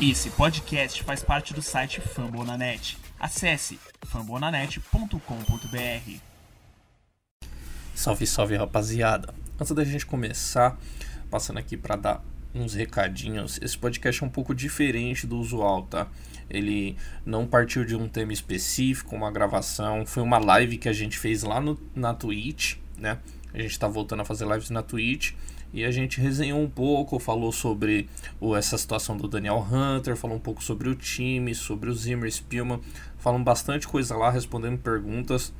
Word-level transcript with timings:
Esse 0.00 0.30
podcast 0.30 1.02
faz 1.02 1.24
parte 1.24 1.52
do 1.52 1.60
site 1.60 2.00
Fambonanet. 2.00 2.96
Acesse 3.18 3.80
fambonanet.com.br. 4.06 5.18
Salve, 7.96 8.24
salve 8.24 8.54
rapaziada. 8.54 9.34
Antes 9.58 9.72
da 9.74 9.82
gente 9.82 10.06
começar, 10.06 10.78
passando 11.28 11.58
aqui 11.58 11.76
para 11.76 11.96
dar 11.96 12.24
uns 12.54 12.74
recadinhos. 12.74 13.58
Esse 13.60 13.76
podcast 13.76 14.22
é 14.22 14.26
um 14.28 14.30
pouco 14.30 14.54
diferente 14.54 15.26
do 15.26 15.36
usual, 15.36 15.82
tá? 15.82 16.06
Ele 16.48 16.96
não 17.26 17.44
partiu 17.44 17.84
de 17.84 17.96
um 17.96 18.08
tema 18.08 18.32
específico, 18.32 19.16
uma 19.16 19.32
gravação, 19.32 20.06
foi 20.06 20.22
uma 20.22 20.38
live 20.38 20.78
que 20.78 20.88
a 20.88 20.92
gente 20.92 21.18
fez 21.18 21.42
lá 21.42 21.60
no, 21.60 21.76
na 21.92 22.14
Twitch, 22.14 22.76
né? 22.96 23.18
A 23.52 23.58
gente 23.58 23.76
tá 23.76 23.88
voltando 23.88 24.20
a 24.20 24.24
fazer 24.24 24.46
lives 24.46 24.70
na 24.70 24.80
Twitch 24.80 25.32
e 25.72 25.84
a 25.84 25.90
gente 25.90 26.20
resenhou 26.20 26.60
um 26.60 26.68
pouco, 26.68 27.18
falou 27.18 27.52
sobre 27.52 28.08
o, 28.40 28.56
essa 28.56 28.78
situação 28.78 29.16
do 29.16 29.28
Daniel 29.28 29.66
Hunter, 29.70 30.16
falou 30.16 30.36
um 30.36 30.40
pouco 30.40 30.62
sobre 30.62 30.88
o 30.88 30.94
time, 30.94 31.54
sobre 31.54 31.90
o 31.90 31.94
Zimmer 31.94 32.30
Spielman, 32.32 32.80
falamos 33.18 33.44
bastante 33.44 33.86
coisa 33.86 34.16
lá, 34.16 34.30
respondendo 34.30 34.78
perguntas. 34.78 35.52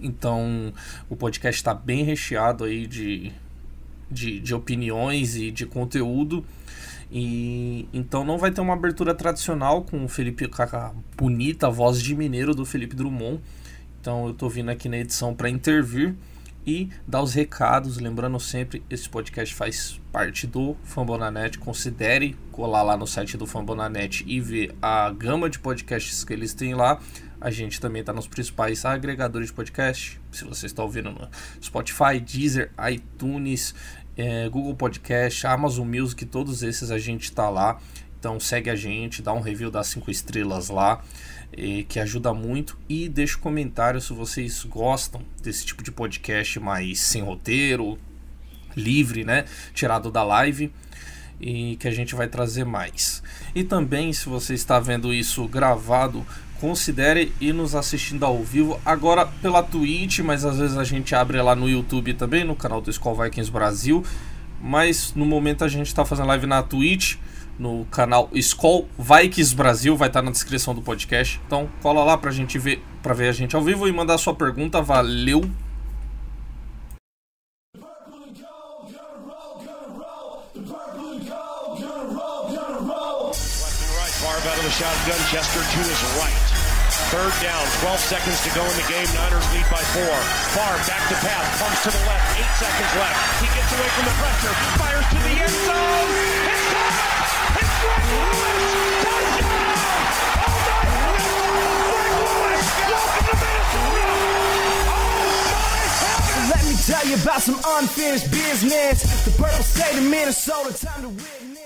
Então, 0.00 0.72
o 1.10 1.16
podcast 1.16 1.60
está 1.60 1.74
bem 1.74 2.04
recheado 2.04 2.64
aí 2.64 2.86
de, 2.86 3.32
de, 4.10 4.40
de 4.40 4.54
opiniões 4.54 5.36
e 5.36 5.50
de 5.50 5.66
conteúdo. 5.66 6.44
E 7.10 7.88
então 7.92 8.24
não 8.24 8.36
vai 8.36 8.50
ter 8.50 8.60
uma 8.60 8.74
abertura 8.74 9.14
tradicional 9.14 9.82
com 9.82 10.04
o 10.04 10.08
Felipe 10.08 10.46
com 10.46 10.62
a 10.62 10.92
bonita 11.16 11.70
voz 11.70 12.02
de 12.02 12.14
mineiro 12.14 12.54
do 12.54 12.64
Felipe 12.64 12.94
Drummond. 12.94 13.40
Então 14.00 14.26
eu 14.26 14.34
tô 14.34 14.48
vindo 14.48 14.70
aqui 14.70 14.88
na 14.88 14.98
edição 14.98 15.34
para 15.34 15.48
intervir 15.48 16.14
e 16.68 16.90
dar 17.06 17.22
os 17.22 17.32
recados. 17.32 17.96
Lembrando 17.96 18.38
sempre, 18.38 18.82
esse 18.90 19.08
podcast 19.08 19.54
faz 19.54 19.98
parte 20.12 20.46
do 20.46 20.76
Fambonanet. 20.84 21.58
Considere 21.58 22.36
colar 22.52 22.82
lá 22.82 22.94
no 22.94 23.06
site 23.06 23.38
do 23.38 23.46
Fambonanet 23.46 24.22
e 24.26 24.38
ver 24.38 24.74
a 24.82 25.10
gama 25.10 25.48
de 25.48 25.58
podcasts 25.58 26.22
que 26.24 26.32
eles 26.34 26.52
têm 26.52 26.74
lá. 26.74 27.00
A 27.40 27.50
gente 27.50 27.80
também 27.80 28.00
está 28.00 28.12
nos 28.12 28.26
principais 28.26 28.84
agregadores 28.84 29.48
de 29.48 29.54
podcast. 29.54 30.20
Se 30.30 30.44
você 30.44 30.66
está 30.66 30.82
ouvindo 30.82 31.10
no 31.10 31.26
Spotify, 31.62 32.20
Deezer, 32.20 32.70
iTunes, 32.92 33.74
é, 34.14 34.46
Google 34.50 34.74
Podcast, 34.74 35.46
Amazon 35.46 35.88
Music, 35.88 36.26
todos 36.26 36.62
esses 36.62 36.90
a 36.90 36.98
gente 36.98 37.24
está 37.24 37.48
lá. 37.48 37.80
Então 38.18 38.38
segue 38.38 38.68
a 38.68 38.76
gente, 38.76 39.22
dá 39.22 39.32
um 39.32 39.40
review 39.40 39.70
das 39.70 39.86
5 39.86 40.10
estrelas 40.10 40.68
lá, 40.68 41.00
que 41.88 41.98
ajuda 41.98 42.32
muito. 42.32 42.78
E 42.88 43.08
deixa 43.08 43.36
um 43.36 43.40
comentário 43.40 44.00
se 44.00 44.12
vocês 44.12 44.64
gostam 44.64 45.22
desse 45.42 45.64
tipo 45.64 45.82
de 45.82 45.90
podcast 45.90 46.58
mais 46.60 47.00
sem 47.00 47.22
roteiro, 47.22 47.98
livre, 48.76 49.24
né? 49.24 49.44
Tirado 49.74 50.10
da 50.10 50.22
live. 50.22 50.72
E 51.40 51.76
que 51.76 51.86
a 51.86 51.92
gente 51.92 52.14
vai 52.14 52.26
trazer 52.26 52.64
mais. 52.64 53.22
E 53.54 53.62
também, 53.62 54.12
se 54.12 54.28
você 54.28 54.54
está 54.54 54.80
vendo 54.80 55.14
isso 55.14 55.46
gravado, 55.46 56.26
considere 56.60 57.32
ir 57.40 57.52
nos 57.52 57.74
assistindo 57.74 58.24
ao 58.24 58.42
vivo, 58.42 58.80
agora 58.84 59.24
pela 59.24 59.62
Twitch, 59.62 60.18
mas 60.18 60.44
às 60.44 60.58
vezes 60.58 60.76
a 60.76 60.82
gente 60.82 61.14
abre 61.14 61.40
lá 61.40 61.54
no 61.54 61.68
YouTube 61.68 62.12
também, 62.14 62.42
no 62.42 62.56
canal 62.56 62.80
do 62.80 62.90
Skull 62.90 63.14
Vikings 63.22 63.50
Brasil. 63.50 64.04
Mas 64.60 65.14
no 65.14 65.24
momento 65.24 65.64
a 65.64 65.68
gente 65.68 65.86
está 65.86 66.04
fazendo 66.04 66.26
live 66.26 66.46
na 66.46 66.62
Twitch, 66.62 67.16
no 67.58 67.84
canal 67.90 68.28
Skull 68.32 68.88
Vikings 68.98 69.54
Brasil, 69.54 69.96
vai 69.96 70.08
estar 70.08 70.20
tá 70.20 70.24
na 70.24 70.30
descrição 70.30 70.74
do 70.74 70.82
podcast. 70.82 71.40
Então 71.46 71.68
cola 71.82 72.04
lá 72.04 72.16
pra 72.16 72.30
gente 72.30 72.58
ver, 72.58 72.82
para 73.02 73.14
ver 73.14 73.28
a 73.28 73.32
gente 73.32 73.56
ao 73.56 73.62
vivo 73.62 73.88
e 73.88 73.92
mandar 73.92 74.18
sua 74.18 74.34
pergunta. 74.34 74.80
Valeu! 74.80 75.42
shotgun. 84.78 85.18
Chester 85.26 85.58
to 85.58 85.80
his 85.82 86.02
right. 86.22 86.44
Third 87.10 87.34
down, 87.42 87.64
12 87.82 87.98
seconds 87.98 88.38
to 88.44 88.50
go 88.54 88.62
in 88.62 88.76
the 88.78 88.86
game. 88.86 89.08
Niners 89.16 89.46
lead 89.50 89.66
by 89.72 89.82
four. 89.96 90.16
Farr 90.54 90.76
back 90.86 91.02
to 91.08 91.16
pass, 91.24 91.82
to 91.82 91.90
the 91.90 92.02
left. 92.06 92.38
Eight 92.38 92.52
seconds 92.62 92.92
left. 92.94 93.18
He 93.42 93.48
gets 93.58 93.70
away 93.74 93.88
from 93.96 94.04
the 94.06 94.16
pressure. 94.22 94.54
Fires 94.78 95.06
to 95.10 95.18
the 95.18 95.34
end 95.42 95.56
zone. 95.66 96.57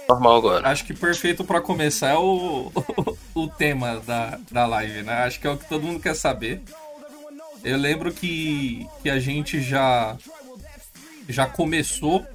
Normal 0.09 0.37
agora. 0.37 0.69
Acho 0.69 0.85
que 0.85 0.95
perfeito 0.95 1.45
para 1.45 1.61
começar 1.61 2.11
é 2.11 2.17
o, 2.17 2.71
o 3.35 3.49
tema 3.49 4.01
da, 4.07 4.39
da 4.51 4.67
live, 4.67 5.03
né? 5.03 5.25
Acho 5.25 5.41
que 5.41 5.47
é 5.47 5.51
o 5.51 5.57
que 5.57 5.69
todo 5.69 5.85
mundo 5.85 6.01
quer 6.01 6.15
saber. 6.15 6.63
Eu 7.65 7.79
lembro 7.79 8.13
que, 8.13 8.87
que 9.03 9.11
a 9.11 9.19
gente 9.19 9.61
já 9.61 10.17
já 11.29 11.47
começou 11.47 12.27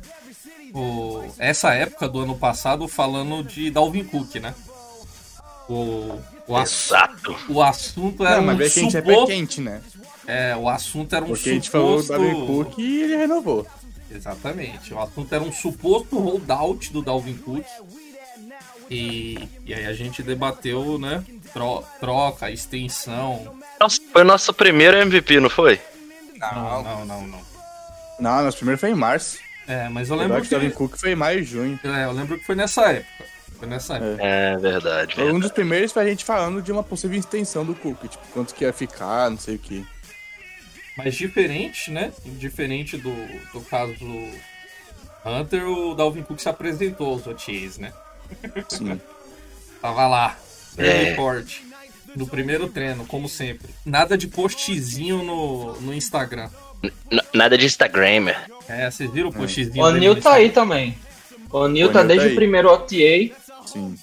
o, 0.74 1.24
essa 1.38 1.74
época 1.74 2.08
do 2.08 2.20
ano 2.20 2.38
passado 2.38 2.88
falando 2.88 3.44
de 3.44 3.70
Dalvin 3.70 4.04
Cook, 4.04 4.36
né? 4.36 4.54
O, 5.70 6.20
o 6.48 6.60
Exato. 6.60 7.36
O 7.50 7.62
assunto 7.62 8.26
era 8.26 8.38
Não, 8.38 8.44
mas 8.44 8.78
um 8.78 8.90
suposto... 8.90 8.98
é 8.98 9.02
pé 9.02 9.26
quente, 9.26 9.62
né? 9.62 9.82
É, 10.26 10.56
o 10.56 10.70
assunto 10.70 11.16
era 11.16 11.24
um 11.24 11.30
Porque 11.30 11.44
suposto... 11.44 11.50
a 11.50 11.54
gente 11.54 11.70
falou 11.70 12.02
do 12.02 12.08
Dalvin 12.08 12.48
Cook 12.48 12.78
e 12.78 13.04
ele 13.04 13.18
renovou. 13.18 13.68
Exatamente. 14.10 14.94
O 14.94 15.00
assunto 15.00 15.34
era 15.34 15.44
um 15.44 15.52
suposto 15.52 16.18
holdout 16.18 16.92
do 16.92 17.02
Dalvin 17.02 17.38
Cook. 17.38 17.66
E, 18.90 19.38
e 19.66 19.74
aí 19.74 19.86
a 19.86 19.94
gente 19.94 20.24
debateu, 20.24 20.98
né? 20.98 21.24
Tro, 21.54 21.84
troca, 22.00 22.50
extensão. 22.50 23.58
Nossa, 23.80 24.00
foi 24.14 24.24
nosso 24.24 24.54
primeiro 24.54 24.98
MVP, 24.98 25.40
não 25.42 25.50
foi? 25.50 25.80
Não, 26.40 26.84
não, 26.84 27.06
não, 27.06 27.28
não. 27.28 27.42
Não, 28.20 28.44
nosso 28.44 28.58
primeiro 28.58 28.80
foi 28.80 28.92
em 28.92 28.96
março. 28.96 29.40
É, 29.68 29.90
mas 29.90 30.10
eu 30.10 30.16
lembro 30.16 30.42
que... 30.42 30.48
O 30.48 30.52
Dalvin 30.52 30.70
Cook 30.70 30.98
foi 30.98 31.12
em 31.12 31.16
maio 31.16 31.40
e 31.40 31.44
junho. 31.44 31.80
É, 31.84 32.06
eu 32.06 32.12
lembro 32.12 32.38
que 32.38 32.46
foi 32.46 32.56
nessa 32.56 32.92
época. 32.92 33.26
Foi 33.58 33.68
nessa 33.68 33.96
época. 33.96 34.24
É, 34.24 34.54
é 34.54 34.58
verdade, 34.58 35.16
verdade. 35.16 35.36
Um 35.36 35.40
dos 35.40 35.52
primeiros 35.52 35.92
foi 35.92 36.04
a 36.04 36.08
gente 36.08 36.24
falando 36.24 36.62
de 36.62 36.72
uma 36.72 36.84
possível 36.84 37.20
extensão 37.20 37.66
do 37.66 37.76
Cook. 37.76 38.08
Tipo, 38.08 38.28
quanto 38.34 38.54
que 38.54 38.64
ia 38.64 38.72
ficar, 38.72 39.30
não 39.30 39.38
sei 39.38 39.56
o 39.56 39.60
que. 39.60 39.86
Mas 40.96 41.16
diferente, 41.16 41.92
né? 41.92 42.12
Diferente 42.26 42.98
do, 42.98 43.14
do 43.54 43.62
caso 43.62 43.94
do 43.94 44.32
Hunter, 45.26 45.68
o 45.68 45.94
Dalvin 45.94 46.24
Cook 46.24 46.40
se 46.40 46.50
apresentou 46.50 47.08
aos 47.08 47.28
OTAs, 47.28 47.78
né? 47.78 47.94
Sim. 48.70 49.00
Tava 49.82 50.08
lá, 50.08 50.38
é. 50.78 51.16
forte. 51.16 51.66
No 52.16 52.26
primeiro 52.26 52.68
treino, 52.68 53.06
como 53.06 53.30
sempre. 53.30 53.70
Nada 53.86 54.18
de 54.18 54.28
postzinho 54.28 55.24
no, 55.24 55.80
no 55.82 55.94
Instagram. 55.94 56.50
N 57.12 57.22
nada 57.34 57.58
de 57.58 57.66
Instagramer. 57.66 58.38
É, 58.68 58.90
vocês 58.90 59.12
viram 59.12 59.30
o 59.30 59.34
postzinho? 59.34 59.84
O 59.84 59.92
Nil 59.92 60.20
tá 60.20 60.34
aí 60.34 60.50
também. 60.50 60.98
O 61.52 61.68
Nil 61.68 61.92
tá 61.92 62.04
desde 62.04 62.28
tá 62.28 62.34
o 62.34 62.36
primeiro 62.36 62.70
OTA. 62.70 63.34
Sim. 63.66 63.96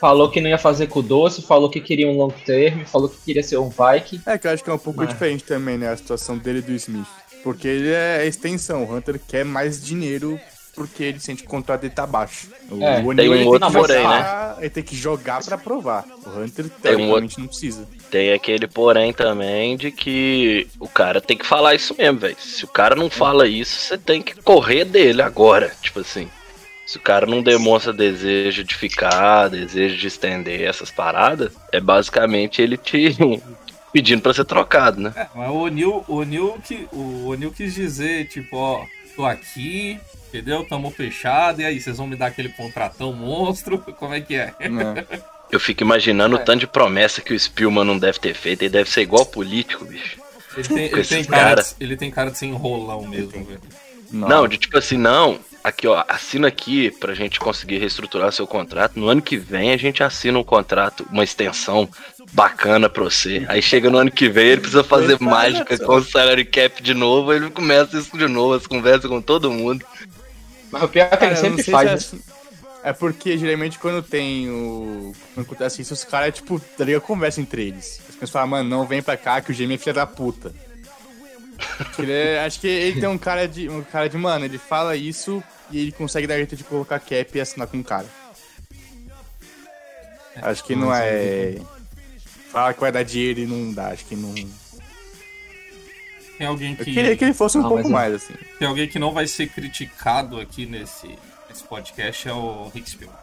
Falou 0.00 0.30
que 0.30 0.40
não 0.40 0.50
ia 0.50 0.58
fazer 0.58 0.88
com 0.88 0.98
o 0.98 1.02
doce, 1.02 1.42
falou 1.42 1.70
que 1.70 1.80
queria 1.80 2.08
um 2.08 2.16
long 2.16 2.32
term, 2.44 2.84
falou 2.84 3.08
que 3.08 3.18
queria 3.24 3.42
ser 3.42 3.58
um 3.58 3.68
Viking. 3.68 4.20
É 4.26 4.36
que 4.36 4.48
eu 4.48 4.50
acho 4.50 4.64
que 4.64 4.70
é 4.70 4.72
um 4.72 4.78
pouco 4.78 4.98
Mas... 4.98 5.10
diferente 5.10 5.44
também, 5.44 5.78
né? 5.78 5.88
A 5.90 5.96
situação 5.96 6.36
dele 6.36 6.58
e 6.58 6.62
do 6.62 6.72
Smith. 6.72 7.06
Porque 7.44 7.68
ele 7.68 7.90
é 7.90 8.26
extensão, 8.26 8.84
o 8.84 8.96
Hunter 8.96 9.20
quer 9.28 9.44
mais 9.44 9.84
dinheiro 9.84 10.40
porque 10.74 11.04
ele 11.04 11.20
sente 11.20 11.42
que 11.42 11.48
o 11.48 11.50
contrato 11.50 11.82
dele 11.82 11.92
tá 11.94 12.06
baixo. 12.06 12.48
O 12.70 12.82
é, 12.82 13.14
tem 13.14 13.28
um 13.28 13.46
outro 13.46 13.70
porém, 13.72 14.06
né? 14.06 14.54
Ele 14.58 14.70
tem 14.70 14.82
que 14.82 14.96
jogar 14.96 15.42
para 15.44 15.58
provar. 15.58 16.04
O 16.24 16.30
Hunter 16.40 16.68
teoricamente 16.70 17.38
um 17.38 17.42
não 17.42 17.48
precisa. 17.48 17.86
Tem 18.10 18.32
aquele 18.32 18.66
porém 18.66 19.12
também 19.12 19.76
de 19.76 19.90
que 19.90 20.66
o 20.80 20.88
cara 20.88 21.20
tem 21.20 21.36
que 21.36 21.46
falar 21.46 21.74
isso 21.74 21.94
mesmo, 21.96 22.20
velho. 22.20 22.36
Se 22.38 22.64
o 22.64 22.68
cara 22.68 22.94
não 22.94 23.10
fala 23.10 23.46
isso, 23.46 23.76
você 23.76 23.98
tem 23.98 24.22
que 24.22 24.40
correr 24.42 24.84
dele 24.84 25.20
agora, 25.20 25.72
tipo 25.82 26.00
assim. 26.00 26.28
Se 26.86 26.96
o 26.96 27.00
cara 27.00 27.26
não 27.26 27.42
demonstra 27.42 27.92
desejo 27.92 28.64
de 28.64 28.74
ficar, 28.74 29.48
desejo 29.48 29.96
de 29.96 30.06
estender 30.06 30.62
essas 30.62 30.90
paradas, 30.90 31.52
é 31.70 31.80
basicamente 31.80 32.60
ele 32.60 32.76
te 32.76 33.16
pedindo 33.92 34.22
para 34.22 34.34
ser 34.34 34.44
trocado, 34.44 35.00
né? 35.00 35.12
É, 35.14 35.28
mas 35.34 35.50
o 35.50 35.54
O'Neill, 35.54 36.04
o 36.08 36.16
O'Neill, 36.16 36.58
o 36.92 37.28
O'Neill 37.28 37.52
quis 37.52 37.74
dizer, 37.74 38.26
tipo, 38.28 38.56
ó, 38.56 38.84
tô 39.14 39.24
aqui, 39.24 40.00
entendeu? 40.32 40.64
Tamo 40.64 40.90
fechado, 40.90 41.60
e 41.60 41.64
aí, 41.64 41.80
vocês 41.80 41.98
vão 41.98 42.06
me 42.06 42.16
dar 42.16 42.26
aquele 42.26 42.48
contratão 42.48 43.12
monstro? 43.12 43.78
Como 43.98 44.14
é 44.14 44.20
que 44.20 44.34
é? 44.34 44.54
é. 44.58 45.22
Eu 45.50 45.60
fico 45.60 45.82
imaginando 45.82 46.36
é. 46.36 46.40
o 46.40 46.44
tanto 46.44 46.60
de 46.60 46.66
promessa 46.66 47.20
que 47.20 47.34
o 47.34 47.38
Spielman 47.38 47.84
não 47.84 47.98
deve 47.98 48.18
ter 48.18 48.34
feito, 48.34 48.62
ele 48.62 48.70
deve 48.70 48.90
ser 48.90 49.02
igual 49.02 49.26
político, 49.26 49.84
bicho. 49.84 50.16
Ele 50.56 50.68
tem, 50.68 50.84
ele 50.84 51.04
tem 51.04 51.24
cara, 51.24 51.42
cara... 51.42 51.62
De, 51.62 51.74
ele 51.80 51.96
tem 51.96 52.10
cara 52.10 52.30
de 52.30 52.38
ser 52.38 52.46
enrolão 52.46 53.06
mesmo, 53.06 53.44
velho. 53.44 53.60
Não. 54.10 54.28
não, 54.28 54.48
de 54.48 54.58
tipo 54.58 54.76
assim, 54.76 54.98
não, 54.98 55.40
aqui 55.64 55.86
ó, 55.86 56.04
assina 56.06 56.48
aqui 56.48 56.90
pra 56.90 57.14
gente 57.14 57.40
conseguir 57.40 57.78
reestruturar 57.78 58.30
seu 58.30 58.46
contrato. 58.46 58.98
No 58.98 59.08
ano 59.08 59.22
que 59.22 59.38
vem 59.38 59.72
a 59.72 59.76
gente 59.76 60.02
assina 60.02 60.38
um 60.38 60.44
contrato, 60.44 61.06
uma 61.10 61.24
extensão 61.24 61.88
bacana 62.32 62.90
pra 62.90 63.04
você. 63.04 63.44
Aí 63.48 63.62
chega 63.62 63.88
no 63.88 63.98
ano 63.98 64.10
que 64.10 64.28
vem, 64.28 64.48
ele 64.48 64.60
precisa 64.60 64.84
fazer 64.84 65.18
mágica 65.20 65.78
com 65.78 65.94
o 65.94 66.04
salary 66.04 66.44
cap 66.44 66.82
de 66.82 66.92
novo, 66.92 67.32
ele 67.32 67.50
começa 67.50 67.98
isso 67.98 68.16
de 68.16 68.28
novo, 68.28 68.54
as 68.54 68.66
conversas 68.66 69.08
com 69.08 69.20
todo 69.20 69.50
mundo. 69.50 69.84
Mas 70.72 70.82
o 70.82 70.88
pior 70.88 71.08
é 71.12 71.16
que 71.16 71.24
ele 71.24 71.36
sempre 71.36 71.62
faz. 71.64 72.04
Se 72.06 72.20
É 72.82 72.92
porque 72.92 73.38
geralmente 73.38 73.78
quando 73.78 74.02
tem 74.02 74.50
o. 74.50 75.12
Quando 75.34 75.46
acontece 75.46 75.82
isso, 75.82 75.94
os 75.94 76.02
caras, 76.02 76.34
tipo, 76.34 76.58
tá 76.58 76.84
ligado? 76.84 77.02
Conversam 77.02 77.42
entre 77.42 77.66
eles. 77.68 78.00
As 78.08 78.14
pessoas 78.16 78.30
falam, 78.30 78.48
mano, 78.48 78.68
não 78.68 78.84
vem 78.86 79.00
pra 79.02 79.16
cá 79.16 79.40
que 79.40 79.52
o 79.52 79.54
Jamie 79.54 79.76
é 79.76 79.78
filha 79.78 79.92
da 79.92 80.06
puta. 80.06 80.52
Acho 81.78 81.92
que 81.94 82.02
ele, 82.02 82.12
é- 82.12 82.44
acho 82.44 82.60
que 82.60 82.66
ele 82.66 83.00
tem 83.00 83.08
um 83.08 83.18
cara 83.18 83.46
de. 83.46 83.68
Um 83.68 83.82
cara 83.84 84.08
de, 84.08 84.16
mano, 84.18 84.44
ele 84.44 84.58
fala 84.58 84.96
isso 84.96 85.40
e 85.70 85.78
ele 85.78 85.92
consegue 85.92 86.26
dar 86.26 86.36
jeito 86.36 86.56
de 86.56 86.64
colocar 86.64 86.98
cap 86.98 87.30
e 87.34 87.40
assinar 87.40 87.68
com 87.68 87.78
o 87.78 87.84
cara. 87.84 88.06
Acho 90.40 90.64
que 90.64 90.74
não 90.74 90.92
é. 90.92 91.56
Fala 92.50 92.74
que 92.74 92.80
vai 92.80 92.90
dar 92.92 93.02
dinheiro 93.02 93.40
e 93.40 93.46
não 93.46 93.72
dá, 93.72 93.88
acho 93.88 94.04
que 94.06 94.16
não. 94.16 94.34
Tem 96.42 96.48
alguém 96.48 96.72
Eu 96.72 96.76
que, 96.84 96.92
queria 96.92 97.16
que 97.16 97.24
ele 97.24 97.34
fosse 97.34 97.56
um 97.56 97.64
Ah, 97.64 97.68
pouco 97.68 97.86
é- 97.86 97.90
mais, 97.92 98.14
assim. 98.14 98.34
tem 98.58 98.66
alguém 98.66 98.88
que 98.88 98.98
não 98.98 99.12
vai 99.12 99.28
ser 99.28 99.46
criticado 99.48 100.40
aqui 100.40 100.66
nesse, 100.66 101.16
nesse 101.48 101.62
podcast 101.62 102.28
é 102.28 102.32
o 102.32 102.68
Rick 102.74 102.90
Spielman. 102.90 103.16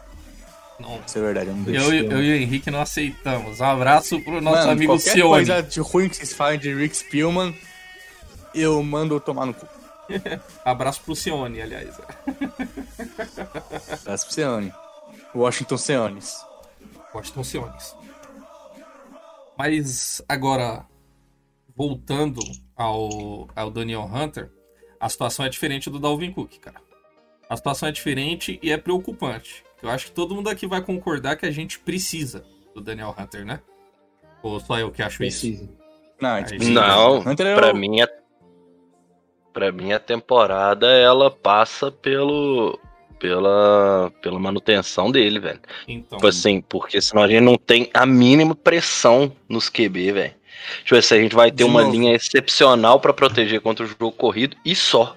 Não, 0.80 0.98
Isso 1.06 1.18
é 1.18 1.20
verdade, 1.20 1.50
é 1.50 1.52
um 1.52 1.62
eu, 1.68 1.92
e- 1.92 2.06
eu 2.06 2.24
e 2.24 2.32
o 2.32 2.36
Henrique 2.36 2.70
não 2.70 2.80
aceitamos. 2.80 3.60
Um 3.60 3.64
abraço 3.66 4.18
pro 4.22 4.40
nosso 4.40 4.56
Mano, 4.56 4.70
amigo 4.70 4.94
qualquer 4.94 5.12
Cione. 5.12 5.28
coisa 5.28 5.62
de 5.62 5.80
ruim 5.80 6.08
que 6.08 6.16
vocês 6.16 6.32
falem 6.32 6.58
de 6.58 6.74
Rick 6.74 6.96
Spielman, 6.96 7.54
eu 8.54 8.82
mando 8.82 9.16
eu 9.16 9.20
tomar 9.20 9.44
no 9.44 9.52
cu. 9.52 9.66
Abraço 10.64 11.02
pro 11.02 11.14
Cione, 11.14 11.60
aliás. 11.60 12.00
Abraço 14.00 14.24
pro 14.24 14.34
Seone. 14.34 14.72
Washington 15.34 15.76
Seones. 15.76 16.36
Washington 17.14 17.44
Siones. 17.44 17.94
Mas 19.58 20.22
agora, 20.26 20.86
voltando 21.76 22.40
ao, 22.80 23.48
ao 23.54 23.70
Daniel 23.70 24.02
Hunter, 24.12 24.50
a 24.98 25.08
situação 25.08 25.44
é 25.44 25.48
diferente 25.48 25.90
do 25.90 25.98
Dalvin 25.98 26.32
Cook, 26.32 26.58
cara. 26.60 26.80
A 27.48 27.56
situação 27.56 27.88
é 27.88 27.92
diferente 27.92 28.58
e 28.62 28.70
é 28.72 28.76
preocupante. 28.78 29.62
Eu 29.82 29.90
acho 29.90 30.06
que 30.06 30.12
todo 30.12 30.34
mundo 30.34 30.48
aqui 30.48 30.66
vai 30.66 30.80
concordar 30.80 31.36
que 31.36 31.44
a 31.46 31.50
gente 31.50 31.78
precisa 31.78 32.44
do 32.74 32.80
Daniel 32.80 33.14
Hunter, 33.18 33.44
né? 33.44 33.60
Ou 34.42 34.58
só 34.60 34.78
eu 34.78 34.90
que 34.90 35.02
acho 35.02 35.22
isso? 35.24 35.40
Precisa. 35.40 35.70
Não, 36.20 36.30
a 36.30 36.38
gente 36.40 36.56
precisa. 36.56 36.80
Não, 36.80 37.18
Hunter 37.20 37.46
é 37.48 37.54
pra 37.54 37.72
o- 37.72 37.76
mim, 37.76 38.00
a, 38.00 38.08
pra 39.52 39.72
mim 39.72 39.92
a 39.92 39.98
temporada 39.98 40.86
ela 40.86 41.30
passa 41.30 41.90
pelo 41.90 42.78
pela, 43.18 44.10
pela 44.22 44.38
manutenção 44.38 45.10
dele, 45.12 45.38
velho. 45.38 45.60
Então, 45.86 46.16
Tipo 46.18 46.26
assim, 46.28 46.62
porque 46.62 46.98
senão 47.02 47.22
a 47.22 47.28
gente 47.28 47.42
não 47.42 47.56
tem 47.58 47.90
a 47.92 48.06
mínima 48.06 48.54
pressão 48.54 49.30
nos 49.46 49.68
QB, 49.68 50.12
velho. 50.12 50.34
Tipo 50.84 50.96
assim, 50.96 51.14
a 51.16 51.20
gente 51.22 51.34
vai 51.34 51.50
ter 51.50 51.58
De 51.58 51.64
uma 51.64 51.82
novo. 51.82 51.92
linha 51.92 52.14
excepcional 52.14 53.00
pra 53.00 53.12
proteger 53.12 53.60
contra 53.60 53.84
o 53.84 53.88
jogo 53.88 54.12
corrido 54.12 54.56
e 54.64 54.74
só. 54.74 55.16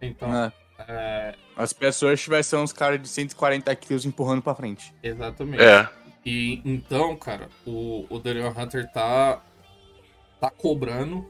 então 0.00 0.30
Ah, 0.32 0.52
é, 0.88 1.34
As 1.56 1.72
pessoas 1.72 2.24
vai 2.26 2.42
ser 2.42 2.56
uns 2.56 2.72
caras 2.72 3.00
de 3.00 3.08
140 3.08 3.74
quilos 3.76 4.04
empurrando 4.04 4.42
pra 4.42 4.54
frente. 4.54 4.92
exatamente. 5.02 5.62
É. 5.62 5.88
E 6.24 6.60
então, 6.64 7.16
cara, 7.16 7.48
o, 7.64 8.04
o 8.10 8.18
Daniel 8.18 8.52
Hunter 8.56 8.90
tá 8.92 9.40
tá 10.40 10.50
cobrando, 10.50 11.24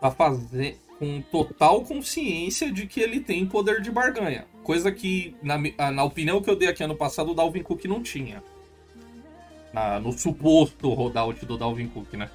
tá 0.00 0.10
fazendo 0.10 0.76
com 0.98 1.22
total 1.22 1.80
consciência 1.82 2.70
de 2.70 2.86
que 2.86 3.00
ele 3.00 3.18
tem 3.20 3.46
poder 3.46 3.80
de 3.80 3.90
barganha, 3.90 4.46
coisa 4.62 4.92
que 4.92 5.34
na, 5.42 5.54
ah, 5.78 5.90
na 5.90 6.04
opinião 6.04 6.42
que 6.42 6.50
eu 6.50 6.54
dei 6.56 6.68
aqui 6.68 6.82
ano 6.84 6.94
passado 6.94 7.30
o 7.30 7.34
Dalvin 7.34 7.62
Cook 7.62 7.84
não 7.86 8.02
tinha. 8.02 8.42
Na- 9.72 9.98
no 9.98 10.12
suposto 10.12 10.92
rollout 10.92 11.46
do 11.46 11.56
Dalvin 11.56 11.88
Cook, 11.88 12.12
né? 12.14 12.28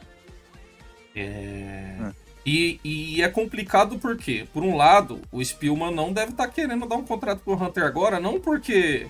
É... 1.19 1.95
Hum. 1.99 2.11
E, 2.45 2.79
e 2.81 3.21
é 3.21 3.27
complicado 3.27 3.99
porque, 3.99 4.47
por 4.53 4.63
um 4.63 4.77
lado, 4.77 5.21
o 5.33 5.43
Spielman 5.43 5.93
não 5.93 6.13
deve 6.13 6.31
estar 6.31 6.47
querendo 6.47 6.87
dar 6.87 6.95
um 6.95 7.03
contrato 7.03 7.41
pro 7.41 7.61
Hunter 7.61 7.83
agora, 7.83 8.21
não 8.21 8.39
porque 8.39 9.07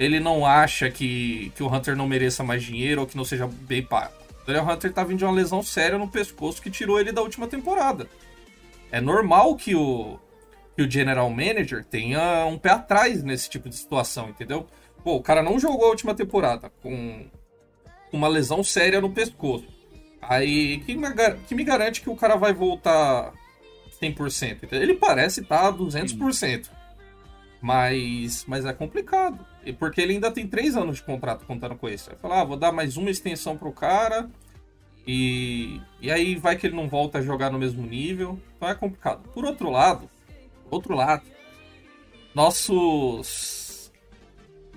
ele 0.00 0.18
não 0.18 0.44
acha 0.44 0.90
que, 0.90 1.52
que 1.54 1.62
o 1.62 1.72
Hunter 1.72 1.94
não 1.94 2.08
mereça 2.08 2.42
mais 2.42 2.64
dinheiro 2.64 3.02
ou 3.02 3.06
que 3.06 3.16
não 3.16 3.24
seja 3.24 3.46
bem 3.46 3.84
pago. 3.84 4.12
O 4.42 4.46
Daniel 4.46 4.68
Hunter 4.68 4.92
tá 4.92 5.04
vindo 5.04 5.18
de 5.18 5.24
uma 5.24 5.32
lesão 5.32 5.62
séria 5.62 5.96
no 5.96 6.08
pescoço 6.08 6.60
que 6.60 6.68
tirou 6.68 6.98
ele 6.98 7.12
da 7.12 7.22
última 7.22 7.46
temporada. 7.46 8.08
É 8.90 9.00
normal 9.00 9.54
que 9.54 9.76
o, 9.76 10.18
que 10.76 10.82
o 10.82 10.90
General 10.90 11.28
Manager 11.30 11.84
tenha 11.84 12.46
um 12.46 12.58
pé 12.58 12.70
atrás 12.70 13.22
nesse 13.22 13.48
tipo 13.48 13.68
de 13.68 13.76
situação, 13.76 14.28
entendeu? 14.28 14.66
Pô, 15.02 15.14
o 15.14 15.22
cara 15.22 15.42
não 15.42 15.58
jogou 15.58 15.86
a 15.86 15.90
última 15.90 16.14
temporada 16.14 16.70
com 16.82 17.26
uma 18.12 18.28
lesão 18.28 18.64
séria 18.64 19.00
no 19.00 19.10
pescoço. 19.10 19.75
Aí, 20.28 20.78
que 20.80 20.94
me, 20.96 21.06
que 21.46 21.54
me 21.54 21.64
garante 21.64 22.00
que 22.00 22.10
o 22.10 22.16
cara 22.16 22.36
vai 22.36 22.52
voltar 22.52 23.32
100%? 24.00 24.64
entendeu? 24.64 24.82
Ele 24.82 24.94
parece 24.94 25.40
estar 25.40 25.72
200%. 25.72 26.68
Mas, 27.60 28.44
mas 28.46 28.64
é 28.64 28.72
complicado. 28.72 29.44
Porque 29.78 30.00
ele 30.00 30.14
ainda 30.14 30.30
tem 30.30 30.46
três 30.46 30.76
anos 30.76 30.96
de 30.96 31.02
contrato 31.02 31.44
contando 31.46 31.76
com 31.76 31.88
isso. 31.88 32.10
Vai 32.10 32.18
falar, 32.18 32.40
ah, 32.40 32.44
vou 32.44 32.56
dar 32.56 32.72
mais 32.72 32.96
uma 32.96 33.10
extensão 33.10 33.56
pro 33.56 33.72
cara. 33.72 34.28
E, 35.06 35.80
e 36.00 36.10
aí 36.10 36.34
vai 36.34 36.56
que 36.56 36.66
ele 36.66 36.76
não 36.76 36.88
volta 36.88 37.18
a 37.18 37.22
jogar 37.22 37.50
no 37.50 37.58
mesmo 37.58 37.86
nível. 37.86 38.38
Então 38.56 38.68
é 38.68 38.74
complicado. 38.74 39.28
Por 39.32 39.44
outro 39.44 39.70
lado, 39.70 40.10
outro 40.70 40.94
lado, 40.94 41.24
nossos 42.34 43.92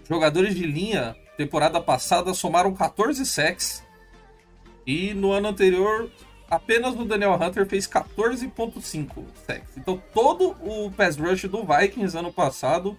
jogadores 0.07 0.55
de 0.55 0.65
linha, 0.65 1.15
temporada 1.37 1.81
passada, 1.81 2.33
somaram 2.33 2.73
14 2.73 3.25
sacks. 3.25 3.83
E 4.89 5.13
no 5.13 5.31
ano 5.31 5.49
anterior, 5.49 6.09
apenas 6.49 6.95
o 6.95 7.05
Daniel 7.05 7.33
Hunter 7.35 7.65
fez 7.67 7.85
14.5 7.87 9.23
sacks. 9.45 9.77
Então 9.77 10.01
todo 10.13 10.51
o 10.61 10.91
pass 10.91 11.15
rush 11.17 11.43
do 11.43 11.63
Vikings 11.63 12.17
ano 12.17 12.33
passado 12.33 12.97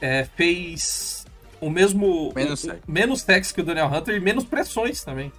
é, 0.00 0.24
fez 0.36 1.24
o 1.60 1.70
mesmo 1.70 2.32
Menos 2.34 2.64
o- 2.64 2.76
menos 2.86 3.22
sacks 3.22 3.52
que 3.52 3.60
o 3.60 3.64
Daniel 3.64 3.86
Hunter 3.86 4.14
e 4.16 4.20
menos 4.20 4.44
pressões 4.44 5.02
também. 5.02 5.32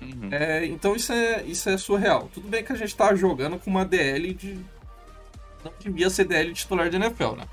Uhum. 0.00 0.28
É, 0.32 0.64
então 0.66 0.96
isso 0.96 1.12
é, 1.12 1.42
isso 1.44 1.68
é 1.68 1.76
surreal. 1.76 2.28
Tudo 2.32 2.48
bem 2.48 2.64
que 2.64 2.72
a 2.72 2.76
gente 2.76 2.96
tá 2.96 3.14
jogando 3.14 3.58
com 3.58 3.70
uma 3.70 3.84
DL 3.84 4.32
de. 4.34 4.54
Não 5.64 5.72
devia 5.78 6.10
ser 6.10 6.24
DL 6.24 6.52
titular 6.54 6.88
de 6.90 6.96
NFL, 6.96 7.36
né? 7.36 7.44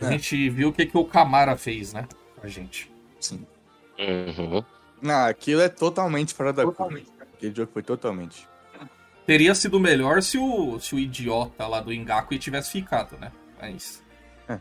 A 0.00 0.06
É. 0.06 0.10
gente 0.12 0.48
viu 0.48 0.68
o 0.70 0.72
que, 0.72 0.86
que 0.86 0.96
o 0.96 1.04
Camara 1.04 1.54
fez, 1.56 1.92
né? 1.92 2.06
A 2.42 2.46
gente. 2.48 2.90
Sim. 3.20 3.44
Uhum. 4.00 4.64
Não, 5.02 5.26
aquilo 5.26 5.60
é 5.60 5.68
totalmente 5.68 6.34
fora 6.34 6.52
da 6.52 6.64
curva. 6.64 7.00
Aquele 7.34 7.54
jogo 7.54 7.70
foi 7.72 7.82
totalmente. 7.82 8.48
Teria 9.26 9.54
sido 9.54 9.78
melhor 9.78 10.22
se 10.22 10.38
o, 10.38 10.78
se 10.80 10.94
o 10.94 10.98
idiota 10.98 11.66
lá 11.66 11.80
do 11.80 11.92
Engaku 11.92 12.36
tivesse 12.38 12.72
ficado, 12.72 13.16
né? 13.18 13.30
Mas. 13.60 14.02
É. 14.48 14.58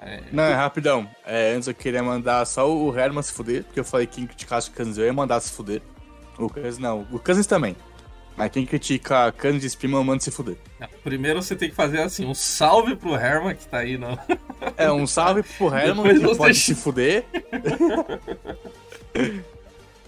É, 0.00 0.22
Não, 0.32 0.44
é 0.44 0.54
rapidão. 0.54 1.08
É, 1.26 1.54
antes 1.54 1.66
eu 1.66 1.74
queria 1.74 2.02
mandar 2.02 2.44
só 2.46 2.70
o 2.70 2.96
Herman 2.96 3.22
se 3.22 3.32
fuder, 3.32 3.64
porque 3.64 3.80
eu 3.80 3.84
falei 3.84 4.06
que 4.06 4.16
quem 4.16 4.26
criticasse 4.26 4.70
o 4.70 4.72
Kansas 4.72 4.98
eu 4.98 5.04
ia 5.04 5.12
mandar 5.12 5.40
se 5.40 5.50
fuder. 5.50 5.82
O 6.38 6.48
Kansas 6.48 6.78
não, 6.78 7.06
o 7.10 7.18
Kansas 7.18 7.46
também. 7.46 7.74
Mas 8.36 8.52
quem 8.52 8.64
critica 8.64 9.32
Kansas 9.32 9.64
e 9.64 9.70
Spima, 9.70 10.04
manda 10.04 10.20
se 10.22 10.30
fuder. 10.30 10.56
não, 10.78 10.88
primeiro 11.02 11.42
você 11.42 11.56
tem 11.56 11.68
que 11.68 11.74
fazer 11.74 12.00
assim: 12.00 12.24
um 12.24 12.34
salve 12.34 12.94
pro 12.94 13.16
Herman 13.16 13.56
que 13.56 13.66
tá 13.66 13.78
aí 13.78 13.98
no. 13.98 14.16
É, 14.76 14.90
um 14.90 15.06
salve 15.06 15.42
pro 15.42 15.66
Herman, 15.74 16.04
Depois 16.04 16.18
que 16.20 16.26
você- 16.26 16.36
pode 16.38 16.58
se 16.58 16.74
fuder. 16.74 17.24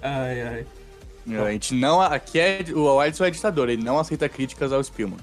Ai, 0.03 0.43
ai. 0.43 0.67
A 1.47 1.51
gente 1.53 1.75
não. 1.75 2.01
Aqui 2.01 2.39
é. 2.41 2.65
O 2.75 3.03
Edson 3.05 3.25
é 3.25 3.31
ditador, 3.31 3.69
ele 3.69 3.83
não 3.83 3.99
aceita 3.99 4.29
críticas 4.29 4.73
ao 4.73 4.83
Spillman. 4.83 5.19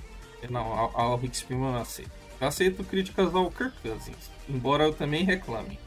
Não, 0.49 0.61
ao, 0.61 0.91
ao 0.99 1.17
Rick 1.17 1.35
Spielman 1.35 1.67
eu 1.69 1.73
não 1.73 1.81
aceito. 1.81 2.11
Eu 2.39 2.47
aceito 2.47 2.83
críticas 2.83 3.33
ao 3.33 3.49
Kirk 3.51 3.73
Cousins, 3.81 4.15
embora 4.47 4.83
eu 4.85 4.93
também 4.93 5.25
reclame. 5.25 5.77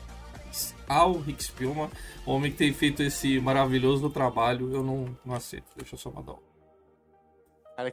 Mas 0.47 0.75
ao 0.88 1.12
Rick 1.18 1.44
Spielman, 1.44 1.88
o 2.26 2.32
homem 2.32 2.50
que 2.50 2.59
tem 2.59 2.73
feito 2.75 3.02
esse 3.02 3.40
maravilhoso 3.40 4.11
trabalho, 4.11 4.70
eu 4.75 4.82
não, 4.82 5.16
não 5.25 5.35
aceito. 5.35 5.64
Deixa 5.76 5.94
eu 5.94 5.99
só 5.99 6.11
mandar 6.11 6.32
um. 6.32 6.50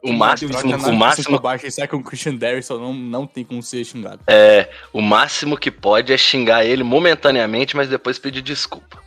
O 0.04 0.12
máximo- 0.14 0.54
o 0.90 0.94
máximo- 0.96 1.40
Baixo, 1.40 1.66
e 1.68 1.72
sai 1.72 1.88
com 1.88 1.98
o 1.98 2.04
Christian 2.04 2.36
Derrisson, 2.36 2.78
não, 2.78 2.94
não 2.94 3.28
tem 3.28 3.44
como 3.44 3.62
ser 3.64 3.84
xingado. 3.86 4.20
É, 4.28 4.70
o 4.94 5.02
máximo 5.02 5.58
que 5.58 5.70
pode 5.72 6.12
é 6.14 6.18
xingar 6.18 6.66
ele 6.66 6.84
momentaneamente, 6.84 7.76
mas 7.76 7.88
depois 7.90 8.18
pedir 8.20 8.42
desculpa. 8.42 9.02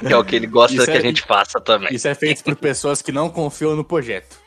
Que 0.00 0.12
é 0.12 0.16
o 0.16 0.24
que 0.24 0.36
ele 0.36 0.46
gosta 0.46 0.76
Isso 0.76 0.84
que 0.86 0.90
é- 0.92 0.96
a 0.96 1.00
gente 1.00 1.22
faça 1.22 1.60
também. 1.60 1.94
Isso 1.94 2.08
é 2.08 2.14
feito 2.14 2.42
por 2.42 2.56
pessoas 2.56 3.02
que 3.02 3.12
não 3.12 3.28
confiam 3.28 3.76
no 3.76 3.84
projeto. 3.84 4.42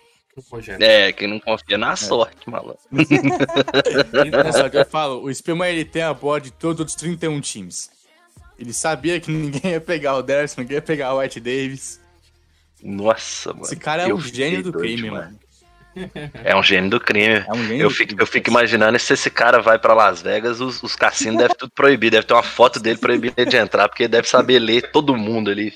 É, 0.79 1.11
que 1.11 1.25
não 1.25 1.39
confia 1.39 1.77
na 1.77 1.95
sorte, 1.95 2.47
malandro. 2.49 2.77
É 4.47 4.51
só 4.51 4.69
que 4.69 4.77
eu 4.77 4.85
falo, 4.85 5.23
o 5.23 5.33
Spillman 5.33 5.69
ele 5.71 5.83
tem 5.85 6.03
a 6.03 6.13
bola 6.13 6.39
de 6.39 6.51
todos 6.51 6.85
os 6.85 6.95
31 6.95 7.39
times. 7.41 7.89
Ele 8.59 8.73
sabia 8.73 9.19
que 9.19 9.29
ninguém 9.31 9.71
ia 9.71 9.81
pegar 9.81 10.15
o 10.15 10.21
Derrisson, 10.23 10.61
ninguém 10.61 10.75
ia 10.75 10.81
pegar 10.81 11.13
o 11.13 11.19
White 11.19 11.39
Davis. 11.39 11.99
Nossa, 12.83 13.51
mano. 13.53 13.65
Esse 13.65 13.75
cara 13.75 14.03
é 14.03 14.11
Eu 14.11 14.15
um 14.17 14.21
gênio 14.21 14.63
do 14.63 14.71
doido 14.71 14.83
crime, 14.83 15.01
demais. 15.03 15.25
mano. 15.25 15.39
É 16.43 16.55
um 16.55 16.61
gênio 16.61 16.89
do 16.91 16.99
crime. 16.99 17.43
É 17.47 17.51
um 17.51 17.63
gênio 17.65 17.81
Eu 17.85 17.89
do 17.89 17.93
fico, 17.95 18.07
crime. 18.09 18.21
eu 18.21 18.27
fico 18.27 18.49
imaginando 18.51 18.99
se 18.99 19.13
esse 19.13 19.31
cara 19.31 19.59
vai 19.61 19.79
pra 19.79 19.95
Las 19.95 20.21
Vegas, 20.21 20.61
os, 20.61 20.81
os 20.83 20.95
cassinos 20.95 21.39
devem 21.39 21.55
tudo 21.55 21.71
proibir, 21.71 22.11
deve 22.11 22.27
ter 22.27 22.33
uma 22.35 22.43
foto 22.43 22.79
dele 22.79 22.99
proibida 22.99 23.43
de 23.45 23.57
entrar, 23.57 23.89
porque 23.89 24.03
ele 24.03 24.09
deve 24.09 24.27
saber 24.29 24.59
ler 24.59 24.91
todo 24.91 25.17
mundo 25.17 25.49
ali. 25.49 25.73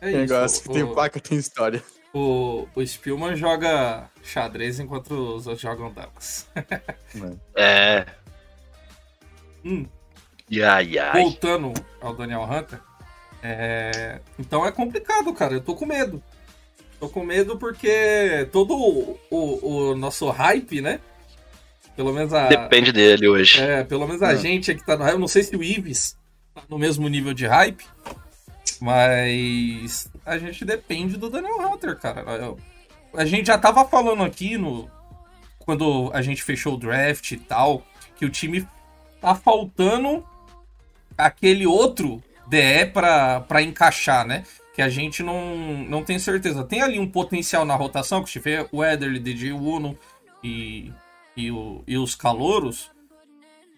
É 0.00 0.12
Tem 0.12 0.22
isso. 0.24 0.34
negócio 0.34 0.62
que 0.62 0.68
tem 0.68 0.82
o, 0.84 0.92
placa, 0.94 1.18
tem 1.18 1.36
história. 1.36 1.82
o, 2.14 2.68
o 2.76 2.86
Spielman 2.86 3.34
joga 3.34 4.08
xadrez 4.22 4.78
enquanto 4.78 5.10
os 5.10 5.46
outros 5.48 5.62
jogam 5.62 5.92
damas. 5.92 6.46
É, 7.56 8.06
Hum, 9.64 9.84
E 10.48 10.62
ai, 10.62 10.96
ai. 10.96 11.20
voltando 11.22 11.72
ao 12.00 12.14
Daniel 12.14 12.42
Hunter, 12.44 12.78
é, 13.42 14.20
então 14.38 14.64
é 14.64 14.70
complicado, 14.70 15.32
cara. 15.34 15.54
Eu 15.54 15.60
tô 15.60 15.74
com 15.74 15.84
medo. 15.86 16.22
Tô 16.98 17.08
com 17.08 17.24
medo 17.24 17.58
porque 17.58 18.48
todo 18.52 18.74
o, 18.74 19.18
o- 19.30 19.90
o 19.90 19.96
nosso 19.96 20.28
hype, 20.30 20.80
né? 20.80 21.00
Pelo 21.94 22.12
menos 22.12 22.32
a. 22.32 22.46
Depende 22.48 22.92
dele 22.92 23.28
hoje. 23.28 23.60
É, 23.60 23.84
pelo 23.84 24.06
menos 24.06 24.22
a 24.22 24.28
Ah. 24.28 24.34
gente 24.36 24.70
aqui 24.70 24.84
tá 24.84 24.96
no 24.96 25.04
hype. 25.04 25.14
Eu 25.14 25.18
não 25.20 25.28
sei 25.28 25.42
se 25.42 25.54
o 25.56 25.62
Ives 25.62 26.16
tá 26.54 26.62
no 26.68 26.78
mesmo 26.78 27.06
nível 27.08 27.32
de 27.34 27.46
hype, 27.46 27.84
mas 28.80 30.08
a 30.24 30.38
gente 30.38 30.64
depende 30.64 31.16
do 31.16 31.28
Daniel 31.30 31.60
Hunter, 31.60 31.96
cara. 31.98 32.20
Eu- 32.36 32.58
a 33.14 33.24
gente 33.24 33.46
já 33.46 33.58
tava 33.58 33.84
falando 33.86 34.22
aqui 34.22 34.56
no 34.56 34.90
quando 35.58 36.10
a 36.14 36.22
gente 36.22 36.42
fechou 36.42 36.74
o 36.74 36.78
draft 36.78 37.32
e 37.32 37.36
tal, 37.36 37.84
que 38.16 38.24
o 38.24 38.30
time 38.30 38.66
tá 39.20 39.34
faltando 39.34 40.24
aquele 41.18 41.66
outro 41.66 42.22
DE 42.46 42.86
pra, 42.92 43.40
pra 43.40 43.62
encaixar, 43.62 44.24
né? 44.26 44.44
Que 44.76 44.82
a 44.82 44.88
gente 44.90 45.22
não, 45.22 45.56
não 45.88 46.04
tem 46.04 46.18
certeza. 46.18 46.62
Tem 46.62 46.82
ali 46.82 46.98
um 46.98 47.10
potencial 47.10 47.64
na 47.64 47.74
rotação, 47.74 48.22
que 48.22 48.30
tiver 48.30 48.68
o 48.70 48.84
Ederly, 48.84 49.18
DJ 49.18 49.52
Uno 49.52 49.98
e, 50.44 50.92
e, 51.34 51.50
o- 51.50 51.82
e 51.86 51.96
os 51.96 52.14
calouros, 52.14 52.90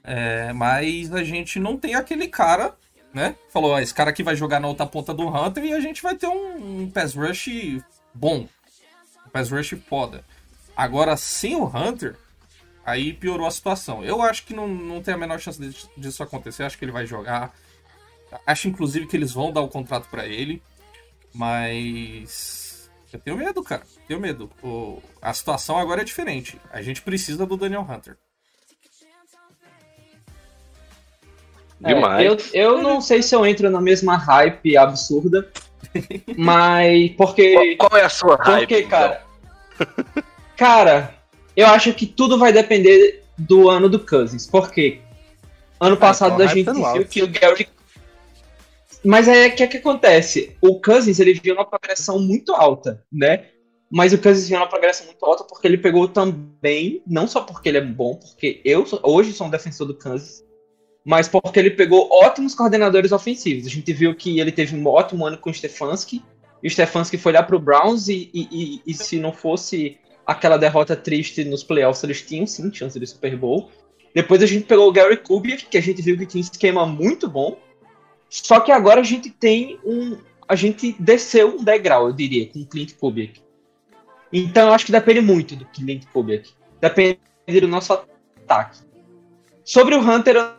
é, 0.02 0.52
mas 0.52 1.12
a 1.14 1.22
gente 1.22 1.60
não 1.60 1.76
tem 1.76 1.94
aquele 1.94 2.26
cara, 2.28 2.74
né? 3.14 3.36
Falou, 3.52 3.70
ó, 3.72 3.78
esse 3.80 3.94
cara 3.94 4.10
aqui 4.10 4.22
vai 4.24 4.34
jogar 4.34 4.58
na 4.58 4.66
outra 4.68 4.86
ponta 4.86 5.14
do 5.14 5.28
Hunter 5.28 5.64
e 5.64 5.72
a 5.72 5.80
gente 5.80 6.02
vai 6.02 6.16
ter 6.16 6.26
um, 6.26 6.82
um 6.82 6.90
pass 6.90 7.14
rush 7.14 7.48
bom. 8.12 8.48
Um 9.24 9.30
pass 9.30 9.50
rush 9.50 9.74
foda. 9.88 10.24
Agora, 10.76 11.16
sem 11.16 11.54
o 11.54 11.64
Hunter, 11.64 12.16
aí 12.84 13.12
piorou 13.12 13.46
a 13.46 13.50
situação. 13.52 14.02
Eu 14.04 14.20
acho 14.20 14.44
que 14.44 14.52
não, 14.54 14.66
não 14.66 15.00
tem 15.00 15.14
a 15.14 15.18
menor 15.18 15.38
chance 15.38 15.60
disso 15.96 16.22
acontecer. 16.24 16.64
Acho 16.64 16.76
que 16.76 16.84
ele 16.84 16.92
vai 16.92 17.06
jogar. 17.06 17.54
Acho, 18.46 18.66
inclusive, 18.68 19.06
que 19.06 19.16
eles 19.16 19.32
vão 19.32 19.52
dar 19.52 19.60
o 19.60 19.68
contrato 19.68 20.08
pra 20.10 20.26
ele. 20.26 20.60
Mas. 21.34 22.90
Eu 23.12 23.18
tenho 23.18 23.36
medo, 23.36 23.62
cara. 23.62 23.82
Tenho 24.06 24.20
medo. 24.20 24.50
O- 24.62 25.00
A 25.22 25.32
situação 25.32 25.78
agora 25.78 26.02
é 26.02 26.04
diferente. 26.04 26.60
A 26.70 26.82
gente 26.82 27.00
precisa 27.02 27.46
do 27.46 27.56
Daniel 27.56 27.86
Hunter. 27.88 28.16
É, 31.84 31.94
Demais. 31.94 32.26
eu, 32.26 32.36
eu 32.54 32.82
não 32.82 33.00
sei 33.00 33.22
se 33.22 33.34
eu 33.34 33.46
entro 33.46 33.70
na 33.70 33.80
mesma 33.80 34.16
hype 34.16 34.76
absurda, 34.76 35.48
mas 36.36 37.12
porque. 37.16 37.76
Qual, 37.76 37.88
qual 37.90 38.00
é 38.00 38.04
a 38.04 38.08
sua 38.08 38.36
hype? 38.36 38.58
Porque, 38.60 38.78
então? 38.80 38.90
cara. 38.90 39.22
cara, 40.56 41.14
eu 41.56 41.66
acho 41.68 41.92
que 41.94 42.04
tudo 42.04 42.36
vai 42.36 42.52
depender 42.52 43.22
do 43.36 43.70
ano 43.70 43.88
do 43.88 44.00
Cousins. 44.00 44.44
Porque 44.46 45.00
ano 45.80 45.96
passado 45.96 46.34
então 46.34 46.46
a 46.46 46.54
gente 46.54 46.72
viu 46.72 46.84
alto. 46.84 47.04
que 47.04 47.22
o 47.22 47.28
Gary. 47.28 47.68
Mas 49.04 49.28
aí 49.28 49.48
o 49.48 49.54
que, 49.56 49.62
é 49.62 49.66
que 49.66 49.76
acontece? 49.76 50.56
O 50.60 50.80
Cousins 50.80 51.20
ele 51.20 51.34
viu 51.34 51.54
uma 51.54 51.64
progressão 51.64 52.18
muito 52.18 52.52
alta, 52.52 53.04
né? 53.12 53.46
Mas 53.90 54.12
o 54.12 54.18
Cousins 54.18 54.48
viu 54.48 54.58
uma 54.58 54.68
progressão 54.68 55.06
muito 55.06 55.24
alta 55.24 55.44
porque 55.44 55.66
ele 55.66 55.78
pegou 55.78 56.08
também, 56.08 57.02
não 57.06 57.26
só 57.26 57.40
porque 57.40 57.68
ele 57.68 57.78
é 57.78 57.84
bom, 57.84 58.16
porque 58.16 58.60
eu 58.64 58.84
hoje 59.02 59.32
sou 59.32 59.46
um 59.46 59.50
defensor 59.50 59.86
do 59.86 59.94
Kansas, 59.94 60.44
mas 61.04 61.26
porque 61.26 61.58
ele 61.58 61.70
pegou 61.70 62.08
ótimos 62.12 62.54
coordenadores 62.54 63.12
ofensivos. 63.12 63.66
A 63.66 63.70
gente 63.70 63.90
viu 63.92 64.14
que 64.14 64.40
ele 64.40 64.52
teve 64.52 64.76
um 64.76 64.86
ótimo 64.86 65.24
ano 65.24 65.38
com 65.38 65.48
o 65.48 65.54
Stefanski, 65.54 66.22
e 66.62 66.66
o 66.66 66.70
Stefanski 66.70 67.16
foi 67.16 67.32
lá 67.32 67.42
pro 67.42 67.58
Browns, 67.58 68.08
e, 68.08 68.30
e, 68.34 68.48
e- 68.50 68.82
e 68.86 68.94
se 68.94 69.18
não 69.18 69.32
fosse 69.32 69.96
aquela 70.26 70.58
derrota 70.58 70.94
triste 70.94 71.42
nos 71.44 71.64
playoffs, 71.64 72.04
eles 72.04 72.20
tinham 72.20 72.46
sim 72.46 72.70
chance 72.74 72.98
de 73.00 73.06
Super 73.06 73.34
Bowl. 73.38 73.70
Depois 74.14 74.42
a 74.42 74.46
gente 74.46 74.66
pegou 74.66 74.86
o 74.88 74.92
Gary 74.92 75.16
Kubiak, 75.16 75.66
que 75.66 75.78
a 75.78 75.80
gente 75.80 76.02
viu 76.02 76.18
que 76.18 76.26
tinha 76.26 76.42
um 76.42 76.44
esquema 76.44 76.84
muito 76.84 77.26
bom, 77.26 77.56
só 78.28 78.60
que 78.60 78.72
agora 78.72 79.00
a 79.00 79.04
gente 79.04 79.30
tem 79.30 79.78
um... 79.84 80.16
A 80.48 80.54
gente 80.54 80.96
desceu 80.98 81.56
um 81.56 81.64
degrau, 81.64 82.06
eu 82.06 82.12
diria, 82.12 82.46
com 82.46 82.60
o 82.60 82.66
Clint 82.66 82.94
Kubiak. 82.94 83.42
Então 84.32 84.68
eu 84.68 84.74
acho 84.74 84.86
que 84.86 84.92
depende 84.92 85.20
muito 85.20 85.56
do 85.56 85.66
Clint 85.66 86.04
Kubiak. 86.12 86.50
Depende 86.80 87.18
do 87.60 87.68
nosso 87.68 87.92
ataque. 87.92 88.78
Sobre 89.64 89.94
o 89.94 90.00
Hunter, 90.00 90.36
eu 90.36 90.50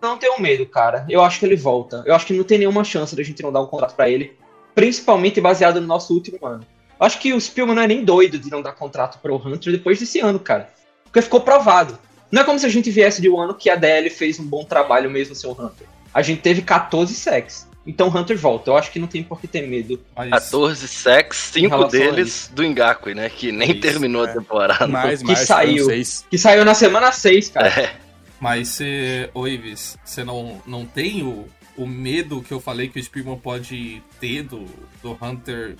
não 0.00 0.16
tenho 0.16 0.40
medo, 0.40 0.64
cara. 0.64 1.04
Eu 1.08 1.22
acho 1.22 1.38
que 1.38 1.44
ele 1.44 1.56
volta. 1.56 2.02
Eu 2.06 2.14
acho 2.14 2.26
que 2.26 2.32
não 2.32 2.44
tem 2.44 2.58
nenhuma 2.58 2.84
chance 2.84 3.14
da 3.14 3.22
gente 3.22 3.42
não 3.42 3.52
dar 3.52 3.60
um 3.60 3.66
contrato 3.66 3.94
pra 3.94 4.08
ele. 4.08 4.36
Principalmente 4.74 5.40
baseado 5.40 5.80
no 5.80 5.86
nosso 5.86 6.14
último 6.14 6.38
ano. 6.46 6.64
Eu 6.98 7.06
acho 7.06 7.18
que 7.18 7.32
o 7.32 7.40
Spielman 7.40 7.74
não 7.74 7.82
é 7.82 7.86
nem 7.86 8.04
doido 8.04 8.38
de 8.38 8.50
não 8.50 8.62
dar 8.62 8.72
contrato 8.72 9.20
pro 9.20 9.36
Hunter 9.36 9.72
depois 9.72 10.00
desse 10.00 10.20
ano, 10.20 10.38
cara. 10.40 10.72
Porque 11.04 11.20
ficou 11.20 11.40
provado. 11.40 11.98
Não 12.30 12.42
é 12.42 12.44
como 12.44 12.58
se 12.58 12.66
a 12.66 12.68
gente 12.68 12.90
viesse 12.90 13.20
de 13.20 13.28
um 13.28 13.40
ano 13.40 13.54
que 13.54 13.70
a 13.70 13.76
DL 13.76 14.10
fez 14.10 14.38
um 14.38 14.44
bom 14.44 14.64
trabalho 14.64 15.10
mesmo 15.10 15.34
sem 15.34 15.48
o 15.48 15.52
Hunter. 15.52 15.86
A 16.18 16.22
gente 16.22 16.40
teve 16.40 16.62
14 16.62 17.14
sacks. 17.14 17.68
Então 17.86 18.08
o 18.08 18.10
Hunter 18.18 18.36
volta. 18.36 18.72
Eu 18.72 18.76
acho 18.76 18.90
que 18.90 18.98
não 18.98 19.06
tem 19.06 19.22
por 19.22 19.40
que 19.40 19.46
ter 19.46 19.68
medo. 19.68 20.00
Mas 20.16 20.30
14 20.30 20.88
sacks, 20.88 21.50
Em 21.50 21.60
5 21.62 21.76
relação 21.76 22.00
a 22.00 22.04
deles 22.10 22.50
do 22.52 22.64
Ngakwe, 22.64 23.14
né? 23.14 23.30
Que 23.30 23.52
nem 23.52 23.70
Isso, 23.70 23.80
terminou 23.80 24.26
é. 24.26 24.30
a 24.30 24.34
temporada. 24.34 24.88
Mais, 24.88 25.20
que 25.20 25.26
mais, 25.26 25.38
saiu. 25.38 25.84
foram 25.84 25.86
seis. 25.86 26.26
Que 26.28 26.36
saiu 26.36 26.64
na 26.64 26.74
semana 26.74 27.12
6, 27.12 27.50
cara. 27.50 27.68
É, 27.68 27.94
Mas 28.40 28.66
você, 28.66 29.30
ô 29.32 29.46
Ives, 29.46 29.96
você 30.04 30.24
não, 30.24 30.60
não 30.66 30.84
tem 30.84 31.22
o, 31.22 31.46
o 31.76 31.86
medo 31.86 32.42
que 32.42 32.52
eu 32.52 32.58
falei 32.58 32.88
que 32.88 32.98
o 32.98 33.04
Spearman 33.04 33.38
pode 33.38 34.02
ter 34.18 34.42
do, 34.42 34.66
do 35.00 35.16
Hunter 35.22 35.76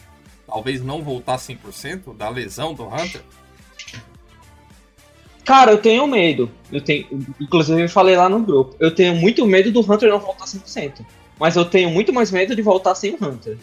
talvez 0.46 0.80
não 0.80 1.02
voltar 1.02 1.36
100%, 1.36 2.16
da 2.16 2.28
lesão 2.28 2.74
do 2.74 2.86
Hunter? 2.86 3.22
Cara, 5.48 5.70
eu 5.72 5.78
tenho 5.78 6.06
medo. 6.06 6.50
Eu 6.70 6.80
tenho, 6.82 7.06
inclusive 7.40 7.80
eu 7.82 7.88
falei 7.88 8.14
lá 8.16 8.28
no 8.28 8.38
grupo. 8.40 8.76
Eu 8.78 8.94
tenho 8.94 9.14
muito 9.14 9.46
medo 9.46 9.72
do 9.72 9.80
Hunter 9.80 10.10
não 10.10 10.18
voltar 10.20 10.44
100%. 10.44 11.04
Mas 11.40 11.56
eu 11.56 11.64
tenho 11.64 11.88
muito 11.88 12.12
mais 12.12 12.30
medo 12.30 12.54
de 12.54 12.60
voltar 12.60 12.94
sem 12.94 13.14
o 13.14 13.24
Hunter. 13.24 13.56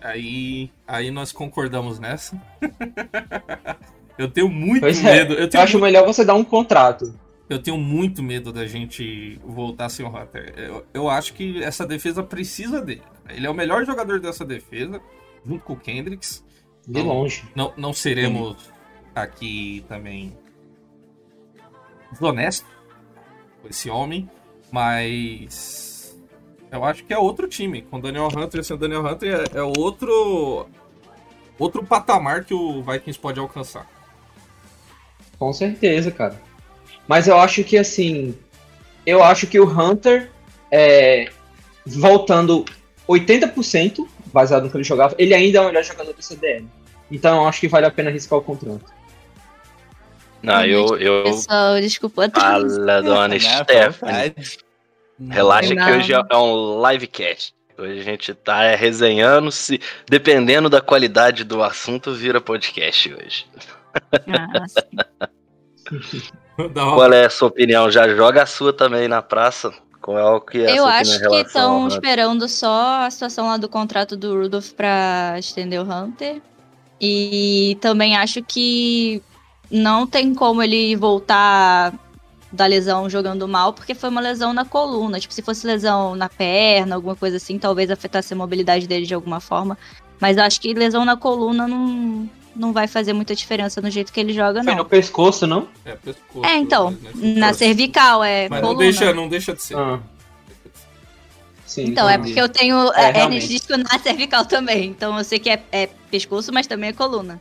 Aí, 0.00 0.70
aí 0.86 1.10
nós 1.10 1.32
concordamos 1.32 1.98
nessa. 1.98 2.38
eu 4.18 4.30
tenho 4.30 4.50
muito 4.50 4.80
Pois 4.82 5.02
é. 5.02 5.12
medo. 5.16 5.32
Eu 5.32 5.40
Eu 5.40 5.48
tenho, 5.48 5.64
acho 5.64 5.78
mu- 5.78 5.84
melhor 5.84 6.04
você 6.04 6.22
dar 6.26 6.34
um 6.34 6.44
contrato. 6.44 7.18
eu 7.48 7.58
tenho 7.58 7.78
muito 7.78 8.22
medo 8.22 8.52
da 8.52 8.66
gente 8.66 9.40
voltar 9.42 9.88
sem 9.88 10.04
o 10.04 10.08
Hunter. 10.10 10.52
Eu, 10.58 10.84
eu 10.92 11.08
acho 11.08 11.32
que 11.32 11.62
essa 11.64 11.86
defesa 11.86 12.22
precisa 12.22 12.82
dele. 12.82 13.00
Ele 13.30 13.46
é 13.46 13.50
o 13.50 13.54
melhor 13.54 13.86
jogador 13.86 14.20
dessa 14.20 14.44
defesa, 14.44 15.00
junto 15.42 15.64
com 15.64 15.72
o 15.72 15.76
Kendricks. 15.76 16.44
De 16.86 17.02
Não. 17.02 17.06
longe. 17.08 17.44
Não, 17.56 17.72
não 17.78 17.94
seremos 17.94 18.58
aqui 19.14 19.84
também 19.88 20.36
desonestos 22.12 22.68
com 23.62 23.68
esse 23.68 23.88
homem, 23.90 24.28
mas 24.70 26.16
eu 26.70 26.84
acho 26.84 27.04
que 27.04 27.12
é 27.12 27.18
outro 27.18 27.48
time. 27.48 27.82
Com 27.82 28.00
Daniel 28.00 28.28
Hunter, 28.28 28.60
o 28.68 28.76
Daniel 28.76 29.06
Hunter 29.06 29.46
é, 29.52 29.58
é 29.58 29.62
outro 29.62 30.68
outro 31.58 31.84
patamar 31.84 32.44
que 32.44 32.54
o 32.54 32.82
Vikings 32.82 33.18
pode 33.18 33.38
alcançar. 33.38 33.86
Com 35.38 35.52
certeza, 35.52 36.10
cara. 36.10 36.40
Mas 37.06 37.28
eu 37.28 37.38
acho 37.38 37.62
que 37.64 37.76
assim. 37.76 38.34
Eu 39.06 39.22
acho 39.22 39.46
que 39.46 39.60
o 39.60 39.68
Hunter, 39.68 40.30
é, 40.70 41.30
voltando 41.84 42.64
80%, 43.06 44.06
baseado 44.32 44.64
no 44.64 44.70
que 44.70 44.76
ele 44.78 44.84
jogava, 44.84 45.14
ele 45.18 45.34
ainda 45.34 45.58
é 45.58 45.60
o 45.60 45.66
melhor 45.66 45.84
jogador 45.84 46.14
do 46.14 46.22
CDM. 46.22 46.66
Então 47.10 47.42
eu 47.42 47.48
acho 47.48 47.60
que 47.60 47.68
vale 47.68 47.86
a 47.86 47.90
pena 47.90 48.08
arriscar 48.08 48.38
o 48.38 48.42
contrato. 48.42 48.92
Não, 50.44 50.64
eu. 50.64 50.98
eu... 50.98 51.24
Pessoal, 51.24 51.80
desculpa. 51.80 52.30
Fala, 52.30 53.02
dona 53.02 53.28
Né, 53.28 53.38
Stephanie. 53.38 54.34
Relaxa 55.30 55.74
Não. 55.74 55.86
que 55.86 55.92
hoje 55.92 56.12
é 56.12 56.36
um 56.36 56.90
livecast. 56.90 57.54
Hoje 57.78 58.00
a 58.00 58.02
gente 58.02 58.34
tá 58.34 58.62
é, 58.64 58.76
resenhando, 58.76 59.50
se 59.50 59.80
dependendo 60.08 60.68
da 60.68 60.80
qualidade 60.80 61.44
do 61.44 61.62
assunto, 61.62 62.12
vira 62.12 62.40
podcast 62.40 63.12
hoje. 63.12 63.46
Ah, 64.28 64.68
sim. 64.68 66.30
Qual 66.72 67.12
é 67.12 67.24
a 67.24 67.30
sua 67.30 67.48
opinião? 67.48 67.90
Já 67.90 68.08
joga 68.08 68.42
a 68.42 68.46
sua 68.46 68.72
também 68.72 69.08
na 69.08 69.20
praça? 69.20 69.72
Qual 70.00 70.18
é 70.18 70.24
o 70.24 70.40
que 70.40 70.58
é 70.58 70.70
a 70.70 70.76
Eu 70.76 70.84
sua 70.84 70.92
acho 70.92 71.28
que 71.28 71.36
estão 71.36 71.88
esperando 71.88 72.48
só 72.48 73.06
a 73.06 73.10
situação 73.10 73.48
lá 73.48 73.56
do 73.56 73.68
contrato 73.68 74.16
do 74.16 74.40
Rudolph 74.40 74.70
pra 74.72 75.34
estender 75.38 75.80
o 75.80 75.84
Hunter. 75.84 76.40
E 77.00 77.76
também 77.80 78.16
acho 78.16 78.42
que 78.42 79.20
não 79.70 80.06
tem 80.06 80.34
como 80.34 80.62
ele 80.62 80.94
voltar 80.96 81.92
da 82.52 82.66
lesão 82.66 83.10
jogando 83.10 83.48
mal, 83.48 83.72
porque 83.72 83.94
foi 83.94 84.08
uma 84.08 84.20
lesão 84.20 84.52
na 84.52 84.64
coluna. 84.64 85.18
Tipo, 85.18 85.34
se 85.34 85.42
fosse 85.42 85.66
lesão 85.66 86.14
na 86.14 86.28
perna, 86.28 86.94
alguma 86.94 87.16
coisa 87.16 87.36
assim, 87.38 87.58
talvez 87.58 87.90
afetasse 87.90 88.32
a 88.32 88.36
mobilidade 88.36 88.86
dele 88.86 89.06
de 89.06 89.14
alguma 89.14 89.40
forma. 89.40 89.76
Mas 90.20 90.38
acho 90.38 90.60
que 90.60 90.72
lesão 90.72 91.04
na 91.04 91.16
coluna 91.16 91.66
não, 91.66 92.30
não 92.54 92.72
vai 92.72 92.86
fazer 92.86 93.12
muita 93.12 93.34
diferença 93.34 93.80
no 93.80 93.90
jeito 93.90 94.12
que 94.12 94.20
ele 94.20 94.32
joga, 94.32 94.62
Foi 94.62 94.72
não. 94.72 94.84
no 94.84 94.88
pescoço, 94.88 95.46
não? 95.48 95.66
É, 95.84 95.96
pescoço, 95.96 96.44
É, 96.46 96.56
então, 96.56 96.92
né, 96.92 97.10
na 97.36 97.52
cervical, 97.52 98.22
é 98.22 98.48
Mas 98.48 98.60
não 98.62 98.68
coluna. 98.68 98.84
deixa, 98.84 99.12
não 99.12 99.28
deixa 99.28 99.52
de 99.52 99.60
ser. 99.62 99.76
Ah. 99.76 99.98
Sim, 101.66 101.86
Então, 101.86 102.08
é 102.08 102.14
entendi. 102.14 102.28
porque 102.28 102.40
eu 102.40 102.48
tenho 102.48 102.92
É, 102.92 103.10
é, 103.10 103.18
hernia 103.22 103.40
disco 103.40 103.76
na 103.76 103.98
cervical 103.98 104.44
também. 104.46 104.84
Então 104.90 105.18
eu 105.18 105.24
sei 105.24 105.40
que 105.40 105.50
é, 105.50 105.60
é 105.72 105.88
pescoço, 106.08 106.52
mas 106.52 106.68
também 106.68 106.90
é 106.90 106.92
coluna. 106.92 107.40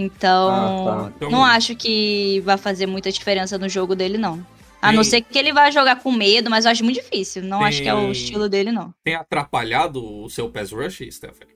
Então, 0.00 0.48
Ah, 0.50 1.02
tá. 1.08 1.12
Então- 1.16 1.30
não 1.30 1.44
acho 1.44 1.74
que 1.74 2.40
vai 2.44 2.56
fazer 2.56 2.86
muita 2.86 3.10
diferença 3.10 3.58
no 3.58 3.68
jogo 3.68 3.96
dele, 3.96 4.16
não. 4.16 4.46
A 4.80 4.92
não 4.92 5.02
Tem- 5.02 5.10
ser 5.10 5.20
que 5.22 5.36
ele 5.36 5.52
vá 5.52 5.70
jogar 5.72 5.96
com 6.00 6.12
medo, 6.12 6.48
mas 6.48 6.64
eu 6.64 6.70
acho 6.70 6.84
muito 6.84 7.00
difícil. 7.02 7.42
Não 7.42 7.64
acho 7.64 7.82
que 7.82 7.88
é 7.88 7.94
o 7.94 7.98
Tem- 8.02 8.10
estilo 8.12 8.48
dele, 8.48 8.70
não. 8.70 8.94
Tem 9.02 9.16
atrapalhado 9.16 10.00
o 10.22 10.30
seu 10.30 10.48
pass 10.50 10.70
rush, 10.70 11.00
Stephanie? 11.10 11.52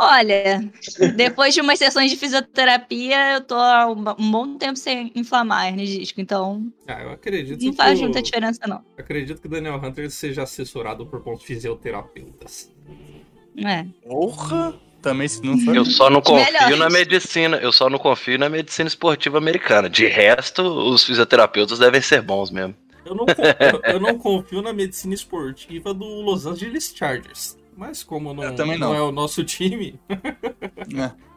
Olha, 0.00 0.70
depois 1.16 1.54
de 1.54 1.60
umas 1.60 1.76
sessões 1.78 2.08
de 2.10 2.16
fisioterapia, 2.16 3.32
eu 3.34 3.40
tô 3.40 3.56
há 3.56 3.86
um 3.88 4.30
bom 4.30 4.56
tempo 4.56 4.76
sem 4.78 5.10
inflamar 5.16 5.62
a 5.62 5.68
hernia 5.68 5.86
disco, 5.86 6.20
então 6.20 6.70
Ah, 6.86 7.02
eu 7.02 7.10
acredito 7.10 7.60
não 7.64 7.70
que 7.72 7.76
faz 7.76 7.98
o- 7.98 8.02
muita 8.02 8.22
diferença, 8.22 8.60
não. 8.68 8.80
acredito 8.96 9.40
que 9.40 9.48
o 9.48 9.50
Daniel 9.50 9.74
Hunter 9.82 10.08
seja 10.10 10.44
assessorado 10.44 11.04
por 11.06 11.20
bons 11.20 11.42
fisioterapeutas. 11.42 12.70
É. 13.56 13.86
Porra! 14.06 14.78
Também 15.00 15.28
se 15.28 15.42
não 15.44 15.56
for. 15.58 15.76
Eu 15.76 15.84
só 15.84 16.10
não 16.10 16.20
confio 16.20 16.44
Melhores. 16.52 16.78
na 16.78 16.90
medicina, 16.90 17.56
eu 17.58 17.72
só 17.72 17.88
não 17.88 17.98
confio 17.98 18.38
na 18.38 18.48
medicina 18.48 18.88
esportiva 18.88 19.38
americana. 19.38 19.88
De 19.88 20.06
resto, 20.06 20.62
os 20.62 21.04
fisioterapeutas 21.04 21.78
devem 21.78 22.00
ser 22.00 22.20
bons 22.20 22.50
mesmo. 22.50 22.74
Eu 23.04 23.14
não, 23.14 23.24
con- 23.24 23.80
eu- 23.84 24.00
não 24.00 24.18
confio 24.18 24.60
na 24.60 24.72
medicina 24.72 25.14
esportiva 25.14 25.94
do 25.94 26.04
Los 26.04 26.46
Angeles 26.46 26.92
Chargers. 26.96 27.56
Mas 27.76 28.02
como 28.02 28.34
não, 28.34 28.52
não 28.52 28.78
não. 28.78 28.94
é 28.94 29.00
o 29.00 29.12
nosso 29.12 29.44
time. 29.44 29.98
É. 30.10 31.10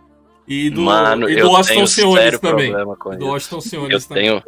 E 0.48 0.70
do, 0.70 0.82
Mano, 0.82 1.30
e 1.30 1.36
do 1.36 1.40
eu 1.42 1.50
Washington 1.52 1.88
Senhores 1.88 2.40
também. 2.40 2.74
Do. 2.74 3.28
Washington 3.28 3.62
Senhores 3.62 4.04
Eu 4.04 4.10
também. 4.10 4.24
tenho. 4.42 4.44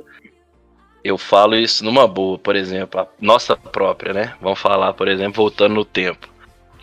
Eu 1.04 1.18
falo 1.18 1.56
isso 1.56 1.86
numa 1.86 2.08
boa, 2.08 2.38
por 2.38 2.56
exemplo, 2.58 3.00
a 3.02 3.08
nossa 3.22 3.56
própria, 3.56 4.12
né? 4.12 4.34
Vamos 4.42 4.60
falar, 4.60 4.92
por 4.94 5.08
exemplo, 5.08 5.36
voltando 5.36 5.76
no 5.76 5.86
tempo. 5.86 6.28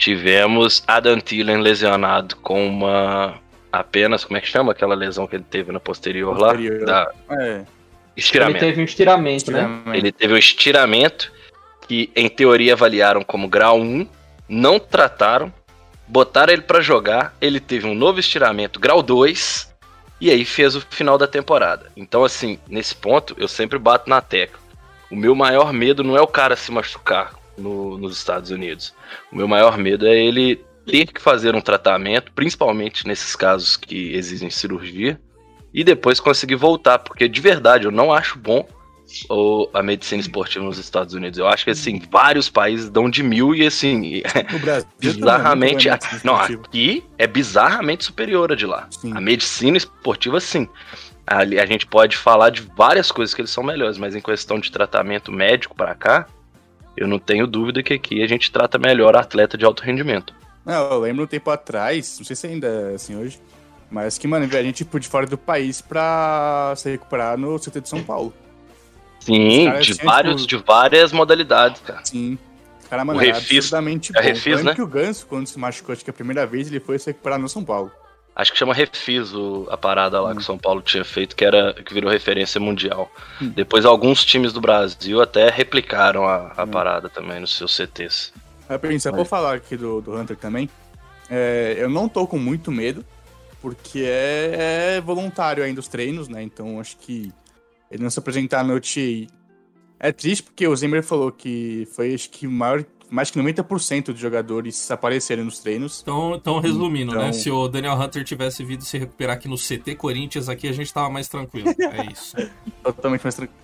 Tivemos 0.00 0.83
Adam 0.87 1.21
Thielen 1.21 1.61
lesionado 1.61 2.35
com 2.37 2.66
uma. 2.66 3.35
Apenas, 3.71 4.25
como 4.25 4.38
é 4.38 4.40
que 4.40 4.49
chama 4.49 4.73
aquela 4.73 4.95
lesão 4.95 5.26
que 5.26 5.37
ele 5.37 5.45
teve 5.49 5.71
na 5.71 5.78
posterior, 5.78 6.35
Posterior. 6.35 6.80
lá? 6.88 7.04
Da 7.04 7.12
É, 7.37 7.52
Ele 7.57 7.66
estiramento. 8.16 8.59
teve 8.61 8.80
um 8.80 8.85
estiramento, 8.85 9.52
né? 9.52 9.61
estiramento. 9.61 9.95
Ele 9.97 10.11
teve 10.11 10.33
um 10.35 10.38
estiramento 10.38 11.30
que, 11.87 12.11
em 12.16 12.28
teoria, 12.30 12.73
avaliaram 12.73 13.23
como 13.23 13.47
grau 13.47 13.78
1, 13.78 14.09
não 14.49 14.78
trataram, 14.80 15.52
botaram 16.09 16.52
ele 16.52 16.62
pra 16.62 16.80
jogar, 16.80 17.37
ele 17.38 17.61
teve 17.61 17.87
um 17.87 17.95
novo 17.95 18.19
estiramento, 18.19 18.80
grau 18.80 19.02
2, 19.02 19.71
e 20.19 20.30
aí 20.30 20.47
fez 20.47 20.75
o 20.75 20.80
final 20.80 21.19
da 21.19 21.26
temporada. 21.28 21.92
Então, 21.95 22.25
assim, 22.25 22.59
nesse 22.66 22.95
ponto, 22.97 23.37
eu 23.38 23.47
sempre 23.47 23.78
bato 23.78 24.09
na 24.09 24.23
tecla. 24.23 24.59
O 25.11 25.14
meu 25.14 25.35
maior 25.35 25.73
medo 25.75 26.02
não 26.02 26.16
é 26.16 26.23
o 26.23 26.26
cara 26.26 26.57
se 26.57 26.73
machucar 26.73 27.33
no- 27.61 27.99
nos 27.99 28.17
Estados 28.17 28.50
Unidos. 28.50 28.95
O 29.33 29.37
meu 29.37 29.47
maior 29.47 29.76
medo 29.79 30.07
é 30.07 30.17
ele 30.19 30.57
ter 30.87 31.07
que 31.12 31.21
fazer 31.21 31.55
um 31.55 31.61
tratamento, 31.61 32.33
principalmente 32.33 33.07
nesses 33.07 33.37
casos 33.37 33.76
que 33.76 34.12
exigem 34.14 34.50
cirurgia, 34.50 35.21
e 35.73 35.85
depois 35.85 36.19
conseguir 36.19 36.57
voltar, 36.57 36.99
porque 36.99 37.29
de 37.29 37.40
verdade 37.40 37.85
eu 37.85 37.90
não 37.93 38.12
acho 38.12 38.38
bom 38.38 38.67
o- 39.29 39.69
a 39.75 39.83
medicina 39.83 40.21
esportiva 40.21 40.64
nos 40.64 40.79
Estados 40.79 41.14
Unidos. 41.14 41.38
Eu 41.38 41.47
acho 41.49 41.64
que 41.64 41.71
assim, 41.71 42.00
vários 42.11 42.49
países 42.49 42.88
dão 42.88 43.11
de 43.11 43.23
mil 43.23 43.55
e 43.55 43.67
assim, 43.67 44.23
No 44.52 44.59
Brasil. 44.61 44.88
bizarramente. 44.99 45.88
é 45.88 45.99
Não, 46.25 46.37
aqui 46.37 47.05
é 47.19 47.26
bizarramente 47.26 48.05
superior 48.05 48.52
a 48.52 48.55
de 48.57 48.67
lá. 48.67 48.87
Sim. 48.90 49.12
A 49.17 49.21
medicina 49.21 49.76
esportiva, 49.76 50.40
sim. 50.40 50.69
Ali 51.26 51.61
a 51.61 51.67
gente 51.67 51.87
pode 51.87 52.17
falar 52.17 52.50
de 52.50 52.62
várias 52.76 53.12
coisas 53.12 53.35
que 53.35 53.40
eles 53.40 53.50
são 53.50 53.62
melhores, 53.62 53.99
mas 53.99 54.14
em 54.17 54.21
questão 54.21 54.59
de 54.59 54.71
tratamento 54.73 55.31
médico 55.31 55.75
pra 55.76 55.95
cá, 55.95 56.26
eu 56.97 57.06
não 57.09 57.18
tenho 57.18 57.47
dúvida 57.47 57.82
que 57.82 57.94
aqui 57.94 58.23
a 58.23 58.26
gente 58.26 58.50
trata 58.50 58.78
melhor 58.78 59.16
atleta 59.16 59.56
de 59.56 59.64
alto 59.64 59.82
rendimento. 59.82 60.35
Não, 60.64 60.90
eu 60.92 61.00
lembro 61.00 61.25
um 61.25 61.26
tempo 61.26 61.50
atrás, 61.50 62.16
não 62.18 62.25
sei 62.26 62.37
se 62.37 62.47
ainda 62.47 62.66
é 62.66 62.94
assim 62.94 63.16
hoje, 63.16 63.40
mas 63.90 64.18
que, 64.18 64.28
mano, 64.28 64.44
a 64.44 64.62
gente 64.62 64.76
tipo 64.78 65.00
de 65.00 65.09
fora 65.09 65.26
do 65.26 65.38
país 65.38 65.80
pra 65.80 66.75
se 66.76 66.90
recuperar 66.90 67.37
no 67.38 67.59
CT 67.59 67.80
de 67.80 67.88
São 67.88 68.02
Paulo. 68.02 68.32
Sim, 69.20 69.59
Os 69.61 69.64
caras 69.66 69.87
de, 69.87 69.94
tinham, 69.94 70.06
vários, 70.12 70.47
tipo, 70.47 70.62
de 70.62 70.66
várias 70.66 71.12
modalidades, 71.12 71.80
cara. 71.82 72.00
Sim. 72.04 72.38
Cara, 72.88 73.04
mano, 73.04 73.18
O 73.18 73.23
é 73.23 73.26
Refis- 73.26 73.59
absurdamente 73.59 74.11
é 74.14 74.20
bom. 74.20 74.28
Refis, 74.28 74.62
né? 74.65 74.75
que 74.75 74.82
o 74.82 74.86
Ganso, 74.86 75.26
quando 75.26 75.47
se 75.47 75.58
machucou, 75.58 75.93
acho 75.93 76.02
que 76.04 76.10
a 76.10 76.12
primeira 76.12 76.47
vez, 76.47 76.69
ele 76.69 76.80
foi 76.80 76.99
se 76.99 77.06
recuperar 77.06 77.38
no 77.38 77.49
São 77.49 77.62
Paulo. 77.65 77.91
Acho 78.34 78.52
que 78.52 78.58
chama 78.58 78.73
Refis 78.73 79.34
o- 79.34 79.66
a 79.71 79.76
parada 79.76 80.21
lá 80.21 80.30
Hum. 80.30 80.34
que 80.36 80.40
o 80.40 80.45
São 80.45 80.56
Paulo 80.58 80.80
tinha 80.80 81.04
feito, 81.04 81.34
que 81.36 81.45
era 81.45 81.75
que 81.75 81.93
virou 81.93 82.10
referência 82.10 82.60
mundial. 82.60 83.10
Hum. 83.43 83.49
Depois 83.50 83.84
alguns 83.84 84.25
times 84.25 84.52
do 84.52 84.60
Brasil 84.60 85.21
até 85.21 85.50
replicaram 85.50 86.25
a, 86.25 86.52
a 86.56 86.64
Hum. 86.64 86.69
parada 86.69 87.08
também 87.08 87.40
nos 87.40 87.54
seus 87.56 87.75
CTs. 87.75 88.32
Só 89.00 89.10
pra 89.10 89.21
eu 89.21 89.25
falar 89.25 89.54
aqui 89.54 89.76
do, 89.76 90.00
do 90.00 90.14
Hunter 90.16 90.36
também, 90.36 90.71
é, 91.28 91.75
eu 91.76 91.90
não 91.90 92.08
tô 92.08 92.25
com 92.26 92.38
muito 92.38 92.71
medo, 92.71 93.04
porque 93.60 94.04
é, 94.06 94.95
é 94.97 95.00
voluntário 95.00 95.62
ainda 95.64 95.80
os 95.80 95.88
treinos, 95.88 96.28
né? 96.28 96.40
Então 96.43 96.78
acho 96.80 96.97
que 96.99 97.32
ele 97.90 98.02
não 98.02 98.10
se 98.10 98.19
apresentar 98.21 98.62
no 98.64 98.78
TI. 98.78 99.28
É 99.99 100.12
triste 100.12 100.45
porque 100.45 100.66
o 100.66 100.75
Zimmer 100.75 101.02
falou 101.02 101.30
que 101.32 101.86
foi, 101.95 102.14
acho 102.14 102.30
que, 102.30 102.47
maior, 102.47 102.84
mais 103.10 103.30
que 103.30 103.38
90% 103.38 104.06
dos 104.12 104.18
jogadores 104.20 104.90
apareceram 104.90 105.44
nos 105.44 105.58
treinos. 105.58 106.00
Então, 106.02 106.34
então 106.34 106.60
resumindo, 106.60 107.12
né? 107.12 107.18
Então- 107.28 107.32
Se 107.32 107.50
o 107.50 107.66
Daniel 107.68 107.94
Hunter 107.94 108.23
tivesse 108.25 108.62
vindo 108.64 108.84
se 108.84 108.96
recuperar 108.99 109.36
aqui 109.36 109.49
no 109.49 109.56
CT 109.58 109.94
Corinthians, 109.96 110.49
aqui 110.49 110.68
a 110.68 110.73
gente 110.73 110.92
tava 110.92 111.10
mais 111.10 111.28
tranquilo. 111.28 111.68
É 111.80 112.12
isso. 112.12 112.36
Totalmente 112.82 113.23
mais 113.23 113.34
tranquilo. 113.34 113.60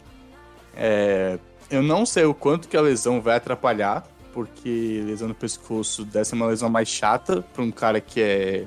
É, 0.75 1.39
eu 1.71 1.83
não 1.83 2.05
sei 2.05 2.25
o 2.25 2.35
quanto 2.35 2.69
que 2.69 2.77
a 2.77 2.81
lesão 2.81 3.21
vai 3.21 3.37
atrapalhar, 3.37 4.07
porque 4.33 5.03
lesão 5.07 5.29
no 5.29 5.35
pescoço 5.35 6.05
deve 6.05 6.25
ser 6.25 6.35
uma 6.35 6.47
lesão 6.47 6.69
mais 6.69 6.89
chata 6.89 7.43
pra 7.55 7.63
um 7.63 7.71
cara 7.71 8.01
que 8.01 8.21
é 8.21 8.65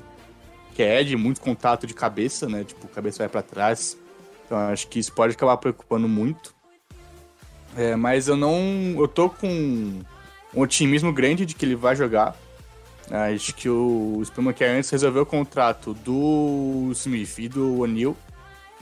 que 0.74 0.82
é 0.84 1.04
de 1.04 1.18
muito 1.18 1.42
contato 1.42 1.86
de 1.86 1.94
cabeça, 1.94 2.48
né? 2.48 2.64
Tipo, 2.64 2.88
cabeça 2.88 3.18
vai 3.20 3.28
pra 3.28 3.42
trás. 3.42 3.98
Então 4.46 4.58
acho 4.58 4.88
que 4.88 4.98
isso 4.98 5.12
pode 5.12 5.34
acabar 5.36 5.58
preocupando 5.58 6.08
muito. 6.08 6.56
É, 7.76 7.96
mas 7.98 8.28
eu 8.30 8.38
não. 8.38 8.56
Eu 8.98 9.08
tô 9.08 9.30
com 9.30 10.00
um 10.54 10.62
otimismo 10.62 11.14
grande 11.14 11.46
de 11.46 11.54
que 11.56 11.66
ele 11.66 11.76
vai 11.76 11.96
jogar. 11.96 12.36
Acho 13.10 13.56
que 13.56 13.68
o 13.68 14.22
Spillman 14.24 14.54
que 14.54 14.64
antes 14.64 14.90
resolveu 14.90 15.24
o 15.24 15.26
contrato 15.26 15.94
do 15.94 16.90
Smith 16.94 17.40
e 17.40 17.50
do 17.50 17.80
O'Neal, 17.80 18.16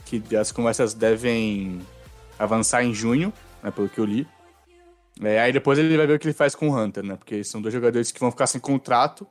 que 0.04 0.22
as 0.36 0.52
conversas 0.52 0.92
devem 0.92 1.80
avançar 2.38 2.84
em 2.84 2.94
junho, 2.94 3.32
né, 3.62 3.70
pelo 3.70 3.88
que 3.88 3.98
eu 3.98 4.04
li. 4.04 4.26
É, 5.22 5.40
aí 5.40 5.52
depois 5.52 5.78
ele 5.78 5.96
vai 5.96 6.06
ver 6.06 6.14
o 6.14 6.18
que 6.18 6.26
ele 6.26 6.34
faz 6.34 6.54
com 6.54 6.68
o 6.68 6.78
Hunter, 6.78 7.02
né? 7.02 7.16
Porque 7.16 7.42
são 7.42 7.60
dois 7.60 7.74
jogadores 7.74 8.12
que 8.12 8.20
vão 8.20 8.30
ficar 8.30 8.46
sem 8.46 8.60
contrato 8.60 9.26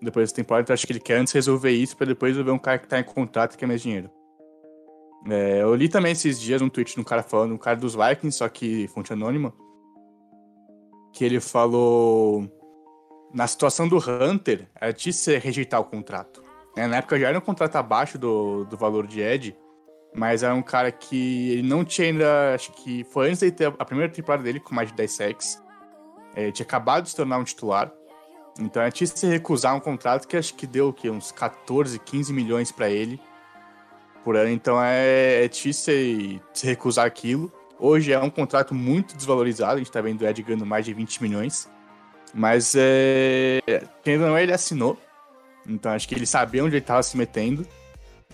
depois 0.00 0.30
da 0.30 0.36
temporada, 0.36 0.62
então 0.62 0.74
acho 0.74 0.86
que 0.86 0.92
ele 0.92 1.00
quer 1.00 1.16
antes 1.16 1.32
resolver 1.32 1.70
isso 1.70 1.96
pra 1.96 2.06
depois 2.06 2.36
ver 2.36 2.50
um 2.50 2.58
cara 2.58 2.78
que 2.78 2.88
tá 2.88 2.98
em 2.98 3.04
contrato 3.04 3.54
e 3.54 3.58
quer 3.58 3.66
mais 3.66 3.82
dinheiro. 3.82 4.10
É, 5.28 5.62
eu 5.62 5.74
li 5.74 5.88
também 5.88 6.12
esses 6.12 6.40
dias 6.40 6.62
um 6.62 6.68
tweet 6.68 6.94
de 6.94 7.00
um 7.00 7.04
cara 7.04 7.22
falando, 7.22 7.52
um 7.54 7.58
cara 7.58 7.76
dos 7.76 7.94
Vikings, 7.94 8.38
só 8.38 8.48
que 8.48 8.86
fonte 8.88 9.12
anônima, 9.12 9.52
que 11.18 11.24
ele 11.24 11.40
falou 11.40 12.48
na 13.34 13.44
situação 13.48 13.88
do 13.88 13.98
Hunter, 13.98 14.68
era 14.80 14.92
difícil 14.92 15.40
rejeitar 15.40 15.80
o 15.80 15.84
contrato. 15.84 16.44
né? 16.76 16.86
Na 16.86 16.98
época 16.98 17.18
já 17.18 17.28
era 17.28 17.38
um 17.38 17.40
contrato 17.40 17.74
abaixo 17.74 18.16
do, 18.16 18.64
do 18.66 18.76
valor 18.76 19.04
de 19.04 19.20
Ed, 19.20 19.56
mas 20.14 20.44
era 20.44 20.54
um 20.54 20.62
cara 20.62 20.92
que 20.92 21.50
ele 21.50 21.68
não 21.68 21.84
tinha 21.84 22.06
ainda. 22.06 22.54
Acho 22.54 22.70
que 22.72 23.02
foi 23.10 23.30
antes 23.30 23.40
de 23.40 23.50
ter 23.50 23.66
a 23.66 23.84
primeira 23.84 24.12
temporada 24.12 24.44
dele 24.44 24.60
com 24.60 24.72
mais 24.72 24.90
de 24.90 24.94
10 24.94 25.10
sacks. 25.10 25.62
É, 26.36 26.44
ele 26.44 26.52
tinha 26.52 26.64
acabado 26.64 27.02
de 27.02 27.10
se 27.10 27.16
tornar 27.16 27.38
um 27.38 27.44
titular. 27.44 27.92
Então 28.60 28.80
é 28.80 28.88
difícil 28.88 29.16
se 29.16 29.26
recusar 29.26 29.74
um 29.74 29.80
contrato 29.80 30.28
que 30.28 30.36
acho 30.36 30.54
que 30.54 30.68
deu 30.68 30.90
o 30.90 30.92
quê? 30.92 31.10
uns 31.10 31.32
14, 31.32 31.98
15 31.98 32.32
milhões 32.32 32.70
pra 32.70 32.88
ele 32.88 33.20
por 34.22 34.36
ano. 34.36 34.50
Então 34.50 34.80
é, 34.80 35.44
é 35.44 35.48
difícil 35.48 36.40
se 36.54 36.64
recusar 36.64 37.06
aquilo. 37.06 37.52
Hoje 37.78 38.12
é 38.12 38.18
um 38.18 38.30
contrato 38.30 38.74
muito 38.74 39.16
desvalorizado. 39.16 39.74
A 39.74 39.78
gente 39.78 39.90
tá 39.92 40.00
vendo 40.00 40.22
o 40.22 40.26
Ed 40.26 40.42
ganhando 40.42 40.66
mais 40.66 40.84
de 40.84 40.92
20 40.92 41.22
milhões. 41.22 41.68
Mas 42.34 42.74
é. 42.76 43.60
Querendo 44.02 44.22
ou 44.24 44.28
não, 44.28 44.38
ele 44.38 44.52
assinou. 44.52 44.98
Então 45.66 45.92
acho 45.92 46.08
que 46.08 46.14
ele 46.14 46.26
sabia 46.26 46.64
onde 46.64 46.76
ele 46.76 46.84
tava 46.84 47.02
se 47.02 47.16
metendo. 47.16 47.66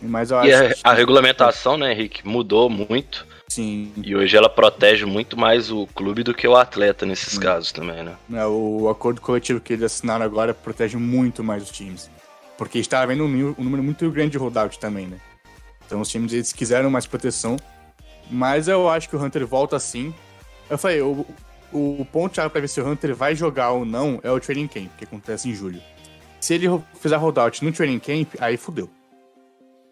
Mas 0.02 0.30
eu 0.30 0.42
E 0.44 0.52
acho 0.52 0.64
a, 0.64 0.74
que 0.74 0.80
a 0.84 0.92
regulamentação, 0.92 1.76
né, 1.76 1.92
Henrique, 1.92 2.26
mudou 2.26 2.68
muito. 2.68 3.26
sim. 3.48 3.92
E 4.02 4.14
hoje 4.16 4.36
ela 4.36 4.48
protege 4.48 5.04
muito 5.06 5.36
mais 5.38 5.70
o 5.70 5.86
clube 5.88 6.22
do 6.24 6.34
que 6.34 6.46
o 6.48 6.56
atleta 6.56 7.06
nesses 7.06 7.36
Hum. 7.36 7.40
casos 7.40 7.70
também, 7.72 8.02
né? 8.02 8.14
né, 8.28 8.44
o 8.46 8.88
acordo 8.88 9.20
coletivo 9.20 9.60
que 9.60 9.72
eles 9.72 9.84
assinaram 9.84 10.24
agora 10.24 10.52
protege 10.52 10.96
muito 10.96 11.44
mais 11.44 11.62
os 11.62 11.70
times. 11.70 12.10
Porque 12.58 12.78
está 12.78 13.02
havendo 13.02 13.24
um, 13.24 13.28
nu- 13.28 13.54
um 13.58 13.64
número 13.64 13.82
muito 13.82 14.08
grande 14.10 14.32
de 14.32 14.38
holdout 14.38 14.78
também, 14.78 15.06
né? 15.06 15.18
Então 15.86 16.00
os 16.00 16.08
times 16.08 16.32
eles 16.32 16.52
quiseram 16.52 16.90
mais 16.90 17.06
proteção. 17.06 17.56
Mas 18.30 18.68
eu 18.68 18.88
acho 18.88 19.08
que 19.08 19.16
o 19.16 19.22
Hunter 19.22 19.46
volta 19.46 19.78
sim. 19.78 20.14
Eu 20.68 20.78
falei, 20.78 21.00
o, 21.02 21.26
o 21.72 22.06
ponto 22.10 22.34
chave 22.36 22.48
pra 22.50 22.60
ver 22.60 22.68
se 22.68 22.80
o 22.80 22.88
Hunter 22.88 23.14
vai 23.14 23.34
jogar 23.34 23.70
ou 23.72 23.84
não 23.84 24.18
é 24.22 24.30
o 24.30 24.40
training 24.40 24.66
camp, 24.68 24.90
que 24.96 25.04
acontece 25.04 25.48
em 25.48 25.54
julho. 25.54 25.80
Se 26.40 26.54
ele 26.54 26.66
fizer 27.00 27.16
holdout 27.16 27.64
no 27.64 27.72
training 27.72 27.98
camp, 27.98 28.34
aí 28.40 28.56
fudeu. 28.56 28.88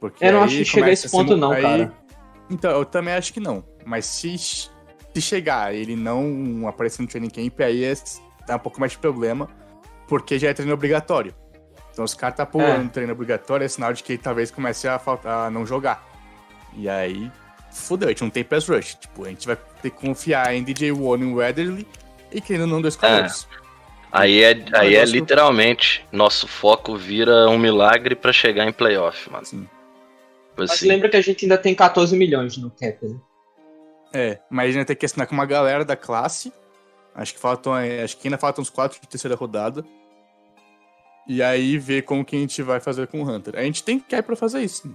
Porque 0.01 0.25
Eu 0.25 0.33
não 0.33 0.43
acho 0.43 0.57
que 0.57 0.65
chega 0.65 0.87
a 0.87 0.93
esse 0.93 1.11
ponto, 1.11 1.37
não, 1.37 1.53
aí- 1.53 1.63
cara. 1.63 1.93
Então, 2.51 2.71
eu 2.73 2.85
também 2.85 3.15
acho 3.15 3.33
que 3.33 3.41
não. 3.41 3.65
Mas 3.87 4.05
se, 4.05 4.37
se 4.39 4.71
chegar 5.21 5.75
ele 5.75 5.97
não 5.97 6.67
aparecer 6.69 7.01
no 7.01 7.09
training 7.09 7.31
camp, 7.31 7.61
aí 7.61 7.85
é, 7.85 7.95
dá 8.47 8.57
um 8.57 8.59
pouco 8.59 8.79
mais 8.81 8.93
de 8.93 8.99
problema, 8.99 9.49
porque 10.09 10.39
já 10.39 10.49
é 10.51 10.55
treino 10.55 10.75
obrigatório. 10.75 11.35
Então, 11.93 12.05
os 12.05 12.15
caras 12.15 12.37
tá 12.37 12.45
pulando 12.47 12.87
É. 12.87 12.89
treino 12.89 13.13
obrigatório, 13.13 13.65
é 13.65 13.69
sinal 13.69 13.93
de 13.93 14.03
que 14.03 14.13
ele 14.15 14.23
talvez 14.23 14.51
comece 14.51 14.89
a, 14.89 14.99
faltar, 14.99 15.47
a 15.47 15.51
não 15.51 15.65
jogar. 15.65 16.07
E 16.75 16.89
aí, 16.89 17.31
fodeu, 17.73 18.09
a 18.09 18.11
gente 18.11 18.23
não 18.23 18.31
tem 18.31 18.45
pass 18.45 18.69
rush. 18.69 18.95
Tipo, 18.95 19.25
a 19.25 19.29
gente 19.29 19.47
vai 19.47 19.57
ter 19.81 19.91
que 19.91 19.97
confiar 19.99 20.55
em 20.55 20.63
DJ 20.63 20.93
One 20.93 21.31
e 21.31 21.35
Weatherly 21.35 21.87
e 22.31 22.41
querendo 22.41 22.67
não 22.69 22.81
dois 22.81 22.97
calores. 22.97 23.47
Aí 24.11 24.43
é, 24.43 24.51
aí 24.75 24.95
é 24.95 24.99
negócio- 25.01 25.15
literalmente, 25.15 26.05
nosso 26.13 26.47
foco 26.47 26.97
vira 26.97 27.49
um 27.49 27.59
milagre 27.59 28.15
pra 28.15 28.33
chegar 28.33 28.67
em 28.69 28.73
playoff, 28.73 29.31
mano. 29.31 29.45
Sim. 29.47 29.61
Tipo 29.63 29.71
Mas 30.59 30.71
assim, 30.73 30.87
lembra 30.89 31.09
que 31.09 31.17
a 31.17 31.21
gente 31.23 31.45
ainda 31.47 31.57
tem 31.57 31.75
14 31.75 32.15
milhões 32.17 32.57
no 32.59 32.71
cap, 32.71 32.99
né? 33.07 33.17
É, 34.13 34.39
mas 34.51 34.65
a 34.65 34.67
gente 34.69 34.77
vai 34.77 34.85
ter 34.85 34.95
que 34.97 35.07
assinar 35.07 35.27
com 35.27 35.33
uma 35.35 35.47
galera 35.47 35.83
da 35.85 35.97
classe. 35.97 36.53
Acho 37.15 37.33
que 37.33 37.41
faltam. 37.41 37.75
é, 37.77 38.03
Acho 38.03 38.17
que 38.19 38.29
ainda 38.29 38.37
faltam 38.37 38.61
uns 38.61 38.69
quatro 38.69 39.01
de 39.01 39.09
terceira 39.09 39.35
rodada. 39.35 39.83
E 41.27 41.43
aí 41.43 41.79
ver 41.79 42.03
como 42.03 42.23
que 42.25 42.37
a 42.37 42.39
gente 42.39 42.61
vai 42.63 42.81
fazer 42.81 43.07
com 43.07 43.23
o 43.23 43.27
Hunter. 43.31 43.55
A 43.57 43.63
gente 43.63 43.83
tem 43.83 43.99
cap 43.99 44.23
pra 44.27 44.37
fazer 44.37 44.61
isso. 44.61 44.87
né? 44.89 44.95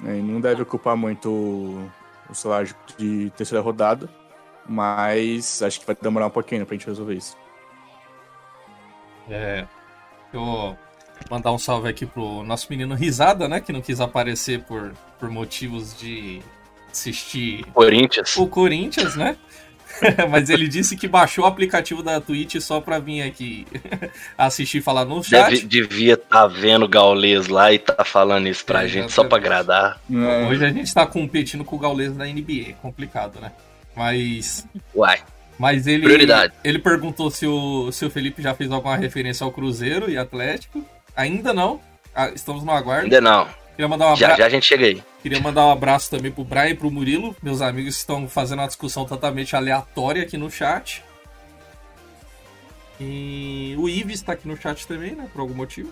E 0.00 0.22
não 0.22 0.40
deve 0.40 0.62
ocupar 0.62 0.96
muito 0.96 1.30
o, 1.30 1.90
o 2.28 2.34
salário 2.34 2.74
de 2.96 3.30
terceira 3.36 3.62
rodada. 3.62 4.08
Mas 4.66 5.62
acho 5.62 5.80
que 5.80 5.86
vai 5.86 5.96
demorar 6.00 6.26
um 6.26 6.30
pouquinho 6.30 6.64
pra 6.64 6.74
gente 6.74 6.86
resolver 6.86 7.14
isso. 7.14 7.36
É. 9.28 9.66
Eu 10.32 10.40
vou 10.40 10.78
mandar 11.30 11.52
um 11.52 11.58
salve 11.58 11.88
aqui 11.88 12.06
pro 12.06 12.42
nosso 12.42 12.66
menino 12.70 12.94
Risada, 12.94 13.48
né? 13.48 13.60
Que 13.60 13.72
não 13.72 13.80
quis 13.80 14.00
aparecer 14.00 14.64
por, 14.64 14.92
por 15.18 15.30
motivos 15.30 15.96
de 15.98 16.42
assistir 16.90 17.64
Corinthians. 17.72 18.36
o 18.36 18.46
Corinthians, 18.46 19.16
né? 19.16 19.36
Mas 20.30 20.50
ele 20.50 20.68
disse 20.68 20.96
que 20.96 21.06
baixou 21.08 21.44
o 21.44 21.46
aplicativo 21.46 22.02
da 22.02 22.20
Twitch 22.20 22.56
só 22.60 22.80
pra 22.80 22.98
vir 22.98 23.22
aqui 23.22 23.66
assistir 24.36 24.78
e 24.78 24.82
falar 24.82 25.04
no 25.04 25.22
chat. 25.22 25.50
Deve, 25.50 25.66
devia 25.66 26.16
tá 26.16 26.46
vendo 26.46 26.84
o 26.84 26.88
Gaules 26.88 27.48
lá 27.48 27.72
e 27.72 27.78
tá 27.78 28.04
falando 28.04 28.48
isso 28.48 28.64
pra 28.64 28.84
É, 28.84 28.88
gente 28.88 29.12
só 29.12 29.24
pra 29.24 29.38
agradar. 29.38 30.00
É, 30.10 30.46
Hoje 30.48 30.64
a 30.64 30.70
gente 30.70 30.92
tá 30.92 31.06
competindo 31.06 31.64
com 31.64 31.76
o 31.76 31.78
Gaules 31.78 32.12
da 32.16 32.24
NBA, 32.24 32.70
é 32.70 32.74
complicado, 32.80 33.40
né? 33.40 33.52
Mas, 33.96 34.66
Uai, 34.94 35.20
mas 35.58 35.86
ele, 35.86 36.02
Prioridade. 36.02 36.52
ele 36.64 36.78
perguntou 36.78 37.30
se 37.30 37.46
o, 37.46 37.92
se 37.92 38.04
o 38.04 38.10
Felipe 38.10 38.42
já 38.42 38.54
fez 38.54 38.70
alguma 38.72 38.96
referência 38.96 39.44
ao 39.44 39.52
Cruzeiro 39.52 40.10
e 40.10 40.18
Atlético. 40.18 40.84
Ainda 41.16 41.52
não. 41.52 41.80
Ah, 42.14 42.28
Estamos 42.34 42.64
no 42.64 42.72
aguardo. 42.72 43.04
ainda 43.04 43.20
não. 43.20 43.46
Queria 43.76 43.88
mandar 43.88 44.12
um 44.12 44.16
Já 44.16 44.26
abraço. 44.26 44.40
já 44.40 44.46
a 44.46 44.48
gente 44.48 44.66
chega 44.66 44.86
aí. 44.86 45.02
Queria 45.22 45.40
mandar 45.40 45.66
um 45.66 45.70
abraço 45.70 46.10
também 46.10 46.30
pro 46.30 46.44
Brian 46.44 46.68
e 46.68 46.74
pro 46.74 46.90
Murilo, 46.90 47.36
meus 47.42 47.60
amigos 47.60 47.96
estão 47.96 48.28
fazendo 48.28 48.60
uma 48.60 48.68
discussão 48.68 49.04
totalmente 49.04 49.56
aleatória 49.56 50.22
aqui 50.22 50.36
no 50.36 50.50
chat. 50.50 51.02
E 53.00 53.74
o 53.76 53.88
Ives 53.88 54.22
tá 54.22 54.32
aqui 54.32 54.46
no 54.46 54.56
chat 54.56 54.86
também, 54.86 55.16
né? 55.16 55.28
Por 55.32 55.40
algum 55.40 55.54
motivo. 55.54 55.90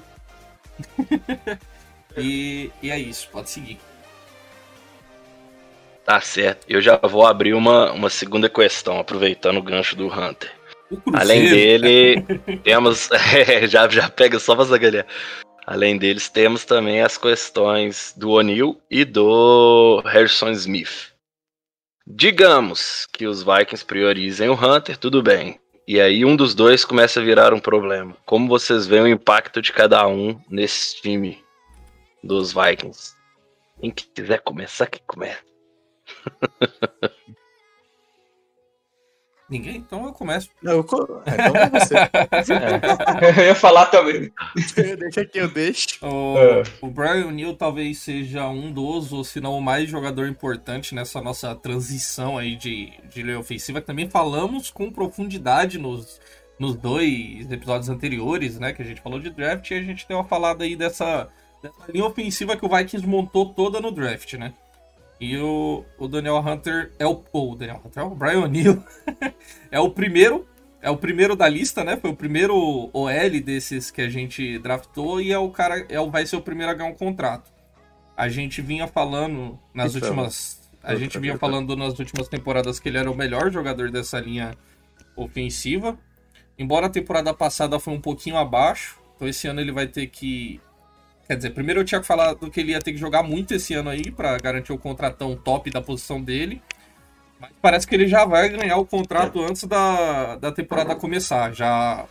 e, 2.17 2.71
e 2.81 2.91
é 2.91 2.99
isso, 2.99 3.29
pode 3.33 3.51
seguir. 3.51 3.79
Tá 6.05 6.21
certo. 6.21 6.65
Eu 6.69 6.81
já 6.81 6.97
vou 6.97 7.27
abrir 7.27 7.55
uma, 7.55 7.93
uma 7.93 8.11
segunda 8.11 8.49
questão, 8.49 8.99
aproveitando 8.99 9.59
o 9.59 9.63
gancho 9.63 9.97
do 9.97 10.07
Hunter. 10.07 10.51
Além 11.15 11.49
dele, 11.49 12.23
temos. 12.63 13.09
é, 13.49 13.67
já, 13.67 13.89
já 13.89 14.09
pega 14.09 14.39
só 14.39 14.55
pra 14.55 14.65
sacanear. 14.65 15.07
Além 15.67 15.97
deles, 15.97 16.29
temos 16.29 16.65
também 16.65 17.03
as 17.03 17.17
questões 17.17 18.13
do 18.17 18.31
O'Neill 18.31 18.81
e 18.91 19.05
do 19.05 20.03
Harrison 20.05 20.51
Smith. 20.51 21.13
Digamos 22.07 23.07
que 23.13 23.27
os 23.27 23.45
Vikings 23.45 23.85
priorizem 23.85 24.49
o 24.49 24.55
Hunter, 24.55 24.97
tudo 24.97 25.23
bem. 25.23 25.61
E 25.87 26.01
aí 26.01 26.25
um 26.25 26.35
dos 26.35 26.55
dois 26.55 26.85
começa 26.85 27.21
a 27.21 27.23
virar 27.23 27.55
um 27.55 27.61
problema. 27.61 28.17
Como 28.27 28.49
vocês 28.49 28.87
veem 28.87 29.03
o 29.03 29.09
impacto 29.09 29.63
de 29.63 29.73
cada 29.73 30.07
um 30.07 30.41
nesse 30.49 31.01
time 31.01 31.43
dos 32.23 32.53
Vikings? 32.53 33.15
Quem 33.81 33.91
quiser 33.91 34.41
começar, 34.41 34.87
que 34.87 35.01
comece. 35.07 35.43
Ninguém? 39.53 39.77
Então 39.77 40.07
eu 40.07 40.13
começo. 40.13 40.49
Não, 40.63 40.73
eu 40.73 40.85
co- 40.85 41.23
é, 41.27 41.35
então 41.35 41.53
é 41.61 41.71
você. 41.71 41.95
Eu 43.39 43.45
ia 43.45 43.55
falar 43.55 43.87
também. 43.87 44.33
Deixa 44.99 45.21
aqui, 45.21 45.39
eu 45.39 45.49
deixo. 45.49 45.87
O, 46.05 46.39
É. 46.39 46.63
o 46.81 46.89
Brian 46.89 47.27
O'Neill 47.27 47.55
talvez 47.55 47.99
seja 47.99 48.49
um 48.49 48.73
dos, 48.73 49.13
ou 49.13 49.23
se 49.23 49.41
não 49.41 49.57
o 49.57 49.61
mais 49.63 49.89
jogador 49.91 50.27
importante 50.29 50.95
nessa 50.95 51.21
nossa 51.21 51.55
transição 51.55 52.39
aí 52.39 52.57
de, 52.57 52.93
de 53.13 53.23
linha 53.23 53.39
ofensiva. 53.39 53.81
que 53.81 53.87
Também 53.87 54.09
falamos 54.09 54.71
com 54.71 54.91
profundidade 54.91 55.79
nos, 55.79 56.21
nos 56.59 56.75
dois 56.75 57.51
episódios 57.51 57.89
anteriores, 57.91 58.59
né? 58.59 58.73
Que 58.73 58.83
a 58.83 58.85
gente 58.87 59.01
falou 59.03 59.21
de 59.21 59.31
draft 59.31 59.71
e 59.71 59.75
a 59.75 59.83
gente 59.83 60.07
deu 60.09 60.17
uma 60.17 60.25
falada 60.25 60.65
aí 60.65 60.75
dessa, 60.77 61.29
dessa 61.63 61.93
linha 61.93 62.07
ofensiva 62.07 62.57
que 62.57 62.65
o 62.65 62.69
Vikings 62.75 63.07
montou 63.07 63.47
toda 63.53 63.81
no 63.81 63.91
draft, 63.93 64.33
né? 64.35 64.55
E 65.23 65.39
o, 65.39 65.85
o 65.99 66.09
Daniel 66.09 66.39
Hunter 66.39 66.91
é 66.99 67.07
o. 67.07 67.23
O 67.33 67.55
Daniel 67.55 67.81
Hunter, 67.85 68.03
é 68.03 68.07
o 68.07 68.11
Brian 68.11 68.41
O'Neill 68.41 68.83
é 69.71 69.79
o 69.79 69.89
primeiro 69.89 70.49
é 70.81 70.91
o 70.91 70.97
primeiro 70.97 71.37
da 71.37 71.49
lista, 71.49 71.85
né? 71.85 71.97
Foi 71.97 72.11
o 72.11 72.17
primeiro 72.17 72.91
OL 72.93 73.41
desses 73.45 73.89
que 73.89 74.03
a 74.03 74.09
gente 74.09 74.59
draftou 74.59 75.21
e 75.21 75.33
é 75.33 75.39
o 75.39 75.49
cara, 75.49 75.87
é 75.89 76.01
o, 76.01 76.11
vai 76.11 76.27
ser 76.27 76.35
o 76.35 76.43
primeiro 76.43 76.73
a 76.73 76.75
ganhar 76.75 76.91
um 76.91 76.95
contrato. 76.97 77.53
A 78.17 78.29
gente 78.29 78.61
vinha 78.61 78.89
falando 78.89 79.57
nas 79.73 79.95
Isso 79.95 80.05
é 80.05 80.09
últimas, 80.09 80.61
a 80.83 80.89
outra 80.89 80.99
gente 80.99 81.19
vinha 81.21 81.39
falando 81.39 81.77
nas 81.77 81.97
últimas 82.01 82.27
temporadas 82.27 82.81
que 82.81 82.89
ele 82.89 82.99
era 82.99 83.09
o 83.09 83.17
melhor 83.17 83.49
jogador 83.49 83.93
dessa 83.93 84.19
linha 84.19 84.57
ofensiva. 85.15 85.97
Embora 86.59 86.87
a 86.87 86.91
temporada 86.91 87.33
passada 87.33 87.79
foi 87.79 87.95
um 87.95 88.01
pouquinho 88.01 88.37
abaixo, 88.37 88.99
então 89.15 89.29
esse 89.29 89.47
ano 89.47 89.61
ele 89.61 89.71
vai 89.71 89.87
ter 89.87 90.09
que 90.09 90.61
Quer 91.27 91.37
dizer, 91.37 91.51
primeiro 91.51 91.81
eu 91.81 91.85
tinha 91.85 92.01
que 92.01 92.07
falar 92.07 92.35
do 92.35 92.51
que 92.51 92.61
ele 92.61 92.73
ia 92.73 92.81
ter 92.81 92.93
que 92.93 92.99
jogar 92.99 93.23
muito 93.23 93.55
esse 93.55 93.75
ano 93.75 93.91
aí 93.91 94.11
pra 94.11 94.37
garantir 94.39 94.73
o 94.73 94.79
contratão 94.79 95.37
top 95.37 95.71
da 95.71 95.81
posição 95.81 96.21
dele. 96.21 96.61
Mas 97.41 97.51
parece 97.61 97.87
que 97.87 97.95
ele 97.95 98.07
já 98.07 98.25
vai 98.25 98.49
ganhar 98.49 98.77
o 98.77 98.87
contrato 98.87 99.41
antes 99.41 99.65
da, 99.65 100.37
da 100.37 100.53
temporada 100.53 100.95
começar. 100.95 101.53
Já 101.53 102.07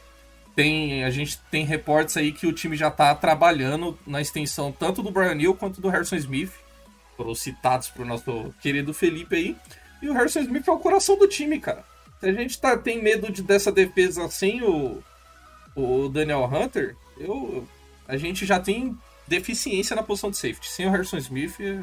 tem. 0.56 1.04
A 1.04 1.10
gente 1.10 1.40
tem 1.50 1.66
reportes 1.66 2.18
aí 2.18 2.32
que 2.32 2.48
o 2.48 2.54
time 2.54 2.76
já 2.76 2.92
tá 2.92 3.14
trabalhando 3.16 3.98
na 4.06 4.22
extensão 4.22 4.72
tanto 4.72 5.02
do 5.02 5.12
Brian 5.12 5.36
Neal 5.36 5.56
quanto 5.56 5.82
do 5.82 5.90
Harrison 5.90 6.16
Smith. 6.16 6.52
Foram 7.16 7.36
citados 7.36 7.90
pro 7.90 8.06
nosso 8.06 8.54
querido 8.62 8.94
Felipe 8.94 9.36
aí. 9.36 9.56
E 10.02 10.10
o 10.10 10.14
Harrison 10.14 10.42
Smith 10.42 10.68
é 10.68 10.72
o 10.72 10.80
coração 10.80 11.18
do 11.18 11.28
time, 11.28 11.60
cara. 11.60 11.84
Se 12.20 12.28
a 12.28 12.34
gente 12.34 12.60
tá, 12.60 12.78
tem 12.78 13.02
medo 13.02 13.32
de, 13.32 13.42
dessa 13.42 13.72
defesa 13.72 14.28
sem 14.30 14.62
o, 14.64 15.02
o 15.76 16.10
Daniel 16.10 16.46
Hunter, 16.46 16.96
eu, 17.18 17.68
a 18.12 18.18
gente 18.18 18.46
já 18.46 18.60
tem 18.60 18.98
deficiência 19.28 19.96
na 19.96 20.04
posição 20.04 20.30
de 20.30 20.38
safety. 20.38 20.68
Sem 20.68 20.86
o 20.86 20.90
Harrison 20.92 21.18
Smith, 21.18 21.56
é... 21.62 21.80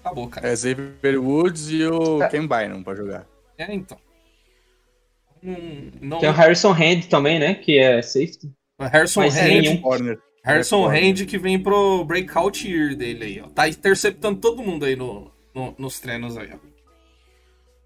acabou, 0.00 0.28
cara. 0.28 0.46
É 0.48 0.54
Xavier 0.56 1.18
Woods 1.18 1.70
e 1.70 1.84
o 1.86 2.18
Ken 2.28 2.46
Bynum 2.46 2.82
pra 2.82 2.94
jogar. 2.94 3.26
É, 3.56 3.72
então. 3.72 3.96
Hum, 5.42 5.90
não, 6.00 6.18
Tem 6.18 6.28
o 6.28 6.32
Harrison 6.32 6.72
Hand 6.72 7.08
também, 7.08 7.38
né? 7.38 7.54
Que 7.54 7.78
é 7.78 8.00
safety. 8.02 8.52
Harrison 8.78 9.20
mas 9.20 9.34
Hand. 9.36 9.80
Harrison 10.44 10.92
É, 10.92 10.98
Hand 11.10 11.24
que 11.26 11.38
vem 11.38 11.58
pro 11.60 12.04
breakout 12.04 12.68
year 12.68 12.94
dele 12.96 13.24
aí, 13.24 13.40
ó. 13.40 13.48
Tá 13.48 13.68
interceptando 13.68 14.38
todo 14.40 14.62
mundo 14.62 14.84
aí 14.84 14.94
no, 14.96 15.32
no- 15.54 15.74
nos 15.78 15.98
treinos 16.00 16.36
aí, 16.36 16.50
ó. 16.52 16.71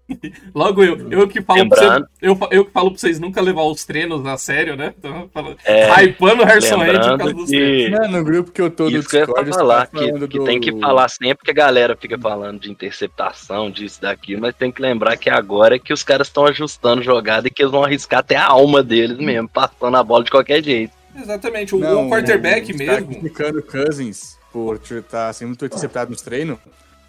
Logo 0.55 0.83
eu, 0.83 1.11
eu 1.11 1.27
que 1.27 1.41
falo 1.41 1.67
pra 1.67 2.05
eu, 2.21 2.37
eu 2.51 2.65
que 2.65 2.71
falo 2.71 2.91
pra 2.91 2.99
vocês 2.99 3.19
nunca 3.19 3.41
levar 3.41 3.63
os 3.63 3.83
treinos 3.83 4.25
a 4.25 4.37
sério, 4.37 4.75
né? 4.75 4.93
Então, 4.97 5.29
falo, 5.33 5.55
É, 5.65 5.89
hypando 6.03 6.43
o 6.43 6.45
Harrison 6.45 6.81
Hand 6.81 7.09
por 7.09 7.17
causa 7.17 7.33
dos 7.33 7.49
treinos. 7.49 7.99
que. 7.99 8.07
Não, 8.07 8.11
no 8.19 8.23
grupo 8.23 8.51
que 8.51 8.61
eu 8.61 8.69
tô 8.69 8.85
do 8.85 8.89
eu 8.91 8.95
ia 8.95 8.99
Discord, 9.01 9.49
falar, 9.51 9.85
tá 9.87 9.99
que, 9.99 10.05
falando 10.05 10.27
que 10.27 10.37
do- 10.39 10.45
tem 10.45 10.59
que 10.61 10.79
falar 10.79 11.09
sempre 11.09 11.43
que 11.45 11.51
a 11.51 11.53
galera 11.53 11.95
fica 11.99 12.17
falando 12.17 12.59
de 12.61 12.71
interceptação, 12.71 13.69
disso, 13.69 14.01
daquilo, 14.01 14.41
mas 14.41 14.55
tem 14.55 14.71
que 14.71 14.81
lembrar 14.81 15.17
que 15.17 15.29
agora 15.29 15.75
é 15.75 15.79
que 15.79 15.91
os 15.91 16.03
caras 16.03 16.27
estão 16.27 16.45
ajustando 16.45 17.01
jogada 17.01 17.47
e 17.47 17.51
que 17.51 17.61
eles 17.61 17.71
vão 17.71 17.83
arriscar 17.83 18.19
até 18.19 18.35
a 18.37 18.45
alma 18.47 18.81
deles 18.81 19.17
mesmo, 19.17 19.47
passando 19.49 19.97
a 19.97 20.03
bola 20.03 20.23
de 20.23 20.31
qualquer 20.31 20.63
jeito. 20.63 20.93
Exatamente, 21.19 21.75
o, 21.75 21.79
Não, 21.79 22.07
o 22.07 22.09
quarterback 22.09 22.73
caras 22.77 23.01
mesmo. 23.01 23.07
criticando 23.19 23.59
o 23.59 23.63
Cousins 23.63 24.37
por 24.53 24.79
estar 24.89 25.33
sendo 25.33 25.49
muito 25.49 25.65
interceptado 25.65 26.11
nos 26.11 26.21
treinos. 26.21 26.57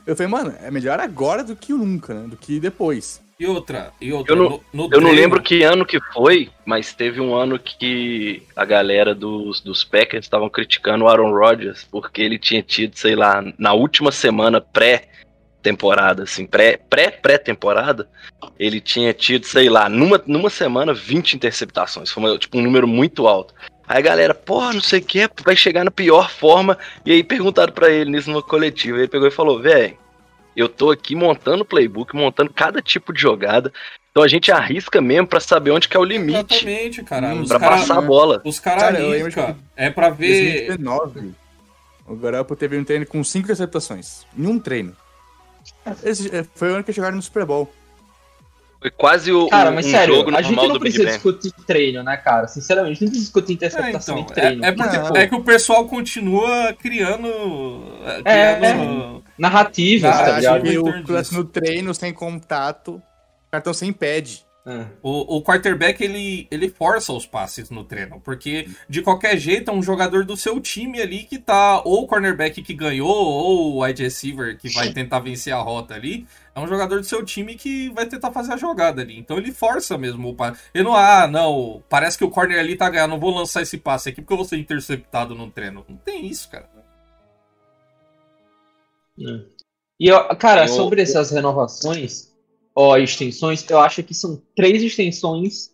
Eu 0.08 0.16
falei, 0.16 0.32
mano, 0.32 0.54
é 0.62 0.70
melhor 0.70 0.98
agora 0.98 1.44
do 1.44 1.54
que 1.54 1.70
nunca, 1.70 2.14
né? 2.14 2.26
Do 2.28 2.36
que 2.38 2.58
depois. 2.58 3.20
E 3.38 3.46
outra, 3.46 3.92
e 4.00 4.10
outra. 4.10 4.32
Eu 4.32 4.36
não- 4.36 4.48
no, 4.72 4.88
no 4.88 4.88
Eu 4.90 5.00
não 5.02 5.10
lembro 5.12 5.42
que 5.42 5.62
ano 5.62 5.84
que 5.84 6.00
foi, 6.14 6.48
mas 6.64 6.94
teve 6.94 7.20
um 7.20 7.34
ano 7.34 7.58
que 7.58 8.42
a 8.56 8.64
galera 8.64 9.14
dos, 9.14 9.60
dos 9.60 9.84
Packers 9.84 10.24
estavam 10.24 10.48
criticando 10.48 11.04
o 11.04 11.08
Aaron 11.08 11.30
Rodgers 11.32 11.86
porque 11.92 12.22
ele 12.22 12.38
tinha 12.38 12.62
tido, 12.62 12.96
sei 12.96 13.14
lá, 13.14 13.44
na 13.58 13.74
última 13.74 14.10
semana 14.10 14.62
pré-temporada, 14.62 16.22
assim, 16.22 16.46
pré- 16.46 16.78
pré-pré-temporada, 16.88 18.08
ele 18.58 18.80
tinha 18.80 19.12
tido, 19.12 19.44
sei 19.44 19.68
lá, 19.68 19.90
numa, 19.90 20.20
numa 20.26 20.48
semana 20.50 20.94
20 20.94 21.34
interceptações. 21.34 22.10
Foi 22.10 22.22
uma- 22.22 22.38
tipo 22.38 22.56
um 22.58 22.62
número 22.62 22.88
muito 22.88 23.28
alto. 23.28 23.52
Aí 23.88 23.98
a 23.98 24.02
galera, 24.02 24.34
porra, 24.34 24.72
não 24.74 24.80
sei 24.82 25.00
o 25.00 25.04
que, 25.04 25.28
vai 25.44 25.56
chegar 25.56 25.82
na 25.84 25.90
pior 25.90 26.30
forma. 26.30 26.76
E 27.06 27.12
aí 27.12 27.24
perguntaram 27.24 27.72
pra 27.72 27.88
ele 27.90 28.10
nisso 28.10 28.30
numa 28.30 28.42
coletiva. 28.42 28.98
Ele 28.98 29.08
pegou 29.08 29.26
e 29.26 29.30
falou, 29.30 29.60
velho, 29.60 29.96
eu 30.54 30.68
tô 30.68 30.90
aqui 30.90 31.14
montando 31.14 31.62
o 31.62 31.66
playbook, 31.66 32.14
montando 32.14 32.52
cada 32.52 32.82
tipo 32.82 33.12
de 33.12 33.20
jogada. 33.20 33.72
Então 34.10 34.22
a 34.22 34.28
gente 34.28 34.50
arrisca 34.52 35.00
mesmo 35.00 35.26
pra 35.26 35.40
saber 35.40 35.70
onde 35.70 35.88
que 35.88 35.96
é 35.96 36.00
o 36.00 36.04
limite. 36.04 36.54
Exatamente, 36.54 37.02
cara. 37.04 37.28
Hum, 37.34 37.46
Pra 37.46 37.58
caras 37.58 37.80
passar 37.80 37.98
a 37.98 38.02
bola. 38.02 38.42
os 38.44 38.58
cara 38.60 38.80
Cara, 38.80 38.98
eu 39.00 39.08
lembro 39.10 39.24
arrisca. 39.26 39.54
que- 39.54 39.60
É 39.76 39.88
pra 39.90 40.10
ver. 40.10 40.66
2019, 40.66 41.34
o 42.06 42.16
Garoppolo 42.16 42.58
teve 42.58 42.76
um 42.76 42.84
treino 42.84 43.06
com 43.06 43.22
cinco 43.24 43.46
interceptações. 43.46 44.26
Em 44.36 44.46
um 44.46 44.58
treino. 44.58 44.94
Esse, 46.02 46.34
é, 46.34 46.44
foi 46.54 46.70
o 46.70 46.74
ano 46.74 46.84
que 46.84 46.92
chegaram 46.92 47.16
no 47.16 47.22
Super 47.22 47.44
Bowl. 47.44 47.72
Foi 48.80 48.90
quase 48.92 49.32
o, 49.32 49.48
Cara, 49.48 49.72
mas 49.72 49.86
um 49.86 49.90
sério, 49.90 50.14
jogo 50.14 50.36
a 50.36 50.40
gente 50.40 50.68
não 50.68 50.78
precisa 50.78 51.06
discutir 51.06 51.52
treino, 51.66 52.02
né, 52.04 52.16
cara? 52.16 52.46
Sinceramente, 52.46 53.00
não 53.02 53.08
precisa 53.08 53.24
discutir 53.24 53.52
É, 53.52 53.54
interceptação 53.54 54.18
então, 54.20 54.30
e 54.30 54.34
treino. 54.40 54.64
é, 54.64 54.68
é 54.68 54.72
porque- 54.72 54.98
Não, 54.98 55.16
é 55.16 55.26
que 55.26 55.34
o 55.34 55.42
pessoal 55.42 55.84
continua 55.86 56.72
criando. 56.80 57.28
É, 58.24 58.54
criando 58.54 59.24
Narrativas, 59.36 60.10
Ah, 60.14 60.18
tá 60.24 60.36
Acho 60.36 60.56
ligado? 60.58 60.84
o 60.84 61.36
no 61.36 61.44
treino, 61.44 61.94
sem 61.94 62.12
contato, 62.12 63.02
cartão 63.50 63.72
sem 63.74 63.92
pad. 63.92 64.44
É. 64.66 64.84
O, 65.02 65.36
o 65.38 65.42
quarterback 65.42 66.04
ele, 66.04 66.46
ele 66.50 66.68
força 66.68 67.10
os 67.12 67.24
passes 67.24 67.70
no 67.70 67.84
treino, 67.84 68.20
porque 68.20 68.68
de 68.86 69.00
qualquer 69.00 69.38
jeito 69.38 69.70
é 69.70 69.74
um 69.74 69.82
jogador 69.82 70.26
do 70.26 70.36
seu 70.36 70.60
time 70.60 71.00
ali 71.00 71.20
que 71.20 71.38
tá, 71.38 71.80
ou 71.86 72.02
o 72.02 72.06
cornerback 72.06 72.60
que 72.62 72.74
ganhou, 72.74 73.08
ou 73.08 73.76
o 73.76 73.82
wide 73.82 74.02
receiver 74.02 74.58
que 74.58 74.68
vai 74.74 74.90
tentar 74.92 75.20
vencer 75.20 75.54
a 75.54 75.58
rota 75.58 75.94
ali, 75.94 76.26
é 76.60 76.64
um 76.64 76.68
jogador 76.68 77.00
do 77.00 77.06
seu 77.06 77.24
time 77.24 77.54
que 77.54 77.88
vai 77.90 78.06
tentar 78.06 78.30
fazer 78.32 78.52
a 78.52 78.56
jogada 78.56 79.02
ali. 79.02 79.18
Então 79.18 79.38
ele 79.38 79.52
força 79.52 79.96
mesmo 79.98 80.28
o 80.28 80.34
passe. 80.34 80.60
Ele 80.74 80.84
não, 80.84 80.94
ah, 80.94 81.26
não, 81.26 81.82
parece 81.88 82.16
que 82.18 82.24
o 82.24 82.30
corner 82.30 82.58
ali 82.58 82.76
tá 82.76 82.88
ganhando, 82.88 83.10
não 83.12 83.20
vou 83.20 83.34
lançar 83.34 83.62
esse 83.62 83.78
passe 83.78 84.08
aqui 84.08 84.20
porque 84.20 84.32
eu 84.32 84.38
vou 84.38 84.46
ser 84.46 84.56
interceptado 84.58 85.34
no 85.34 85.50
treino. 85.50 85.84
Não 85.88 85.96
tem 85.96 86.26
isso, 86.26 86.48
cara. 86.50 86.68
E, 90.00 90.06
eu, 90.08 90.24
cara, 90.36 90.64
o- 90.64 90.68
sobre 90.68 91.02
essas 91.02 91.30
renovações, 91.30 92.32
ó, 92.74 92.96
extensões, 92.96 93.68
eu 93.68 93.80
acho 93.80 94.02
que 94.02 94.14
são 94.14 94.40
três 94.54 94.82
extensões 94.82 95.70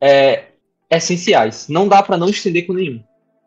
é, 0.00 0.46
essenciais. 0.90 1.68
Não 1.68 1.88
dá 1.88 2.02
pra 2.02 2.18
não 2.18 2.28
estender 2.28 2.66
com 2.66 2.74
nenhum. 2.74 3.02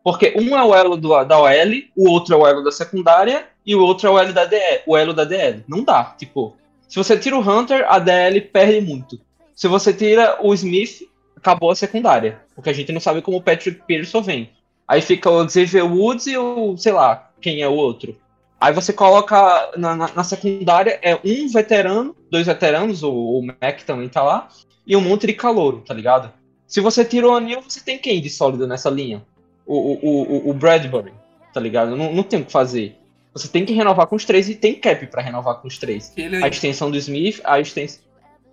Porque 0.06 0.32
um 0.38 0.56
é 0.56 0.62
o 0.62 0.72
elo 0.72 0.96
do- 0.96 1.24
da 1.24 1.36
OL, 1.36 1.82
o 1.96 2.08
outro 2.08 2.32
é 2.32 2.38
o 2.38 2.46
elo 2.46 2.62
da 2.62 2.70
secundária 2.70 3.48
e 3.66 3.74
o 3.74 3.82
outro 3.82 4.06
é 4.06 4.10
o 4.12 4.16
elo 4.16 4.32
da 4.32 4.44
DL. 4.44 4.80
O 4.86 4.96
elo 4.96 5.12
da 5.12 5.24
DL. 5.24 5.64
Não 5.66 5.82
dá. 5.82 6.14
Tipo, 6.16 6.54
se 6.86 6.94
você 6.94 7.18
tira 7.18 7.36
o 7.36 7.40
Hunter, 7.40 7.84
a 7.88 7.98
DL 7.98 8.40
perde 8.40 8.80
muito. 8.80 9.18
Se 9.52 9.66
você 9.66 9.92
tira 9.92 10.38
o 10.40 10.54
Smith, 10.54 11.00
acabou 11.36 11.72
a 11.72 11.74
secundária. 11.74 12.40
Porque 12.54 12.70
a 12.70 12.72
gente 12.72 12.92
não 12.92 13.00
sabe 13.00 13.20
como 13.20 13.38
o 13.38 13.42
Patrick 13.42 13.82
Pearson 13.84 14.22
vem. 14.22 14.50
Aí 14.86 15.00
fica 15.02 15.28
o 15.28 15.48
Xavier 15.48 15.84
Woods 15.84 16.28
e 16.28 16.38
o, 16.38 16.76
sei 16.76 16.92
lá, 16.92 17.28
quem 17.40 17.60
é 17.60 17.66
o 17.68 17.74
outro. 17.74 18.14
Aí 18.60 18.72
você 18.72 18.92
coloca 18.92 19.72
na, 19.76 19.96
na, 19.96 20.08
na 20.14 20.22
secundária, 20.22 21.00
é 21.02 21.18
um 21.24 21.48
veterano, 21.48 22.14
dois 22.30 22.46
veteranos, 22.46 23.02
o, 23.02 23.10
o 23.12 23.42
Mac 23.44 23.82
também 23.84 24.08
tá 24.08 24.22
lá, 24.22 24.46
e 24.86 24.96
um 24.96 25.00
monte 25.00 25.26
de 25.26 25.32
calouro, 25.32 25.82
tá 25.84 25.92
ligado? 25.92 26.32
Se 26.64 26.80
você 26.80 27.04
tira 27.04 27.26
o 27.26 27.34
Anil, 27.34 27.60
você 27.60 27.80
tem 27.80 27.98
quem 27.98 28.20
de 28.20 28.30
sólido 28.30 28.68
nessa 28.68 28.88
linha? 28.88 29.20
O, 29.66 29.74
o, 29.76 30.22
o, 30.46 30.50
o 30.50 30.54
Bradbury, 30.54 31.12
tá 31.52 31.58
ligado? 31.60 31.96
Não, 31.96 32.12
não 32.12 32.22
tem 32.22 32.40
o 32.40 32.44
que 32.44 32.52
fazer. 32.52 32.96
Você 33.32 33.48
tem 33.48 33.64
que 33.66 33.72
renovar 33.74 34.06
com 34.06 34.14
os 34.16 34.24
três 34.24 34.48
e 34.48 34.54
tem 34.54 34.74
cap 34.76 35.04
pra 35.08 35.20
renovar 35.20 35.56
com 35.56 35.66
os 35.68 35.76
três. 35.76 36.12
Ele 36.16 36.36
A 36.42 36.48
extensão 36.48 36.90
do 36.90 36.96
Smith, 36.96 37.40
a 37.44 37.60
extensão. 37.60 38.00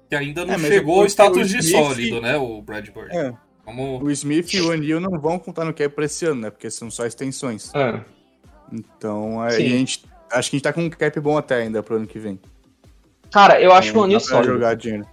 que 0.09 0.15
ainda 0.15 0.43
não 0.45 0.55
É, 0.55 0.59
chegou 0.59 1.01
ao 1.01 1.05
status 1.05 1.37
o 1.37 1.45
de 1.45 1.57
Smith- 1.59 1.71
sólido, 1.85 2.19
né, 2.21 2.35
o 2.37 2.61
Bradbury. 2.61 3.15
É. 3.15 3.33
Como... 3.63 4.03
O 4.03 4.11
Smith 4.11 4.53
e 4.55 4.59
o 4.61 4.71
Anil 4.71 4.99
não 4.99 5.17
vão 5.21 5.39
contar 5.39 5.63
no 5.63 5.73
cap 5.73 5.87
pra 5.95 6.03
esse 6.05 6.25
ano, 6.25 6.41
né? 6.41 6.49
Porque 6.49 6.69
são 6.69 6.91
só 6.91 7.05
extensões. 7.05 7.71
Ah, 7.73 8.01
Então, 8.71 9.39
aí 9.41 9.51
Sim. 9.55 9.65
a 9.65 9.69
gente. 9.69 10.03
Acho 10.31 10.49
que 10.49 10.55
a 10.55 10.57
gente 10.57 10.63
tá 10.63 10.73
com 10.73 10.81
um 10.81 10.89
cap 10.89 11.19
bom 11.21 11.37
até 11.37 11.55
ainda 11.61 11.81
pro 11.83 11.95
ano 11.95 12.07
que 12.07 12.17
vem. 12.19 12.39
Cara, 13.31 13.61
eu 13.61 13.71
acho 13.71 13.89
o 13.89 13.91
Então, 13.91 14.03
Anil 14.03 14.19
sólido. 14.19 14.53
jogar 14.53 14.75
dinheiro. 14.75 15.07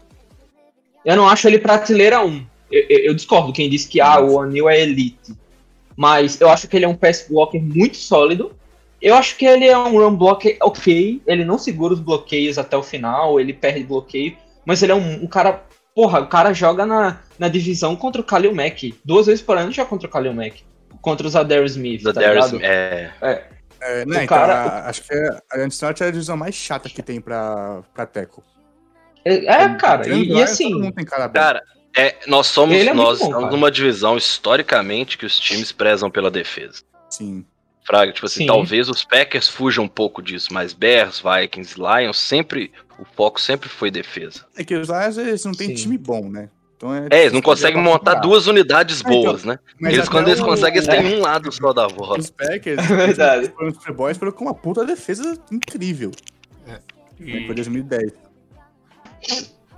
Eu 1.05 1.15
não 1.17 1.29
acho 1.29 1.47
ele 1.47 1.59
prateleira 1.59 2.25
1. 2.25 2.45
Eu, 2.73 2.87
eu- 2.89 2.99
eu 3.07 3.15
discordo 3.15 3.53
quem 3.53 3.69
disse 3.71 3.89
que 3.89 4.01
ah, 4.01 4.21
o 4.21 4.41
Anil 4.41 4.69
é 4.69 4.81
elite. 4.81 5.33
Mas 6.01 6.41
eu 6.41 6.49
acho 6.49 6.67
que 6.67 6.75
ele 6.75 6.87
é 6.87 6.89
um 6.89 6.95
pass 6.95 7.27
blocker 7.29 7.61
muito 7.61 7.99
sólido. 7.99 8.57
Eu 9.03 9.15
acho 9.15 9.37
que 9.37 9.45
ele 9.45 9.67
é 9.67 9.77
um 9.77 9.99
run 9.99 10.17
blocker 10.17 10.57
ok. 10.63 11.21
Ele 11.27 11.45
não 11.45 11.59
segura 11.59 11.93
os 11.93 12.01
bloqueios 12.01 12.57
até 12.57 12.75
o 12.75 12.83
final, 12.83 13.39
ele 13.39 13.53
perde 13.53 13.85
bloqueio. 13.85 14.35
Mas 14.65 14.83
ele 14.83 14.93
é 14.93 14.95
um, 14.95 15.25
um 15.25 15.27
cara. 15.27 15.63
Porra, 15.95 16.21
o 16.21 16.27
cara 16.27 16.55
joga 16.55 16.87
na, 16.87 17.21
na 17.39 17.49
divisão 17.49 17.95
contra 17.97 18.19
o 18.23 18.25
Kalil 18.25 18.55
Mack. 18.55 18.95
Duas 19.05 19.27
vezes 19.27 19.43
por 19.43 19.59
ano 19.59 19.71
já 19.73 19.85
contra 19.85 20.09
o 20.09 20.11
Kalil 20.11 20.33
Mack. 20.33 20.65
Contra 21.03 21.27
os 21.27 21.37
Adair 21.37 21.67
Smith. 21.67 22.03
Tá 22.03 22.13
ligado? 22.13 22.59
é, 22.63 23.11
É, 23.83 24.03
O 24.05 24.09
né, 24.09 24.25
então, 24.25 24.27
cara- 24.27 24.55
a- 24.55 24.89
acho 24.89 25.03
que 25.03 25.13
a, 25.15 25.43
a 25.53 25.59
é 25.59 26.09
a 26.09 26.11
divisão 26.11 26.37
mais 26.39 26.55
chata 26.55 26.89
que 26.89 27.03
tem 27.03 27.21
pra, 27.21 27.83
pra 27.93 28.07
Teco. 28.07 28.43
É, 29.23 29.35
é, 29.35 29.75
cara, 29.75 30.09
e, 30.09 30.29
e 30.29 30.43
assim. 30.43 30.71
Todo 30.71 30.83
mundo 30.85 30.95
tem 30.95 31.05
cara. 31.05 31.29
Cara, 31.29 31.63
é, 31.97 32.17
nós 32.27 32.47
somos, 32.47 32.77
é 32.77 32.93
nós 32.95 33.19
bom, 33.19 33.25
estamos 33.27 33.41
cara. 33.45 33.51
numa 33.53 33.71
divisão 33.71 34.17
historicamente 34.17 35.19
que 35.19 35.27
os 35.27 35.39
times 35.39 35.73
prezam 35.73 36.11
pela 36.11 36.31
defesa. 36.31 36.83
Sim. 37.09 37.45
Fraga, 37.85 38.13
tipo 38.13 38.27
assim, 38.27 38.41
Sim. 38.41 38.47
talvez 38.47 38.89
os 38.89 39.03
Packers 39.05 39.49
fujam 39.49 39.85
um 39.85 39.89
pouco 39.89 40.23
disso, 40.23 40.49
mas 40.53 40.73
Bears, 40.73 41.21
Vikings, 41.21 41.75
Lions, 41.79 42.19
sempre, 42.19 42.71
o 42.99 43.05
foco 43.17 43.41
sempre 43.41 43.69
foi 43.69 43.91
defesa. 43.91 44.45
É 44.57 44.63
que 44.63 44.75
os 44.77 44.89
Lions 44.89 45.19
eles 45.19 45.45
não 45.45 45.53
têm 45.53 45.69
Sim. 45.69 45.75
time 45.75 45.99
bom, 45.99 46.29
né? 46.29 46.49
Então 46.77 46.95
É, 46.95 47.09
eles 47.23 47.33
não 47.33 47.43
conseguem 47.43 47.83
montar 47.83 48.15
duas 48.17 48.47
unidades 48.47 49.03
Ah, 49.05 49.09
então, 49.09 49.23
boas, 49.23 49.45
né? 49.45 49.59
Mas 49.79 49.93
Eles, 49.95 50.09
quando 50.09 50.29
eles 50.29 50.41
o- 50.41 50.45
conseguem, 50.45 50.79
eles 50.79 50.89
é. 50.89 51.03
têm 51.03 51.19
um 51.19 51.21
lado 51.21 51.51
só 51.53 51.73
da 51.75 51.87
voz. 51.89 52.25
Os 52.25 52.31
Packers, 52.31 52.77
Verdade. 52.87 53.45
eles 53.45 53.51
foram 53.55 53.67
nos 53.69 53.77
Super 53.77 53.93
Bowl, 53.93 54.15
foram 54.15 54.33
com 54.33 54.45
uma 54.45 54.55
puta 54.55 54.85
defesa 54.87 55.37
incrível. 55.51 56.11
E- 57.19 57.45
Foi 57.47 57.55
2010. 57.55 58.13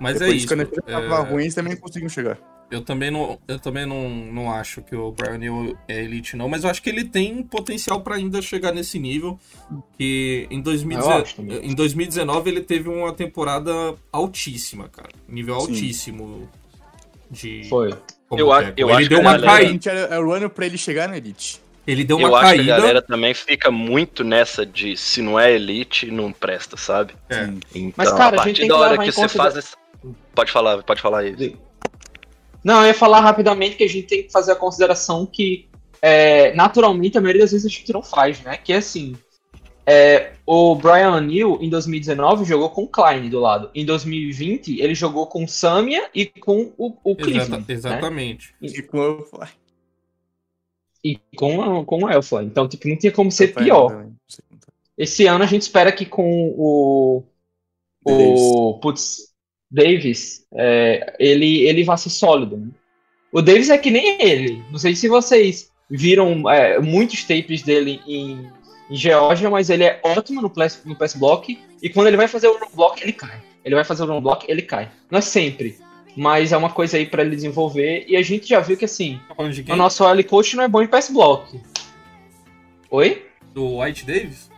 Mas 0.03 0.19
Depois 0.19 0.33
é 0.33 0.35
isso. 0.35 0.47
quando 0.47 0.61
a 0.61 0.63
defesa 0.65 0.81
tava 0.85 1.15
é, 1.15 1.31
ruim, 1.31 1.41
eles 1.43 1.55
também 1.55 1.75
conseguiam 1.77 2.09
chegar. 2.09 2.37
Eu 2.69 2.81
também, 2.81 3.11
não, 3.11 3.39
eu 3.47 3.59
também 3.59 3.85
não, 3.85 4.09
não 4.09 4.51
acho 4.51 4.81
que 4.81 4.95
o 4.95 5.11
Brian 5.11 5.37
Hill 5.37 5.77
é 5.87 6.03
elite, 6.03 6.35
não, 6.35 6.49
mas 6.49 6.63
eu 6.63 6.69
acho 6.69 6.81
que 6.81 6.89
ele 6.89 7.03
tem 7.05 7.43
potencial 7.43 8.01
pra 8.01 8.15
ainda 8.15 8.41
chegar 8.41 8.73
nesse 8.73 8.97
nível. 8.99 9.39
Que 9.97 10.47
em, 10.49 10.57
Eu 10.57 10.63
2019, 10.63 11.21
acho 11.21 11.35
também. 11.35 11.65
em 11.65 11.73
2019 11.75 12.49
ele 12.49 12.61
teve 12.61 12.89
uma 12.89 13.13
temporada 13.13 13.71
altíssima, 14.11 14.89
cara. 14.89 15.09
Nível 15.27 15.59
Sim. 15.61 15.71
altíssimo. 15.71 16.49
De, 17.29 17.63
Foi. 17.69 17.93
como 18.27 18.41
Eu 18.41 18.51
a- 18.51 18.63
tackle. 18.63 18.83
eu 18.83 18.89
ele 18.89 18.97
acho 18.97 19.09
deu 19.09 19.19
que 19.19 19.25
a 19.25 19.29
uma 19.29 19.37
galera- 19.37 19.65
caída. 19.65 19.91
Era, 19.91 20.25
o 20.25 20.31
ano 20.33 20.49
pra 20.49 20.65
ele 20.65 20.77
chegar 20.77 21.07
na 21.07 21.17
Elite. 21.17 21.61
Ele 21.85 22.03
deu 22.05 22.17
uma 22.17 22.27
Eu 22.29 22.35
acho 22.35 22.51
que 22.51 22.57
caída. 22.57 22.73
a 22.75 22.77
galera 22.79 23.01
também 23.01 23.33
fica 23.33 23.69
muito 23.69 24.23
nessa 24.23 24.65
de 24.65 24.95
se 24.95 25.21
não 25.21 25.37
é 25.39 25.51
elite, 25.53 26.09
não 26.09 26.31
presta, 26.31 26.77
sabe? 26.77 27.13
É. 27.29 27.43
Então, 27.75 27.93
Mas, 27.97 28.11
cara, 28.11 28.23
a 28.23 28.27
a 28.27 28.29
gente 28.29 28.37
partir 28.37 28.59
tem 28.61 28.67
da 28.69 28.77
hora 28.77 28.97
que 28.97 29.11
você 29.11 29.21
considera- 29.21 29.43
faz 29.51 29.57
esse... 29.57 29.82
Pode 30.35 30.51
falar, 30.51 30.83
pode 30.83 31.01
falar 31.01 31.19
aí. 31.19 31.57
Não, 32.63 32.81
eu 32.81 32.87
ia 32.87 32.93
falar 32.93 33.19
rapidamente 33.19 33.75
que 33.75 33.83
a 33.83 33.89
gente 33.89 34.07
tem 34.07 34.23
que 34.23 34.31
fazer 34.31 34.53
a 34.53 34.55
consideração 34.55 35.25
que, 35.25 35.67
é, 36.01 36.53
naturalmente, 36.53 37.17
a 37.17 37.21
maioria 37.21 37.41
das 37.41 37.51
vezes 37.51 37.65
a 37.65 37.69
gente 37.69 37.91
não 37.91 38.01
faz, 38.01 38.41
né? 38.41 38.57
Que 38.57 38.73
é 38.73 38.77
assim, 38.77 39.15
é, 39.85 40.33
o 40.45 40.75
Brian 40.75 41.11
O'Neill, 41.15 41.59
em 41.61 41.69
2019, 41.69 42.45
jogou 42.45 42.69
com 42.69 42.83
o 42.83 42.87
Klein 42.87 43.29
do 43.29 43.39
lado. 43.39 43.69
Em 43.75 43.85
2020, 43.85 44.79
ele 44.79 44.95
jogou 44.95 45.27
com 45.27 45.43
o 45.43 45.47
Samia 45.47 46.09
e 46.15 46.25
com 46.25 46.71
o, 46.77 46.97
o 47.03 47.11
Exata- 47.11 47.23
Cleveland, 47.23 47.65
né? 47.67 47.73
exatamente. 47.73 48.55
E 48.61 48.81
com 48.81 49.23
E 51.03 51.19
com, 51.35 51.83
com 51.83 52.03
o 52.03 52.09
Elfa. 52.09 52.43
Então, 52.43 52.67
tipo, 52.67 52.87
não 52.87 52.97
tinha 52.97 53.11
como 53.11 53.29
ser 53.29 53.47
Rafael 53.47 53.65
pior. 53.65 53.89
também, 53.89 54.15
contar. 54.49 54.73
Esse 54.97 55.27
ano 55.27 55.43
a 55.43 55.47
gente 55.47 55.63
espera 55.63 55.91
que 55.91 56.05
com 56.05 56.53
o. 56.57 57.23
O. 58.05 58.79
Putz, 58.79 59.32
Davis, 59.73 60.45
é, 60.53 61.15
ele, 61.17 61.61
ele 61.67 61.83
vá 61.83 61.97
ser 61.97 62.11
sólido. 62.11 62.57
Né? 62.57 62.67
O 63.31 63.41
Davis 63.41 63.71
é 63.71 63.77
que 63.77 63.89
nem 63.89 64.21
ele. 64.21 64.63
Não 64.71 64.77
sei 64.77 64.95
se 64.95 65.09
vocês 65.09 65.71
viram 65.89 66.47
é, 66.47 66.79
muitos 66.79 67.23
tapes 67.23 67.63
dele 67.63 67.99
em, 68.07 68.47
em 68.87 68.95
Geórgia, 68.95 69.49
mas 69.49 69.71
ele 69.71 69.83
é 69.83 69.99
ótimo 70.03 70.43
no 70.43 70.49
pass, 70.49 70.79
no 70.85 70.95
pass 70.95 71.15
block. 71.15 71.59
E 71.81 71.89
quando 71.89 72.07
ele 72.07 72.17
vai 72.17 72.27
fazer 72.27 72.47
o 72.47 72.53
run 72.53 72.67
block, 72.75 73.01
ele 73.01 73.13
cai. 73.13 73.41
Ele 73.65 73.73
vai 73.73 73.83
fazer 73.83 74.03
o 74.03 74.05
run 74.05 74.21
block, 74.21 74.45
ele 74.47 74.61
cai. 74.61 74.91
Não 75.09 75.17
é 75.17 75.21
sempre. 75.21 75.79
Mas 76.15 76.51
é 76.51 76.57
uma 76.57 76.69
coisa 76.69 76.97
aí 76.97 77.07
pra 77.07 77.23
ele 77.23 77.35
desenvolver. 77.35 78.05
E 78.07 78.15
a 78.15 78.21
gente 78.21 78.47
já 78.47 78.59
viu 78.59 78.77
que 78.77 78.85
assim, 78.85 79.19
Tá 79.27 79.73
o 79.73 79.75
nosso 79.75 80.03
OL 80.03 80.23
coach 80.23 80.55
não 80.55 80.63
é 80.63 80.67
bom 80.67 80.83
em 80.83 80.87
pass 80.87 81.09
block. 81.09 81.59
Oi? 82.91 83.25
Do 83.51 83.79
White 83.79 84.05
Davis? 84.05 84.52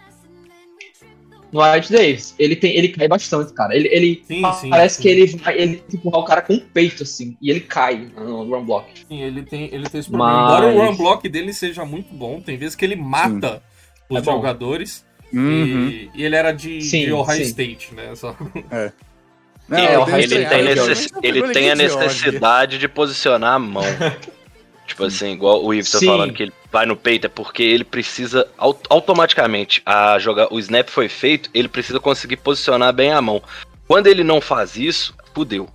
No 1.56 1.62
White 1.74 1.92
Davis. 1.92 2.36
Ele, 2.38 2.56
tem, 2.56 2.76
ele 2.76 2.90
cai 2.90 3.08
bastante, 3.08 3.54
cara. 3.54 3.74
Ele, 3.76 3.88
ele 3.88 4.22
Sim, 4.28 4.42
sim, 4.60 4.70
parece 4.70 4.96
sim. 4.98 5.02
que 5.02 5.08
ele 5.08 5.26
vai 5.38 5.58
ele 5.58 5.76
tipo, 5.78 5.96
empurrar 5.96 6.20
o 6.20 6.26
cara 6.26 6.42
com 6.42 6.54
o 6.56 6.62
peito, 6.62 7.04
assim. 7.04 7.38
E 7.42 7.50
ele 7.50 7.62
cai 7.62 8.12
no 8.18 8.44
run 8.44 8.66
block. 8.66 8.88
Sim, 9.08 9.22
ele 9.22 9.42
tem, 9.44 9.70
ele 9.74 9.88
tem 9.90 10.00
esse 10.02 10.10
problema. 10.10 10.44
Mas- 10.50 10.52
Embora 10.64 10.76
o 10.76 10.86
run 10.92 10.98
block 10.98 11.30
dele 11.30 11.54
seja 11.54 11.86
muito 11.86 12.14
bom, 12.14 12.42
tem 12.42 12.58
vezes 12.58 12.76
que 12.76 12.84
ele 12.84 12.96
mata 12.98 13.64
os 14.10 14.20
É 14.20 14.24
jogadores. 14.24 15.06
Uhum. 15.34 15.88
E, 15.90 16.10
e 16.14 16.24
ele 16.26 16.36
era 16.36 16.52
de, 16.52 16.82
Sim, 16.82 17.06
de 17.06 17.14
Ohio 17.14 17.38
sim. 17.38 17.50
State, 17.50 17.94
né? 17.96 18.14
Só... 18.16 18.36
Não, 19.68 19.78
É, 19.80 19.96
eu 19.96 20.02
o 20.02 20.06
tenho 20.06 20.18
Raíssa 20.18 20.36
Ele 20.36 20.44
é 20.44 20.50
tem, 20.50 20.64
necess- 20.64 21.10
ele 21.24 21.54
tem 21.54 21.72
a 21.72 21.76
necessidade 21.76 22.78
de 22.78 22.88
posicionar 22.88 23.54
a 23.56 23.60
mão. 23.60 23.82
tipo 24.86 25.04
assim, 25.04 25.32
igual 25.34 25.64
o 25.64 25.74
Ives 25.74 25.92
tá 25.92 26.00
falando 26.00 26.34
que 26.34 26.44
ele 26.44 26.54
vai 26.72 26.86
no 26.86 26.96
peito, 26.96 27.26
é 27.26 27.30
porque 27.30 27.64
ele 27.64 27.84
precisa 27.84 28.48
au- 28.58 28.80
automaticamente, 28.90 29.82
a 29.86 30.18
jogar, 30.20 30.48
o 30.54 30.60
snap 30.60 30.90
foi 30.90 31.08
feito, 31.10 31.50
ele 31.54 31.68
precisa 31.68 32.00
conseguir 32.00 32.38
posicionar 32.38 32.94
bem 32.94 33.12
a 33.12 33.22
mão. 33.22 33.42
Quando 33.88 34.08
ele 34.08 34.24
não 34.24 34.40
faz 34.42 34.76
isso, 34.76 35.14
fudeu. 35.34 35.68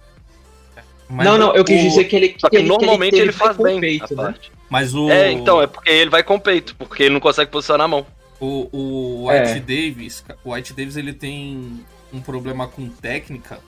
Mas 1.09 1.27
não, 1.27 1.37
não, 1.37 1.55
eu 1.57 1.65
quis 1.65 1.81
o- 1.81 1.89
dizer 1.89 2.05
que 2.05 2.17
ele. 2.17 2.37
Só 2.39 2.49
que 2.49 2.57
ele- 2.57 2.69
normalmente 2.69 3.17
ele, 3.17 3.33
vai 3.33 3.47
faz 3.49 3.57
com 3.57 3.63
o 3.63 3.67
bem 3.67 3.81
peito, 3.81 4.15
a 4.15 4.17
né? 4.17 4.23
parte. 4.25 4.53
Mas 4.69 4.95
o. 4.95 5.11
É, 5.11 5.33
então, 5.33 5.61
é 5.61 5.67
porque 5.67 5.91
ele 5.91 6.09
vai 6.11 6.23
com 6.23 6.37
o 6.37 6.41
peito, 6.41 6.77
porque 6.77 7.03
ele 7.03 7.15
não 7.15 7.21
consegue 7.21 7.51
posicionar 7.51 7.87
a 7.87 7.89
mão. 7.89 8.07
O, 8.39 8.69
o 8.73 9.29
White 9.29 9.51
É. 9.51 9.61
Davis, 9.61 10.25
o 10.45 10.53
White 10.55 10.73
Davis 10.73 10.97
ele 10.97 11.13
tem 11.13 11.81
um 12.13 12.21
problema 12.21 12.69
com 12.69 12.89
técnica, 12.89 13.59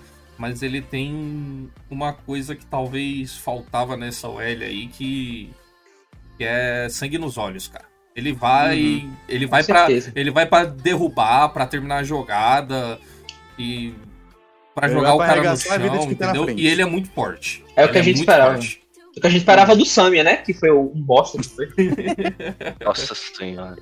mas 0.43 0.61
ele 0.61 0.83
tem 0.83 1.71
uma 1.89 2.13
coisa 2.13 2.57
que 2.57 2.67
talvez 2.67 3.37
faltava 3.37 3.97
nessa 3.97 4.29
OL 4.29 4.41
aí 4.41 4.89
que, 4.89 5.53
que 6.37 6.43
é 6.43 6.89
sangue 6.91 7.17
nos 7.17 7.39
olhos, 7.39 7.69
cara. 7.69 7.85
Ele 8.17 8.33
vai, 8.33 9.09
ele 9.29 9.47
vai 9.47 9.63
para 9.63 9.87
ele 9.93 10.33
vai 10.33 10.45
para 10.45 10.65
derrubar, 10.65 11.49
pra 11.51 11.65
terminar 11.65 11.99
a 11.99 12.03
jogada 12.03 12.99
e 13.57 13.95
pra 14.75 14.89
Ele 14.89 14.97
jogar 14.97 15.15
o 15.15 15.19
cara 15.19 15.49
no 15.49 15.57
chão, 15.57 15.79
tá 16.17 16.33
entendeu? 16.33 16.51
E 16.51 16.67
ele 16.67 16.83
é 16.83 16.87
muito 16.87 17.09
forte. 17.11 17.65
É 17.77 17.85
o 17.85 17.89
que 17.89 17.93
Ele 17.93 18.01
a 18.01 18.03
gente 18.03 18.17
muito 18.17 18.29
esperava. 18.29 18.55
forte. 18.55 18.83
O 19.17 19.21
que 19.21 19.27
a 19.29 19.31
gente 19.31 19.39
esperava 19.43 19.77
do 19.77 19.85
Samia, 19.85 20.25
né? 20.25 20.39
Que 20.39 20.53
foi 20.53 20.73
um 20.73 20.89
bosta 20.89 21.39
que 21.39 21.49
foi. 21.49 21.69
Nossa 22.85 23.15
senhora. 23.15 23.81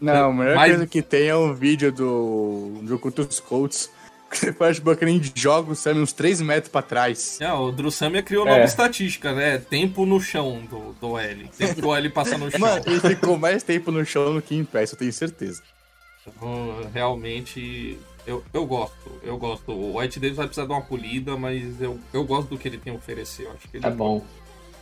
Não, 0.00 0.30
a 0.30 0.32
melhor 0.32 0.54
Mas- 0.54 0.70
coisa 0.70 0.86
que 0.86 1.02
tem 1.02 1.26
é 1.26 1.36
um 1.36 1.52
vídeo 1.52 1.90
do 1.90 2.80
os 3.28 3.40
Colts. 3.40 3.90
Você 4.38 4.52
faz 4.52 4.78
Buccaneer 4.78 5.20
joga 5.34 5.72
o 5.72 5.74
Sam 5.76 5.94
uns 5.96 6.12
3 6.12 6.40
metros 6.40 6.70
pra 6.70 6.82
trás. 6.82 7.40
É, 7.40 7.52
o 7.52 7.72
Drew 7.72 7.90
Samia 7.90 8.22
criou 8.22 8.46
É. 8.46 8.50
nova 8.50 8.64
estatística, 8.64 9.32
né? 9.32 9.58
Tempo 9.58 10.06
no 10.06 10.20
chão 10.20 10.62
do, 10.70 10.92
do 11.00 11.18
L. 11.18 11.48
Tempo 11.58 11.74
que 11.74 11.84
o 11.84 11.94
L 11.94 12.08
passa 12.10 12.38
no 12.38 12.48
chão. 12.52 12.60
Mano, 12.60 12.82
ele 12.86 13.00
ficou 13.00 13.36
mais 13.36 13.62
tempo 13.62 13.90
no 13.90 14.04
chão 14.04 14.34
do 14.34 14.40
que 14.42 14.54
em 14.54 14.64
pé, 14.64 14.84
isso 14.84 14.94
eu 14.94 14.98
tenho 14.98 15.12
certeza. 15.12 15.62
Então, 16.26 16.76
realmente, 16.94 17.98
eu, 18.26 18.44
eu 18.54 18.64
gosto. 18.66 19.20
Eu 19.22 19.36
gosto. 19.36 19.72
O 19.72 19.98
White 19.98 20.20
Davis 20.20 20.36
vai 20.36 20.46
precisar 20.46 20.66
de 20.66 20.72
uma 20.72 20.82
polida, 20.82 21.36
mas 21.36 21.80
eu, 21.80 21.98
eu 22.12 22.22
gosto 22.24 22.48
do 22.50 22.58
que 22.58 22.68
ele 22.68 22.78
tem 22.78 22.92
a 22.92 22.96
oferecer. 22.96 23.44
Eu 23.46 23.50
acho 23.52 23.68
que 23.68 23.76
ele, 23.78 23.82
Tá 23.82 23.90
bom. 23.90 24.24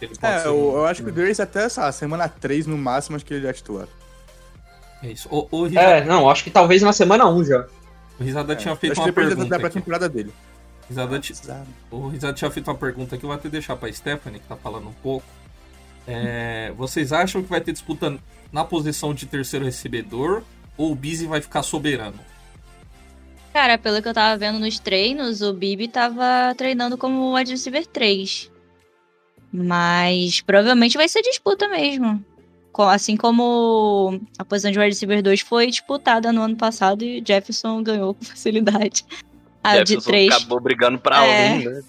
ele 0.03 0.15
pode 0.15 0.35
É, 0.35 0.41
ser 0.41 0.49
eu, 0.49 0.55
um- 0.59 0.73
eu 0.77 0.85
acho 0.87 1.03
que 1.03 1.09
o 1.09 1.13
Davis 1.13 1.41
até 1.41 1.63
essa 1.65 1.91
semana 1.93 2.29
3 2.29 2.67
no 2.67 2.77
máximo, 2.77 3.17
acho 3.17 3.25
que 3.25 3.33
ele 3.33 3.45
já 3.45 3.53
titular. 3.53 3.89
É 5.03 5.09
isso. 5.13 5.29
O, 5.31 5.47
o, 5.51 5.67
É, 5.79 6.05
não, 6.05 6.29
acho 6.29 6.43
que 6.45 6.51
talvez 6.51 6.83
na 6.83 6.93
semana 6.93 7.27
1 7.29 7.45
já. 7.45 7.67
O 8.19 8.25
Risada 8.25 8.57
tinha 8.57 8.75
feito 8.77 8.93
acho 8.93 9.01
uma 9.03 9.07
da, 9.09 9.13
pergunta. 9.13 9.49
da 9.49 9.57
aqui. 9.57 9.63
pré-temporada 9.63 10.09
dele. 10.09 10.33
Risada, 10.89 11.19
ti- 11.21 11.35
o 11.91 12.09
Risada 12.09 12.33
tinha 12.33 12.51
feito 12.51 12.69
uma 12.71 12.77
pergunta 12.77 13.17
que 13.19 13.25
eu 13.25 13.29
vou 13.29 13.37
até 13.37 13.49
deixar 13.49 13.77
pra 13.77 13.93
Stephanie, 13.93 14.41
que 14.41 14.47
tá 14.47 14.57
falando 14.57 14.89
um 14.89 14.93
pouco. 14.95 15.27
É, 16.07 16.73
vocês 16.77 17.13
acham 17.13 17.43
que 17.43 17.49
vai 17.51 17.61
ter 17.61 17.73
disputa 17.73 18.19
na 18.51 18.65
posição 18.65 19.13
de 19.13 19.27
terceiro 19.27 19.65
recebedor 19.67 20.43
ou 20.77 20.93
o 20.93 20.95
Busy 20.95 21.27
vai 21.27 21.41
ficar 21.43 21.63
soberano? 21.63 22.19
Cara, 23.53 23.77
pelo 23.77 24.01
que 24.01 24.09
eu 24.09 24.15
tava 24.15 24.37
vendo 24.39 24.59
nos 24.59 24.79
treinos, 24.79 25.43
o 25.43 25.53
Bibi 25.53 25.89
tava 25.89 26.55
treinando 26.57 26.97
como 26.97 27.35
wide 27.37 27.51
receiver 27.51 27.87
3. 27.87 28.51
Mas 29.53 30.41
provavelmente 30.41 30.97
vai 30.97 31.09
ser 31.09 31.23
disputa 31.23 31.69
mesmo. 31.69 32.25
Assim 32.83 33.17
como 33.17 34.21
a 34.39 34.45
posição 34.45 34.71
de 34.71 34.79
wide 34.79 34.91
receiver 34.91 35.23
2 35.23 35.41
foi 35.41 35.67
disputada 35.69 36.33
no 36.33 36.43
ano 36.43 36.57
passado 36.57 37.03
e 37.03 37.23
Jefferson 37.27 37.83
ganhou 37.83 38.15
com 38.15 38.25
facilidade. 38.25 39.05
A 39.63 39.83
de 39.83 39.91
Jefferson 39.91 40.11
3. 40.11 40.33
acabou 40.33 40.61
brigando 40.61 40.99
pra 40.99 41.27
É. 41.27 41.53
um, 41.53 41.59
né? 41.59 41.83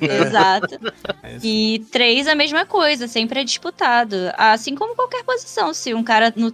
Exato. 0.26 0.78
É. 1.22 1.38
E 1.42 1.84
três 1.92 2.26
a 2.26 2.34
mesma 2.34 2.64
coisa, 2.64 3.06
sempre 3.06 3.40
é 3.40 3.44
disputado. 3.44 4.16
Assim 4.36 4.74
como 4.74 4.96
qualquer 4.96 5.22
posição. 5.22 5.74
Se 5.74 5.92
um 5.94 6.02
cara 6.02 6.32
no, 6.34 6.52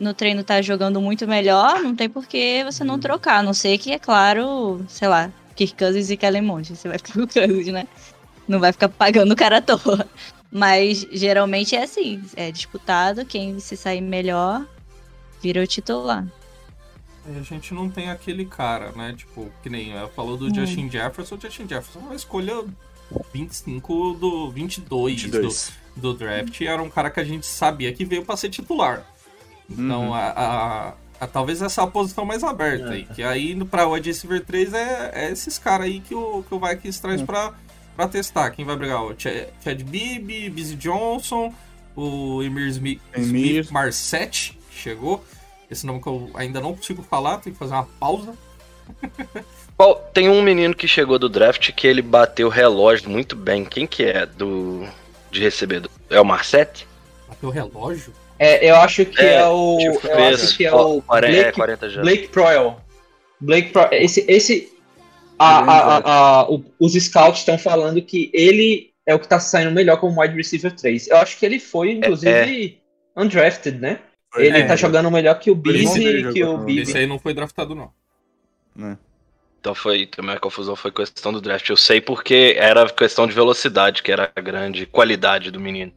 no 0.00 0.14
treino 0.14 0.42
tá 0.42 0.62
jogando 0.62 1.00
muito 1.00 1.26
melhor, 1.28 1.80
não 1.82 1.94
tem 1.94 2.08
por 2.08 2.26
que 2.26 2.64
você 2.64 2.82
não 2.82 2.98
trocar. 2.98 3.38
A 3.38 3.42
não 3.42 3.52
ser 3.52 3.76
que, 3.78 3.92
é 3.92 3.98
claro, 3.98 4.84
sei 4.88 5.08
lá, 5.08 5.30
Kirk 5.54 5.76
Cousins 5.76 6.10
e 6.10 6.16
Kellen. 6.16 6.46
Você 6.64 6.88
vai 6.88 6.98
ficar 6.98 7.12
com 7.12 7.22
o 7.22 7.28
Cousins, 7.28 7.66
né? 7.68 7.86
Não 8.48 8.58
vai 8.58 8.72
ficar 8.72 8.88
pagando 8.88 9.32
o 9.32 9.36
cara 9.36 9.58
à 9.58 9.60
toa. 9.60 10.08
Mas 10.50 11.06
geralmente 11.12 11.76
é 11.76 11.82
assim: 11.84 12.22
é 12.36 12.50
disputado, 12.50 13.24
quem 13.24 13.58
se 13.60 13.76
sair 13.76 14.00
melhor 14.00 14.66
vira 15.42 15.62
o 15.62 15.66
titular. 15.66 16.26
A 17.26 17.42
gente 17.42 17.74
não 17.74 17.90
tem 17.90 18.10
aquele 18.10 18.46
cara, 18.46 18.90
né? 18.92 19.14
Tipo, 19.16 19.50
que 19.62 19.68
nem 19.68 19.92
ela 19.92 20.08
falou 20.08 20.36
do 20.38 20.46
Hum. 20.46 20.54
Justin 20.54 20.90
Jefferson. 20.90 21.34
O 21.34 21.40
Justin 21.40 21.68
Jefferson 21.68 21.98
é 21.98 22.02
uma 22.02 22.14
escolha 22.14 22.64
25 23.34 24.14
do 24.14 24.50
22, 24.50 25.22
22. 25.22 25.72
Do, 25.96 26.12
do 26.12 26.18
draft. 26.18 26.60
E 26.60 26.66
era 26.66 26.82
um 26.82 26.88
cara 26.88 27.10
que 27.10 27.20
a 27.20 27.24
gente 27.24 27.46
sabia 27.46 27.92
que 27.92 28.04
veio 28.04 28.24
pra 28.24 28.36
ser 28.36 28.48
titular. 28.48 29.04
Então, 29.68 30.06
Uhum. 30.08 30.14
a, 30.14 30.20
a- 30.28 30.94
a- 31.20 31.26
talvez 31.26 31.60
essa 31.60 31.82
é 31.82 31.84
a 31.84 31.86
posição 31.86 32.24
mais 32.24 32.42
aberta 32.42 32.90
aí. 32.90 33.04
Que 33.04 33.22
aí, 33.22 33.54
no- 33.54 33.66
pra 33.66 33.86
wide 33.86 34.08
receiver 34.08 34.42
3, 34.44 34.72
é, 34.72 35.10
é 35.12 35.30
esses 35.30 35.58
caras 35.58 35.86
aí 35.86 36.00
que 36.00 36.14
o, 36.14 36.42
que 36.48 36.54
o 36.54 36.58
Vikings 36.58 37.00
traz 37.02 37.20
pra, 37.20 37.52
pra 37.98 38.06
testar. 38.08 38.50
Quem 38.52 38.64
vai 38.64 38.76
brigar? 38.76 39.02
O 39.04 39.12
Ch- 39.18 39.48
Chad 39.62 39.82
Bibb, 39.82 40.50
Busy 40.50 40.76
Johnson, 40.76 41.52
o 41.96 42.40
Emir 42.44 42.68
Smith, 42.68 43.00
Emir. 43.12 43.56
Smith 43.62 43.70
Marset, 43.72 44.56
que 44.70 44.78
chegou. 44.78 45.22
Esse 45.68 45.84
nome 45.84 46.00
que 46.00 46.06
eu 46.08 46.30
ainda 46.34 46.60
não 46.60 46.74
consigo 46.76 47.02
falar, 47.02 47.38
tem 47.38 47.52
que 47.52 47.58
fazer 47.58 47.74
uma 47.74 47.88
pausa. 47.98 48.34
Qual- 49.76 49.96
tem 50.14 50.28
um 50.28 50.40
menino 50.42 50.74
que 50.74 50.86
chegou 50.88 51.18
do 51.18 51.28
draft 51.28 51.72
que 51.72 51.86
ele 51.88 52.00
bateu 52.00 52.46
o 52.46 52.50
relógio 52.50 53.10
muito 53.10 53.34
bem. 53.34 53.64
Quem 53.64 53.84
que 53.86 54.04
é 54.04 54.24
do 54.26 54.86
de 55.30 55.40
recebedor? 55.42 55.90
É 56.08 56.20
o 56.20 56.24
Marset? 56.24 56.86
Bateu 57.28 57.48
o 57.48 57.52
relógio. 57.52 58.12
É, 58.38 58.70
eu 58.70 58.76
acho 58.76 59.04
que 59.04 59.20
é, 59.20 59.34
É, 59.40 59.46
o. 59.48 59.76
Tipo, 59.78 60.06
eu 60.06 60.24
acho 60.26 60.56
que 60.56 60.64
é 60.64 60.72
o 60.72 61.02
40, 61.02 61.36
é, 61.36 61.42
Blake, 61.42 61.56
40 61.56 61.90
já. 61.90 62.00
Blake 62.02 62.28
Proel. 62.28 62.80
Blake 63.40 63.70
Proel. 63.70 63.88
Esse. 63.92 64.24
esse 64.28 64.72
a- 65.38 65.58
a- 65.60 65.98
a- 65.98 66.40
a- 66.40 66.50
o- 66.50 66.64
os 66.80 66.92
scouts 66.94 67.40
estão 67.40 67.58
falando 67.58 68.00
que 68.02 68.30
ele 68.32 68.90
é 69.06 69.14
o 69.14 69.18
que 69.18 69.28
tá 69.28 69.40
saindo 69.40 69.70
melhor 69.72 69.98
como 69.98 70.20
wide 70.20 70.34
receiver 70.34 70.72
3. 70.74 71.08
Eu 71.08 71.16
acho 71.18 71.38
que 71.38 71.46
ele 71.46 71.58
foi, 71.58 71.92
inclusive, 71.92 72.78
undrafted, 73.16 73.78
né? 73.78 74.00
Ele 74.36 74.58
É. 74.58 74.66
tá 74.66 74.76
jogando 74.76 75.10
melhor 75.10 75.38
que 75.38 75.50
o 75.50 75.54
e 75.54 76.32
que 76.32 76.44
o 76.44 76.58
Bibi. 76.58 76.82
Esse 76.82 76.98
aí 76.98 77.06
não 77.06 77.18
foi 77.18 77.32
draftado, 77.32 77.74
não. 77.74 77.90
Né? 78.76 78.98
Então 79.60 79.74
foi 79.74 80.06
também 80.06 80.36
a 80.36 80.38
confusão 80.38 80.76
foi 80.76 80.92
questão 80.92 81.32
do 81.32 81.40
draft. 81.40 81.68
Eu 81.68 81.76
sei 81.76 82.00
porque 82.00 82.54
era 82.58 82.88
questão 82.90 83.26
de 83.26 83.32
velocidade, 83.32 84.02
que 84.02 84.12
era 84.12 84.30
a 84.36 84.40
grande 84.40 84.86
qualidade 84.86 85.50
do 85.50 85.58
menino. 85.58 85.92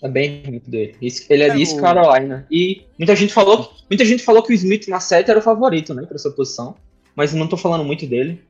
Tá 0.00 0.08
bem 0.08 0.42
muito 0.46 0.68
dele. 0.68 0.96
Ele 1.00 1.42
é 1.42 1.46
É, 1.48 1.50
de 1.54 1.60
East 1.60 1.76
o- 1.76 1.80
Carolina. 1.80 2.46
E 2.50 2.82
muita 2.98 3.14
gente 3.14 3.32
falou, 3.32 3.72
muita 3.88 4.04
gente 4.04 4.22
falou 4.22 4.42
que 4.42 4.52
o 4.52 4.54
Smith 4.54 4.88
na 4.88 4.98
7 5.00 5.30
era 5.30 5.38
o 5.38 5.42
favorito, 5.42 5.94
né, 5.94 6.04
pra 6.06 6.16
essa 6.16 6.30
posição. 6.30 6.74
Mas 7.16 7.32
não 7.32 7.48
tô 7.48 7.56
falando 7.56 7.82
muito 7.82 8.06
dele. 8.06 8.42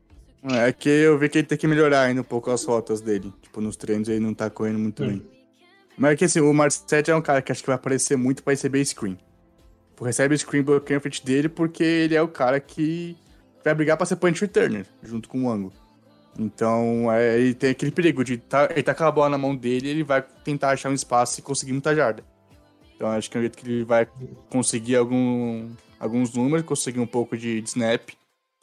É 0.42 0.72
que 0.72 0.88
eu 0.88 1.18
vi 1.18 1.28
que 1.28 1.38
ele 1.38 1.46
tem 1.46 1.56
que 1.56 1.66
melhorar 1.66 2.02
ainda 2.02 2.20
um 2.20 2.24
pouco 2.24 2.50
as 2.50 2.64
rotas 2.64 3.00
dele. 3.00 3.32
Tipo, 3.40 3.60
nos 3.60 3.76
treinos 3.76 4.08
ele 4.08 4.20
não 4.20 4.34
tá 4.34 4.50
correndo 4.50 4.78
muito 4.78 5.02
Hum. 5.02 5.08
bem. 5.08 5.22
Mas 5.96 6.12
é 6.12 6.16
que 6.16 6.24
assim, 6.26 6.40
o 6.40 6.52
Marset 6.52 7.10
é 7.10 7.16
um 7.16 7.22
cara 7.22 7.40
que 7.40 7.50
acho 7.50 7.62
que 7.62 7.68
vai 7.68 7.76
aparecer 7.76 8.16
muito 8.16 8.42
pra 8.42 8.52
receber 8.52 8.84
screen. 8.84 9.16
Recebe 9.98 10.36
screen 10.36 10.62
bloqueio 10.62 10.98
na 10.98 11.00
frente 11.00 11.24
dele 11.24 11.48
porque 11.48 11.82
ele 11.82 12.14
é 12.14 12.20
o 12.20 12.28
cara 12.28 12.60
que 12.60 13.16
vai 13.64 13.74
brigar 13.74 13.96
pra 13.96 14.04
ser 14.04 14.16
punch 14.16 14.42
returner, 14.42 14.84
junto 15.02 15.26
com 15.28 15.44
o 15.44 15.50
Ango. 15.50 15.72
Então, 16.38 17.10
é, 17.10 17.38
ele 17.40 17.54
tem 17.54 17.70
aquele 17.70 17.90
perigo 17.90 18.22
de 18.22 18.36
tá, 18.36 18.68
ele 18.70 18.82
tá 18.82 18.94
com 18.94 19.04
a 19.04 19.10
bola 19.10 19.30
na 19.30 19.38
mão 19.38 19.56
dele 19.56 19.88
ele 19.88 20.04
vai 20.04 20.22
tentar 20.44 20.70
achar 20.70 20.90
um 20.90 20.94
espaço 20.94 21.40
e 21.40 21.42
conseguir 21.42 21.72
muita 21.72 21.94
jarda. 21.94 22.22
Então, 22.94 23.08
acho 23.08 23.30
que 23.30 23.38
é 23.38 23.40
o 23.40 23.42
jeito 23.42 23.56
que 23.56 23.66
ele 23.66 23.84
vai 23.84 24.06
conseguir 24.50 24.96
algum, 24.96 25.70
alguns 25.98 26.34
números, 26.34 26.66
conseguir 26.66 27.00
um 27.00 27.06
pouco 27.06 27.36
de, 27.38 27.62
de 27.62 27.68
snap. 27.68 28.10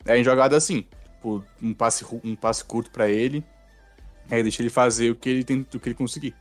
É 0.06 0.18
em 0.18 0.24
jogada 0.24 0.58
assim, 0.58 0.86
tipo, 1.16 1.44
um 1.62 1.74
passe, 1.74 2.06
um 2.24 2.36
passe 2.36 2.64
curto 2.64 2.92
pra 2.92 3.10
ele, 3.10 3.44
aí 4.30 4.44
deixa 4.44 4.62
ele 4.62 4.70
fazer 4.70 5.12
o 5.12 5.16
que 5.16 5.30
ele 5.30 5.44
tem, 5.44 5.66
o 5.74 5.80
que 5.80 5.88
ele 5.88 5.96
conseguir. 5.96 6.36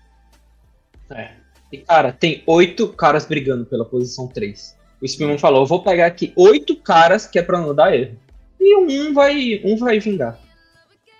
É. 1.10 1.30
E, 1.70 1.78
cara, 1.78 2.12
tem 2.12 2.42
oito 2.46 2.88
caras 2.88 3.24
brigando 3.24 3.64
pela 3.64 3.84
posição 3.84 4.26
3. 4.26 4.76
O 5.00 5.08
Spillman 5.08 5.38
falou, 5.38 5.62
eu 5.62 5.66
vou 5.66 5.82
pegar 5.82 6.06
aqui 6.06 6.32
oito 6.36 6.76
caras 6.76 7.26
que 7.26 7.38
é 7.38 7.42
pra 7.42 7.60
não 7.60 7.74
dar 7.74 7.94
erro. 7.96 8.16
E 8.60 8.76
um 8.76 9.12
vai, 9.12 9.60
um 9.64 9.76
vai 9.76 9.98
vingar. 9.98 10.38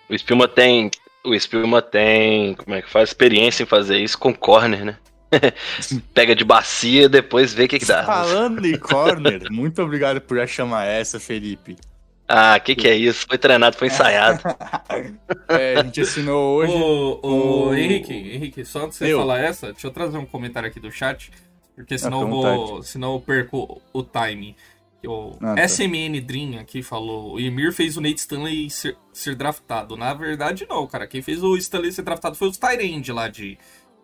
O 0.09 0.13
Spilma 0.17 0.47
tem. 0.47 0.89
O 1.25 1.33
Spilma 1.35 1.81
tem. 1.81 2.53
Como 2.53 2.75
é 2.75 2.81
que 2.81 2.89
faz? 2.89 3.09
Experiência 3.09 3.63
em 3.63 3.65
fazer 3.65 3.97
isso 3.97 4.17
com 4.17 4.33
corner, 4.33 4.85
né? 4.85 4.97
Pega 6.13 6.35
de 6.35 6.45
bacia, 6.45 7.09
depois 7.09 7.53
vê 7.53 7.65
o 7.65 7.67
que, 7.67 7.79
que 7.79 7.85
dá. 7.85 8.03
Falando 8.03 8.65
em 8.65 8.77
corner, 8.77 9.51
muito 9.51 9.81
obrigado 9.81 10.21
por 10.21 10.37
já 10.37 10.47
chamar 10.47 10.85
essa, 10.85 11.19
Felipe. 11.19 11.75
Ah, 12.27 12.55
o 12.57 12.61
que, 12.61 12.75
que 12.75 12.87
é 12.87 12.95
isso? 12.95 13.25
Foi 13.27 13.37
treinado, 13.37 13.75
foi 13.77 13.87
ensaiado. 13.87 14.41
É, 15.49 15.75
a 15.79 15.83
gente 15.83 16.01
assinou 16.01 16.57
hoje. 16.57 16.73
Ô, 16.73 17.19
ô, 17.21 17.67
o- 17.69 17.75
Henrique, 17.75 18.13
Henrique, 18.13 18.65
só 18.65 18.85
antes 18.85 18.97
de 18.99 19.05
você 19.05 19.13
Eu. 19.13 19.19
falar 19.19 19.39
essa, 19.39 19.71
deixa 19.71 19.87
eu 19.87 19.91
trazer 19.91 20.17
um 20.17 20.25
comentário 20.25 20.67
aqui 20.69 20.79
do 20.79 20.91
chat, 20.91 21.31
porque 21.75 21.97
senão, 21.97 22.19
fica 22.21 22.31
eu, 22.31 22.57
vou, 22.67 22.83
senão 22.83 23.13
eu 23.15 23.19
perco 23.19 23.81
o 23.91 24.03
timing. 24.03 24.55
O 25.05 25.35
Ah, 25.41 25.55
tá. 25.55 25.63
SMN 25.67 26.21
Dream 26.21 26.59
aqui 26.59 26.81
falou: 26.81 27.33
o 27.33 27.39
Emir 27.39 27.73
fez 27.73 27.97
o 27.97 28.01
Nate 28.01 28.19
Stanley 28.19 28.69
ser, 28.69 28.95
ser 29.11 29.35
draftado. 29.35 29.97
Na 29.97 30.13
verdade, 30.13 30.65
não, 30.69 30.87
cara. 30.87 31.05
Quem 31.07 31.21
fez 31.21 31.43
o 31.43 31.57
Stanley 31.57 31.91
ser 31.91 32.03
draftado 32.03 32.35
foi 32.35 32.47
os 32.47 32.57
Tyrande 32.57 33.11
lá 33.11 33.27
de, 33.27 33.57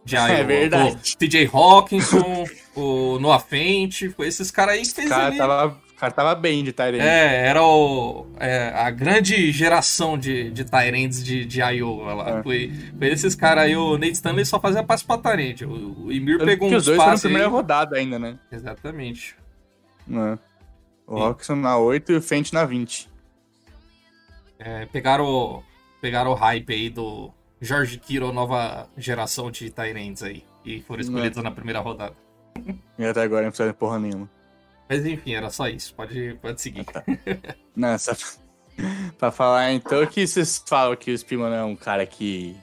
de 0.04 0.16
Iowa. 0.18 0.30
É 0.30 0.44
verdade. 0.44 1.14
O 1.14 1.18
TJ 1.18 1.50
Hawkinson, 1.54 2.46
o 2.76 3.18
Noah 3.20 3.40
Fent, 3.40 4.10
foi 4.16 4.28
esses 4.28 4.52
caras 4.52 4.76
aí 4.76 4.82
que 4.82 4.92
O 4.92 4.96
fez 4.96 5.10
cara 5.10 5.28
ele. 5.30 5.38
tava 5.38 5.80
cara 6.00 6.12
tava 6.14 6.36
bem 6.36 6.64
de 6.64 6.72
Tyrande. 6.72 7.00
É, 7.00 7.46
era 7.48 7.64
o, 7.64 8.26
é, 8.40 8.70
a 8.76 8.90
grande 8.90 9.52
geração 9.52 10.18
de, 10.18 10.50
de 10.52 10.64
Tyrands 10.64 11.24
de, 11.24 11.46
de 11.46 11.60
Iowa 11.62 12.14
lá. 12.14 12.40
É. 12.40 12.44
Foi, 12.44 12.72
foi 12.98 13.08
esses 13.10 13.36
caras 13.36 13.66
aí, 13.66 13.76
o 13.76 13.98
Nate 13.98 14.14
Stanley 14.14 14.46
só 14.46 14.60
fazia 14.60 14.84
passe 14.84 15.04
pra 15.04 15.18
Tyrande. 15.18 15.66
O, 15.66 16.06
o 16.06 16.12
Emir 16.12 16.38
pegou 16.46 16.70
uns 16.70 16.76
os 16.78 16.86
dois 16.86 16.98
foram 16.98 17.14
na 17.14 17.20
primeira 17.20 17.48
rodada 17.48 17.98
ainda, 17.98 18.18
né? 18.18 18.40
Exatamente. 18.52 19.36
É. 20.12 20.38
O. 21.06 21.16
Roxon 21.20 21.56
na 21.56 21.78
8 21.78 22.12
e 22.12 22.16
o 22.16 22.22
Fent 22.22 22.52
na 22.54 22.64
20. 22.66 23.10
É, 24.58 24.86
pegaram, 24.88 25.26
o- 25.26 25.64
pegaram 26.02 26.32
o 26.32 26.36
hype 26.36 26.74
aí 26.74 26.90
do 26.90 27.32
George 27.62 27.98
Kittle, 27.98 28.32
nova 28.34 28.88
geração 28.98 29.50
de 29.50 29.70
Tyrands 29.70 30.22
aí. 30.24 30.44
E 30.66 30.82
foram 30.82 31.02
escolhidos 31.02 31.42
na 31.44 31.52
primeira 31.52 31.80
rodada. 31.80 32.16
E 32.98 33.06
até 33.06 33.22
agora 33.22 33.44
não 33.44 33.50
precisa 33.50 33.70
de 33.70 33.76
porra 33.78 33.98
nenhuma. 33.98 34.30
Mas 34.90 35.06
enfim, 35.06 35.36
era 35.36 35.52
só 35.52 35.68
isso. 35.68 35.94
Pode, 35.94 36.36
pode 36.42 36.60
seguir. 36.60 36.84
Não, 37.76 37.98
só 37.98 38.14
pra 39.18 39.32
falar 39.32 39.72
então 39.72 40.06
que 40.08 40.26
vocês 40.26 40.64
falam 40.66 40.96
que 40.96 41.12
o 41.12 41.18
Spielman 41.18 41.54
é 41.54 41.64
um 41.64 41.76
cara 41.76 42.06
que. 42.08 42.56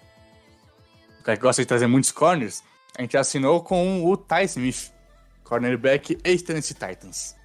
Um 1.21 1.23
cara 1.23 1.37
que 1.37 1.43
gosta 1.43 1.63
de 1.63 1.67
trazer 1.67 1.87
muitos 1.87 2.11
corners. 2.11 2.65
A 2.99 3.03
gente 3.03 3.17
assinou 3.17 3.63
com 3.63 4.05
o 4.05 4.17
Ty 4.17 4.45
Smith, 4.47 4.91
cornerback 5.45 6.19
ex-Tennessee 6.25 6.75
Titans. 6.75 7.37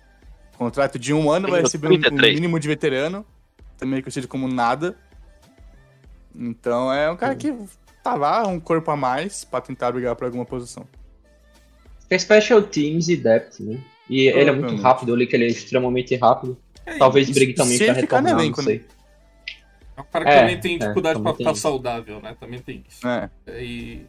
Contrato 0.57 0.97
de 0.97 1.13
um 1.13 1.29
ano, 1.29 1.49
vai 1.49 1.61
receber 1.61 1.87
um, 1.87 1.93
um 1.93 1.99
33. 1.99 2.35
mínimo 2.35 2.59
de 2.59 2.67
veterano, 2.67 3.25
também 3.77 4.01
conhecido 4.01 4.27
como 4.27 4.47
nada. 4.47 4.97
Então 6.33 6.91
é 6.91 7.11
um 7.11 7.17
cara 7.17 7.35
que 7.35 7.53
tá 8.01 8.15
lá, 8.15 8.47
um 8.47 8.59
corpo 8.59 8.89
a 8.89 8.95
mais, 8.95 9.43
pra 9.43 9.59
tentar 9.59 9.91
brigar 9.91 10.15
por 10.15 10.25
alguma 10.25 10.45
posição. 10.45 10.87
É 12.09 12.17
special 12.17 12.61
teams 12.63 13.09
e 13.09 13.17
depth, 13.17 13.59
né? 13.59 13.79
E 14.11 14.27
ele 14.27 14.49
é 14.49 14.53
muito 14.53 14.75
rápido, 14.75 15.09
eu 15.09 15.15
li 15.15 15.25
que 15.25 15.35
ele 15.37 15.45
é 15.45 15.47
extremamente 15.47 16.13
rápido. 16.17 16.57
É, 16.85 16.97
Talvez 16.97 17.29
brigue 17.29 17.53
também 17.53 17.77
pra 17.77 17.93
retornar, 17.93 18.35
não 18.35 18.45
né? 18.45 18.53
sei. 18.55 18.85
É 19.95 20.01
um 20.01 20.03
cara 20.03 20.25
que 20.25 20.31
É, 20.31 20.39
também 20.41 20.59
tem 20.59 20.75
é, 20.75 20.79
dificuldade 20.79 21.13
também 21.15 21.23
pra 21.23 21.37
tem 21.37 21.45
ficar 21.45 21.51
isso. 21.53 21.61
saudável, 21.61 22.19
né? 22.19 22.35
Também 22.37 22.59
tem 22.59 22.83
isso. 22.89 23.07
É. 23.07 23.29
E... 23.61 24.01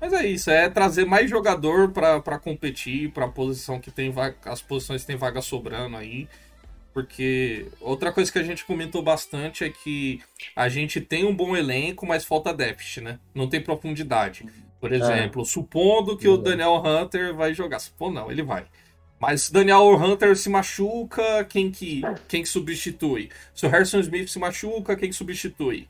Mas 0.00 0.12
é 0.14 0.26
isso, 0.26 0.50
é 0.50 0.68
trazer 0.68 1.04
mais 1.04 1.30
jogador 1.30 1.90
pra, 1.92 2.20
pra 2.20 2.38
competir, 2.38 3.12
pra 3.12 3.28
posição 3.28 3.78
que 3.78 3.90
tem 3.90 4.10
vaga, 4.10 4.34
as 4.46 4.60
posições 4.60 5.02
que 5.02 5.06
tem 5.06 5.16
vaga 5.16 5.40
sobrando 5.40 5.96
aí. 5.96 6.26
Porque 6.92 7.68
outra 7.80 8.10
coisa 8.10 8.32
que 8.32 8.38
a 8.38 8.42
gente 8.42 8.64
comentou 8.64 9.00
bastante 9.00 9.62
é 9.62 9.70
que 9.70 10.20
a 10.56 10.68
gente 10.68 11.00
tem 11.00 11.24
um 11.24 11.32
bom 11.34 11.56
elenco, 11.56 12.04
mas 12.04 12.24
falta 12.24 12.52
depth, 12.52 12.96
né? 12.96 13.20
Não 13.32 13.48
tem 13.48 13.60
profundidade. 13.60 14.44
Por 14.80 14.90
exemplo, 14.92 15.44
supondo 15.44 16.16
que 16.16 16.26
o 16.26 16.36
Verdade. 16.36 16.56
Daniel 16.56 16.82
Hunter 16.84 17.34
vai 17.34 17.54
jogar. 17.54 17.78
Supondo 17.78 18.14
não, 18.14 18.32
ele 18.32 18.42
vai. 18.42 18.64
Mas 19.20 19.50
Daniel 19.50 19.94
Hunter 19.96 20.34
se 20.34 20.48
machuca, 20.48 21.44
quem 21.44 21.70
que, 21.70 22.00
quem 22.26 22.42
que 22.42 22.48
substitui? 22.48 23.28
Se 23.54 23.66
o 23.66 23.68
Harrison 23.68 24.00
Smith 24.00 24.28
se 24.28 24.38
machuca, 24.38 24.96
quem 24.96 25.10
que 25.10 25.14
substitui? 25.14 25.86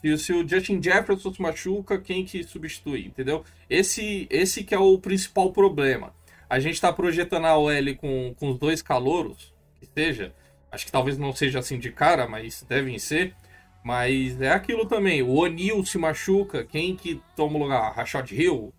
Se, 0.00 0.16
se 0.16 0.32
o 0.32 0.48
Justin 0.48 0.80
Jefferson 0.80 1.34
se 1.34 1.42
machuca, 1.42 1.98
quem 1.98 2.24
que 2.24 2.44
substitui? 2.44 3.06
Entendeu? 3.06 3.44
Esse, 3.68 4.28
esse 4.30 4.62
que 4.62 4.76
é 4.76 4.78
o 4.78 4.96
principal 4.96 5.52
problema. 5.52 6.14
A 6.48 6.60
gente 6.60 6.80
tá 6.80 6.92
projetando 6.92 7.46
a 7.46 7.58
OL 7.58 7.96
com, 7.96 8.32
com 8.38 8.50
os 8.50 8.58
dois 8.58 8.80
calouros, 8.80 9.52
que 9.80 9.86
seja. 9.86 10.32
Acho 10.70 10.86
que 10.86 10.92
talvez 10.92 11.18
não 11.18 11.32
seja 11.32 11.58
assim 11.58 11.80
de 11.80 11.90
cara, 11.90 12.28
mas 12.28 12.62
devem 12.62 12.96
ser. 12.96 13.34
Mas 13.82 14.40
é 14.40 14.50
aquilo 14.50 14.86
também. 14.86 15.20
O 15.20 15.34
O'Neal 15.34 15.84
se 15.84 15.98
machuca, 15.98 16.64
quem 16.64 16.94
que 16.94 17.20
toma 17.34 17.58
o 17.58 17.62
lugar? 17.62 17.92
Rashad 17.92 18.30
Hill? 18.30 18.72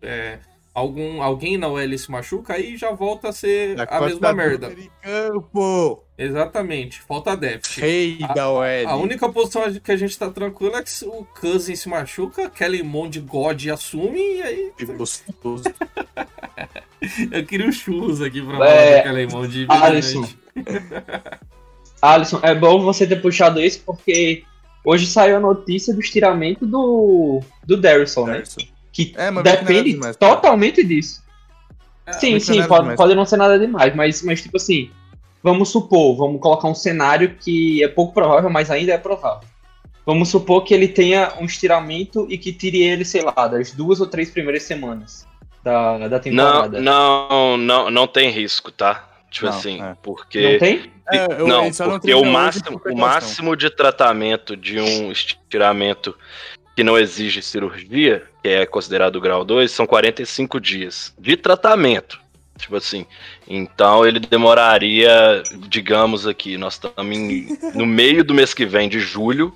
É, 0.00 0.38
algum, 0.74 1.22
alguém 1.22 1.56
na 1.58 1.68
OL 1.68 1.98
se 1.98 2.10
machuca, 2.10 2.54
aí 2.54 2.76
já 2.76 2.90
volta 2.92 3.28
a 3.28 3.32
ser 3.32 3.74
Da 3.76 3.84
a 3.84 4.00
mesma 4.00 4.32
merda. 4.32 4.66
Americano, 4.68 6.00
Exatamente, 6.16 7.00
falta 7.02 7.36
depth. 7.36 7.78
Rei 7.78 8.18
da 8.34 8.48
OL. 8.50 8.62
A 8.86 8.96
única 8.96 9.28
posição 9.28 9.72
que 9.72 9.90
a 9.92 9.96
gente 9.96 10.16
tá 10.16 10.30
tranquilo 10.30 10.76
é 10.76 10.82
que 10.82 10.90
o 11.04 11.26
Cousins 11.40 11.80
se 11.80 11.88
machuca, 11.88 12.48
Kelly 12.48 12.82
Mond 12.82 13.18
God 13.20 13.66
assume 13.68 14.18
e 14.36 14.42
aí 14.42 14.72
Que 14.78 14.84
gostoso. 14.92 15.64
eu 17.30 17.44
queria 17.44 17.68
os 17.68 17.76
churros 17.76 18.20
aqui 18.22 18.40
pra 18.40 18.54
É, 18.54 18.58
falar 18.58 18.96
do 18.98 19.02
Kelly 19.02 19.26
Mond. 19.32 19.66
Alisson. 19.68 20.28
Alisson, 22.00 22.40
é 22.42 22.54
bom 22.54 22.80
você 22.82 23.06
ter 23.06 23.20
puxado 23.22 23.60
isso 23.60 23.82
porque 23.84 24.44
hoje 24.84 25.06
saiu 25.06 25.36
a 25.36 25.40
notícia 25.40 25.94
do 25.94 26.00
estiramento 26.00 26.66
do, 26.66 27.40
do 27.64 27.76
Darrison, 27.76 28.26
né? 28.26 28.42
Que 28.92 29.14
não 29.32 29.40
é 29.40 29.42
depende 29.42 29.92
demais, 29.92 30.16
tá? 30.16 30.28
totalmente 30.28 30.84
disso. 30.84 31.22
É, 32.06 32.12
sim, 32.12 32.30
não 32.30 32.36
é 32.36 32.40
sim, 32.40 32.56
nada 32.56 32.68
pode, 32.68 32.80
demais. 32.82 32.96
pode 32.96 33.14
não 33.14 33.24
ser 33.24 33.36
nada 33.36 33.58
demais, 33.58 33.94
mas, 33.94 34.22
mas 34.22 34.42
tipo 34.42 34.56
assim, 34.56 34.90
vamos 35.42 35.70
supor, 35.70 36.16
vamos 36.16 36.40
colocar 36.40 36.68
um 36.68 36.74
cenário 36.74 37.34
que 37.40 37.82
é 37.82 37.88
pouco 37.88 38.12
provável, 38.12 38.50
mas 38.50 38.70
ainda 38.70 38.92
é 38.92 38.98
provável. 38.98 39.48
Vamos 40.04 40.28
supor 40.30 40.64
que 40.64 40.74
ele 40.74 40.88
tenha 40.88 41.32
um 41.40 41.44
estiramento 41.44 42.26
e 42.28 42.36
que 42.36 42.52
tire 42.52 42.82
ele, 42.82 43.04
sei 43.04 43.22
lá, 43.22 43.46
das 43.46 43.70
duas 43.70 44.00
ou 44.00 44.06
três 44.06 44.30
primeiras 44.30 44.64
semanas 44.64 45.26
da, 45.62 45.96
da 46.08 46.08
Não, 46.08 46.20
temporada. 46.20 46.80
não, 46.80 47.56
não, 47.56 47.90
não 47.90 48.06
tem 48.08 48.28
risco, 48.28 48.72
tá? 48.72 49.08
Tipo 49.30 49.46
Não, 49.46 49.52
assim, 49.56 49.80
é. 49.80 49.96
porque. 50.02 50.52
Não 50.52 50.58
tem? 50.58 50.92
É, 51.10 51.40
eu- 51.40 51.46
não, 51.46 51.64
não 51.70 51.98
porque 52.00 52.14
o 52.14 52.24
máximo, 52.24 52.80
o 52.84 52.96
máximo 52.96 53.56
de 53.56 53.70
tratamento 53.70 54.56
de 54.56 54.80
um 54.80 55.10
estiramento 55.10 56.16
que 56.76 56.82
não 56.82 56.98
exige 56.98 57.40
cirurgia, 57.42 58.24
que 58.42 58.48
é 58.48 58.66
considerado 58.66 59.20
grau 59.20 59.44
2, 59.44 59.70
são 59.70 59.86
45 59.86 60.60
dias 60.60 61.14
de 61.18 61.36
tratamento. 61.36 62.20
Tipo 62.58 62.76
assim. 62.76 63.06
Então 63.48 64.06
ele 64.06 64.20
demoraria, 64.20 65.42
digamos 65.68 66.26
aqui, 66.26 66.56
nós 66.56 66.74
estamos 66.74 67.16
no 67.74 67.86
meio 67.86 68.24
do 68.24 68.34
mês 68.34 68.52
que 68.52 68.66
vem, 68.66 68.88
de 68.88 69.00
julho. 69.00 69.52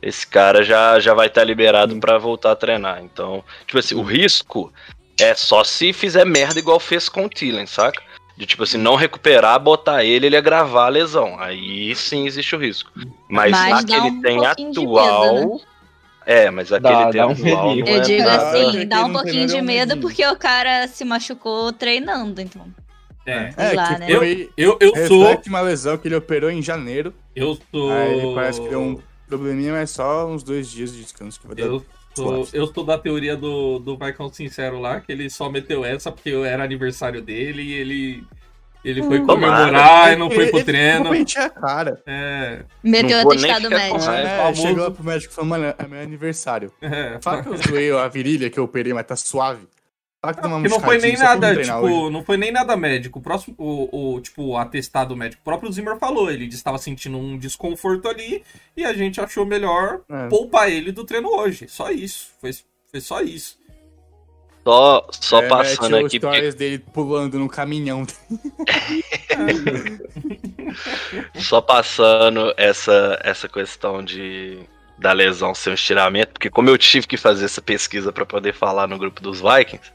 Esse 0.00 0.26
cara 0.26 0.64
já, 0.64 0.98
já 0.98 1.14
vai 1.14 1.28
estar 1.28 1.44
liberado 1.44 1.96
pra 2.00 2.18
voltar 2.18 2.52
a 2.52 2.56
treinar. 2.56 3.02
Então, 3.02 3.44
tipo 3.66 3.78
assim, 3.78 3.94
o 3.94 4.02
risco 4.02 4.72
é 5.20 5.34
só 5.34 5.62
se 5.62 5.92
fizer 5.92 6.26
merda 6.26 6.58
igual 6.58 6.80
fez 6.80 7.08
com 7.08 7.26
o 7.26 7.28
Tillen, 7.28 7.66
saca? 7.66 8.02
De 8.36 8.44
tipo 8.44 8.64
assim, 8.64 8.78
não 8.78 8.96
recuperar, 8.96 9.60
botar 9.60 10.02
ele, 10.04 10.26
ele 10.26 10.36
agravar 10.36 10.86
a 10.86 10.88
lesão. 10.88 11.38
Aí 11.38 11.94
sim 11.94 12.26
existe 12.26 12.56
o 12.56 12.58
risco. 12.58 12.90
Mas, 13.28 13.52
Mas 13.52 13.84
que 13.84 13.94
ele 13.94 14.08
um 14.08 14.20
tem 14.20 14.44
atual. 14.44 15.34
né? 15.34 15.60
É, 16.26 16.50
mas 16.50 16.72
a 16.72 16.76
que 16.76 16.82
Dá- 16.82 17.02
ele 17.02 17.12
tem 17.12 17.20
dá 17.20 17.26
um 17.26 17.76
Eu 17.78 17.86
é 17.86 18.00
digo 18.00 18.22
nada. 18.24 18.48
assim, 18.50 18.86
dá 18.86 19.04
um 19.04 19.12
pouquinho 19.12 19.46
de 19.46 19.60
medo 19.62 19.96
porque 19.98 20.26
o 20.26 20.36
cara 20.36 20.86
se 20.88 21.04
machucou 21.04 21.72
treinando, 21.72 22.40
então. 22.40 22.66
É. 23.24 23.52
É, 23.56 23.72
lá, 23.72 23.94
que 23.94 24.00
né? 24.00 24.16
foi 24.16 24.50
Eu, 24.56 24.76
eu 24.80 25.06
sou. 25.06 25.40
uma 25.46 25.60
lesão 25.60 25.96
que 25.96 26.08
ele 26.08 26.16
operou 26.16 26.50
em 26.50 26.60
janeiro. 26.60 27.14
Eu 27.36 27.56
sou. 27.70 27.92
Aí 27.92 28.34
parece 28.34 28.60
que 28.60 28.68
deu 28.68 28.80
um 28.80 29.00
probleminha, 29.28 29.72
mas 29.72 29.90
só 29.90 30.26
uns 30.26 30.42
dois 30.42 30.68
dias 30.70 30.92
de 30.92 31.02
descanso 31.02 31.40
que 31.40 31.46
vai 31.46 31.56
dar. 31.56 31.62
Eu 31.62 31.84
sou, 32.14 32.48
eu 32.52 32.66
sou 32.66 32.84
da 32.84 32.98
teoria 32.98 33.36
do, 33.36 33.78
do 33.78 33.96
Vaicão 33.96 34.28
Sincero 34.32 34.80
lá, 34.80 35.00
que 35.00 35.10
ele 35.12 35.30
só 35.30 35.48
meteu 35.48 35.84
essa 35.84 36.10
porque 36.10 36.30
era 36.30 36.62
aniversário 36.64 37.22
dele 37.22 37.62
e 37.62 37.72
ele, 37.72 38.24
ele 38.84 39.02
foi 39.02 39.20
Hum. 39.20 39.26
comemorar 39.26 40.12
e 40.12 40.16
não 40.16 40.30
foi 40.30 40.48
pro 40.48 40.58
Ele- 40.58 40.64
treino. 40.64 41.14
Ele 41.14 41.24
a 41.36 41.50
cara. 41.50 42.02
É, 42.06 42.62
Meteu 42.82 43.18
o 43.18 43.30
atestado 43.32 43.70
médico. 43.70 44.10
É, 44.10 44.36
famoso. 44.38 44.62
chegou 44.62 44.90
pro 44.90 45.04
médico 45.04 45.32
e 45.32 45.34
falou, 45.36 45.50
mano, 45.50 45.74
é 45.78 45.86
meu 45.86 46.00
aniversário. 46.00 46.72
é. 46.82 47.18
Fala 47.20 47.42
que 47.42 47.48
eu 47.48 47.56
zoei 47.56 47.92
a 47.92 48.08
virilha 48.08 48.50
que 48.50 48.58
eu 48.58 48.64
operei, 48.64 48.92
mas 48.92 49.06
tá 49.06 49.16
suave. 49.16 49.66
Fala 50.24 50.34
que 50.34 50.68
não 50.68 50.80
foi 50.80 50.98
nem 50.98 51.16
nada, 51.16 51.56
tipo, 51.60 51.78
hoje. 51.78 52.10
não 52.12 52.22
foi 52.24 52.36
nem 52.36 52.52
nada 52.52 52.76
médico. 52.76 53.18
O 53.18 53.22
próximo, 53.22 53.56
o, 53.58 54.14
o, 54.14 54.20
tipo, 54.20 54.56
atestado 54.56 55.16
médico. 55.16 55.42
O 55.42 55.44
próprio 55.44 55.72
Zimmer 55.72 55.96
falou, 55.98 56.30
ele 56.30 56.46
estava 56.46 56.78
sentindo 56.78 57.18
um 57.18 57.36
desconforto 57.36 58.06
ali 58.08 58.44
e 58.76 58.84
a 58.84 58.92
gente 58.92 59.20
achou 59.20 59.44
melhor 59.44 60.00
É. 60.08 60.28
poupar 60.28 60.70
ele 60.70 60.92
do 60.92 61.02
treino 61.04 61.28
hoje. 61.28 61.66
Só 61.68 61.90
isso. 61.90 62.28
Foi, 62.40 62.52
foi 62.88 63.00
só 63.00 63.20
isso. 63.20 63.58
Só, 64.64 65.08
só 65.10 65.42
É, 65.42 65.48
passando 65.48 65.96
aqui, 65.96 66.20
porque 66.20 66.52
dele 66.52 66.78
pulando 66.78 67.38
no 67.38 67.48
caminhão. 67.48 68.06
Só 71.34 71.60
passando 71.60 72.54
essa, 72.56 73.18
essa 73.22 73.48
questão 73.48 74.02
de 74.02 74.60
da 74.98 75.12
lesão 75.12 75.52
ser 75.52 75.70
um 75.70 75.74
estiramento, 75.74 76.32
porque 76.34 76.48
como 76.48 76.70
eu 76.70 76.78
tive 76.78 77.08
que 77.08 77.16
fazer 77.16 77.46
essa 77.46 77.60
pesquisa 77.60 78.12
para 78.12 78.24
poder 78.24 78.54
falar 78.54 78.86
no 78.86 78.96
grupo 78.96 79.20
dos 79.20 79.40
Vikings, 79.40 79.90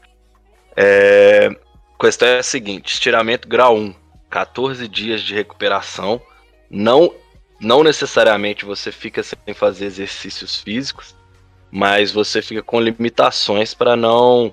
é, 0.76 1.46
a 1.46 2.04
questão 2.04 2.28
é 2.28 2.38
a 2.38 2.42
seguinte: 2.42 2.92
estiramento 2.92 3.48
grau 3.48 3.76
1, 3.76 3.94
14 4.28 4.86
dias 4.86 5.22
de 5.22 5.34
recuperação, 5.34 6.20
não, 6.70 7.14
não 7.58 7.82
necessariamente 7.82 8.66
você 8.66 8.92
fica 8.92 9.22
sem 9.22 9.54
fazer 9.54 9.86
exercícios 9.86 10.60
físicos, 10.60 11.16
mas 11.70 12.10
você 12.10 12.40
fica 12.40 12.62
com 12.62 12.80
limitações 12.80 13.74
para 13.74 13.96
não 13.96 14.52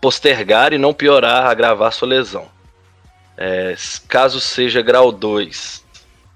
postergar 0.00 0.72
e 0.72 0.78
não 0.78 0.94
piorar, 0.94 1.46
agravar 1.46 1.92
sua 1.92 2.08
lesão. 2.08 2.46
É, 3.36 3.74
caso 4.08 4.40
seja 4.40 4.82
grau 4.82 5.12
2, 5.12 5.84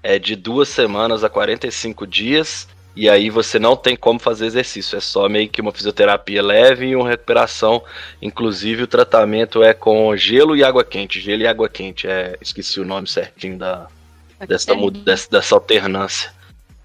é 0.01 0.19
de 0.19 0.35
duas 0.35 0.69
semanas 0.69 1.23
a 1.23 1.29
45 1.29 2.05
dias 2.07 2.67
E 2.95 3.09
aí 3.09 3.29
você 3.29 3.57
não 3.57 3.75
tem 3.75 3.95
como 3.95 4.19
fazer 4.19 4.45
exercício, 4.45 4.97
é 4.97 5.01
só 5.01 5.27
meio 5.27 5.49
que 5.49 5.61
uma 5.61 5.71
fisioterapia 5.71 6.43
leve 6.43 6.87
e 6.87 6.95
uma 6.95 7.09
recuperação. 7.09 7.83
Inclusive 8.21 8.83
o 8.83 8.87
tratamento 8.87 9.63
é 9.63 9.73
com 9.73 10.15
gelo 10.15 10.55
e 10.55 10.63
água 10.63 10.83
quente. 10.83 11.19
Gelo 11.19 11.41
e 11.41 11.47
água 11.47 11.67
quente, 11.67 12.07
é, 12.07 12.37
esqueci 12.39 12.79
o 12.79 12.85
nome 12.85 13.07
certinho 13.07 13.57
da, 13.57 13.87
dessa, 14.47 14.73
dessa 15.31 15.55
alternância. 15.55 16.31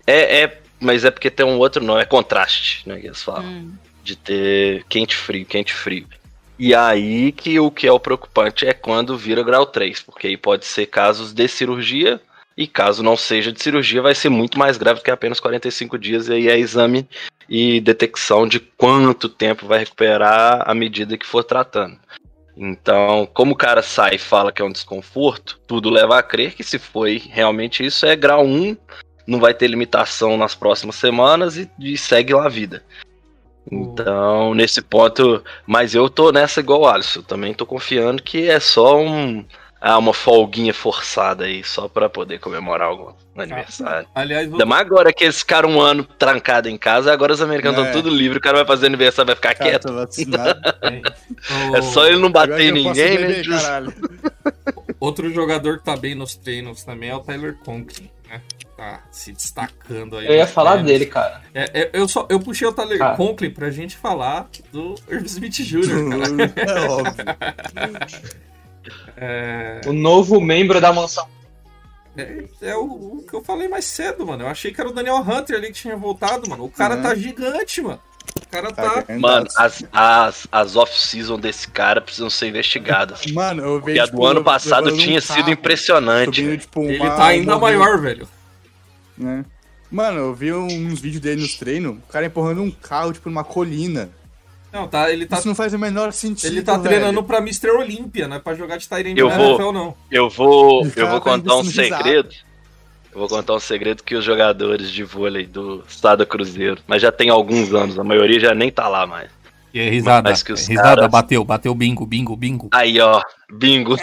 É, 0.07 0.43
é, 0.43 0.59
mas 0.81 1.05
é 1.05 1.11
porque 1.11 1.31
tem 1.31 1.45
um 1.45 1.59
outro 1.59 1.83
nome, 1.83 2.03
é 2.03 2.05
contraste, 2.05 2.89
né, 2.89 2.99
que 2.99 3.07
eles 3.07 3.23
falam 3.23 3.45
Hum. 3.45 3.73
de 4.03 4.17
ter 4.17 4.85
quente 4.89 5.17
frio, 5.17 5.45
quente 5.45 5.73
frio. 5.75 6.07
E 6.59 6.75
aí 6.75 7.31
que 7.33 7.59
o 7.61 7.71
que 7.71 7.87
é 7.87 7.93
o 7.93 8.01
preocupante 8.01 8.67
é 8.67 8.73
quando 8.73 9.17
vira 9.17 9.43
grau 9.43 9.65
3, 9.65 10.01
porque 10.01 10.27
aí 10.27 10.37
pode 10.37 10.65
ser 10.67 10.87
casos 10.87 11.33
de 11.33 11.47
cirurgia 11.47 12.21
e 12.57 12.67
caso 12.67 13.03
não 13.03 13.17
seja 13.17 13.53
de 13.53 13.63
cirurgia 13.63 14.03
vai 14.03 14.15
ser 14.15 14.29
muito 14.29 14.59
mais 14.59 14.77
grave 14.77 14.99
do 14.99 15.05
que 15.05 15.11
apenas 15.11 15.39
45 15.39 15.97
dias 15.97 16.29
e 16.29 16.33
aí 16.33 16.49
é 16.49 16.59
exame 16.59 17.09
e 17.49 17.81
detecção 17.81 18.47
de 18.49 18.59
quanto 18.59 19.29
tempo 19.29 19.67
vai 19.67 19.79
recuperar 19.79 20.69
à 20.69 20.75
medida 20.75 21.17
que 21.17 21.25
for 21.27 21.45
tratando. 21.45 21.97
Então, 22.57 23.29
como 23.33 23.53
o 23.53 23.57
cara 23.57 23.83
sai 23.83 24.17
e 24.17 24.19
fala 24.19 24.51
que 24.51 24.61
é 24.61 24.65
um 24.65 24.73
desconforto, 24.73 25.61
tudo 25.67 25.89
leva 25.89 26.19
a 26.19 26.23
crer 26.23 26.55
que 26.55 26.65
se 26.65 26.77
foi 26.77 27.23
realmente 27.31 27.87
isso 27.87 28.05
é 28.05 28.17
grau 28.17 28.45
1, 28.45 28.77
não 29.29 29.39
vai 29.39 29.53
ter 29.55 29.69
limitação 29.69 30.37
nas 30.39 30.55
próximas 30.55 30.97
semanas 30.97 31.57
e, 31.59 31.71
e 31.79 31.97
segue 31.99 32.33
lá 32.35 32.47
a 32.47 32.49
vida. 32.49 32.83
Então, 33.71 34.55
nesse 34.55 34.81
ponto, 34.81 35.45
mas 35.67 35.95
eu 35.95 36.09
tô 36.09 36.33
nessa 36.33 36.61
igual 36.61 36.81
o 36.81 36.87
Alisson, 36.89 37.21
também 37.23 37.53
tô 37.53 37.67
confiando 37.67 38.23
que 38.23 38.49
é 38.49 38.59
só 38.59 38.99
um 38.99 39.45
ah, 39.81 39.97
uma 39.99 40.13
folguinha 40.13 40.75
forçada 40.75 41.45
aí, 41.45 41.63
só 41.63 41.87
pra 41.87 42.09
poder 42.09 42.41
comemorar 42.41 42.89
algum 42.89 43.13
aniversário. 43.37 44.09
Aliás, 44.13 44.47
vou- 44.49 44.55
Ainda 44.55 44.67
mais 44.67 44.81
agora 44.85 45.13
que 45.13 45.23
eles 45.23 45.39
ficaram 45.39 45.69
um 45.71 45.81
ano 45.81 46.03
trancado 46.03 46.69
em 46.69 46.77
casa, 46.77 47.13
agora 47.13 47.33
os 47.33 47.41
americanos 47.41 47.79
É. 47.79 47.83
estão 47.87 48.03
tudo 48.03 48.13
livre, 48.13 48.39
o 48.39 48.41
cara 48.41 48.57
vai 48.57 48.67
fazer 48.67 48.87
aniversário, 48.87 49.27
vai 49.27 49.37
ficar 49.37 49.55
Cara, 49.55 49.71
quieto. 49.71 49.89
É 51.77 51.83
só 51.83 52.07
ele 52.07 52.17
não 52.19 52.33
bater 52.33 52.61
em 52.61 52.73
ninguém, 52.73 53.19
né? 53.19 53.27
beber, 53.29 53.47
caralho. 53.49 53.95
Outro 54.99 55.33
jogador 55.33 55.79
que 55.79 55.85
tá 55.85 55.97
bem 55.97 56.15
nos 56.15 56.35
treinos 56.35 56.83
também 56.83 57.11
é 57.11 57.15
o 57.15 57.21
Tyler 57.21 57.57
Conklin, 57.65 58.11
né? 58.29 58.41
Tá 58.77 59.03
se 59.11 59.33
destacando 59.33 60.17
aí. 60.19 60.27
Eu 60.27 60.35
ia 60.35 60.47
falar 60.47 60.77
dele, 60.85 61.07
cara. 61.07 61.43
É, 61.53 61.81
é, 61.83 61.91
eu, 61.93 62.07
só, 62.07 62.27
eu 62.31 62.39
puxei 62.39 62.67
o 62.69 62.73
Tyler 62.73 63.03
Ah. 63.03 63.17
Conklin 63.17 63.51
pra 63.51 63.71
gente 63.71 63.97
falar 63.97 64.49
do 64.73 64.95
Irv 65.09 65.25
Smith 65.27 65.55
Jr., 65.55 66.09
cara. 66.55 66.77
É 66.77 66.89
óbvio. 66.89 67.25
É, 69.17 69.81
O 69.87 69.93
novo 69.93 70.41
membro 70.41 70.81
da 70.81 70.93
mansão. 70.93 71.27
é, 72.17 72.45
é 72.63 72.77
o, 72.77 72.85
o 73.19 73.25
que 73.29 73.35
eu 73.35 73.43
falei 73.43 73.69
mais 73.69 73.85
cedo, 73.85 74.27
mano. 74.27 74.45
Eu 74.45 74.49
achei 74.49 74.73
que 74.73 74.81
era 74.81 74.89
o 74.91 74.93
Daniel 74.93 75.17
Hunter 75.19 75.57
ali 75.57 75.69
que 75.69 75.73
tinha 75.75 75.97
voltado, 75.97 76.49
mano. 76.49 76.65
O 76.65 76.71
cara 76.71 76.97
Uhum. 76.97 77.03
tá 77.03 77.15
gigante, 77.15 77.81
mano. 77.83 78.01
O 78.37 78.51
cara 78.51 78.73
Tá 78.73 79.03
tá. 79.03 79.19
Mano, 79.19 79.47
as, 79.57 79.85
as, 79.93 80.49
as 80.51 80.77
off-season 80.77 81.39
desse 81.39 81.69
cara 81.69 82.01
precisam 82.01 82.31
ser 82.31 82.49
investigadas. 82.49 83.27
Mano, 83.33 83.63
eu 83.63 83.81
vejo. 83.81 84.03
a 84.03 84.07
do 84.07 84.25
ano 84.25 84.43
passado 84.43 84.85
levando 84.87 85.01
um 85.01 85.05
tinha 85.05 85.21
sido 85.21 85.37
carro, 85.37 85.51
impressionante. 85.51 86.37
subindo, 86.41 86.59
tipo, 86.59 86.83
Ele 86.85 86.99
tá 86.99 87.27
ainda 87.27 87.57
um 87.57 87.61
maior, 87.61 88.01
velho. 88.01 88.29
né? 89.17 89.45
Mano, 89.91 90.19
eu 90.19 90.35
vi 90.35 90.53
uns 90.53 91.01
vídeos 91.01 91.21
dele 91.23 91.41
nos 91.43 91.55
treinos, 91.57 91.97
o 91.97 92.13
cara 92.13 92.27
empurrando 92.27 92.63
um 92.63 92.71
carro, 92.71 93.13
tipo, 93.13 93.29
numa 93.31 93.45
colina. 93.45 94.11
Não, 94.71 94.87
tá, 94.87 95.11
ele 95.11 95.25
tá, 95.25 95.39
Isso 95.39 95.49
não 95.49 95.55
faz 95.55 95.73
o 95.73 95.79
menor 95.79 96.13
sentido. 96.13 96.53
ele 96.53 96.61
tá 96.63 96.73
velho. 96.77 96.85
treinando 96.85 97.23
pra 97.23 97.39
Mr. 97.39 97.71
Olímpia, 97.71 98.29
não 98.29 98.37
é 98.37 98.39
pra 98.39 98.55
jogar 98.55 98.77
de 98.77 98.87
Tyrande 98.87 99.19
Eu 99.19 99.31
vou- 99.31 99.51
NFL, 99.53 99.73
não. 99.73 99.95
Eu 100.11 100.29
vou, 100.29 100.85
eu 100.95 101.07
vou 101.09 101.21
tá 101.21 101.31
contar 101.31 101.57
um 101.57 101.61
investindo 101.61 101.85
risada. 101.85 102.29
Eu 103.19 103.27
vou 103.27 103.37
contar 103.37 103.53
um 103.57 103.59
segredo 103.59 104.05
que 104.05 104.15
os 104.15 104.25
jogadores 104.25 104.93
de 104.93 105.03
vôlei 105.03 105.45
do 105.45 105.83
Estado 105.89 106.25
Cruzeiro, 106.25 106.79
mas 106.87 107.03
já 107.03 107.11
tem 107.11 107.31
alguns 107.31 107.75
anos, 107.75 107.99
a 107.99 108.05
maioria 108.05 108.39
já 108.39 108.55
nem 108.55 108.71
tá 108.71 108.87
lá 108.87 109.09
mais. 109.09 109.29
E 109.75 109.81
aí, 109.81 109.91
risada. 109.91 110.31
Mas 110.31 110.41
que 110.41 110.53
os 110.53 110.65
risada, 110.69 110.95
caras- 110.95 111.11
bateu, 111.11 111.45
bateu 111.45 111.75
bingo, 111.75 112.07
bingo, 112.07 112.37
bingo. 112.37 112.69
Aí, 112.73 113.01
ó, 113.01 113.21
bingo. 113.53 113.97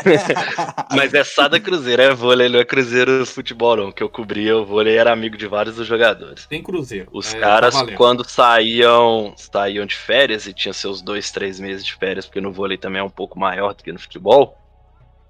Mas 0.93 1.13
é 1.13 1.23
Sada 1.23 1.59
Cruzeiro, 1.61 2.01
é 2.01 2.13
vôlei, 2.13 2.49
não 2.49 2.59
é 2.59 2.65
Cruzeiro 2.65 3.25
Futebol, 3.25 3.75
não. 3.77 3.91
Que 3.91 4.03
eu 4.03 4.09
cobria 4.09 4.57
o 4.57 4.65
vôlei 4.65 4.97
era 4.97 5.11
amigo 5.13 5.37
de 5.37 5.47
vários 5.47 5.77
dos 5.77 5.87
jogadores. 5.87 6.45
Tem 6.45 6.61
Cruzeiro. 6.61 7.07
Os 7.11 7.33
É, 7.33 7.39
caras, 7.39 7.73
tá 7.73 7.87
quando 7.95 8.23
saíam, 8.29 9.33
saíam 9.37 9.85
de 9.85 9.95
férias 9.95 10.45
e 10.45 10.53
tinha 10.53 10.73
seus 10.73 11.01
dois, 11.01 11.31
três 11.31 11.57
meses 11.59 11.85
de 11.85 11.93
férias, 11.95 12.25
porque 12.25 12.41
no 12.41 12.51
vôlei 12.51 12.77
também 12.77 12.99
é 12.99 13.03
um 13.03 13.09
pouco 13.09 13.39
maior 13.39 13.73
do 13.73 13.81
que 13.83 13.91
no 13.93 13.99
futebol. 13.99 14.57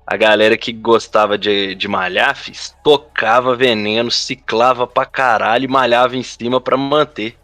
A 0.05 0.15
galera 0.15 0.55
que 0.55 0.71
gostava 0.71 1.37
de, 1.37 1.73
de 1.73 1.87
malhar, 1.87 2.35
fiz, 2.35 2.75
tocava 2.83 3.55
veneno, 3.55 4.11
ciclava 4.11 4.85
pra 4.85 5.05
caralho 5.05 5.65
e 5.65 5.67
malhava 5.67 6.15
em 6.15 6.21
cima 6.21 6.61
pra 6.61 6.77
manter. 6.77 7.35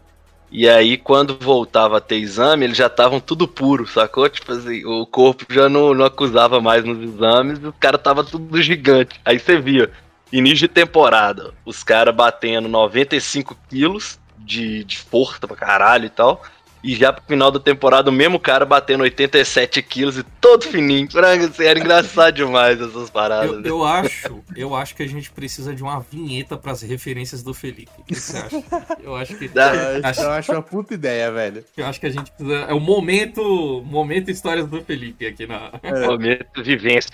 E 0.50 0.68
aí, 0.68 0.98
quando 0.98 1.38
voltava 1.40 1.96
a 1.96 2.00
ter 2.00 2.16
exame, 2.16 2.66
eles 2.66 2.76
já 2.76 2.86
estavam 2.86 3.18
tudo 3.18 3.48
puro, 3.48 3.86
sacou? 3.86 4.28
Tipo 4.28 4.52
assim, 4.52 4.84
o 4.84 5.06
corpo 5.06 5.46
já 5.48 5.66
não, 5.68 5.94
não 5.94 6.04
acusava 6.04 6.60
mais 6.60 6.84
nos 6.84 7.02
exames, 7.02 7.58
os 7.58 7.74
caras 7.80 8.02
tava 8.02 8.22
tudo 8.22 8.60
gigante. 8.60 9.18
Aí 9.24 9.38
você 9.38 9.58
via, 9.58 9.90
início 10.30 10.68
de 10.68 10.68
temporada, 10.68 11.54
os 11.64 11.82
caras 11.82 12.14
batendo 12.14 12.68
95 12.68 13.56
quilos 13.70 14.20
de, 14.38 14.84
de 14.84 14.98
força 14.98 15.48
pra 15.48 15.56
caralho 15.56 16.04
e 16.04 16.10
tal. 16.10 16.42
E 16.82 16.96
já 16.96 17.12
pro 17.12 17.24
final 17.24 17.50
da 17.50 17.60
temporada, 17.60 18.10
o 18.10 18.12
mesmo 18.12 18.40
cara 18.40 18.64
batendo 18.64 19.02
87 19.02 19.80
quilos 19.82 20.18
e 20.18 20.22
todo 20.40 20.64
fininho. 20.64 21.08
Frango, 21.10 21.44
assim, 21.44 21.64
era 21.64 21.78
engraçado 21.78 22.34
demais 22.34 22.80
essas 22.80 23.08
paradas. 23.08 23.50
Eu, 23.50 23.60
né? 23.60 23.70
eu 23.70 23.84
acho, 23.84 24.44
eu 24.56 24.74
acho 24.74 24.94
que 24.94 25.02
a 25.02 25.08
gente 25.08 25.30
precisa 25.30 25.74
de 25.74 25.82
uma 25.82 26.00
vinheta 26.00 26.56
pras 26.56 26.82
referências 26.82 27.42
do 27.42 27.54
Felipe. 27.54 27.90
O 27.98 28.04
que 28.04 28.14
você 28.14 28.36
acha? 28.36 28.62
Eu 29.02 29.14
acho 29.14 29.36
que 29.36 29.48
Dá. 29.48 29.74
Eu 29.74 30.06
acho, 30.06 30.20
eu 30.20 30.30
acho 30.30 30.52
uma 30.52 30.62
puta 30.62 30.94
ideia, 30.94 31.30
velho. 31.30 31.64
eu 31.76 31.86
acho 31.86 32.00
que 32.00 32.06
a 32.06 32.10
gente 32.10 32.30
precisa. 32.32 32.56
É 32.68 32.74
o 32.74 32.80
momento, 32.80 33.82
momento 33.84 34.30
histórias 34.30 34.66
do 34.66 34.82
Felipe 34.82 35.26
aqui 35.26 35.46
na. 35.46 35.70
Momento 36.06 36.62
de 36.62 36.76
vivência. 36.76 37.10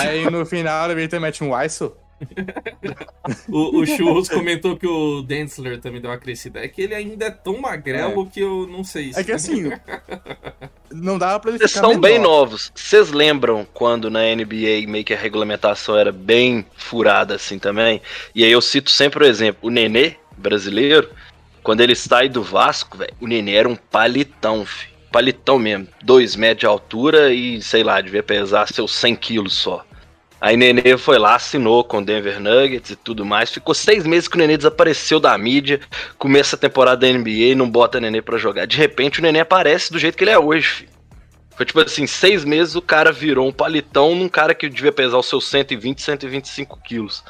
Aí 0.00 0.30
no 0.30 0.46
final 0.46 0.90
ele 0.90 1.08
também 1.08 1.30
mete 1.30 1.44
um 1.44 1.52
Weissel. 1.52 1.96
o, 3.48 3.80
o 3.80 3.86
Churros 3.86 4.28
comentou 4.28 4.76
que 4.76 4.86
o 4.86 5.22
Densler 5.22 5.80
também 5.80 6.00
deu 6.00 6.10
uma 6.10 6.18
crescida. 6.18 6.60
É 6.60 6.68
que 6.68 6.82
ele 6.82 6.94
ainda 6.94 7.26
é 7.26 7.30
tão 7.30 7.60
magrelo 7.60 8.26
que 8.26 8.40
eu 8.40 8.66
não 8.66 8.84
sei. 8.84 9.12
É 9.16 9.24
que 9.24 9.32
assim, 9.32 9.70
não 10.92 11.18
dava 11.18 11.40
pra 11.40 11.50
ele 11.50 11.58
Vocês 11.58 11.72
são 11.72 11.98
bem 11.98 12.18
novos. 12.18 12.70
Vocês 12.74 13.10
lembram 13.10 13.66
quando 13.72 14.10
na 14.10 14.20
NBA 14.34 14.86
meio 14.86 15.04
que 15.04 15.14
a 15.14 15.18
regulamentação 15.18 15.96
era 15.96 16.12
bem 16.12 16.64
furada 16.76 17.34
assim 17.34 17.58
também? 17.58 18.00
E 18.34 18.44
aí 18.44 18.52
eu 18.52 18.60
cito 18.60 18.90
sempre 18.90 19.24
o 19.24 19.26
exemplo. 19.26 19.68
O 19.68 19.70
Nenê, 19.70 20.14
brasileiro, 20.36 21.10
quando 21.62 21.80
ele 21.80 21.94
sai 21.94 22.28
do 22.28 22.42
Vasco, 22.42 22.98
velho, 22.98 23.14
o 23.20 23.26
Nenê 23.26 23.54
era 23.54 23.68
um 23.68 23.76
palitão, 23.76 24.64
filho. 24.64 24.90
Palitão 25.10 25.58
mesmo. 25.58 25.88
Dois 26.02 26.36
metros 26.36 26.60
de 26.60 26.66
altura 26.66 27.32
e, 27.34 27.60
sei 27.60 27.82
lá, 27.82 28.00
devia 28.00 28.22
pesar 28.22 28.68
seus 28.68 28.94
100 28.94 29.16
quilos 29.16 29.54
só. 29.54 29.84
Aí 30.40 30.56
Nenê 30.56 30.96
foi 30.96 31.18
lá, 31.18 31.34
assinou 31.34 31.84
com 31.84 31.98
o 31.98 32.04
Denver 32.04 32.40
Nuggets 32.40 32.90
e 32.90 32.96
tudo 32.96 33.26
mais. 33.26 33.50
Ficou 33.50 33.74
seis 33.74 34.06
meses 34.06 34.26
que 34.26 34.36
o 34.36 34.38
Nenê 34.38 34.56
desapareceu 34.56 35.20
da 35.20 35.36
mídia. 35.36 35.80
Começa 36.16 36.56
a 36.56 36.58
temporada 36.58 37.06
da 37.06 37.12
NBA 37.12 37.30
e 37.30 37.54
não 37.54 37.68
bota 37.68 38.00
Nenê 38.00 38.22
pra 38.22 38.38
jogar. 38.38 38.66
De 38.66 38.76
repente 38.76 39.18
o 39.18 39.22
Nenê 39.22 39.40
aparece 39.40 39.92
do 39.92 39.98
jeito 39.98 40.16
que 40.16 40.24
ele 40.24 40.30
é 40.30 40.38
hoje, 40.38 40.68
filho. 40.68 40.90
Foi 41.54 41.66
tipo 41.66 41.80
assim, 41.80 42.06
seis 42.06 42.42
meses 42.42 42.74
o 42.74 42.80
cara 42.80 43.12
virou 43.12 43.46
um 43.46 43.52
palitão 43.52 44.14
num 44.14 44.30
cara 44.30 44.54
que 44.54 44.66
devia 44.66 44.90
pesar 44.90 45.18
os 45.18 45.28
seus 45.28 45.46
120, 45.46 46.00
125 46.00 46.80
quilos. 46.82 47.22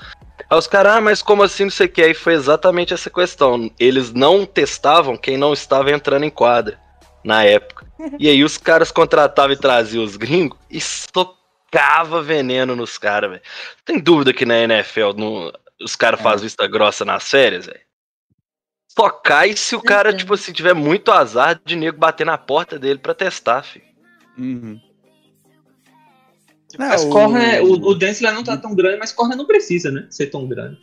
Aí 0.49 0.57
os 0.57 0.69
caras, 0.69 0.93
ah, 0.93 1.01
mas 1.01 1.21
como 1.21 1.43
assim, 1.43 1.65
não 1.65 1.71
sei 1.71 1.87
o 1.87 1.89
que. 1.89 2.01
Aí 2.01 2.15
foi 2.15 2.35
exatamente 2.35 2.95
essa 2.95 3.11
questão. 3.11 3.69
Eles 3.77 4.13
não 4.13 4.47
testavam 4.47 5.17
quem 5.17 5.37
não 5.37 5.53
estava 5.53 5.91
entrando 5.91 6.25
em 6.25 6.31
quadra 6.31 6.79
na 7.25 7.43
época. 7.45 7.87
E 8.19 8.29
aí 8.29 8.43
os 8.43 8.57
caras 8.57 8.91
contratavam 8.91 9.53
e 9.53 9.57
traziam 9.59 10.03
os 10.03 10.17
gringos 10.17 10.59
e 10.71 10.81
socava 11.73 12.21
veneno 12.23 12.75
nos 12.75 12.99
caras, 12.99 13.31
velho. 13.31 13.43
Tem 13.85 13.99
dúvida 13.99 14.33
que 14.35 14.45
na 14.45 14.59
NFL 14.59 15.13
não- 15.17 15.53
os 15.81 15.95
caras 15.97 16.21
É. 16.21 16.23
fazem 16.23 16.45
vista 16.45 16.67
grossa 16.67 17.05
nas 17.05 17.29
férias, 17.31 17.67
velho? 17.67 17.81
Só 18.89 19.09
cai 19.09 19.57
se 19.57 19.77
o 19.77 19.81
cara, 19.81 20.09
Certeza. 20.11 20.19
tipo 20.19 20.35
assim, 20.35 20.53
tiver 20.53 20.75
muito 20.75 21.13
azar 21.13 21.61
de 21.65 21.77
nego 21.77 21.97
bater 21.99 22.27
na 22.27 22.37
porta 22.37 22.79
dele 22.79 22.99
pra 22.99 23.15
testar, 23.15 23.63
filho. 23.63 23.85
Uhum. 24.37 24.81
Não, 26.79 26.89
Mas 26.89 27.03
o- 27.05 27.11
Corner, 27.11 27.65
o, 27.65 27.73
o 27.73 27.95
Densler 27.95 28.33
não 28.33 28.45
tá 28.45 28.57
tão 28.57 28.75
grande, 28.75 28.99
mas 28.99 29.13
Corner 29.13 29.37
não 29.37 29.47
precisa, 29.47 29.91
né? 29.91 30.07
Ser 30.11 30.27
tão 30.27 30.47
grande. 30.47 30.79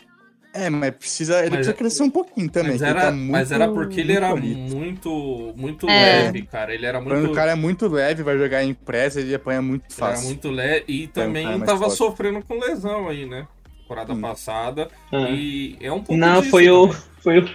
É, 0.66 0.70
mas 0.70 0.96
precisa, 0.96 1.34
ele 1.40 1.42
Mas 1.44 1.50
precisa 1.58 1.72
é- 1.72 1.74
crescer 1.78 2.04
um 2.04 2.10
pouquinho 2.10 2.50
também. 2.50 2.72
Mas 2.74 2.82
era, 2.82 3.02
tá 3.02 3.12
muito- 3.12 3.32
mas 3.32 3.52
era 3.52 3.68
porque 3.70 4.00
ele 4.02 4.14
era 4.14 4.30
muito 4.36 4.42
bonito. 4.56 4.76
muito, 4.76 5.54
muito 5.56 5.90
É. 5.90 6.24
leve, 6.24 6.42
cara. 6.44 6.74
Ele 6.74 6.86
era 6.86 7.00
Quando 7.02 7.18
muito. 7.20 7.32
o 7.32 7.36
cara 7.36 7.52
é 7.52 7.56
muito 7.56 7.88
leve, 7.88 8.24
vai 8.24 8.38
jogar 8.38 8.64
em 8.64 8.74
pressa, 8.74 9.20
ele 9.20 9.36
apanha 9.36 9.62
muito 9.62 9.84
Ele 9.84 9.94
era 10.02 10.10
fácil. 10.12 10.26
muito 10.28 10.50
leve 10.50 10.86
e 10.88 11.08
também 11.08 11.44
cara 11.46 11.58
mais 11.58 11.70
tava 11.70 11.84
forte. 11.86 11.98
sofrendo 11.98 12.42
com 12.44 12.60
lesão 12.60 13.08
aí, 13.08 13.26
né? 13.26 13.48
Temporada 13.82 14.14
Hum. 14.14 14.22
passada. 14.22 14.88
Ah. 15.14 15.30
E 15.30 15.78
é 15.80 15.92
um 15.92 16.00
pouco 16.04 16.18
Não, 16.18 16.40
disso 16.40 16.50
foi 16.52 16.70
o. 16.70 16.88
também. 16.88 17.02
Foi 17.22 17.40
o. 17.40 17.50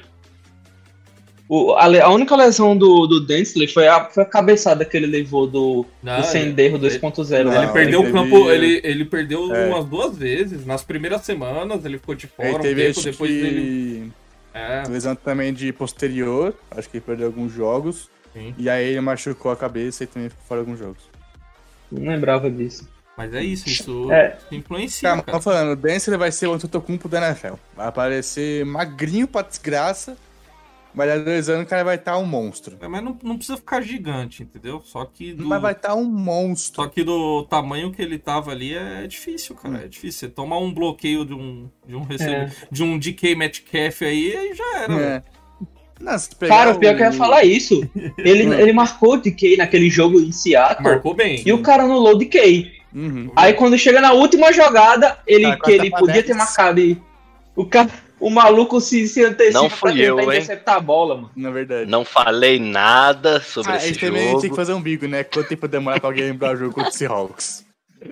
o- 1.54 1.72
a, 1.74 1.84
a 2.04 2.08
única 2.10 2.34
lesão 2.36 2.76
do, 2.76 3.06
do 3.06 3.20
Densler 3.26 3.72
foi 3.72 3.86
a, 3.86 4.04
foi 4.06 4.22
a 4.22 4.26
cabeçada 4.26 4.84
que 4.84 4.96
ele 4.96 5.06
levou 5.06 5.46
do, 5.46 5.84
Não, 6.02 6.20
do 6.20 6.26
Senderro 6.26 6.76
ele- 6.76 6.88
2.0 6.98 7.44
Não, 7.44 7.52
lá. 7.52 7.62
Ele 7.64 7.72
perdeu 7.72 8.00
ele 8.00 8.08
o 8.10 8.12
campo, 8.12 8.44
teve- 8.44 8.54
ele, 8.54 8.80
ele 8.84 9.04
perdeu 9.04 9.54
É. 9.54 9.66
umas 9.68 9.84
duas 9.84 10.16
vezes. 10.16 10.64
Nas 10.64 10.82
primeiras 10.82 11.22
semanas 11.22 11.84
ele 11.84 11.98
ficou 11.98 12.14
de 12.14 12.24
Ele 12.26 12.32
fora 12.52 12.58
um 12.58 12.62
teve 12.62 12.82
tempo, 12.86 12.98
acho 13.00 13.10
depois 13.10 13.30
que 13.30 13.36
ele. 13.38 14.12
É, 14.54 14.82
Lesão 14.88 15.14
também 15.14 15.52
de 15.52 15.72
posterior, 15.72 16.54
acho 16.70 16.88
que 16.88 16.98
ele 16.98 17.04
perdeu 17.04 17.26
alguns 17.26 17.52
jogos. 17.52 18.10
Sim. 18.32 18.54
E 18.58 18.68
aí 18.70 18.86
ele 18.88 19.00
machucou 19.00 19.50
a 19.52 19.56
cabeça 19.56 20.04
e 20.04 20.06
também 20.06 20.28
ficou 20.30 20.44
fora 20.46 20.62
de 20.62 20.66
alguns 20.68 20.78
jogos. 20.78 21.02
Não 21.90 22.10
lembrava 22.10 22.50
disso. 22.50 22.88
mas 23.16 23.34
é 23.34 23.42
isso, 23.42 23.68
isso 23.68 24.10
É. 24.10 24.38
influencia, 24.50 25.08
Cara, 25.10 25.22
cara. 25.22 25.36
tô 25.38 25.42
falando, 25.42 25.72
o 25.72 25.76
ele 26.10 26.16
vai 26.16 26.32
ser 26.32 26.46
o 26.46 26.54
Antetokounmpo 26.54 27.08
da 27.10 27.18
NFL. 27.28 27.54
Vai 27.76 27.86
aparecer 27.86 28.64
magrinho 28.64 29.28
pra 29.28 29.42
desgraça, 29.42 30.16
mas 30.94 31.10
a 31.10 31.18
dois 31.18 31.48
anos 31.48 31.64
o 31.64 31.68
cara 31.68 31.84
vai 31.84 31.94
estar 31.96 32.18
um 32.18 32.26
monstro. 32.26 32.76
É, 32.80 32.88
Mas 32.88 33.02
não, 33.02 33.16
não 33.22 33.36
precisa 33.36 33.56
ficar 33.56 33.80
gigante, 33.80 34.42
entendeu? 34.42 34.80
Só 34.84 35.04
que 35.04 35.32
do, 35.32 35.46
Mas 35.46 35.60
vai 35.62 35.72
estar 35.72 35.94
um 35.94 36.04
monstro. 36.04 36.82
só 36.82 36.88
que 36.88 37.02
do 37.02 37.44
tamanho 37.44 37.90
que 37.92 38.02
ele 38.02 38.18
tava 38.18 38.50
ali 38.50 38.74
é 38.74 39.06
difícil, 39.06 39.54
cara. 39.54 39.84
É 39.84 39.88
difícil. 39.88 40.28
Você 40.28 40.34
tomar 40.34 40.58
um 40.58 40.72
bloqueio 40.72 41.24
de 41.24 41.34
um, 41.34 41.68
de 41.86 41.94
um, 41.96 42.02
recebe- 42.02 42.32
É. 42.34 42.50
de 42.70 42.82
um 42.82 42.98
DK 42.98 43.34
Metcalf 43.34 44.02
aí, 44.02 44.36
aí 44.36 44.54
já 44.54 44.78
era. 44.78 44.94
É. 45.00 45.22
Pegar 46.38 46.56
Cara, 46.56 46.70
o 46.72 46.78
pior 46.80 46.96
que 46.96 47.02
eu 47.02 47.06
ia 47.06 47.12
falar 47.12 47.44
isso. 47.44 47.88
Ele, 48.18 48.48
Hum. 48.48 48.52
ele 48.54 48.72
marcou 48.72 49.14
o 49.14 49.16
DK 49.18 49.56
naquele 49.56 49.88
jogo 49.88 50.18
em 50.20 50.32
Seattle. 50.32 50.82
Marcou 50.82 51.14
bem. 51.14 51.40
E 51.46 51.52
o 51.52 51.62
cara 51.62 51.84
anulou 51.84 52.14
o 52.14 52.18
DK. 52.18 52.72
Uhum. 52.92 53.30
Aí 53.36 53.52
quando 53.54 53.78
chega 53.78 54.00
na 54.00 54.12
última 54.12 54.52
jogada, 54.52 55.18
ele, 55.26 55.46
Tá, 55.46 55.56
que 55.58 55.70
ele 55.70 55.90
pra 55.90 56.00
podia 56.00 56.22
ter 56.22 56.34
marcado 56.34 56.80
e 56.80 57.00
o, 57.54 57.64
cara, 57.64 57.88
o 58.26 58.30
maluco 58.30 58.80
se, 58.80 59.06
se 59.08 59.24
antecipa 59.24 59.58
Não 59.60 59.68
pra 59.68 59.76
fui 59.78 59.92
tentar 59.92 60.04
eu, 60.04 60.18
hein? 60.20 60.26
interceptar 60.26 60.76
a 60.76 60.80
bola, 60.80 61.14
mano. 61.16 61.30
Na 61.36 61.50
verdade. 61.50 61.90
Não 61.90 62.04
falei 62.04 62.58
nada 62.58 63.40
sobre 63.40 63.72
Ah, 63.72 63.76
esse 63.76 63.88
ele 63.88 63.98
também 63.98 64.26
jogo. 64.28 64.40
tinha 64.40 64.50
que 64.50 64.56
fazer 64.56 64.72
um 64.72 64.80
bico, 64.80 65.06
né? 65.06 65.24
Quanto 65.24 65.48
tempo 65.48 65.66
demora 65.68 65.98
pra 66.00 66.08
alguém 66.08 66.24
lembrar 66.24 66.54
o 66.54 66.56
jogo 66.56 66.72
contra 66.74 66.90
o 66.90 66.94
Seahawks? 66.94 67.64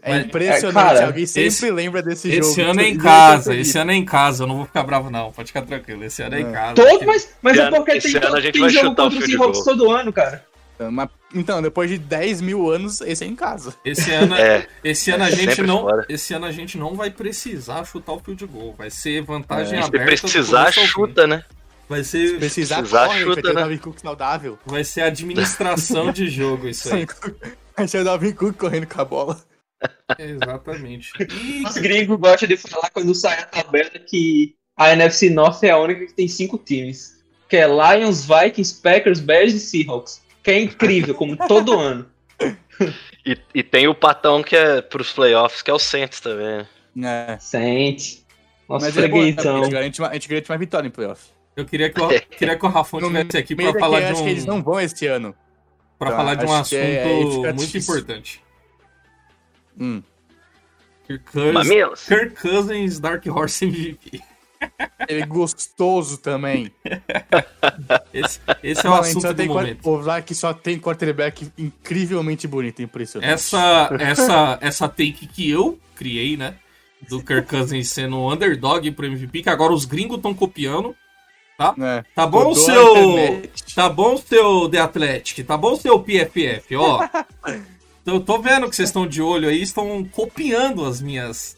É 0.02 0.10
Mas- 0.14 0.26
impressionante, 0.26 0.78
é, 0.86 0.94
cara, 0.94 1.06
alguém 1.06 1.26
sempre 1.26 1.48
esse- 1.48 1.70
lembra 1.72 2.00
desse 2.00 2.30
jogo. 2.30 2.46
Esse 2.46 2.60
ano 2.60 2.80
é 2.80 2.84
em 2.88 2.96
casa, 2.96 3.54
esse 3.56 3.76
ano 3.76 3.90
é 3.90 3.94
em 3.96 4.04
casa, 4.04 4.44
eu 4.44 4.46
não 4.46 4.56
vou 4.58 4.64
ficar 4.66 4.84
bravo 4.84 5.10
não, 5.10 5.32
pode 5.32 5.48
ficar 5.48 5.62
tranquilo, 5.62 6.04
esse 6.04 6.22
ano 6.22 6.36
é, 6.36 6.40
em 6.42 6.46
É. 6.48 6.52
casa. 6.52 6.74
Todo, 6.74 7.06
mas, 7.06 7.28
mas 7.42 7.56
Esse 7.56 7.62
é 7.66 7.70
porque 7.70 7.98
tem, 7.98 8.16
ano 8.16 8.36
a 8.36 8.40
gente 8.40 8.52
tem 8.52 8.60
vai 8.60 8.70
jogo 8.70 8.86
chutar 8.86 9.02
contra 9.02 9.18
o 9.18 9.22
Seahawks 9.26 9.64
todo 9.64 9.90
ano, 9.90 10.12
cara. 10.12 10.44
Então, 10.80 10.90
mas- 10.92 11.10
Então, 11.34 11.60
depois 11.60 11.90
de 11.90 11.98
10 11.98 12.40
mil 12.40 12.70
anos, 12.70 13.00
esse 13.02 13.22
é 13.22 13.26
em 13.26 13.36
casa. 13.36 13.74
Esse 13.84 14.10
ano, 14.12 14.34
É. 14.34 14.66
esse 14.82 15.10
ano 15.10 15.24
a 15.24 15.30
gente 15.30 15.50
Sempre 15.50 15.66
não, 15.66 15.82
fora. 15.82 16.06
esse 16.08 16.32
ano 16.34 16.46
a 16.46 16.52
gente 16.52 16.78
não 16.78 16.94
vai 16.94 17.10
precisar 17.10 17.84
chutar 17.84 18.12
o 18.14 18.18
field 18.18 18.46
goal, 18.46 18.74
vai 18.76 18.90
ser 18.90 19.22
vantagem 19.22 19.78
É. 19.78 19.82
Se 19.82 19.88
aberta. 19.88 20.04
do 20.06 20.20
precisar, 20.32 20.72
chuta, 20.72 21.26
né? 21.26 21.44
Vai 21.88 22.02
ser, 22.02 22.38
Precisar, 22.38 22.76
Precisar, 22.78 23.06
corre, 23.08 23.20
chuta, 23.20 23.52
né? 23.52 23.78
Cook 23.78 23.98
saudável. 24.00 24.58
vai 24.64 24.82
ser 24.84 25.02
administração 25.02 26.10
de 26.12 26.28
jogo 26.30 26.66
isso 26.68 26.92
aí. 26.94 27.06
Vai 27.76 27.86
ter 27.88 28.00
o 28.00 28.04
Dalvin 28.04 28.32
Cook 28.32 28.56
correndo 28.58 28.86
com 28.86 29.00
a 29.00 29.04
bola. 29.04 29.40
Exatamente. 30.18 31.12
E 31.18 31.64
Os 31.66 31.76
gringos 31.78 32.18
gostam 32.18 32.48
de 32.48 32.56
falar 32.56 32.90
quando 32.90 33.14
sai 33.14 33.38
a 33.38 33.44
tabela 33.46 33.90
que 33.90 34.54
a 34.76 34.92
NFC 34.92 35.30
North 35.30 35.62
é 35.62 35.70
a 35.70 35.78
única 35.78 36.06
que 36.06 36.12
tem 36.14 36.28
cinco 36.28 36.58
times. 36.58 37.18
Que 37.48 37.56
é 37.56 37.66
Lions, 37.66 38.24
Vikings, 38.26 38.80
Packers, 38.82 39.20
Bears 39.20 39.54
e 39.54 39.60
Seahawks. 39.60 40.20
Que 40.42 40.50
é 40.52 40.60
incrível, 40.60 41.14
como 41.14 41.36
todo 41.36 41.78
ano. 41.78 42.06
E, 43.26 43.36
e 43.54 43.62
tem 43.62 43.86
o 43.86 43.94
patão 43.94 44.42
que 44.42 44.56
é 44.56 44.80
pros 44.80 45.12
playoffs, 45.12 45.60
que 45.62 45.70
é 45.70 45.74
o 45.74 45.78
Saints 45.78 46.20
também. 46.20 46.66
né? 46.94 47.26
É. 47.34 47.38
Sente. 47.38 48.24
Nossa, 48.68 48.86
Mas 48.86 48.96
é 48.96 49.08
bom, 49.08 49.16
né? 49.18 49.30
a, 49.30 49.34
freguentão. 49.34 49.62
gente 49.64 49.72
garante 49.72 50.00
uma, 50.00 50.08
a 50.08 50.12
gente 50.14 50.28
garante 50.28 50.50
uma 50.50 50.58
vitória 50.58 50.86
em 50.88 50.90
playoff. 50.90 51.22
eu 51.56 51.64
queria 51.66 51.90
que, 51.90 52.00
o, 52.00 52.08
queria 52.08 52.56
que 52.56 52.64
o 52.64 52.68
Rafão 52.68 53.00
No 53.00 53.08
tivesse 53.08 53.36
aqui 53.36 53.54
pra 53.56 53.66
daqui, 53.66 53.78
falar 53.78 54.00
de 54.00 54.06
acho 54.06 54.22
que 54.22 54.28
eles 54.30 54.44
um, 54.44 54.46
não 54.46 54.62
vão 54.62 54.80
esse 54.80 55.06
ano. 55.06 55.34
pra 55.98 56.10
Tá, 56.12 56.16
falar 56.16 56.34
de 56.36 56.46
um 56.46 56.54
é- 56.54 56.60
assunto 56.60 57.30
fica 57.32 57.52
muito 57.52 57.66
difícil. 57.66 57.94
importante. 57.98 58.42
Hum. 59.78 60.02
Kirk 61.06 61.24
Cousins, 61.32 61.52
Mamilos. 61.52 62.06
Kirk 62.06 62.36
Cousins 62.40 63.00
Dark 63.00 63.26
Horse 63.26 63.64
MVP. 63.64 64.22
Ele 65.08 65.22
é 65.22 65.26
gostoso 65.26 66.18
também. 66.18 66.70
Esse, 68.12 68.40
esse 68.62 68.86
é 68.86 68.88
o 68.88 68.92
Mano, 68.92 69.02
assunto 69.02 69.32
do 69.32 69.46
momento. 69.46 69.88
O 69.88 69.98
Vlad 70.00 70.30
só 70.32 70.52
tem 70.52 70.78
quarterback 70.78 71.50
incrivelmente 71.56 72.46
bonito, 72.46 72.82
impressionante. 72.82 73.30
Essa, 73.30 73.88
essa, 73.98 74.58
essa 74.60 74.88
take 74.88 75.26
que 75.26 75.48
eu 75.48 75.78
criei, 75.94 76.36
né? 76.36 76.54
Do 77.08 77.22
Kirk 77.22 77.48
Cousins 77.48 77.88
sendo 77.88 78.16
um 78.16 78.30
underdog 78.30 78.90
pro 78.90 79.06
MVP, 79.06 79.42
que 79.42 79.48
agora 79.48 79.72
os 79.72 79.84
gringos 79.84 80.16
estão 80.16 80.34
copiando. 80.34 80.94
É. 81.78 82.04
Tá 82.14 82.26
bom 82.26 82.54
seu. 82.54 83.42
Tá 83.74 83.88
bom 83.88 84.16
seu 84.16 84.68
The 84.68 84.78
Athletic, 84.78 85.46
tá 85.46 85.56
bom 85.56 85.76
seu 85.76 86.00
PFF, 86.00 86.76
ó. 86.76 87.06
eu 88.06 88.20
tô 88.20 88.38
vendo 88.38 88.68
que 88.68 88.74
vocês 88.74 88.88
estão 88.88 89.06
de 89.06 89.20
olho 89.20 89.48
aí, 89.48 89.60
estão 89.62 90.04
copiando 90.04 90.84
as 90.84 91.00
minhas. 91.00 91.56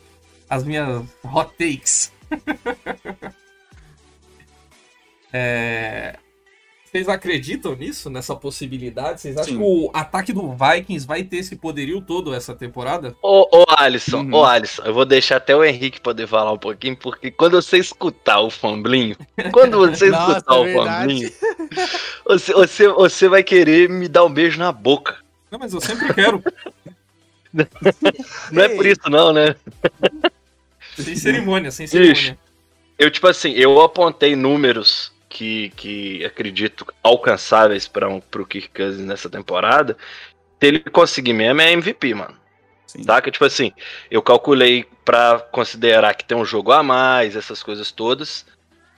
As 0.50 0.64
minhas 0.64 1.02
hot 1.24 1.50
takes. 1.56 2.12
É, 5.32 6.16
Vocês 6.84 7.08
acreditam 7.08 7.74
nisso, 7.74 8.10
nessa 8.10 8.36
possibilidade? 8.36 9.22
Vocês 9.22 9.34
acham 9.38 9.54
Sim. 9.54 9.58
que 9.58 9.64
o 9.64 9.90
ataque 9.94 10.30
do 10.30 10.54
Vikings 10.54 11.06
vai 11.06 11.24
ter 11.24 11.38
esse 11.38 11.56
poderio 11.56 12.02
todo 12.02 12.34
essa 12.34 12.54
temporada? 12.54 13.16
Ô, 13.22 13.48
ô 13.50 13.64
Alisson, 13.78 14.18
Uhum. 14.24 14.34
ô 14.34 14.44
Alisson, 14.44 14.82
eu 14.82 14.92
vou 14.92 15.06
deixar 15.06 15.36
até 15.36 15.56
o 15.56 15.64
Henrique 15.64 16.02
poder 16.02 16.26
falar 16.26 16.52
um 16.52 16.58
pouquinho, 16.58 16.94
porque 16.98 17.30
quando 17.30 17.62
você 17.62 17.78
escutar 17.78 18.40
o 18.40 18.50
Famblinho, 18.50 19.16
quando 19.52 19.78
você 19.78 20.10
Nossa, 20.12 20.32
escutar 20.32 20.60
o 20.60 20.66
é. 20.66 20.74
Famblinho, 20.74 21.32
você, 22.26 22.52
você, 22.52 22.88
você 22.88 23.28
vai 23.28 23.42
querer 23.42 23.88
me 23.88 24.06
dar 24.06 24.24
um 24.26 24.32
beijo 24.32 24.58
na 24.58 24.70
boca. 24.70 25.16
Não, 25.50 25.58
mas 25.58 25.72
eu 25.72 25.80
sempre 25.80 26.12
quero. 26.12 26.42
Não 28.52 28.62
é 28.62 28.68
por 28.68 28.86
isso 28.86 29.10
não, 29.10 29.30
né? 29.32 29.54
Sem 30.96 31.16
cerimônia, 31.16 31.70
sem 31.70 31.86
cerimônia. 31.86 32.38
Eu, 32.98 33.10
tipo 33.10 33.26
assim, 33.26 33.52
eu 33.52 33.80
apontei 33.80 34.36
números 34.36 35.12
que, 35.28 35.70
que 35.76 36.24
acredito 36.24 36.86
alcançáveis 37.02 37.88
para 37.88 38.08
um, 38.08 38.20
pro 38.20 38.46
Kirk 38.46 38.68
Cousins 38.68 39.06
nessa 39.06 39.30
temporada. 39.30 39.96
Se 40.60 40.66
ele 40.66 40.80
conseguir 40.80 41.32
mesmo, 41.32 41.60
é 41.60 41.72
MVP, 41.72 42.14
mano. 42.14 42.36
Sim. 42.86 43.02
Tá? 43.04 43.20
Que 43.20 43.30
tipo 43.30 43.44
assim, 43.44 43.72
eu 44.10 44.20
calculei 44.20 44.84
pra 45.04 45.38
considerar 45.50 46.14
que 46.14 46.24
tem 46.24 46.36
um 46.36 46.44
jogo 46.44 46.70
a 46.70 46.82
mais, 46.82 47.34
essas 47.34 47.62
coisas 47.62 47.90
todas. 47.90 48.44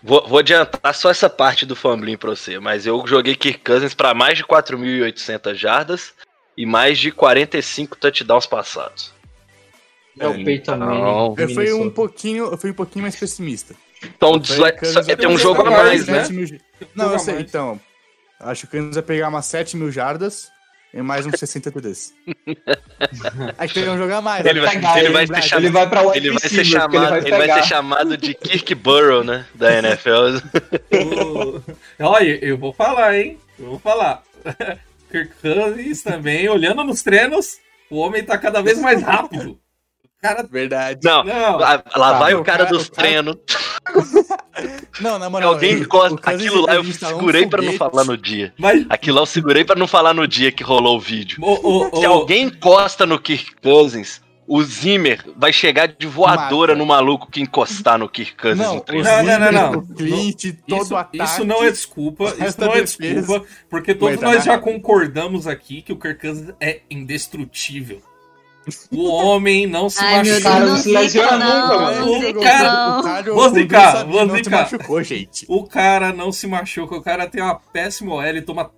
Vou, 0.03 0.27
vou 0.27 0.41
adiantar 0.41 0.95
só 0.95 1.09
essa 1.09 1.31
parte 1.31 1.65
do 1.65 1.77
fumbling 1.77 2.17
pra 2.17 2.31
você, 2.31 2.59
mas 2.59 2.87
eu 2.87 3.07
joguei 3.07 3.35
Kirk 3.35 3.61
Cousins 3.61 3.95
pra 3.95 4.13
mais 4.13 4.37
de 4.37 4.45
4.800 4.45 5.55
jardas 5.55 6.13
e 6.57 6.67
mais 6.67 6.99
de 6.99 7.11
45 7.11 7.97
touchdowns 7.97 8.45
passados. 8.45 9.14
É 10.19 10.29
o 10.29 10.45
Peyton 10.45 10.77
Não. 10.77 10.87
Manning. 11.31 11.35
Eu 11.43 11.49
fui 11.51 11.73
um 11.73 11.91
pouquinho, 11.91 12.45
eu 12.47 12.57
fui 12.59 12.71
um 12.71 12.75
pouquinho 12.75 13.03
mais 13.03 13.17
pessimista. 13.17 13.75
Então, 14.05 14.33
O 14.33 14.39
desle- 14.39 14.61
vai 14.61 14.73
tem 15.17 15.27
um 15.27 15.37
ter 15.37 15.39
jogo 15.39 15.63
a 15.67 15.71
mais, 15.71 16.07
né? 16.07 16.21
7 16.25 16.33
mil 16.35 16.47
j- 16.47 16.61
Não, 16.95 17.13
eu 17.13 17.19
sei, 17.19 17.41
então. 17.41 17.81
Acho 18.39 18.67
que 18.67 18.77
o 18.77 18.81
Kansas 18.81 18.95
vai 18.95 19.03
pegar 19.03 19.29
umas 19.29 19.47
7 19.47 19.77
mil 19.77 19.91
jardas 19.91 20.49
e 20.93 21.01
mais 21.01 21.25
uns 21.25 21.39
60 21.39 21.71
TDs. 21.73 22.13
Aí 23.57 23.69
que 23.69 23.79
eles 23.79 23.99
jogar 23.99 24.21
mais. 24.21 24.45
Ele 24.45 24.61
né? 24.61 24.67
vai- 24.67 24.75
Pegar 24.77 24.99
ele 24.99 25.07
ele 25.07 25.13
vai 25.15 25.27
ser 25.27 25.41
disso. 25.41 25.55
Ele 25.57 25.71
vai 25.71 25.89
pra 25.89 26.17
Ele 26.17 26.31
vai 26.31 26.39
ser 26.41 26.65
chamado, 26.65 27.17
ele 27.17 27.31
vai, 27.31 27.41
pegar. 27.41 27.63
ser 27.63 27.69
chamado 27.69 28.17
de 28.17 28.35
Kirk 28.35 28.75
Burrow, 28.75 29.25
né? 29.25 29.47
Da 29.55 29.73
NFL. 29.79 30.39
Olha, 32.01 32.45
eu 32.45 32.59
vou 32.59 32.73
falar, 32.73 33.17
hein? 33.19 33.39
Eu 33.59 33.67
vou 33.71 33.79
falar. 33.79 34.23
Kirk 35.11 35.33
Cousins 35.41 36.03
também, 36.03 36.49
olhando 36.49 36.83
nos 36.85 37.03
treinos, 37.03 37.59
o 37.89 37.97
homem 37.99 38.23
tá 38.25 38.37
cada 38.37 38.61
vez 38.61 38.79
mais 38.81 39.01
rápido. 39.03 39.59
O 40.25 40.37
cara. 40.37 40.49
Verdade. 40.51 41.01
Não, 41.05 41.23
Não, 41.25 41.57
lá, 41.59 41.83
lá 41.97 42.13
Tá, 42.13 42.19
vai 42.19 42.35
o 42.35 42.41
o 42.41 42.45
cara 42.45 42.65
dos 42.65 42.87
o 42.87 42.91
cara- 42.93 43.07
treinos. 43.09 43.37
Não, 45.01 45.19
na 45.19 45.29
moral. 45.29 45.53
alguém 45.55 45.73
ele- 45.73 45.81
encosta 45.83 46.15
o 46.15 46.35
aquilo 46.35 46.63
lá, 46.63 46.75
eu 46.75 46.81
ele 46.81 46.91
instalou 46.91 47.17
um 47.17 47.19
segurei 47.21 47.47
pra 47.47 47.61
não 47.63 47.73
falar 47.75 48.05
no 48.05 48.17
dia. 48.17 48.53
mas. 48.59 48.87
Aquilo 48.89 49.17
lá 49.17 49.23
eu 49.23 49.27
segurei 49.27 49.65
pra 49.65 49.77
não 49.77 49.87
falar 49.87 50.15
no 50.15 50.27
dia 50.27 50.51
que 50.53 50.63
rolou 50.63 50.97
o 50.97 51.01
vídeo. 51.01 51.39
Ô, 51.43 51.89
ô, 51.93 51.97
Se 52.01 52.07
alguém 52.07 52.45
encosta 52.45 53.05
no 53.05 53.19
Kirk 53.19 53.57
Cousins, 53.61 54.23
o 54.47 54.63
Zimmer 54.63 55.23
vai 55.37 55.53
chegar 55.53 55.89
de 55.89 56.07
voadora 56.07 56.73
Mata. 56.73 56.79
no 56.79 56.87
maluco 56.87 57.31
que 57.31 57.41
encostar 57.41 57.99
no 57.99 58.09
Kirk 58.09 58.35
Cousins 58.37 58.65
Não, 58.65 58.75
no 58.75 58.81
o 58.81 58.85
treino. 58.85 59.05
Não, 59.05 59.23
não, 59.25 59.39
não, 59.41 59.53
não. 59.73 59.79
o 59.81 59.95
Clint, 59.95 60.45
todo 60.69 60.83
isso, 60.83 60.95
o 60.95 60.97
ataque. 60.97 61.23
isso 61.25 61.45
não 61.45 61.63
é 61.65 61.71
desculpa, 61.71 62.25
o 62.25 62.45
isso 62.45 62.61
não 62.61 62.69
da 62.69 62.75
é 62.79 62.81
defesa. 62.83 63.15
desculpa, 63.21 63.47
porque 63.69 63.95
todos 63.95 64.21
nós 64.21 64.45
já 64.45 64.57
concordamos 64.59 65.47
aqui 65.47 65.83
que 65.83 65.93
o 65.93 65.99
Kirk 65.99 66.21
Cousins 66.21 66.55
é 66.61 66.81
indestrutível. 66.91 68.01
O 68.91 69.05
homem 69.09 69.67
não 69.67 69.91
se 69.91 70.03
Ai, 70.03 70.19
machuca. 70.19 70.41
Cara, 70.43 70.67
não 70.67 70.77
se 70.77 70.91
lesiona 70.91 71.33
nunca, 71.39 71.79
mano. 71.79 72.29
O 72.31 72.41
cara- 72.43 73.23
não. 73.23 73.35
Vou 73.35 73.51
zicar, 73.51 74.07
zicar. 74.37 74.51
machucou, 74.63 75.03
gente. 75.03 75.45
O 75.49 75.65
cara 75.67 76.13
não 76.13 76.33
se 76.33 76.47
machuca, 76.47 76.95
o 76.97 77.03
cara 77.03 77.27
tem 77.29 77.43
uma 77.43 77.55
péssima 77.57 78.15
OL, 78.15 78.23
ele 78.25 78.41
toma 78.43 78.71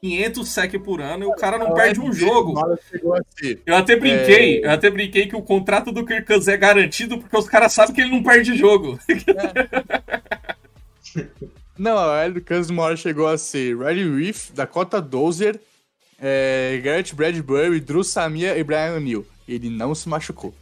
500 0.00 0.48
sec 0.48 0.74
por 0.78 1.00
ano 1.00 1.24
e 1.24 1.26
o 1.26 1.34
cara 1.34 1.58
não 1.58 1.72
perde 1.74 2.00
um 2.00 2.12
jogo. 2.12 2.54
Assim. 2.58 3.58
Eu 3.66 3.74
até 3.76 3.96
brinquei, 3.96 4.62
É. 4.62 4.66
eu 4.66 4.70
até 4.70 4.90
brinquei 4.90 5.26
que 5.26 5.36
o 5.36 5.42
contrato 5.42 5.90
do 5.92 6.04
Kirk 6.06 6.26
Cousins 6.26 6.48
é 6.48 6.56
garantido 6.56 7.18
porque 7.18 7.36
os 7.36 7.48
caras 7.48 7.72
sabem 7.72 7.94
que 7.94 8.00
ele 8.00 8.10
não 8.10 8.22
perde 8.22 8.56
jogo. 8.56 8.98
Não, 11.78 11.96
a 11.96 12.24
L 12.24 12.34
do 12.34 12.40
Kansas 12.40 12.70
uma 12.70 12.82
hora 12.82 12.96
chegou 12.96 13.26
a 13.28 13.38
ser 13.38 13.76
Riley 13.78 14.16
Reef, 14.24 14.50
Dakota 14.52 15.00
Dozier, 15.00 15.60
é, 16.20 16.80
Garrett 16.82 17.14
Bradbury, 17.14 17.80
Drew 17.80 18.02
Samia 18.04 18.56
e 18.58 18.64
Brian 18.64 18.94
O'Neill. 18.96 19.26
Ele 19.48 19.70
não 19.70 19.94
se 19.94 20.08
machucou. 20.08 20.54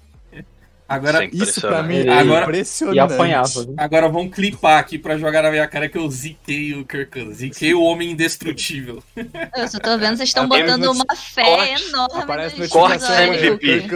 Agora, 0.88 1.24
Isso 1.24 1.42
é 1.42 1.48
Isso 1.48 1.60
pra 1.62 1.82
mim 1.82 1.94
impressionante. 1.98 2.08
é 2.16 2.20
Agora- 2.20 2.44
impressionante. 2.44 2.96
E 2.96 3.00
apanhava. 3.00 3.48
viu? 3.64 3.74
agora 3.76 4.08
vamos 4.08 4.32
clipar 4.32 4.78
aqui 4.78 4.96
pra 4.96 5.18
jogar 5.18 5.42
na 5.42 5.50
minha 5.50 5.66
cara 5.66 5.88
que 5.88 5.98
eu 5.98 6.08
ziquei 6.08 6.74
o 6.74 6.84
Kirk 6.84 7.10
Cousins. 7.10 7.38
Ziquei 7.38 7.74
o 7.74 7.82
homem 7.82 8.12
indestrutível. 8.12 9.02
Eu 9.16 9.66
só 9.66 9.80
tô 9.80 9.98
vendo, 9.98 10.16
vocês 10.16 10.28
estão 10.28 10.46
botando 10.48 10.84
no- 10.84 10.92
uma 10.92 11.16
fé 11.16 11.42
Corte. 11.42 11.88
enorme. 11.88 12.22
Aparece 12.22 12.68
Cortes. 12.68 13.10
MVP. 13.10 13.88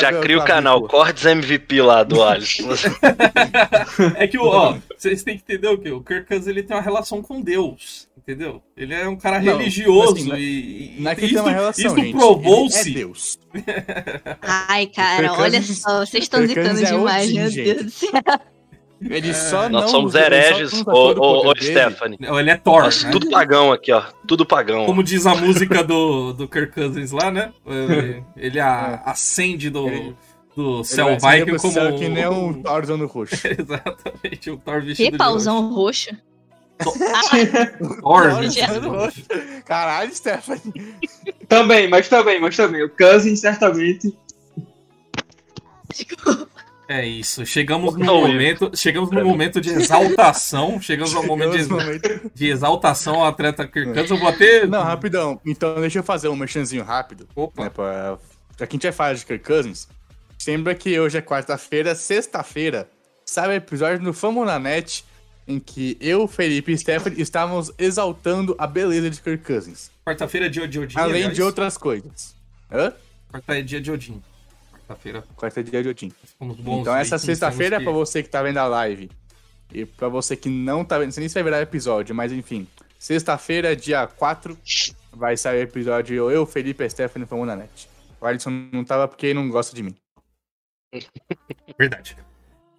Já 0.00 0.20
cria 0.20 0.38
o 0.38 0.44
canal, 0.44 0.82
Cortes 0.88 1.24
MVP 1.24 1.80
lá 1.80 2.02
do 2.02 2.20
Alisson. 2.20 2.70
É 4.16 4.26
que, 4.26 4.36
ó, 4.38 4.76
vocês 4.98 5.22
têm 5.22 5.36
que 5.38 5.44
entender 5.44 5.68
o 5.68 5.78
quê? 5.78 5.90
O 5.92 6.00
Kirk 6.02 6.26
Cousins 6.26 6.46
ele 6.48 6.64
tem 6.64 6.76
uma 6.76 6.82
relação 6.82 7.22
com 7.22 7.40
Deus, 7.40 8.08
entendeu? 8.22 8.62
Ele 8.76 8.94
é 8.94 9.08
um 9.08 9.16
cara 9.16 9.40
Não, 9.40 9.58
religioso 9.58 10.14
assim, 10.14 10.28
não 10.28 10.36
é- 10.36 10.40
e, 10.40 10.96
e 10.96 11.00
Não 11.00 11.10
é 11.10 11.14
que 11.14 11.24
isso, 11.26 11.34
tem 11.34 11.42
uma 11.42 11.50
relação, 11.52 11.98
isso 11.98 12.10
provou-se. 12.16 12.90
É 12.90 12.94
Deus. 12.94 13.38
Ai, 14.40 14.86
cara, 14.86 15.32
olha 15.34 15.60
só, 15.62 16.04
vocês 16.06 16.24
estão 16.24 16.46
zicando 16.46 16.80
é 16.80 16.84
demais, 16.84 17.26
Odin, 17.28 17.34
meu 17.40 17.50
gente. 17.50 17.74
Deus 17.74 17.84
do 17.84 17.90
céu. 17.90 18.10
Ele 19.04 19.34
só 19.34 19.68
não 19.68 19.80
Nós 19.80 19.90
somos 19.90 20.12
usa- 20.14 20.20
ele 20.26 20.42
só 20.42 20.54
hereges, 20.54 20.84
ô. 20.86 21.52
Stephanie. 21.60 22.18
Não, 22.20 22.38
ele 22.38 22.50
é 22.50 22.56
Thor, 22.56 22.82
Nós 22.84 23.02
né? 23.02 23.10
tudo 23.10 23.28
pagão 23.30 23.72
aqui, 23.72 23.90
ó. 23.90 24.04
Tudo 24.28 24.46
pagão. 24.46 24.86
Como 24.86 25.02
diz 25.02 25.26
a 25.26 25.34
música 25.34 25.82
do, 25.82 26.32
do 26.32 26.46
Kirk 26.46 26.72
Cousins 26.72 27.10
lá, 27.10 27.28
né? 27.28 27.52
Ele, 27.66 28.22
ele 28.36 28.60
a- 28.60 29.02
acende 29.04 29.70
do, 29.70 29.88
Ele- 29.88 30.14
do 30.54 30.76
Ele 30.76 30.84
céu 30.84 31.18
vai 31.18 31.40
Viking 31.44 31.56
como... 31.58 31.72
céu 31.72 31.96
que 31.96 32.08
nem 32.08 32.28
um 32.28 32.62
Thor 32.62 32.86
no 32.96 33.06
roxo. 33.08 33.34
Exatamente, 33.44 34.50
o 34.52 34.56
Thor 34.58 34.80
vestido 34.82 35.10
Que 35.10 35.18
pauzão 35.18 35.72
roxo. 35.74 36.10
No. 36.84 36.92
Caralho, 39.64 40.14
Stephanie. 40.14 40.94
Também, 41.48 41.88
mas 41.88 42.08
também, 42.08 42.40
mas 42.40 42.56
também. 42.56 42.82
O 42.82 42.90
Cousins 42.90 43.40
certamente. 43.40 44.16
É 46.88 47.06
isso, 47.06 47.46
chegamos 47.46 47.94
no 47.96 48.04
momento, 48.04 48.70
chegamos 48.74 49.10
no 49.10 49.24
momento 49.24 49.60
de 49.60 49.70
exaltação, 49.70 50.80
chegamos 50.80 51.14
ao 51.14 51.24
momento 51.24 51.56
de, 51.56 51.66
no 51.66 51.78
de 52.34 52.48
exaltação 52.48 53.14
ao 53.16 53.26
atleta 53.26 53.66
Kirk 53.66 53.92
Cousins. 53.92 54.10
Eu 54.10 54.18
vou 54.18 54.28
até... 54.28 54.66
Não, 54.66 54.82
rapidão. 54.82 55.40
Então, 55.46 55.80
deixa 55.80 56.00
eu 56.00 56.02
fazer 56.02 56.28
um 56.28 56.36
merchanzinho 56.36 56.84
rápido. 56.84 57.26
Opa. 57.34 57.64
Né, 57.64 57.70
pra... 57.70 58.18
Já 58.58 58.66
que 58.66 58.74
a 58.74 58.76
gente 58.76 58.82
vai 58.82 58.92
falar 58.92 59.14
de 59.14 59.24
Kirk 59.24 59.44
Cousins, 59.44 59.88
lembra 60.46 60.74
que 60.74 60.98
hoje 61.00 61.16
é 61.16 61.22
quarta-feira, 61.22 61.94
sexta-feira, 61.94 62.88
sai 63.24 63.48
o 63.48 63.52
episódio 63.52 64.02
no 64.02 64.12
Famo 64.12 64.44
na 64.44 64.58
Net, 64.58 65.04
em 65.46 65.58
que 65.58 65.96
eu, 66.00 66.26
Felipe 66.28 66.72
e 66.72 66.78
Stephanie 66.78 67.20
estávamos 67.20 67.72
exaltando 67.78 68.54
a 68.58 68.66
beleza 68.66 69.10
de 69.10 69.20
Kirk 69.20 69.44
Cousins. 69.44 69.90
Quarta-feira 70.06 70.46
é 70.46 70.48
dia 70.48 70.66
de 70.68 70.78
Odin, 70.78 70.98
além 70.98 71.14
aliás. 71.22 71.34
de 71.34 71.42
outras 71.42 71.76
coisas. 71.76 72.34
Hã? 72.70 72.92
Quarta 73.30 73.58
é 73.58 73.62
dia 73.62 73.80
de 73.80 73.90
Odin. 73.90 74.22
Quarta-feira, 74.72 75.24
Quarta 75.36 75.60
é 75.60 75.62
dia 75.62 75.82
de 75.82 75.88
Odin. 75.88 76.12
Então 76.40 76.94
essa 76.96 77.16
vikings, 77.16 77.26
sexta-feira, 77.26 77.76
pra 77.80 77.92
que- 77.92 77.98
você 77.98 78.22
que 78.22 78.28
tá 78.28 78.42
vendo 78.42 78.58
a 78.58 78.66
live, 78.66 79.10
e 79.72 79.84
pra 79.86 80.08
você 80.08 80.36
que 80.36 80.48
não 80.48 80.84
tá 80.84 80.96
vendo, 80.98 81.06
não 81.06 81.12
sei 81.12 81.22
nem 81.22 81.28
se 81.28 81.34
vai 81.34 81.42
virar 81.44 81.60
episódio, 81.62 82.14
mas 82.14 82.30
enfim, 82.32 82.66
sexta-feira, 82.98 83.74
dia 83.74 84.06
4, 84.06 84.56
vai 85.12 85.36
sair 85.36 85.58
o 85.58 85.62
episódio 85.62 86.30
eu, 86.30 86.44
Felipe 86.46 86.84
e 86.84 86.90
Stephanie 86.90 87.26
fomos 87.26 87.46
na 87.46 87.56
net. 87.56 87.88
O 88.20 88.26
Alisson 88.26 88.50
não 88.72 88.84
tava 88.84 89.08
porque 89.08 89.26
ele 89.26 89.34
não 89.34 89.48
gosta 89.48 89.74
de 89.74 89.82
mim. 89.82 89.94
Verdade. 91.78 92.16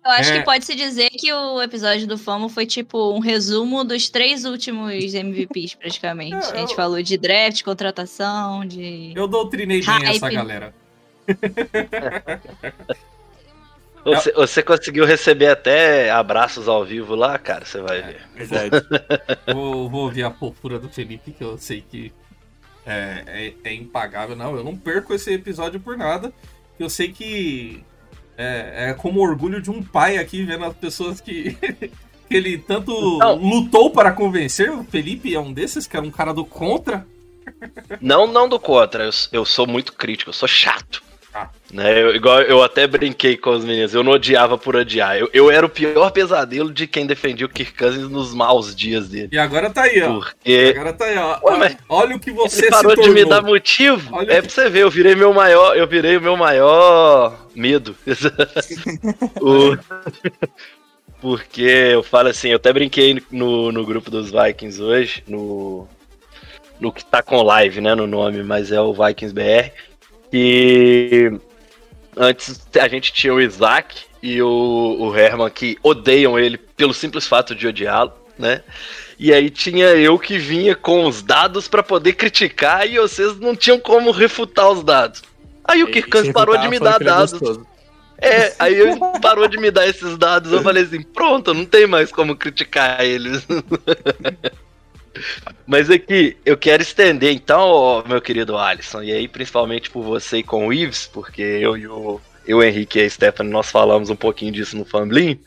Eu 0.06 0.12
acho 0.12 0.32
É. 0.32 0.40
que 0.40 0.44
pode-se 0.46 0.76
dizer 0.76 1.10
que 1.12 1.32
o 1.32 1.62
episódio 1.62 2.06
do 2.06 2.18
Famo 2.18 2.50
foi 2.50 2.66
tipo 2.66 3.14
um 3.14 3.20
resumo 3.20 3.84
dos 3.86 4.10
três 4.10 4.44
últimos 4.44 5.14
MVPs, 5.14 5.76
praticamente. 5.76 6.34
É, 6.36 6.38
A 6.52 6.56
gente 6.58 6.72
eu- 6.72 6.76
falou 6.76 7.02
de 7.02 7.18
draft, 7.18 7.64
contratação, 7.64 8.66
de. 8.66 9.14
Eu 9.16 9.28
doutrinei 9.28 9.80
bem 9.82 9.86
Hype. 9.88 10.16
essa 10.18 10.30
galera. 10.30 10.74
Você, 14.06 14.34
você 14.34 14.62
conseguiu 14.62 15.06
receber 15.06 15.48
até 15.48 16.12
abraços 16.12 16.68
ao 16.68 16.84
vivo 16.84 17.16
lá, 17.16 17.40
cara? 17.40 17.64
Você 17.64 17.80
vai 17.80 18.02
ver. 18.02 18.22
Verdade. 18.36 18.86
Vou, 19.54 19.90
vou 19.90 20.02
ouvir 20.02 20.24
a 20.24 20.32
fofura 20.32 20.78
do 20.78 20.90
Felipe, 20.90 21.32
que 21.32 21.42
eu 21.42 21.58
sei 21.58 21.82
que 21.90 22.12
é, 22.86 23.24
é, 23.26 23.54
é 23.64 23.74
impagável. 23.74 24.36
Não, 24.36 24.58
eu 24.58 24.64
não 24.64 24.76
perco 24.76 25.14
esse 25.14 25.32
episódio 25.32 25.80
por 25.80 25.96
nada. 25.98 26.34
Eu 26.78 26.90
sei 26.90 27.14
que 27.14 27.82
é, 28.38 28.90
é 28.90 28.94
como 28.94 29.22
orgulho 29.22 29.62
de 29.62 29.70
um 29.70 29.82
pai 29.82 30.18
aqui, 30.18 30.44
vendo 30.44 30.66
as 30.66 30.76
pessoas 30.76 31.22
que, 31.22 31.54
que 32.30 32.36
ele 32.36 32.58
tanto 32.58 33.18
Não. 33.20 33.36
lutou 33.36 33.92
para 33.92 34.12
convencer. 34.12 34.72
O 34.72 34.84
Felipe 34.84 35.34
é 35.34 35.40
um 35.40 35.54
desses, 35.54 35.88
que 35.88 35.96
era 35.96 36.06
um 36.06 36.12
cara 36.12 36.34
do 36.34 36.46
contra. 36.46 37.06
Não, 38.02 38.26
não 38.26 38.48
do 38.48 38.60
contra, 38.60 39.06
eu, 39.06 39.12
eu 39.32 39.46
sou 39.46 39.68
muito 39.68 39.94
crítico, 39.94 40.30
eu 40.30 40.34
sou 40.34 40.48
chato. 40.48 41.04
Né, 41.72 42.04
eu, 42.04 42.16
igual 42.16 42.42
eu 42.42 42.62
até 42.62 42.86
brinquei 42.86 43.36
com 43.36 43.50
os 43.50 43.66
meninos, 43.66 43.96
eu 43.96 44.04
não 44.04 44.12
odiava 44.12 44.58
por 44.60 44.76
odiar. 44.76 45.18
Eu, 45.18 45.28
eu 45.34 45.50
era 45.50 45.66
o 45.66 45.70
pior 45.70 46.12
pesadelo 46.12 46.72
de 46.72 46.86
quem 46.86 47.08
defendia 47.08 47.48
o 47.48 47.50
Kirk 47.50 47.74
Cousins 47.76 48.08
nos 48.10 48.32
maus 48.36 48.76
dias 48.76 49.10
dele. 49.10 49.30
E 49.32 49.40
agora 49.40 49.72
tá 49.72 49.82
aí, 49.84 50.00
ó. 50.04 50.14
Porque 50.14 50.74
Agora 50.76 50.94
tá 50.94 51.06
aí, 51.06 51.18
ó. 51.18 51.40
Ué, 51.44 51.58
mas 51.58 51.78
Olha 51.90 52.16
o 52.16 52.20
que 52.20 52.32
você 52.32 52.66
ele 52.66 52.70
parou 52.70 52.96
se 52.96 53.02
de 53.02 53.10
me 53.10 53.26
dar 53.26 53.42
motivo. 53.42 54.16
Olha 54.16 54.32
é 54.32 54.36
que- 54.36 54.42
pra 54.44 54.50
você 54.52 54.70
ver, 54.70 54.82
eu 54.84 54.92
virei 54.92 55.16
meu 55.16 55.34
maior, 55.34 55.76
eu 55.76 55.88
virei 55.88 56.16
o 56.18 56.22
meu 56.22 56.38
maior 56.38 57.48
medo. 57.56 57.96
O- 59.42 59.78
Porque 61.20 61.62
eu 61.62 62.04
falo 62.04 62.30
assim, 62.30 62.50
eu 62.50 62.58
até 62.58 62.72
brinquei 62.74 63.22
no, 63.32 63.72
no 63.72 63.86
grupo 63.86 64.12
dos 64.12 64.30
Vikings 64.30 64.82
hoje, 64.82 65.24
no, 65.28 65.88
no 66.80 66.92
que 66.92 67.04
tá 67.06 67.24
com 67.24 67.42
live, 67.42 67.80
né, 67.80 67.96
no 67.96 68.06
nome, 68.06 68.44
mas 68.44 68.72
é 68.72 68.82
o 68.82 68.94
Vikings 68.94 69.34
BR. 69.34 69.72
E 70.34 71.32
antes 72.18 72.60
a 72.82 72.88
gente 72.88 73.14
tinha 73.14 73.32
o 73.32 73.40
Isaac 73.40 74.02
e 74.22 74.42
o, 74.42 74.98
o 75.00 75.16
Herman 75.16 75.50
que 75.52 75.78
odeiam 75.84 76.40
ele 76.40 76.58
pelo 76.58 76.92
simples 76.92 77.28
fato 77.28 77.54
de 77.54 77.68
odiá-lo, 77.68 78.14
né? 78.38 78.64
E 79.20 79.32
aí 79.32 79.52
tinha 79.52 79.90
eu 79.90 80.18
que 80.18 80.40
vinha 80.40 80.76
com 80.76 81.06
os 81.06 81.22
dados 81.22 81.68
pra 81.68 81.84
poder 81.84 82.14
criticar 82.14 82.90
e 82.90 82.98
vocês 82.98 83.40
não 83.40 83.56
tinham 83.56 83.80
como 83.80 84.10
refutar 84.10 84.72
os 84.72 84.84
dados. 84.84 85.22
Aí 85.64 85.84
o 85.84 85.92
Kirk 85.92 86.10
Cousins 86.10 86.34
parou 86.34 86.58
de 86.58 86.68
me 86.68 86.80
dar 86.80 86.98
dados. 86.98 87.60
É, 88.18 88.56
aí 88.60 88.74
ele 88.74 89.00
parou 89.22 89.48
de 89.48 89.58
me 89.58 89.70
dar 89.70 89.88
esses 89.88 90.18
dados. 90.18 90.52
Eu 90.52 90.64
falei 90.64 90.84
assim: 90.84 91.04
pronto, 91.04 91.54
não 91.54 91.64
tem 91.64 91.86
mais 91.86 92.12
como 92.12 92.36
criticar 92.36 93.06
eles. 93.06 93.46
Mas 95.66 95.90
aqui, 95.90 96.38
eu 96.46 96.58
quero 96.58 96.82
estender 96.82 97.32
então, 97.32 97.62
ó, 97.62 98.04
meu 98.08 98.22
querido 98.22 98.58
Alisson, 98.58 99.04
e 99.04 99.12
aí 99.12 99.28
principalmente 99.28 99.90
por 99.90 100.04
você 100.04 100.40
e 100.40 100.44
com 100.44 100.68
o 100.68 100.74
Ives, 100.74 101.10
porque 101.12 101.42
eu 101.42 101.78
e 101.78 101.88
o, 101.88 102.20
eu, 102.46 102.64
Henrique 102.64 103.00
e 103.00 103.04
a 103.04 103.10
Stephanie, 103.10 103.52
nós 103.52 103.70
falamos 103.70 104.10
um 104.10 104.16
pouquinho 104.16 104.52
disso 104.52 104.78
no 104.78 104.86
Famblin, 104.86 105.40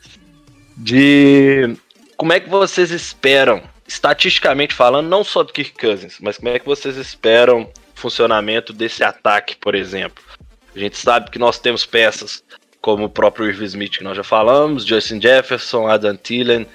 de 0.75 1.75
como 2.15 2.33
é 2.33 2.39
que 2.39 2.49
vocês 2.49 2.91
esperam, 2.91 3.61
estatisticamente 3.87 4.73
falando, 4.73 5.07
não 5.07 5.23
só 5.23 5.43
do 5.43 5.53
Kirk 5.53 5.73
Cousins, 5.79 6.17
mas 6.19 6.37
como 6.37 6.49
é 6.49 6.59
que 6.59 6.65
vocês 6.65 6.97
esperam 6.97 7.63
o 7.63 7.69
funcionamento 7.95 8.73
desse 8.73 9.03
ataque, 9.03 9.55
por 9.55 9.75
exemplo. 9.75 10.23
A 10.75 10.79
gente 10.79 10.97
sabe 10.97 11.31
que 11.31 11.39
nós 11.39 11.57
temos 11.59 11.85
peças 11.85 12.43
como 12.81 13.05
o 13.05 13.09
próprio 13.09 13.47
Irv 13.47 13.63
Smith, 13.63 13.97
que 13.97 14.03
nós 14.03 14.15
já 14.15 14.23
falamos, 14.23 14.85
Justin 14.85 15.19
Jefferson, 15.19 15.87
Adam 15.87 16.15
Thielen 16.15 16.67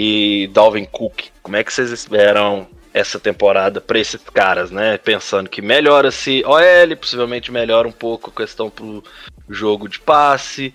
e 0.00 0.46
Dalvin 0.52 0.84
Cook. 0.84 1.24
Como 1.42 1.56
é 1.56 1.64
que 1.64 1.72
vocês 1.72 1.90
esperam 1.90 2.68
essa 2.94 3.18
temporada 3.18 3.80
para 3.80 3.98
esses 3.98 4.22
caras, 4.32 4.70
né? 4.70 4.96
Pensando 4.96 5.50
que 5.50 5.60
melhora-se 5.60 6.44
OL, 6.46 6.96
possivelmente 6.96 7.50
melhora 7.50 7.88
um 7.88 7.92
pouco 7.92 8.30
a 8.30 8.32
questão 8.32 8.70
pro 8.70 9.02
jogo 9.48 9.88
de 9.88 9.98
passe. 9.98 10.72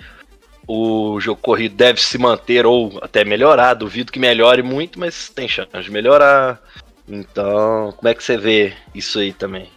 O 0.68 1.22
jogo 1.22 1.40
corrido 1.40 1.74
deve 1.74 2.02
se 2.02 2.18
manter 2.18 2.66
ou 2.66 3.00
até 3.02 3.24
melhorar. 3.24 3.76
Duvido 3.76 4.12
que 4.12 4.20
melhore 4.20 4.62
muito, 4.62 5.00
mas 5.00 5.30
tem 5.30 5.48
chance 5.48 5.72
de 5.82 5.90
melhorar. 5.90 6.62
Então, 7.08 7.94
como 7.96 8.10
é 8.10 8.14
que 8.14 8.22
você 8.22 8.36
vê 8.36 8.74
isso 8.94 9.20
aí 9.20 9.32
também? 9.32 9.70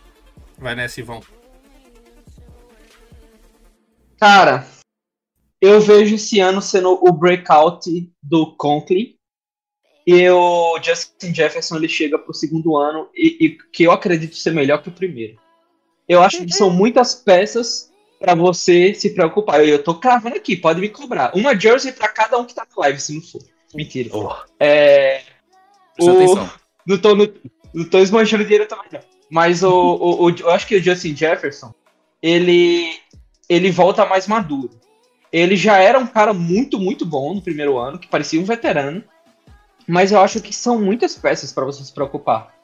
Vai 0.59 0.75
nessa, 0.75 0.99
Ivão. 0.99 1.21
Cara, 4.19 4.67
eu 5.61 5.81
vejo 5.81 6.17
esse 6.17 6.41
ano 6.41 6.61
sendo 6.61 6.99
o 7.01 7.13
breakout 7.13 7.89
do 8.21 8.57
Conklin. 8.57 9.16
E 10.07 10.29
o 10.31 10.79
Justin 10.81 11.35
Jefferson 11.35 11.77
ele 11.77 11.89
chega 11.89 12.19
pro 12.19 12.33
segundo 12.33 12.77
ano 12.77 13.09
e, 13.15 13.37
e 13.45 13.59
que 13.73 13.85
eu 13.85 13.91
acredito 13.91 14.37
ser 14.37 14.53
melhor 14.53 14.81
que 14.83 14.89
o 14.89 14.93
primeiro. 14.93 15.37
Eu 16.09 16.23
acho 16.23 16.45
que 16.45 16.53
são 16.53 16.71
muitas 16.71 17.15
peças 17.15 17.91
pra 18.21 18.35
você 18.35 18.95
se 18.95 19.11
preocupar. 19.11 19.61
Eu, 19.61 19.67
eu 19.67 19.83
tô 19.83 19.97
cravando 19.97 20.37
aqui, 20.37 20.57
pode 20.57 20.81
me 20.81 20.89
cobrar. 20.89 21.33
Uma 21.37 21.59
jersey 21.59 21.91
pra 21.93 22.07
cada 22.09 22.39
um 22.39 22.45
que 22.45 22.55
tá 22.55 22.65
na 22.65 22.83
live, 22.83 23.01
se 23.01 23.15
não 23.15 23.21
for. 23.23 23.43
Mentira. 23.75 24.11
Oh, 24.13 24.33
É. 24.61 25.23
Presta 25.97 26.13
o- 26.13 26.17
atenção. 26.17 26.51
Não 26.87 26.99
tô, 26.99 27.17
não, 27.17 27.29
não 27.75 27.85
tô 27.85 27.99
esmanchando 27.99 28.45
dinheiro 28.45 28.65
também, 28.69 28.85
não. 28.93 29.01
Mas 29.29 29.65
o, 29.65 29.69
o, 29.73 30.27
o- 30.27 30.31
eu 30.31 30.51
acho 30.53 30.69
que 30.69 30.77
o 30.77 30.81
Justin 30.81 31.17
Jefferson, 31.17 31.75
ele, 32.23 32.89
ele 33.49 33.73
volta 33.73 34.07
mais 34.07 34.29
maduro. 34.29 34.71
Ele 35.33 35.57
já 35.57 35.79
era 35.79 35.99
um 35.99 36.07
cara 36.07 36.33
muito, 36.33 36.79
muito 36.79 37.05
bom 37.05 37.35
no 37.35 37.43
primeiro 37.43 37.77
ano, 37.77 37.99
que 37.99 38.07
parecia 38.07 38.41
um 38.41 38.45
veterano. 38.45 39.03
Mas 39.87 40.11
eu 40.13 40.21
acho 40.21 40.41
que 40.41 40.55
são 40.55 40.81
muitas 40.81 41.15
peças 41.15 41.53
para 41.53 41.65
você 41.65 41.85
se 41.85 41.93
preocupar. 41.93 42.55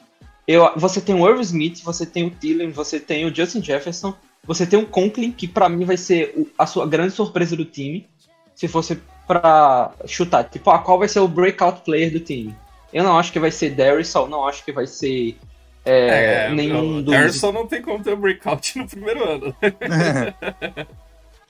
Eu, 0.46 0.72
você 0.76 1.00
tem 1.00 1.14
o 1.14 1.28
Irv 1.28 1.40
Smith, 1.40 1.82
você 1.84 2.04
tem 2.04 2.26
o 2.26 2.30
Thielen, 2.30 2.70
você 2.70 2.98
tem 2.98 3.24
o 3.24 3.34
Justin 3.34 3.62
Jefferson, 3.62 4.14
Você 4.44 4.66
tem 4.66 4.76
o 4.76 4.84
Conklin, 4.86 5.30
que 5.30 5.46
pra 5.46 5.68
mim 5.68 5.84
vai 5.84 5.96
ser 5.96 6.34
o- 6.36 6.48
a 6.58 6.66
sua 6.66 6.84
grande 6.84 7.12
surpresa 7.14 7.54
do 7.54 7.64
time. 7.64 8.08
Se 8.56 8.66
fosse 8.66 8.98
pra 9.24 9.92
chutar, 10.04 10.42
tipo, 10.42 10.68
ah, 10.68 10.80
qual 10.80 10.98
vai 10.98 11.06
ser 11.06 11.20
o 11.20 11.28
breakout 11.28 11.82
player 11.82 12.10
do 12.12 12.18
time? 12.18 12.52
Eu 12.92 13.04
não 13.04 13.16
acho 13.16 13.30
que 13.32 13.38
vai 13.38 13.52
ser 13.52 13.70
Darrison, 13.70 14.26
não 14.26 14.44
acho 14.48 14.64
que 14.64 14.72
vai 14.72 14.84
ser 14.88 15.36
é, 15.84 16.50
nenhum 16.52 16.98
o 16.98 17.02
dos. 17.02 17.14
Harrison 17.14 17.52
não 17.52 17.68
tem 17.68 17.80
como 17.80 18.02
ter 18.02 18.14
um 18.14 18.20
breakout 18.20 18.76
no 18.78 18.88
primeiro 18.88 19.22
ano. 19.24 19.54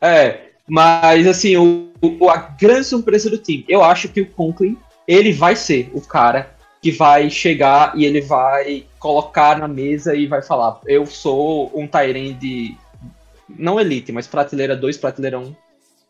É, 0.00 0.50
mas 0.68 1.26
assim, 1.26 1.56
o, 1.56 1.90
o- 2.02 2.28
a 2.28 2.36
grande 2.36 2.84
surpresa 2.84 3.30
do 3.30 3.38
time, 3.38 3.64
eu 3.68 3.82
acho 3.82 4.08
que 4.08 4.20
o 4.20 4.26
Conklin, 4.26 4.76
ele 5.06 5.32
vai 5.32 5.56
ser 5.56 5.90
o 5.92 6.00
cara 6.00 6.54
que 6.80 6.90
vai 6.90 7.30
chegar 7.30 7.96
e 7.96 8.04
ele 8.04 8.20
vai 8.20 8.86
colocar 8.98 9.58
na 9.58 9.68
mesa 9.68 10.14
e 10.14 10.26
vai 10.26 10.42
falar, 10.42 10.80
eu 10.86 11.06
sou 11.06 11.70
um 11.74 11.86
Tyrande, 11.86 12.76
não 13.48 13.78
elite, 13.78 14.10
mas 14.10 14.26
prateleira 14.26 14.76
2, 14.76 14.96
prateleira 14.96 15.38
1. 15.38 15.54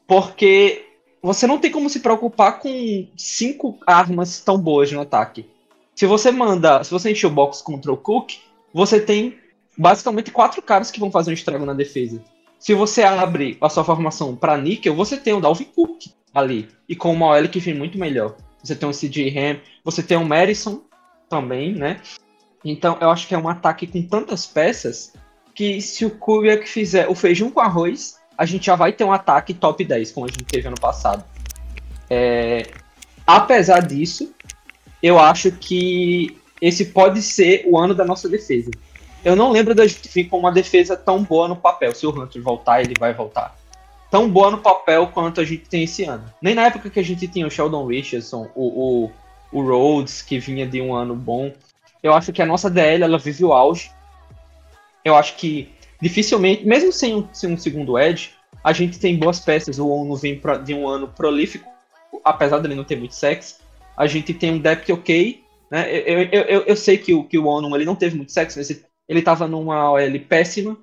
Porque 0.07 0.87
você 1.23 1.47
não 1.47 1.59
tem 1.59 1.71
como 1.71 1.91
se 1.91 2.01
preocupar 2.01 2.59
com 2.59 3.07
cinco 3.17 3.79
armas 3.87 4.41
tão 4.41 4.59
boas 4.59 4.91
no 4.91 5.01
ataque. 5.01 5.47
Se 5.95 6.07
você 6.07 6.31
manda, 6.31 6.83
se 6.83 6.91
você 6.91 7.11
encher 7.11 7.27
o 7.27 7.31
box 7.31 7.63
contra 7.63 7.93
o 7.93 7.97
Cook, 7.97 8.33
você 8.73 8.99
tem 8.99 9.39
basicamente 9.77 10.31
quatro 10.31 10.63
caras 10.63 10.91
que 10.91 11.01
vão 11.01 11.11
fazer 11.11 11.31
um 11.31 11.35
estrago 11.35 11.67
na 11.67 11.75
defesa. 11.75 12.23
Se 12.59 12.75
você 12.75 13.03
abre 13.03 13.59
a 13.61 13.69
sua 13.69 13.85
formação 13.85 14.35
para 14.35 14.57
níquel, 14.57 14.95
você 14.95 15.17
tem 15.17 15.35
o 15.35 15.41
Dalvin 15.41 15.65
Cook 15.65 16.07
ali. 16.35 16.69
E 16.89 16.97
com 16.97 17.13
uma 17.13 17.27
OL 17.27 17.49
que 17.49 17.61
vem 17.61 17.75
muito 17.75 17.99
melhor. 17.99 18.37
Você 18.63 18.75
tem 18.75 18.89
o 18.89 18.93
CJ 18.93 19.39
Ham, 19.39 19.61
você 19.85 20.03
tem 20.03 20.17
o 20.17 20.25
Madison 20.25 20.83
também, 21.29 21.75
né? 21.75 22.01
Então 22.65 22.97
eu 23.01 23.11
acho 23.11 23.27
que 23.27 23.35
é 23.35 23.39
um 23.39 23.49
ataque 23.49 23.87
com 23.87 24.03
tantas 24.03 24.47
peças 24.47 25.13
que 25.55 25.81
se 25.81 26.05
o 26.05 26.11
Kubiak 26.11 26.69
fizer 26.69 27.09
o 27.09 27.15
feijão 27.15 27.51
com 27.51 27.61
arroz, 27.61 28.19
a 28.39 28.47
gente 28.47 28.67
já 28.67 28.77
vai 28.77 28.93
ter 28.93 29.05
um 29.05 29.13
ataque 29.13 29.53
top 29.53 29.85
10, 29.85 30.13
como 30.13 30.27
a 30.27 30.29
gente 30.29 30.45
teve 30.45 30.69
ano 30.69 30.81
passado. 30.81 31.25
É, 32.09 32.67
Apesar 33.27 33.81
disso, 33.81 34.35
eu 35.03 35.19
acho 35.19 35.53
que 35.53 36.37
esse 36.61 36.87
pode 36.87 37.23
ser 37.23 37.65
o 37.67 37.79
ano 37.79 37.95
da 37.95 38.05
nossa 38.05 38.29
defesa. 38.29 38.71
Eu 39.25 39.37
não 39.37 39.53
lembro 39.53 39.75
da 39.75 39.87
gente 39.87 40.09
vir 40.09 40.25
com 40.29 40.39
uma 40.39 40.51
defesa 40.51 40.97
tão 40.97 41.23
boa 41.23 41.47
no 41.47 41.57
papel. 41.57 41.95
Se 41.95 42.07
o 42.07 42.11
Hunter 42.11 42.43
voltar, 42.43 42.81
ele 42.81 42.95
vai 42.99 43.15
voltar. 43.15 43.57
Tão 44.13 44.29
boa 44.29 44.51
no 44.51 44.59
papel 44.59 45.07
quanto 45.07 45.41
a 45.41 45.45
gente 45.45 45.67
tem 45.71 45.85
esse 45.85 46.05
ano. 46.05 46.23
Nem 46.43 46.55
na 46.55 46.67
época 46.67 46.91
que 46.91 47.01
a 47.01 47.03
gente 47.03 47.27
tinha 47.27 47.47
o 47.47 47.51
Sheldon 47.51 47.87
Richardson, 47.87 48.51
o, 48.55 49.07
o, 49.07 49.11
o 49.51 49.63
Rhodes, 49.63 50.21
que 50.21 50.39
vinha 50.39 50.67
de 50.67 50.83
um 50.83 50.95
ano 50.95 51.15
bom. 51.17 51.51
Eu 52.03 52.13
acho 52.13 52.31
que 52.31 52.43
a 52.43 52.47
nossa 52.47 52.69
DL 52.69 53.03
ela 53.03 53.17
vive 53.17 53.43
o 53.43 53.55
auge. 53.55 53.91
Eu 55.03 55.17
acho 55.17 55.37
que 55.37 55.71
dificilmente, 55.99 56.63
mesmo 56.67 56.93
sem 56.93 57.15
um, 57.15 57.27
sem 57.33 57.55
um 57.55 57.57
segundo 57.57 57.99
Edge, 57.99 58.33
a 58.63 58.75
gente 58.75 59.01
tem 59.01 59.17
boas 59.17 59.41
peças. 59.41 59.79
O 59.79 59.89
ONU 59.89 60.15
vem 60.15 60.39
pra- 60.39 60.59
de 60.59 60.75
um 60.75 60.87
ano 60.87 61.09
prolífico, 61.09 61.67
apesar 62.23 62.59
dele 62.59 62.75
não 62.75 62.85
ter 62.85 62.97
muito 62.97 63.15
sexo. 63.15 63.61
A 63.97 64.07
gente 64.07 64.35
tem 64.35 64.53
um 64.53 64.59
depth 64.59 64.91
ok. 64.91 65.43
Né? 65.71 65.91
Eu, 65.91 66.23
eu, 66.25 66.43
eu, 66.43 66.61
eu 66.65 66.77
sei 66.77 66.99
que 66.99 67.15
o, 67.15 67.25
que 67.25 67.39
o 67.39 67.47
ONU 67.47 67.75
ele 67.75 67.87
não 67.87 67.97
teve 67.97 68.15
muito 68.15 68.31
sexo, 68.31 68.59
mas 68.59 68.69
ele, 68.69 68.85
ele 69.09 69.23
tava 69.23 69.49
numa 69.49 69.91
OL 69.91 70.21
péssima, 70.29 70.77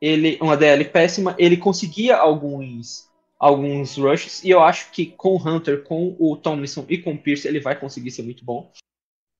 ele, 0.00 0.38
uma 0.40 0.56
DL 0.56 0.84
péssima, 0.86 1.34
ele 1.38 1.56
conseguia 1.56 2.16
alguns 2.16 3.06
alguns 3.38 3.96
rushes, 3.96 4.42
e 4.42 4.50
eu 4.50 4.62
acho 4.62 4.90
que 4.90 5.06
com 5.06 5.36
o 5.36 5.48
Hunter, 5.48 5.82
com 5.82 6.16
o 6.18 6.36
Tomlinson 6.36 6.86
e 6.88 6.98
com 6.98 7.12
o 7.12 7.18
Pierce, 7.18 7.46
ele 7.46 7.60
vai 7.60 7.78
conseguir 7.78 8.10
ser 8.10 8.22
muito 8.22 8.44
bom. 8.44 8.70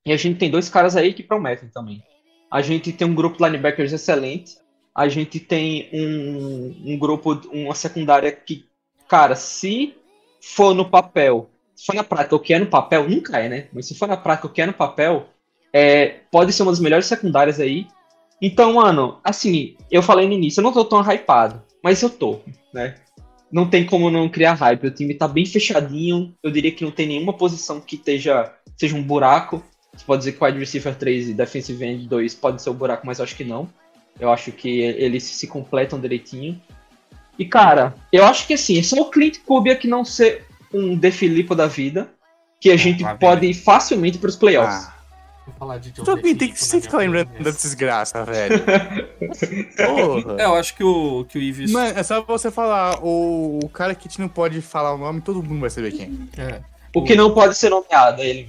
E 0.05 0.13
a 0.13 0.17
gente 0.17 0.39
tem 0.39 0.51
dois 0.51 0.69
caras 0.69 0.97
aí 0.97 1.13
que 1.13 1.23
prometem 1.23 1.69
também. 1.69 2.03
A 2.51 2.63
gente 2.63 2.93
tem 2.93 3.07
um 3.07 3.15
grupo 3.15 3.39
de 3.39 3.45
linebackers 3.45 3.93
excelente. 3.93 4.57
A 4.95 5.09
gente 5.09 5.41
tem 5.41 5.89
um, 5.93 6.93
um 6.93 6.99
grupo, 6.99 7.41
uma 7.53 7.75
secundária 7.75 8.31
que, 8.31 8.67
cara, 9.09 9.35
se 9.35 9.97
for 10.41 10.75
no 10.75 10.89
papel, 10.89 11.51
se 11.75 11.87
for 11.87 11.95
na 11.95 12.05
prática 12.05 12.37
o 12.37 12.41
que 12.41 12.55
é 12.55 12.59
no 12.59 12.67
papel, 12.67 13.09
nunca 13.09 13.39
é, 13.39 13.49
né? 13.49 13.69
Mas 13.73 13.87
se 13.87 13.95
for 13.99 14.07
na 14.07 14.17
prática 14.17 14.47
o 14.47 14.51
que 14.51 14.63
é 14.63 14.67
no 14.67 14.73
papel, 14.73 15.27
é, 15.73 16.21
pode 16.31 16.53
ser 16.53 16.63
uma 16.63 16.73
das 16.73 16.81
melhores 16.81 17.07
secundárias 17.07 17.59
aí. 17.59 17.87
Então, 18.41 18.75
mano, 18.75 19.19
assim, 19.25 19.77
eu 19.91 20.03
falei 20.03 20.27
no 20.27 20.35
início, 20.35 20.61
eu 20.61 20.65
não 20.65 20.73
tô 20.73 20.85
tão 20.85 21.01
hypado, 21.01 21.63
mas 21.83 22.03
eu 22.03 22.11
tô, 22.11 22.41
né? 22.73 22.97
Não 23.51 23.69
tem 23.69 23.87
como 23.87 24.11
não 24.11 24.29
criar 24.29 24.55
hype. 24.55 24.87
O 24.87 24.91
time 24.91 25.15
tá 25.15 25.29
bem 25.29 25.47
fechadinho. 25.47 26.35
Eu 26.43 26.51
diria 26.51 26.73
que 26.73 26.85
não 26.85 26.91
tem 26.91 27.07
nenhuma 27.07 27.33
posição 27.33 27.81
que 27.81 27.95
esteja, 27.95 28.53
seja 28.77 28.97
um 28.97 29.03
buraco. 29.03 29.63
Você 29.95 30.05
pode 30.05 30.19
dizer 30.19 30.33
que 30.33 30.43
o 30.43 30.47
wide 30.47 30.59
receiver 30.59 30.95
3 30.95 31.29
e 31.31 31.35
defensive 31.35 31.85
end 31.85 32.09
2 32.09 32.35
pode 32.35 32.61
ser 32.61 32.71
o 32.71 32.75
buraco, 32.75 33.07
mas 33.07 33.19
eu 33.19 33.25
acho 33.25 33.37
que 33.37 33.45
não. 33.45 33.69
Eu 34.19 34.31
acho 34.33 34.51
que 34.51 34.81
eles 34.81 35.23
se 35.23 35.47
completam 35.47 36.01
direitinho. 36.01 36.61
E, 37.39 37.45
cara, 37.45 37.95
eu 38.13 38.25
acho 38.25 38.47
que 38.47 38.55
assim, 38.55 38.79
é 38.79 38.83
só 38.83 39.01
o 39.01 39.11
Clint 39.11 39.39
Kubiak 39.47 39.87
não 39.87 40.05
ser 40.05 40.45
um 40.73 40.97
De 40.97 41.11
Filippo 41.11 41.55
da 41.55 41.67
vida, 41.67 42.11
que 42.61 42.71
a 42.71 42.77
gente 42.77 43.05
vem. 43.05 43.17
pode 43.17 43.47
ir 43.47 43.55
facilmente 43.55 44.19
pros 44.19 44.37
playoffs. 44.37 44.87
Ah, 44.87 44.96
Falar 45.59 45.79
de 45.79 45.93
John 45.93 46.05
tem 46.21 46.35
que 46.35 46.63
sempre 46.63 46.87
ficar 46.87 46.99
lembrando 46.99 47.31
da 47.43 47.51
desgraça, 47.51 48.25
velho. 48.25 48.61
Porra. 49.77 50.43
É, 50.43 50.45
eu 50.45 50.55
acho 50.55 50.75
que 50.75 50.85
o, 50.85 51.25
que 51.25 51.39
o 51.39 51.41
Ives. 51.41 51.71
Mano, 51.71 51.99
é 51.99 52.03
só 52.03 52.21
você 52.23 52.51
falar, 52.51 53.03
o, 53.03 53.61
o 53.63 53.69
cara 53.69 53.95
que 53.95 54.07
a 54.07 54.11
gente 54.11 54.21
não 54.21 54.29
pode 54.29 54.61
falar 54.61 54.93
o 54.95 54.99
nome, 54.99 55.21
todo 55.21 55.43
mundo 55.43 55.61
vai 55.61 55.71
saber 55.71 55.93
quem. 55.93 56.29
É. 56.37 56.61
O 56.95 57.05
que 57.05 57.15
não 57.15 57.33
pode 57.33 57.57
ser 57.57 57.71
nomeado, 57.71 58.23
é 58.23 58.27
ele. 58.27 58.49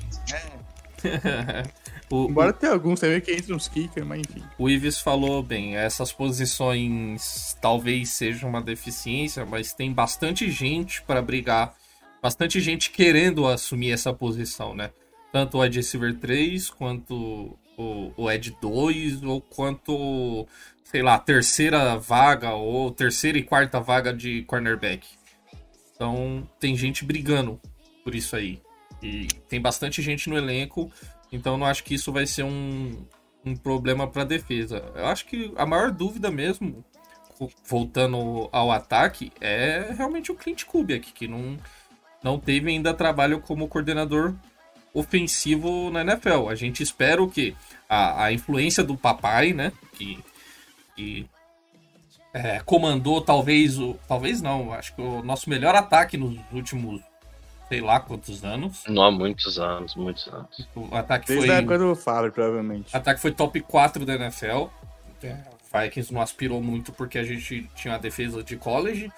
o, 2.10 2.30
Embora 2.30 2.52
tenha 2.52 2.74
alguns 2.74 3.00
também 3.00 3.22
que 3.22 3.34
entram 3.34 3.56
uns 3.56 3.68
kickers, 3.68 4.06
mas 4.06 4.22
enfim. 4.22 4.44
O 4.58 4.70
Ives 4.70 5.00
falou 5.00 5.44
bem, 5.44 5.78
essas 5.78 6.12
posições 6.12 7.56
talvez 7.62 8.10
sejam 8.10 8.50
uma 8.50 8.62
deficiência, 8.62 9.46
mas 9.46 9.72
tem 9.72 9.94
bastante 9.94 10.50
gente 10.50 11.02
para 11.04 11.22
brigar, 11.22 11.74
bastante 12.22 12.60
gente 12.60 12.90
querendo 12.90 13.48
assumir 13.48 13.92
essa 13.92 14.12
posição, 14.12 14.74
né? 14.74 14.90
Tanto 15.32 15.58
o 15.58 15.66
Ed 15.66 15.76
Receiver 15.76 16.18
3, 16.18 16.70
quanto 16.70 17.58
o, 17.78 18.12
o 18.16 18.32
Ed 18.32 18.56
2, 18.62 19.24
ou 19.24 19.42
quanto, 19.42 20.48
sei 20.84 21.02
lá, 21.02 21.20
terceira 21.20 21.98
vaga, 21.98 22.54
ou 22.54 22.92
terceira 22.92 23.38
e 23.38 23.44
quarta 23.44 23.80
vaga 23.80 24.14
de 24.14 24.44
cornerback. 24.44 25.08
Então 25.94 26.48
tem 26.60 26.76
gente 26.76 27.04
brigando 27.04 27.60
por 28.04 28.16
isso 28.16 28.36
aí. 28.36 28.62
E 29.02 29.28
tem 29.48 29.62
bastante 29.62 30.02
gente 30.02 30.30
no 30.30 30.38
elenco, 30.38 30.92
então 31.32 31.58
não 31.58 31.68
acho 31.68 31.84
que 31.84 31.94
isso 31.94 32.12
vai 32.12 32.26
ser 32.26 32.44
um, 32.44 33.06
um 33.46 33.56
problema 33.56 34.08
para 34.08 34.24
defesa. 34.24 34.84
Eu 34.96 35.06
acho 35.08 35.26
que 35.26 35.52
a 35.56 35.66
maior 35.66 35.92
dúvida 35.92 36.32
mesmo, 36.32 36.84
voltando 37.66 38.50
ao 38.52 38.72
ataque, 38.72 39.32
é 39.40 39.94
realmente 39.96 40.32
o 40.32 40.36
Clint 40.36 40.66
Kubiak, 40.66 41.12
que 41.14 41.28
não, 41.28 41.58
não 42.24 42.40
teve 42.40 42.70
ainda 42.70 42.94
trabalho 42.94 43.40
como 43.40 43.68
coordenador 43.68 44.34
ofensivo 44.94 45.90
na 45.90 46.02
NFL. 46.02 46.50
A 46.50 46.56
gente 46.56 46.82
espera 46.84 47.22
o 47.22 47.30
quê? 47.30 47.54
A, 47.90 48.26
a 48.26 48.32
influência 48.34 48.84
do 48.84 48.98
papai, 48.98 49.54
né? 49.54 49.72
Que, 49.94 50.20
que 50.96 51.26
é, 52.34 52.60
comandou 52.66 53.22
talvez 53.22 53.78
o. 53.80 53.96
Talvez 54.08 54.42
não, 54.42 54.74
acho 54.74 54.94
que 54.96 55.02
o 55.02 55.22
nosso 55.24 55.50
melhor 55.50 55.76
ataque 55.76 56.18
nos 56.18 56.38
últimos 56.52 57.02
sei 57.70 57.82
lá 57.82 58.00
quantos 58.00 58.44
anos. 58.46 58.84
Não 58.88 59.04
há 59.04 59.12
muitos 59.12 59.60
anos, 59.60 59.94
muitos 59.96 60.28
anos. 60.28 60.68
O 60.76 60.96
ataque 60.96 61.28
Desde 61.28 61.48
foi. 61.48 61.56
a 61.56 61.60
época 61.60 61.78
do 61.78 61.96
Fábio, 61.96 62.32
provavelmente. 62.32 62.94
O 62.94 62.98
ataque 62.98 63.20
foi 63.20 63.32
top 63.32 63.60
4 63.62 64.06
da 64.06 64.16
NFL. 64.16 64.68
É, 65.24 65.36
o 65.74 65.80
Vikings 65.82 66.14
não 66.14 66.22
aspirou 66.22 66.62
muito 66.62 66.94
porque 66.94 67.18
a 67.18 67.24
gente 67.24 67.70
tinha 67.76 67.96
a 67.96 67.98
defesa 67.98 68.42
de 68.44 68.56
college. 68.56 69.12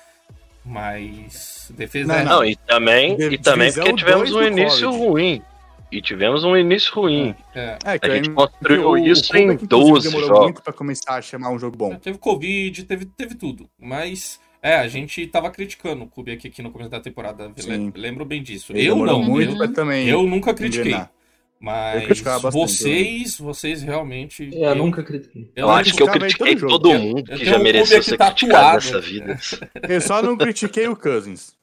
Mas. 0.65 1.71
Defesa 1.75 2.07
Não, 2.07 2.15
é- 2.15 2.23
Não, 2.25 2.45
e 2.45 2.55
também, 2.55 3.15
Div- 3.17 3.33
e 3.33 3.37
também 3.37 3.71
porque 3.73 3.93
tivemos 3.93 4.31
um 4.33 4.41
início 4.43 4.89
college. 4.89 5.05
ruim. 5.07 5.41
E 5.91 6.01
tivemos 6.01 6.43
um 6.43 6.55
início 6.55 6.93
ruim. 6.93 7.33
é, 7.55 7.77
É, 7.83 7.99
A 8.01 8.09
gente 8.15 8.29
eu- 8.29 8.35
construiu 8.35 8.97
isso 8.97 9.35
em 9.35 9.47
Kubrick, 9.47 9.63
inclusive, 9.65 9.91
12 9.91 10.07
demorou 10.09 10.27
jogos. 10.27 10.43
muito 10.43 10.61
pra 10.61 10.71
começar 10.73 11.15
a 11.15 11.21
chamar 11.21 11.49
um 11.49 11.57
jogo 11.59 11.75
bom. 11.75 11.95
teve 11.95 12.17
Covid, 12.17 12.83
teve, 12.83 13.05
teve 13.05 13.35
tudo. 13.35 13.69
Mas. 13.79 14.39
É, 14.61 14.75
a 14.75 14.87
gente 14.89 15.25
tava 15.27 15.49
criticando 15.49 16.03
o 16.03 16.07
Kubiak 16.07 16.45
aqui 16.45 16.61
no 16.61 16.69
começo 16.69 16.89
da 16.91 16.99
temporada. 16.99 17.49
Sim. 17.55 17.91
Le- 17.91 18.01
Lembro 18.01 18.25
bem 18.25 18.43
disso. 18.43 18.73
Ele 18.73 18.87
eu 18.87 18.95
não. 18.97 19.23
muito 19.23 19.63
eu, 19.63 19.73
também 19.73 20.09
eu 20.09 20.23
nunca 20.23 20.53
critiquei. 20.53 20.87
engrenar. 20.91 21.09
Eu 21.09 21.65
Mas 21.65 22.21
bastante, 22.21 22.51
vocês, 22.51 23.37
vocês 23.37 23.81
realmente. 23.81 24.49
Eu 24.53 24.75
nunca 24.75 25.01
critiquei. 25.01 25.49
Eu, 25.55 25.69
acho 25.69 25.93
que 25.95 26.03
eu 26.03 26.07
critiquei 26.07 26.55
todo 26.57 26.67
todo 26.69 26.93
mundo 26.99 27.31
Eu 27.31 27.37
que 27.37 27.45
já 27.45 27.57
um 27.57 27.63
mereceu 27.63 28.03
ser 28.03 28.17
criticado 28.17 28.49
tatuado. 28.49 28.75
nessa 28.75 28.99
vida. 29.01 29.39
Eu 29.87 30.01
só 30.01 30.21
não 30.21 30.37
critiquei 30.37 30.87
o 30.89 30.95
Cousins. 30.95 31.53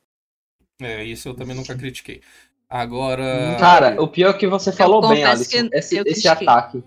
É, 0.80 1.02
isso 1.04 1.28
eu 1.30 1.34
também 1.34 1.56
nunca 1.56 1.74
critiquei. 1.74 2.20
Agora. 2.68 3.56
Cara, 3.58 3.96
o 4.02 4.08
pior 4.08 4.30
é 4.30 4.38
que 4.38 4.46
você 4.46 4.72
falou 4.72 5.06
bem, 5.08 5.24
Alisson. 5.24 5.68
que 5.68 5.76
Esse, 5.76 5.96
eu 5.96 6.04
esse 6.06 6.26
ataque. 6.26 6.82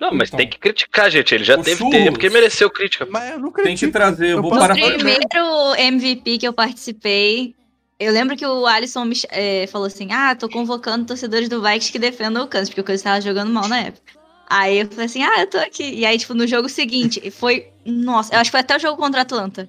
Não, 0.00 0.12
mas 0.12 0.28
Então. 0.28 0.38
tem 0.38 0.48
que 0.48 0.58
criticar, 0.58 1.10
gente. 1.10 1.34
Ele 1.34 1.44
já 1.44 1.54
O 1.58 1.62
teve 1.62 1.78
Churros. 1.78 1.92
tempo, 1.94 2.12
porque 2.12 2.28
mereceu 2.30 2.70
crítica. 2.70 3.06
Mas 3.08 3.30
eu 3.32 3.38
não 3.38 3.52
Tem 3.52 3.64
critico. 3.64 3.86
que 3.86 3.92
trazer, 3.92 4.26
eu 4.32 4.36
Eu 4.38 4.42
vou 4.42 4.50
parar 4.50 4.74
No 4.76 4.84
primeiro 4.94 5.74
MVP 5.78 6.38
que 6.38 6.46
eu 6.46 6.52
participei, 6.52 7.54
eu 8.00 8.12
lembro 8.12 8.36
que 8.36 8.44
o 8.46 8.66
Alisson 8.66 9.04
me, 9.04 9.14
eh, 9.30 9.66
falou 9.68 9.86
assim: 9.86 10.08
Ah, 10.12 10.34
tô 10.34 10.48
convocando 10.48 11.06
torcedores 11.06 11.48
do 11.48 11.60
Vikings 11.62 11.92
que 11.92 11.98
defendam 11.98 12.44
o 12.44 12.48
Kansas, 12.48 12.68
porque 12.68 12.80
o 12.80 12.84
Kansas 12.84 13.02
tava 13.02 13.20
jogando 13.20 13.52
mal 13.52 13.68
na 13.68 13.78
época. 13.80 14.12
Aí 14.48 14.80
eu 14.80 14.86
falei 14.88 15.06
assim, 15.06 15.22
ah, 15.22 15.40
eu 15.40 15.46
tô 15.48 15.56
aqui. 15.56 15.82
E 15.94 16.04
aí, 16.04 16.18
tipo, 16.18 16.34
no 16.34 16.46
jogo 16.46 16.68
seguinte, 16.68 17.30
foi. 17.30 17.68
Nossa, 17.86 18.34
eu 18.34 18.38
acho 18.38 18.48
que 18.50 18.52
foi 18.52 18.60
até 18.60 18.76
o 18.76 18.80
jogo 18.80 19.00
contra 19.00 19.20
a 19.20 19.22
Atlanta. 19.22 19.66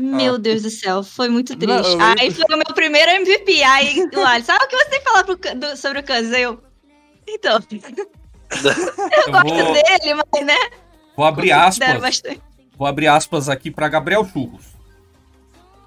Meu 0.00 0.34
Ah. 0.36 0.38
Deus 0.38 0.62
do 0.62 0.70
céu, 0.70 1.02
foi 1.02 1.28
muito 1.28 1.54
Não, 1.54 1.58
triste. 1.58 1.92
eu 1.94 2.00
aí 2.00 2.30
foi 2.30 2.44
o 2.54 2.56
meu 2.58 2.72
primeiro 2.74 3.10
MVP. 3.10 3.62
Aí 3.64 4.00
o 4.14 4.20
Ali, 4.24 4.44
sabe 4.44 4.64
o 4.64 4.68
que 4.68 4.76
você 4.76 4.90
tem 4.90 4.98
que 5.00 5.04
falar 5.04 5.24
pro 5.24 5.36
do- 5.36 5.76
sobre 5.76 5.98
o 5.98 6.02
Kansas? 6.04 6.32
Eu. 6.38 6.62
Então, 7.28 7.58
Eu 7.68 9.32
vou, 9.32 9.72
dele, 9.74 10.14
mas 10.14 10.46
né? 10.46 10.56
vou 11.16 11.26
abrir 11.26 11.52
aspas. 11.52 12.00
bastante. 12.00 12.40
Vou 12.76 12.86
abrir 12.86 13.08
aspas 13.08 13.48
aqui 13.48 13.70
pra 13.72 13.88
Gabriel 13.88 14.24
Churros. 14.24 14.66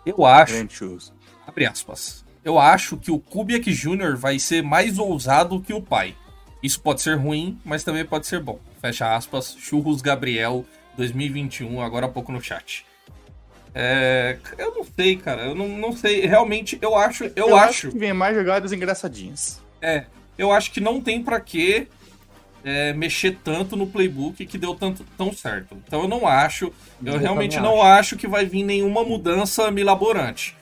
Eu 0.05 0.25
acho, 0.25 0.53
Grande 0.53 0.73
churros. 0.73 1.13
abre 1.47 1.65
aspas. 1.65 2.25
Eu 2.43 2.59
acho 2.59 2.97
que 2.97 3.11
o 3.11 3.17
Kubiak 3.19 3.71
Jr. 3.71 4.17
vai 4.17 4.37
ser 4.39 4.61
mais 4.61 4.99
ousado 4.99 5.61
que 5.61 5.73
o 5.73 5.81
pai. 5.81 6.15
Isso 6.61 6.81
pode 6.81 7.01
ser 7.01 7.15
ruim, 7.17 7.57
mas 7.63 7.83
também 7.83 8.03
pode 8.05 8.27
ser 8.27 8.39
bom. 8.41 8.59
Fecha 8.81 9.15
aspas. 9.15 9.55
Churros 9.57 10.01
Gabriel 10.01 10.65
2021, 10.97 11.81
agora 11.81 12.07
há 12.07 12.09
pouco 12.09 12.31
no 12.31 12.41
chat. 12.41 12.85
É, 13.73 14.37
eu 14.57 14.75
não 14.75 14.83
sei, 14.83 15.15
cara. 15.15 15.43
Eu 15.43 15.55
não, 15.55 15.67
não 15.67 15.95
sei. 15.95 16.25
Realmente, 16.25 16.77
eu 16.81 16.95
acho. 16.95 17.31
Eu, 17.35 17.55
acho. 17.55 17.89
que 17.89 17.97
vem 17.97 18.13
mais 18.13 18.35
jogadas 18.35 18.71
engraçadinhas. 18.71 19.61
É, 19.81 20.05
eu 20.37 20.51
acho 20.51 20.71
que 20.71 20.79
não 20.79 21.01
tem 21.01 21.23
pra 21.23 21.39
que 21.39 21.87
é, 22.63 22.93
mexer 22.93 23.37
tanto 23.43 23.75
no 23.75 23.87
playbook 23.87 24.45
que 24.45 24.57
deu 24.57 24.75
tanto 24.75 25.05
tão 25.17 25.33
certo. 25.33 25.77
Então 25.85 26.01
eu 26.01 26.07
não 26.07 26.27
acho, 26.27 26.73
eu, 27.03 27.13
Eu 27.13 27.19
realmente 27.19 27.59
não 27.59 27.81
acho. 27.81 28.17
que 28.17 28.27
vai 28.27 28.45
vir 28.45 28.63
nenhuma 28.63 29.03
mudança 29.03 29.71
milaborante. 29.71 30.55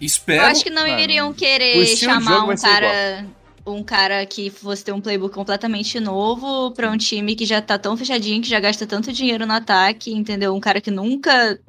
Eu 0.00 0.06
Espero. 0.06 0.46
acho 0.46 0.64
que 0.64 0.70
não 0.70 0.86
mano, 0.86 0.98
iriam 0.98 1.32
querer 1.32 1.86
chamar 1.96 2.44
um 2.44 2.56
cara. 2.56 3.26
Um 3.64 3.84
cara 3.84 4.26
que 4.26 4.50
fosse 4.50 4.84
ter 4.84 4.90
um 4.90 5.00
playbook 5.00 5.32
completamente 5.32 6.00
novo 6.00 6.72
pra 6.72 6.90
um 6.90 6.96
time 6.96 7.36
que 7.36 7.46
já 7.46 7.62
tá 7.62 7.78
tão 7.78 7.96
fechadinho, 7.96 8.42
que 8.42 8.48
já 8.48 8.58
gasta 8.58 8.84
tanto 8.88 9.12
dinheiro 9.12 9.46
no 9.46 9.52
ataque, 9.52 10.12
entendeu? 10.12 10.52
Um 10.52 10.58
cara 10.58 10.80
que 10.80 10.90
nunca 10.90 11.60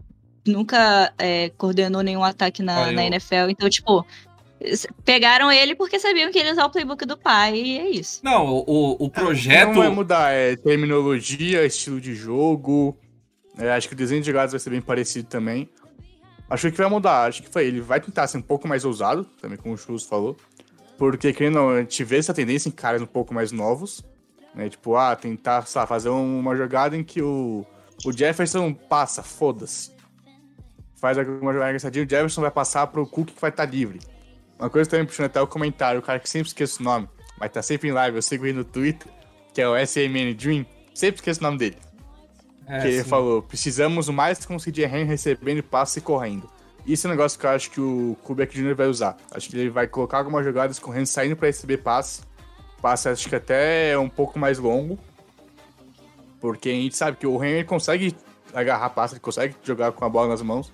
nunca 0.45 1.13
é, 1.17 1.49
coordenou 1.57 2.01
nenhum 2.01 2.23
ataque 2.23 2.61
na, 2.61 2.91
na 2.91 3.03
eu- 3.03 3.07
NFL. 3.07 3.49
Então, 3.49 3.69
tipo, 3.69 4.05
pegaram 5.03 5.51
ele 5.51 5.75
porque 5.75 5.99
sabiam 5.99 6.31
que 6.31 6.39
ele 6.39 6.47
ia 6.47 6.53
usar 6.53 6.65
o 6.65 6.69
playbook 6.69 7.05
do 7.05 7.17
pai 7.17 7.55
e 7.55 7.77
é 7.79 7.89
isso. 7.89 8.19
Não, 8.23 8.45
o, 8.47 8.63
o- 8.65 9.05
o 9.05 9.09
projeto. 9.09 9.67
Não 9.69 9.75
vai 9.75 9.89
mudar, 9.89 10.31
é 10.31 10.55
terminologia, 10.55 11.65
estilo 11.65 11.99
de 11.99 12.15
jogo. 12.15 12.97
É, 13.57 13.71
acho 13.71 13.87
que 13.87 13.93
o 13.93 13.97
desenho 13.97 14.21
de 14.21 14.27
jogadas 14.27 14.51
vai 14.51 14.59
ser 14.59 14.69
bem 14.69 14.81
parecido 14.81 15.27
também. 15.27 15.69
Acho 16.49 16.69
que 16.71 16.77
vai 16.77 16.89
mudar, 16.89 17.27
acho 17.27 17.41
que 17.43 17.49
foi. 17.49 17.65
Ele 17.67 17.81
vai 17.81 17.99
tentar 17.99 18.27
ser 18.27 18.37
um 18.37 18.41
pouco 18.41 18.67
mais 18.67 18.85
ousado, 18.85 19.25
também 19.41 19.57
como 19.57 19.73
o 19.73 19.77
Chus 19.77 20.03
falou. 20.03 20.35
Porque, 20.97 21.33
querendo 21.33 21.57
ou 21.59 21.69
não, 21.71 21.77
a 21.77 21.79
gente 21.79 22.03
vê 22.03 22.17
essa 22.17 22.33
tendência 22.33 22.69
em 22.69 22.71
caras 22.71 23.01
um 23.01 23.05
pouco 23.05 23.33
mais 23.33 23.51
novos. 23.51 24.03
Né? 24.53 24.69
Tipo, 24.69 24.95
ah, 24.95 25.15
tentar, 25.15 25.65
sei 25.65 25.81
lá, 25.81 25.87
fazer 25.87 26.09
uma 26.09 26.55
jogada 26.55 26.95
em 26.95 27.03
que 27.03 27.21
o, 27.21 27.65
o 28.05 28.11
Jefferson 28.11 28.71
passa, 28.73 29.23
foda-se. 29.23 29.91
Faz 31.03 31.17
alguma 31.17 31.51
jogada 31.51 31.71
engraçadinha, 31.71 32.05
o 32.05 32.09
Jefferson 32.09 32.39
vai 32.39 32.49
passar 32.49 32.87
pro 32.87 33.05
Cook 33.05 33.31
que 33.31 33.41
vai 33.41 33.49
estar 33.49 33.65
livre. 33.65 33.99
Uma 34.57 34.69
coisa 34.69 34.89
também 34.89 35.05
puxando 35.05 35.25
até 35.25 35.41
o 35.41 35.45
comentário, 35.45 35.99
o 35.99 36.01
cara 36.01 36.17
que 36.17 36.29
sempre 36.29 36.47
esqueço 36.47 36.79
o 36.79 36.85
nome, 36.85 37.09
mas 37.37 37.51
tá 37.51 37.61
sempre 37.61 37.89
em 37.89 37.91
live, 37.91 38.15
eu 38.15 38.21
sigo 38.21 38.45
ele 38.45 38.59
no 38.59 38.63
Twitter, 38.63 39.11
que 39.53 39.61
é 39.61 39.67
o 39.67 39.75
SMN 39.75 40.33
Dream, 40.33 40.65
sempre 40.93 41.15
esqueço 41.15 41.41
o 41.41 41.43
nome 41.43 41.57
dele. 41.57 41.75
É, 42.65 42.79
que 42.79 42.87
ele 42.87 43.03
sim. 43.03 43.09
falou, 43.09 43.41
precisamos 43.41 44.07
mais 44.07 44.45
com 44.45 44.55
o 44.55 44.57
CJ 44.57 44.85
Ham 44.85 45.03
recebendo 45.03 45.61
passe 45.61 45.99
e 45.99 46.01
correndo. 46.01 46.49
Isso 46.87 47.05
é 47.05 47.09
um 47.09 47.11
negócio 47.11 47.37
que 47.37 47.45
eu 47.45 47.49
acho 47.49 47.69
que 47.69 47.81
o 47.81 48.15
Kubiak 48.23 48.55
Jr. 48.55 48.73
vai 48.73 48.87
usar. 48.87 49.17
Acho 49.29 49.49
que 49.49 49.57
ele 49.57 49.69
vai 49.69 49.87
colocar 49.87 50.19
algumas 50.19 50.45
jogadas 50.45 50.79
correndo, 50.79 51.07
saindo 51.07 51.35
pra 51.35 51.47
receber 51.47 51.79
passe. 51.79 52.21
Passe 52.81 53.09
acho 53.09 53.27
que 53.27 53.35
até 53.35 53.89
é 53.89 53.97
um 53.97 54.07
pouco 54.07 54.39
mais 54.39 54.57
longo. 54.57 54.97
Porque 56.39 56.69
a 56.69 56.73
gente 56.73 56.95
sabe 56.95 57.17
que 57.17 57.27
o 57.27 57.43
ele 57.43 57.65
consegue 57.65 58.15
agarrar 58.53 58.89
passe, 58.91 59.15
ele 59.15 59.19
consegue 59.19 59.53
jogar 59.63 59.91
com 59.91 60.05
a 60.05 60.09
bola 60.09 60.29
nas 60.29 60.41
mãos. 60.41 60.71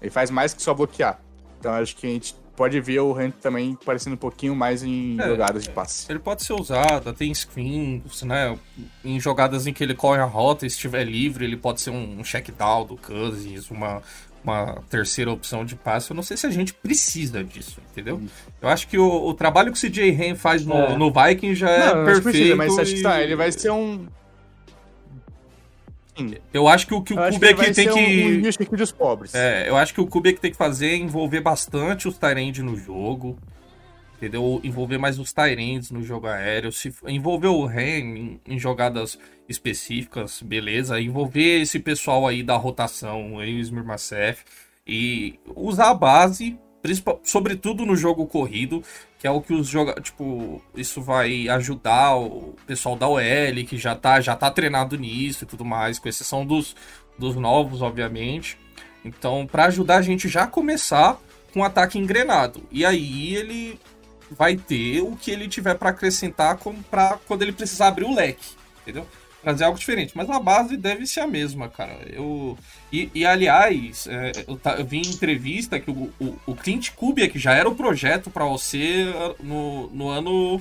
Ele 0.00 0.10
faz 0.10 0.30
mais 0.30 0.52
que 0.54 0.62
só 0.62 0.72
bloquear. 0.74 1.20
Então 1.58 1.72
acho 1.72 1.96
que 1.96 2.06
a 2.06 2.10
gente 2.10 2.34
pode 2.56 2.80
ver 2.80 3.00
o 3.00 3.14
Ham 3.18 3.30
também 3.30 3.76
parecendo 3.84 4.14
um 4.14 4.18
pouquinho 4.18 4.54
mais 4.56 4.82
em 4.82 5.18
É. 5.20 5.26
jogadas 5.28 5.64
de 5.64 5.70
passe. 5.70 6.06
Ele 6.10 6.18
pode 6.18 6.42
ser 6.42 6.54
usado, 6.54 7.12
tem 7.12 7.32
screens, 7.34 8.22
né? 8.22 8.58
Em 9.04 9.20
jogadas 9.20 9.66
em 9.66 9.72
que 9.72 9.84
ele 9.84 9.94
corre 9.94 10.20
a 10.20 10.24
rota 10.24 10.64
e 10.64 10.68
estiver 10.68 11.04
livre, 11.04 11.44
ele 11.44 11.56
pode 11.56 11.80
ser 11.80 11.90
um, 11.90 12.22
check 12.22 12.50
down 12.56 12.86
do 12.86 12.96
Cousins, 12.96 13.70
uma, 13.70 14.00
uma 14.42 14.82
terceira 14.88 15.30
opção 15.30 15.66
de 15.66 15.76
passe. 15.76 16.10
Eu 16.10 16.14
não 16.14 16.22
sei 16.22 16.36
se 16.36 16.46
a 16.46 16.50
gente 16.50 16.72
precisa 16.72 17.44
disso, 17.44 17.78
entendeu? 17.92 18.22
Eu 18.62 18.68
acho 18.70 18.88
que 18.88 18.96
o, 18.96 19.26
o 19.26 19.34
trabalho 19.34 19.70
que 19.70 19.76
o 19.78 19.90
CJ 19.90 20.10
Ham 20.12 20.34
faz 20.36 20.64
no, 20.64 20.74
É. 20.76 20.96
no 20.96 21.12
Viking 21.12 21.54
já 21.54 21.68
é 21.68 21.86
não, 21.88 21.96
não 21.96 22.04
perfeito. 22.06 22.22
precisa, 22.22 22.56
mas 22.56 22.78
acho 22.78 22.94
que 22.94 23.02
tá, 23.02 23.20
e- 23.20 23.24
ele 23.24 23.36
vai 23.36 23.52
ser 23.52 23.70
um. 23.70 24.06
Eu 26.52 26.66
acho 26.66 26.86
que 26.86 26.94
o 26.94 27.02
que 27.02 27.12
o 27.12 27.16
vai 27.16 27.72
tem 27.72 27.88
que. 27.88 28.70
um, 28.70 28.76
dos 28.76 28.92
pobres. 28.92 29.34
É, 29.34 29.68
eu 29.68 29.76
acho 29.76 29.92
que 29.92 30.00
o 30.00 30.06
Kubek 30.06 30.40
tem 30.40 30.50
que 30.50 30.56
fazer 30.56 30.88
é 30.88 30.96
envolver 30.96 31.40
bastante 31.40 32.08
os 32.08 32.16
Tyrande 32.18 32.62
no 32.62 32.76
jogo. 32.76 33.38
Entendeu? 34.16 34.60
Envolver 34.64 34.96
mais 34.96 35.18
os 35.18 35.32
Tyrands 35.32 35.90
no 35.90 36.02
jogo 36.02 36.26
aéreo. 36.26 36.72
Se 36.72 36.92
envolver 37.06 37.48
o 37.48 37.66
Ren 37.66 38.38
em, 38.46 38.58
jogadas 38.58 39.18
específicas, 39.46 40.40
beleza. 40.40 40.98
Envolver 40.98 41.60
esse 41.60 41.78
pessoal 41.78 42.26
aí 42.26 42.42
da 42.42 42.56
rotação, 42.56 43.38
aí 43.38 43.56
o 43.56 43.60
Smirmacef. 43.60 44.42
E 44.86 45.38
usar 45.54 45.90
a 45.90 45.94
base, 45.94 46.58
sobretudo 47.22 47.84
no 47.84 47.94
jogo 47.94 48.26
corrido, 48.26 48.82
que 49.26 49.28
é 49.28 49.30
o 49.30 49.40
que 49.40 49.52
os 49.52 49.66
jogadores. 49.66 50.04
Tipo, 50.04 50.62
isso 50.76 51.02
vai 51.02 51.48
ajudar 51.48 52.14
o 52.14 52.54
pessoal 52.64 52.94
da 52.94 53.08
OL, 53.08 53.20
que 53.68 53.76
já 53.76 53.96
tá, 53.96 54.20
já 54.20 54.36
tá 54.36 54.50
treinado 54.52 54.96
nisso 54.96 55.42
e 55.42 55.46
tudo 55.46 55.64
mais, 55.64 55.98
com 55.98 56.08
exceção 56.08 56.46
dos, 56.46 56.76
dos 57.18 57.34
novos, 57.34 57.82
obviamente. 57.82 58.56
Então, 59.04 59.44
para 59.44 59.64
ajudar 59.64 59.96
a 59.96 60.02
gente 60.02 60.28
já 60.28 60.46
começar 60.46 61.18
com 61.52 61.64
ataque 61.64 61.98
engrenado. 61.98 62.62
E 62.70 62.84
aí 62.84 63.34
ele 63.34 63.80
vai 64.30 64.56
ter 64.56 65.00
o 65.00 65.16
que 65.16 65.32
ele 65.32 65.48
tiver 65.48 65.74
para 65.74 65.90
acrescentar 65.90 66.56
pra, 66.88 67.18
quando 67.26 67.42
ele 67.42 67.52
precisar 67.52 67.88
abrir 67.88 68.04
o 68.04 68.14
leque, 68.14 68.54
entendeu? 68.82 69.06
Trazer 69.42 69.64
algo 69.64 69.78
diferente. 69.78 70.12
Mas 70.16 70.28
a 70.28 70.40
base 70.40 70.76
deve 70.76 71.06
ser 71.06 71.20
a 71.20 71.26
mesma, 71.26 71.68
cara. 71.68 71.98
Eu, 72.08 72.58
e, 72.92 73.10
e, 73.14 73.24
aliás, 73.24 74.06
é, 74.08 74.32
eu, 74.48 74.56
ta- 74.56 74.74
eu 74.76 74.84
vi 74.84 74.98
em 74.98 75.06
entrevista 75.08 75.78
que 75.78 75.90
o, 75.90 76.12
o, 76.18 76.36
o 76.46 76.54
Clint 76.56 76.90
Kubiak 76.92 77.38
já 77.38 77.52
era 77.54 77.68
o 77.68 77.74
projeto 77.76 78.30
para 78.30 78.44
você 78.44 79.04
no, 79.40 79.88
no 79.90 80.08
ano 80.08 80.60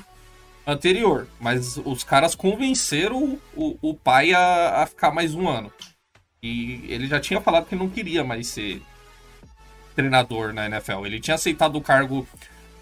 anterior. 0.68 1.28
Mas 1.40 1.78
os 1.78 2.04
caras 2.04 2.36
convenceram 2.36 3.40
o, 3.56 3.78
o 3.82 3.94
pai 3.96 4.34
a, 4.34 4.84
a 4.84 4.86
ficar 4.86 5.12
mais 5.12 5.34
um 5.34 5.48
ano. 5.48 5.72
E 6.44 6.86
ele 6.88 7.08
já 7.08 7.20
tinha 7.20 7.42
falado 7.42 7.66
que 7.66 7.76
não 7.76 7.90
queria 7.90 8.24
mais 8.24 8.48
ser 8.48 8.82
treinador 9.96 10.54
na 10.54 10.66
NFL. 10.66 11.06
Ele 11.06 11.20
tinha 11.20 11.36
aceitado 11.36 11.76
o 11.76 11.82
cargo 11.82 12.28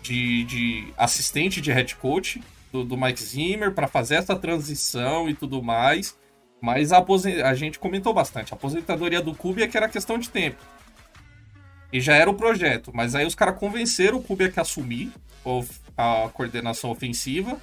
de, 0.02 0.44
de 0.46 0.94
assistente 0.98 1.62
de 1.62 1.72
head 1.72 1.96
coach 1.96 2.42
do, 2.74 2.84
do 2.84 2.98
Mike 2.98 3.22
Zimmer 3.22 3.72
para 3.72 3.88
fazer 3.88 4.16
essa 4.16 4.36
transição 4.36 5.30
e 5.30 5.36
tudo 5.36 5.62
mais. 5.62 6.18
Mas 6.60 6.92
a, 6.92 7.06
a 7.46 7.54
gente 7.54 7.78
comentou 7.78 8.14
bastante. 8.14 8.52
A 8.52 8.58
aposentadoria 8.58 9.22
do 9.22 9.36
Kubiak 9.36 9.76
era 9.78 9.88
questão 9.88 10.18
de 10.18 10.30
tempo. 10.30 10.58
E 11.92 12.02
já 12.02 12.16
era 12.16 12.30
o 12.30 12.34
projeto. 12.34 12.92
Mas 12.92 13.14
aí 13.14 13.26
os 13.26 13.36
caras 13.36 13.60
convenceram 13.60 14.18
o 14.18 14.24
Kubiak 14.24 14.58
a 14.58 14.64
assumir 14.64 15.12
a 15.96 16.30
coordenação 16.34 16.90
ofensiva 16.90 17.58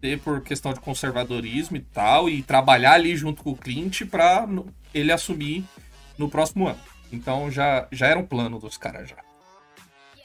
ter 0.00 0.18
por 0.18 0.40
questão 0.40 0.72
de 0.72 0.80
conservadorismo 0.80 1.76
e 1.76 1.80
tal, 1.80 2.28
e 2.28 2.42
trabalhar 2.42 2.94
ali 2.94 3.14
junto 3.14 3.42
com 3.42 3.50
o 3.50 3.56
Clint 3.56 4.04
para 4.06 4.48
ele 4.92 5.12
assumir 5.12 5.64
no 6.18 6.28
próximo 6.28 6.66
ano. 6.66 6.80
Então 7.12 7.50
já, 7.50 7.86
já 7.92 8.06
era 8.06 8.18
um 8.18 8.26
plano 8.26 8.58
dos 8.58 8.76
caras 8.76 9.08
já. 9.08 9.18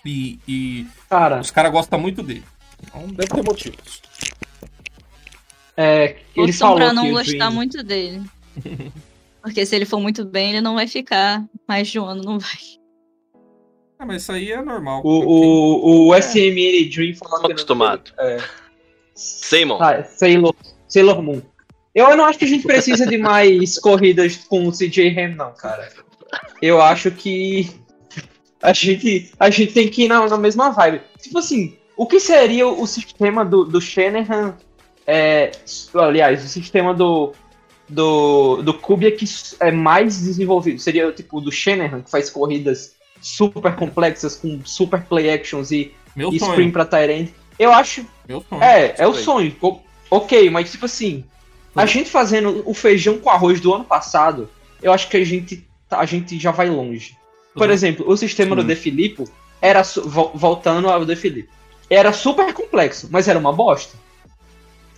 E, 0.04 0.40
e 0.48 0.88
Cara, 1.10 1.40
os 1.40 1.52
caras 1.52 1.72
gostam 1.72 2.00
muito 2.00 2.24
dele. 2.24 2.46
Então 2.84 3.08
deve 3.08 3.28
ter 3.30 3.44
motivos. 3.44 4.02
é, 5.76 6.06
ele 6.36 6.48
Torçam 6.48 6.68
falou 6.68 6.76
pra 6.78 6.94
não 6.94 7.04
que 7.06 7.12
gostar 7.12 7.32
Dream- 7.32 7.52
muito 7.52 7.84
dele. 7.84 8.22
Porque 9.42 9.66
se 9.66 9.76
ele 9.76 9.86
for 9.86 10.00
muito 10.00 10.26
bem, 10.26 10.50
ele 10.52 10.62
não 10.62 10.76
vai 10.76 10.88
ficar 10.88 11.44
mais 11.68 11.88
de 11.88 12.00
um 12.00 12.06
ano, 12.06 12.24
não 12.24 12.40
vai. 12.40 12.58
Ah, 14.00 14.06
mas 14.06 14.22
isso 14.24 14.32
aí 14.32 14.52
é 14.52 14.62
normal. 14.62 15.02
O, 15.04 15.10
o, 15.10 16.08
o 16.10 16.16
SMN 16.16 16.90
Dream 16.94 17.16
falou 17.16 17.42
Tô 17.42 17.52
acostumado. 17.52 18.12
É, 18.20 18.38
ah, 19.80 20.04
Sailor, 20.04 20.56
Sailor 20.88 21.22
Moon. 21.24 21.42
Eu 21.96 22.16
não 22.16 22.26
acho 22.26 22.38
que 22.38 22.46
a 22.46 22.48
gente 22.48 22.68
precisa 22.68 23.08
de 23.08 23.18
mais 23.18 23.80
corridas 23.80 24.36
com 24.36 24.68
o 24.68 24.72
CJ 24.72 25.18
Ham, 25.20 25.36
não, 25.36 25.54
cara. 25.54 25.92
Eu 26.62 26.80
acho 26.82 27.10
que 27.10 27.72
a 28.62 28.72
gente, 28.74 29.32
a 29.40 29.50
gente 29.50 29.74
tem 29.74 29.90
que 29.90 30.04
ir 30.04 30.08
na, 30.08 30.28
na 30.28 30.38
mesma 30.38 30.70
vibe. 30.70 31.02
Tipo 31.20 31.40
assim, 31.40 31.76
o 31.98 32.06
que 32.06 32.20
seria 32.20 32.68
o 32.68 32.86
sistema 32.88 33.44
do, 33.44 33.66
do 33.66 33.82
Shanahan? 33.82 34.56
É, 35.06 35.52
aliás, 35.96 36.44
o 36.44 36.48
sistema 36.48 36.94
do, 36.94 37.34
do, 37.90 38.62
do 38.62 38.74
Kubiak 38.74 39.26
é 39.60 39.72
mais 39.72 40.20
desenvolvido. 40.20 40.80
Seria 40.80 41.12
tipo 41.12 41.38
o 41.38 41.42
do 41.42 41.52
Shanahan, 41.52 42.02
que 42.02 42.12
faz 42.12 42.30
corridas 42.30 42.96
super 43.22 43.76
complexas, 43.76 44.36
com 44.36 44.62
super 44.64 45.02
play 45.04 45.30
actions 45.32 45.72
e, 45.72 45.94
Meu 46.16 46.32
e 46.32 46.40
screen 46.40 46.72
pra 46.72 46.86
Tyrant. 46.86 47.30
Eu 47.58 47.72
acho 47.74 48.06
Meu 48.28 48.44
sonho. 48.48 48.62
é, 48.64 48.96
é 48.98 49.08
o 49.08 49.14
sonho. 49.14 49.56
Ok, 50.10 50.50
mas 50.50 50.72
tipo 50.72 50.86
assim, 50.86 51.24
A 51.76 51.86
gente 51.86 52.10
fazendo 52.10 52.64
o 52.66 52.74
feijão 52.74 53.18
com 53.20 53.30
arroz 53.30 53.60
do 53.60 53.74
ano 53.74 53.84
passado, 53.84 54.50
eu 54.82 54.92
acho 54.92 55.10
que 55.10 55.18
a 55.18 55.24
gente, 55.26 55.68
a 55.92 56.06
gente 56.06 56.38
já 56.40 56.52
vai 56.52 56.70
longe. 56.70 57.16
Por 57.54 57.68
Uhum. 57.68 57.74
exemplo, 57.74 58.06
o 58.10 58.16
sistema 58.18 58.56
do. 58.56 58.64
De 58.64 58.76
Filippo 58.76 59.24
era 59.62 59.82
voltando 60.34 60.90
ao 60.90 61.06
De 61.06 61.16
Filippo. 61.16 61.52
Era 61.90 62.12
super 62.14 62.54
complexo, 62.54 63.08
mas 63.12 63.28
era 63.28 63.40
uma 63.40 63.52
bosta. 63.54 63.96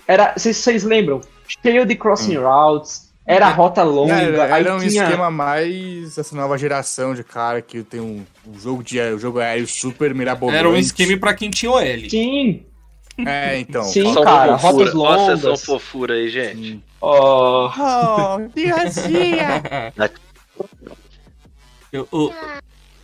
Era, 0.08 0.34
vocês, 0.36 0.58
vocês 0.58 0.84
lembram? 0.84 1.22
Cheio 1.64 1.86
de 1.86 1.96
crossing 1.96 2.38
routes, 2.38 3.10
era 3.26 3.48
rota 3.50 3.84
longa, 3.84 4.14
Era, 4.14 4.56
aí 4.56 4.62
era 4.64 4.76
um 4.76 4.80
tinha 4.80 5.04
esquema 5.04 5.30
mais 5.30 6.18
essa 6.18 6.36
nova 6.36 6.58
geração 6.58 7.14
de 7.14 7.24
cara 7.24 7.62
que 7.62 7.84
tem 7.84 8.00
um, 8.00 8.26
um 8.48 8.60
jogo 8.60 8.84
de 8.84 9.00
um 9.00 9.20
jogo 9.20 9.38
aéreo 9.40 9.68
super 9.68 10.14
mirabolante. 10.16 10.58
Era 10.58 10.68
um 10.70 10.76
esquema 10.76 11.16
pra 11.20 11.34
quem 11.36 11.50
tinha 11.52 11.72
OL. 11.72 12.10
Sim, 12.10 12.66
É, 13.26 13.60
então. 13.60 13.84
Sim, 13.84 14.12
Só 14.14 14.24
cara, 14.24 14.58
fofura. 14.58 14.78
rotas 14.86 14.94
longas. 14.96 15.40
sessão 15.42 15.58
fofura 15.58 16.14
aí, 16.16 16.30
gente. 16.30 16.56
Sim. 16.72 16.84
Oh, 17.02 17.70
que 18.54 18.64
gracinha! 18.66 19.62
Eu- 21.92 22.08
o- 22.12 22.32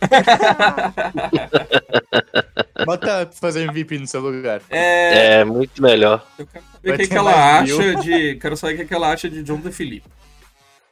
Bota 2.84 3.26
pra 3.26 3.32
fazer 3.32 3.62
MVP 3.68 3.98
no 3.98 4.06
seu 4.06 4.20
lugar. 4.20 4.60
é, 4.70 5.38
É, 5.40 5.44
muito 5.44 5.80
melhor. 5.82 6.24
eu 6.38 6.46
quero 6.46 6.64
saber 6.82 7.04
o 7.04 7.08
que, 7.08 7.14
ela 7.16 7.58
acha 7.60 7.76
mil. 7.82 8.00
de. 8.00 8.34
Quero 8.36 8.56
saber 8.56 8.74
o 8.74 8.76
que, 8.78 8.84
que 8.86 8.94
ela 8.94 9.12
acha 9.12 9.30
de 9.30 9.42
John 9.42 9.60
DeFilippo. 9.60 10.08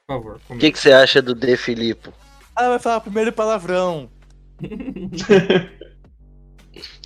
Por 0.06 0.14
favor, 0.16 0.40
O 0.50 0.58
que, 0.58 0.70
que 0.70 0.78
você 0.78 0.92
acha 0.92 1.22
do 1.22 1.34
De 1.34 1.56
Filippo? 1.56 2.12
Ah, 2.54 2.68
vai 2.68 2.78
falar 2.78 3.00
primeiro 3.00 3.32
palavrão. 3.32 4.10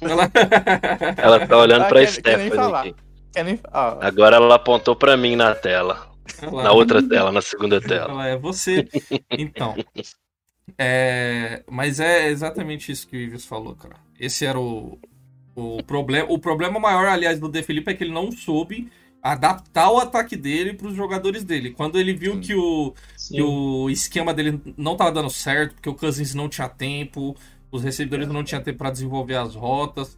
Ela... 0.01 0.31
Ela 1.17 1.47
tá 1.47 1.57
olhando 1.59 1.83
Ah, 1.85 1.89
pra 1.89 2.01
quer- 2.05 2.23
quer 2.23 2.37
nem 2.39 2.47
Stephanie 2.49 2.51
falar. 2.51 2.81
aqui. 2.81 2.95
Quer 3.33 3.45
nem... 3.45 3.61
ah, 3.73 3.99
Agora 4.01 4.37
ela 4.37 4.55
apontou 4.57 4.97
pra 4.97 5.17
mim 5.17 5.37
na 5.37 5.55
tela. 5.55 6.09
ela- 6.43 6.63
Na 6.63 6.73
outra 6.73 7.07
tela, 7.07 7.31
na 7.31 7.41
segunda 7.43 7.81
tela. 7.81 8.11
Ela 8.11 8.27
é 8.29 8.37
você. 8.37 8.87
Então. 9.31 9.75
É, 10.77 11.63
mas 11.71 12.01
é 12.01 12.29
exatamente 12.29 12.91
isso 12.93 13.07
que 13.07 13.17
o 13.17 13.21
Ives 13.21 13.45
falou, 13.45 13.75
cara. 13.75 13.95
Esse 14.19 14.45
era 14.45 14.59
o, 14.59 14.99
o 15.55 15.83
problema. 15.83 16.31
O 16.31 16.39
problema 16.39 16.79
maior, 16.81 17.07
aliás, 17.07 17.39
do 17.39 17.49
De 17.49 17.63
Felipe 17.63 17.91
é 17.91 17.95
que 17.95 18.05
ele 18.05 18.13
não 18.13 18.33
soube 18.33 18.91
adaptar 19.23 19.91
o 19.91 19.99
ataque 19.99 20.37
dele 20.37 20.75
para 20.75 20.89
os 20.89 20.95
jogadores 20.95 21.45
dele. 21.45 21.71
Quando 21.71 21.99
ele 21.99 22.13
viu 22.13 22.35
Sim. 22.35 22.41
que 22.41 22.55
o, 22.55 22.95
sim. 23.17 23.35
que 23.35 23.43
o 23.43 23.91
esquema 23.91 24.33
dele 24.33 24.61
não 24.77 24.97
tava 24.97 25.13
dando 25.13 25.31
certo, 25.31 25.75
porque 25.75 25.89
o 25.89 25.95
Cousins 25.95 26.35
não 26.35 26.49
tinha 26.49 26.69
tempo, 26.69 27.37
os 27.71 27.83
recebedores 27.83 28.29
não 28.29 28.45
tinham 28.45 28.63
tempo 28.63 28.79
para 28.79 28.91
desenvolver 28.91 29.37
as 29.37 29.55
rotas. 29.55 30.17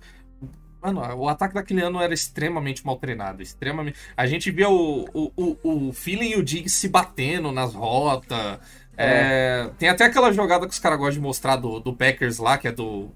Mano, 0.82 1.00
o 1.16 1.28
ataque 1.28 1.54
daquele 1.54 1.82
ano 1.82 2.00
era 2.00 2.14
extremamente 2.14 2.84
mal 2.86 2.96
treinado. 2.96 3.42
Extremamente. 3.42 3.98
A 4.16 4.26
gente 4.26 4.50
via 4.50 4.68
o, 4.68 5.04
o, 5.12 5.32
o, 5.36 5.88
o 5.88 5.92
Feeling 5.92 6.30
e 6.30 6.36
o 6.36 6.42
Diggs 6.42 6.74
se 6.74 6.88
batendo 6.88 7.52
nas 7.52 7.74
rotas. 7.74 8.58
É, 8.96 9.70
tem 9.78 9.88
até 9.88 10.04
aquela 10.04 10.32
jogada 10.32 10.66
que 10.66 10.72
os 10.72 10.78
caras 10.78 10.98
gostam 10.98 11.14
de 11.14 11.20
mostrar 11.20 11.56
do, 11.56 11.80
do 11.80 11.94
Packers 11.94 12.38
lá, 12.38 12.58
que 12.58 12.68
é 12.68 12.72
do, 12.72 13.10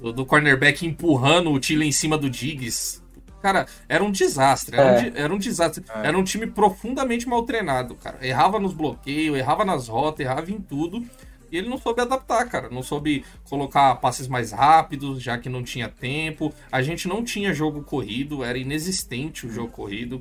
do, 0.00 0.24
cornerback 0.24 0.86
empurrando 0.86 1.50
o 1.50 1.58
Tila 1.58 1.84
em 1.84 1.92
cima 1.92 2.16
do 2.16 2.30
Diggs. 2.30 3.02
Cara, 3.42 3.66
era 3.88 4.02
um 4.02 4.10
desastre. 4.10 4.76
Era, 4.76 5.00
É. 5.00 5.10
um, 5.10 5.16
era 5.16 5.34
um 5.34 5.38
desastre. 5.38 5.84
É. 5.88 6.08
Era 6.08 6.18
um 6.18 6.24
time 6.24 6.46
profundamente 6.46 7.28
mal 7.28 7.42
treinado, 7.44 7.94
cara. 7.94 8.18
Errava 8.26 8.58
nos 8.58 8.72
bloqueios, 8.72 9.36
errava 9.36 9.64
nas 9.64 9.88
rotas, 9.88 10.20
errava 10.20 10.50
em 10.50 10.60
tudo. 10.60 11.04
E 11.50 11.56
ele 11.56 11.68
não 11.68 11.78
soube 11.78 12.02
adaptar, 12.02 12.44
cara. 12.48 12.68
Não 12.68 12.82
soube 12.82 13.24
colocar 13.48 13.94
passes 13.96 14.28
mais 14.28 14.52
rápidos, 14.52 15.22
já 15.22 15.38
que 15.38 15.48
não 15.48 15.62
tinha 15.62 15.88
tempo. 15.88 16.52
A 16.70 16.82
gente 16.82 17.08
não 17.08 17.24
tinha 17.24 17.54
jogo 17.54 17.82
corrido, 17.82 18.44
era 18.44 18.58
inexistente 18.58 19.46
o 19.46 19.50
jogo 19.50 19.70
corrido. 19.72 20.20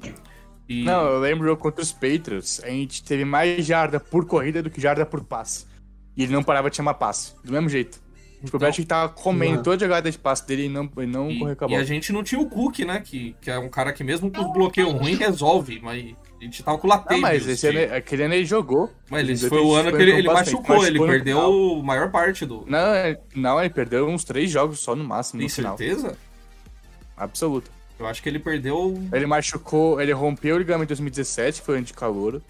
E... 0.69 0.83
Não, 0.83 1.05
eu 1.05 1.19
lembro 1.19 1.55
contra 1.57 1.81
os 1.81 1.91
Patriots. 1.91 2.61
A 2.63 2.69
gente 2.69 3.03
teve 3.03 3.25
mais 3.25 3.65
jarda 3.65 3.99
por 3.99 4.25
corrida 4.25 4.61
do 4.61 4.69
que 4.69 4.79
jarda 4.79 5.05
por 5.05 5.23
passe. 5.23 5.65
E 6.15 6.23
ele 6.23 6.33
não 6.33 6.43
parava 6.43 6.69
de 6.69 6.77
chamar 6.77 6.93
passe. 6.95 7.33
Do 7.43 7.51
mesmo 7.51 7.67
jeito. 7.67 7.99
Tipo, 8.43 8.57
o 8.57 8.59
Belichick 8.59 8.87
tava 8.87 9.09
comendo 9.11 9.63
toda 9.63 9.75
a 9.77 9.79
jogada 9.87 10.11
de 10.11 10.17
passe 10.17 10.45
dele 10.45 10.65
e 10.65 10.69
não, 10.69 10.87
e 10.99 11.05
não 11.07 11.31
E, 11.31 11.39
correu 11.39 11.55
com 11.55 11.65
a 11.65 11.67
e 11.67 11.71
bola. 11.71 11.81
a 11.81 11.85
gente 11.85 12.13
não 12.13 12.23
tinha 12.23 12.39
o 12.39 12.45
Cook, 12.47 12.79
né? 12.79 13.01
Que, 13.03 13.35
que 13.41 13.49
é 13.49 13.57
um 13.57 13.67
cara 13.67 13.91
que 13.91 14.03
mesmo 14.03 14.29
com 14.31 14.41
os 14.41 14.53
bloqueios 14.53 14.93
ruins 14.93 15.17
resolve, 15.17 15.79
mas 15.81 16.13
a 16.39 16.43
gente 16.43 16.61
tava 16.61 16.77
com 16.77 16.85
o 16.85 16.89
Latavius. 16.89 17.19
mas 17.21 17.47
esse 17.47 17.67
ano, 17.67 17.95
aquele 17.95 18.23
ano 18.23 18.35
ele 18.35 18.45
jogou. 18.45 18.91
Mas 19.09 19.21
ele- 19.21 19.31
Ele 19.31 19.49
foi 19.49 19.59
o 19.59 19.73
ano 19.73 19.89
que 19.91 20.01
ele, 20.01 20.11
ele 20.11 20.27
machucou, 20.27 20.85
ele 20.85 20.99
perdeu 20.99 21.79
a 21.79 21.83
maior 21.83 22.11
parte 22.11 22.45
do. 22.45 22.63
Não, 22.67 22.95
ele- 22.95 23.17
não, 23.35 23.59
ele 23.59 23.71
perdeu 23.71 24.07
uns 24.07 24.23
três 24.23 24.51
jogos 24.51 24.79
só 24.79 24.95
no 24.95 25.03
máximo 25.03 25.39
Tem 25.39 25.47
no 25.47 25.53
final. 25.53 25.75
certeza? 25.77 26.15
Absoluto. 27.15 27.71
Eu 27.99 28.05
acho 28.05 28.21
que 28.21 28.29
ele 28.29 28.37
perdeu. 28.39 29.01
Ele 29.11 29.25
machucou, 29.25 29.99
ele 29.99 30.11
rompeu 30.11 30.55
o 30.55 30.59
ligamento 30.59 30.85
em 30.85 30.87
2017, 30.89 31.59
que 31.61 31.65
foi 31.65 31.77
ano 31.77 31.85
de 31.85 31.93
calor. 31.93 32.41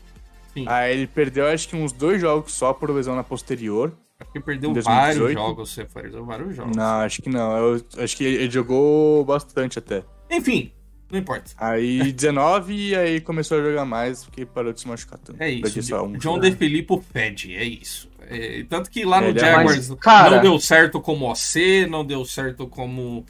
Sim. 0.54 0.66
Aí 0.68 0.94
ele 0.98 1.08
perdeu 1.08 1.48
acho 1.48 1.70
que 1.70 1.76
uns 1.76 1.94
dois 1.94 2.20
jogos 2.20 2.54
só 2.54 2.74
por 2.74 2.90
lesão 2.90 3.16
na 3.16 3.24
posterior. 3.24 3.94
Acho 4.20 4.32
que 4.32 4.40
perdeu 4.40 4.72
Em 4.72 4.74
vários 4.82 5.18
2018? 5.20 5.34
jogos. 5.34 5.70
Você 5.74 5.86
perdeu 5.86 6.26
vários 6.26 6.56
jogos. 6.56 6.76
Não, 6.76 7.00
acho 7.02 7.22
que 7.22 7.30
não. 7.30 7.56
Eu 7.58 7.82
acho 8.00 8.18
que 8.18 8.24
ele, 8.24 8.50
jogou 8.52 9.24
bastante 9.24 9.78
até. 9.78 10.04
Enfim, 10.32 10.72
não 11.12 11.20
importa. 11.20 11.52
Aí 11.58 12.12
19 12.14 12.74
e 12.74 12.96
aí 12.96 13.22
começou 13.22 13.60
a 13.60 13.62
jogar 13.64 13.86
mais, 13.86 14.24
porque 14.26 14.46
parou 14.46 14.74
de 14.74 14.80
se 14.82 14.88
machucar 14.88 15.20
tanto. 15.20 15.42
É 15.42 15.50
isso. 15.52 15.82
Só 15.84 16.04
um 16.04 16.14
John 16.14 16.20
jogo. 16.36 16.40
DeFilippo 16.40 17.04
fede, 17.14 17.56
é 17.56 17.64
isso. 17.64 18.10
É, 18.30 18.66
tanto 18.68 18.90
que 18.90 19.06
lá 19.06 19.22
no 19.22 19.28
Ele 19.28 19.38
é 19.40 19.42
Jaguars 19.42 19.88
mais- 19.90 20.00
cara- 20.02 20.36
não 20.38 20.42
deu 20.42 20.60
certo 20.60 21.00
como 21.00 21.32
OC, 21.32 21.86
não 21.90 22.04
deu 22.06 22.26
certo 22.26 22.68
como. 22.68 23.26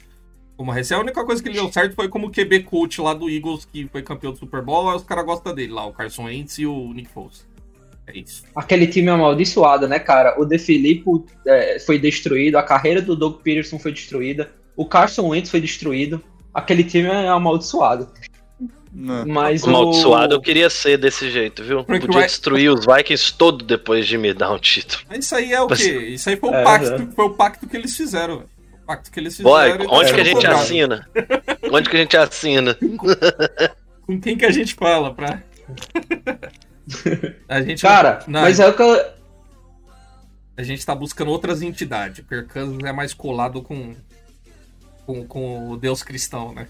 Como 0.56 0.72
RC. 0.72 0.92
A 0.94 0.98
única 0.98 1.24
coisa 1.24 1.40
que 1.40 1.48
ele 1.48 1.54
deu 1.56 1.70
certo 1.72 1.94
foi 1.94 2.08
como 2.08 2.32
QB 2.32 2.64
coach 2.64 3.00
lá 3.00 3.14
do 3.14 3.30
Eagles, 3.30 3.64
que 3.64 3.86
foi 3.92 4.02
campeão 4.02 4.32
do 4.32 4.38
Super 4.38 4.60
Bowl. 4.60 4.90
Aí 4.90 4.96
os 4.96 5.04
caras 5.04 5.24
gostam 5.24 5.54
dele 5.54 5.72
lá, 5.72 5.86
o 5.86 5.92
Carson 5.92 6.24
Wentz 6.24 6.58
e 6.58 6.66
o 6.66 6.92
Nick 6.92 7.08
Foles. 7.10 7.46
É 8.08 8.18
isso. 8.18 8.42
Aquele 8.56 8.86
time 8.86 9.08
amaldiçoado, 9.10 9.86
né, 9.86 9.98
cara? 9.98 10.40
O 10.40 10.44
De 10.44 10.58
Filippo 10.58 11.26
é, 11.46 11.78
foi 11.78 11.98
destruído, 11.98 12.56
a 12.56 12.62
carreira 12.62 13.02
do 13.02 13.14
Doug 13.14 13.40
Peterson 13.42 13.78
foi 13.78 13.92
destruída, 13.92 14.50
o 14.76 14.86
Carson 14.86 15.28
Wentz 15.28 15.50
foi 15.50 15.60
destruído. 15.60 16.22
Aquele 16.54 16.82
time 16.84 17.08
é 17.08 17.28
amaldiçoado. 17.28 18.08
Não. 18.90 19.26
Mas 19.26 19.64
Amaldiçoado 19.64 20.34
eu 20.34 20.38
o... 20.38 20.42
queria 20.42 20.70
ser 20.70 20.96
desse 20.96 21.30
jeito, 21.30 21.62
viu? 21.62 21.84
Frank 21.84 22.00
Podia 22.06 22.20
Wright- 22.20 22.30
destruir 22.32 22.70
os 22.72 22.86
Vikings 22.86 23.34
todo 23.34 23.62
depois 23.64 24.06
de 24.08 24.16
me 24.16 24.32
dar 24.32 24.50
um 24.50 24.58
título. 24.58 25.02
Mas 25.08 25.26
isso 25.26 25.34
aí 25.36 25.52
é 25.52 25.60
o 25.60 25.68
Mas- 25.68 25.82
quê? 25.82 25.98
Isso 26.08 26.28
aí 26.30 26.36
foi 26.36 26.48
o, 26.50 26.54
É, 26.54 26.64
pacto, 26.64 26.92
é. 26.94 27.06
foi 27.14 27.24
o 27.26 27.30
pacto 27.34 27.68
que 27.68 27.76
eles 27.76 27.94
fizeram, 27.96 28.38
velho. 28.38 28.48
O 28.82 28.86
pacto 28.86 29.10
que 29.12 29.20
eles 29.20 29.36
fizeram. 29.36 29.76
Boy, 29.78 29.86
onde 29.90 30.14
que 30.14 30.20
a 30.20 30.24
gente 30.24 30.34
cobrado. 30.36 30.56
assina? 30.56 31.08
Onde 31.70 31.90
que 31.90 31.96
a 31.96 32.00
gente 32.00 32.16
assina? 32.16 32.78
Com 34.06 34.18
quem 34.18 34.36
que 34.38 34.46
a 34.46 34.50
gente 34.50 34.74
fala 34.74 35.12
pra. 35.14 35.42
a 37.48 37.62
gente. 37.62 37.82
Cara, 37.82 38.24
não, 38.26 38.42
mas 38.42 38.60
é 38.60 38.66
o 38.66 38.74
que 38.74 38.82
eu... 38.82 39.18
A 40.56 40.62
gente 40.62 40.84
tá 40.84 40.94
buscando 40.94 41.30
outras 41.30 41.62
entidades. 41.62 42.18
O 42.18 42.24
Kirk 42.24 42.52
Cousins 42.52 42.82
é 42.82 42.92
mais 42.92 43.14
colado 43.14 43.62
com, 43.62 43.94
com, 45.06 45.24
com 45.26 45.70
o 45.70 45.76
Deus 45.76 46.02
cristão, 46.02 46.52
né? 46.52 46.66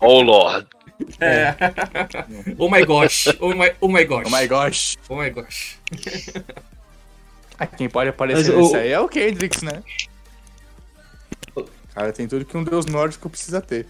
Oh, 0.00 0.22
Lord. 0.22 0.66
É. 1.20 1.54
oh 2.56 2.70
my 2.70 2.82
gosh. 2.86 3.26
Oh 3.38 3.54
my, 3.54 3.70
oh 3.82 3.88
my 3.88 4.02
gosh. 4.04 4.26
Oh 4.26 4.30
my 4.30 4.46
gosh. 4.46 4.96
Oh 5.10 5.16
my 5.16 5.28
gosh. 5.28 5.78
Ah, 7.58 7.66
quem 7.66 7.86
pode 7.86 8.08
aparecer 8.08 8.46
Mas 8.46 8.48
o- 8.48 8.62
nesse 8.62 8.76
aí 8.76 8.92
é 8.92 8.98
o 8.98 9.06
Kendricks, 9.06 9.60
né? 9.60 9.82
Cara, 11.94 12.12
tem 12.14 12.26
tudo 12.26 12.46
que 12.46 12.56
um 12.56 12.64
deus 12.64 12.86
nórdico 12.86 13.28
precisa 13.28 13.60
ter. 13.60 13.86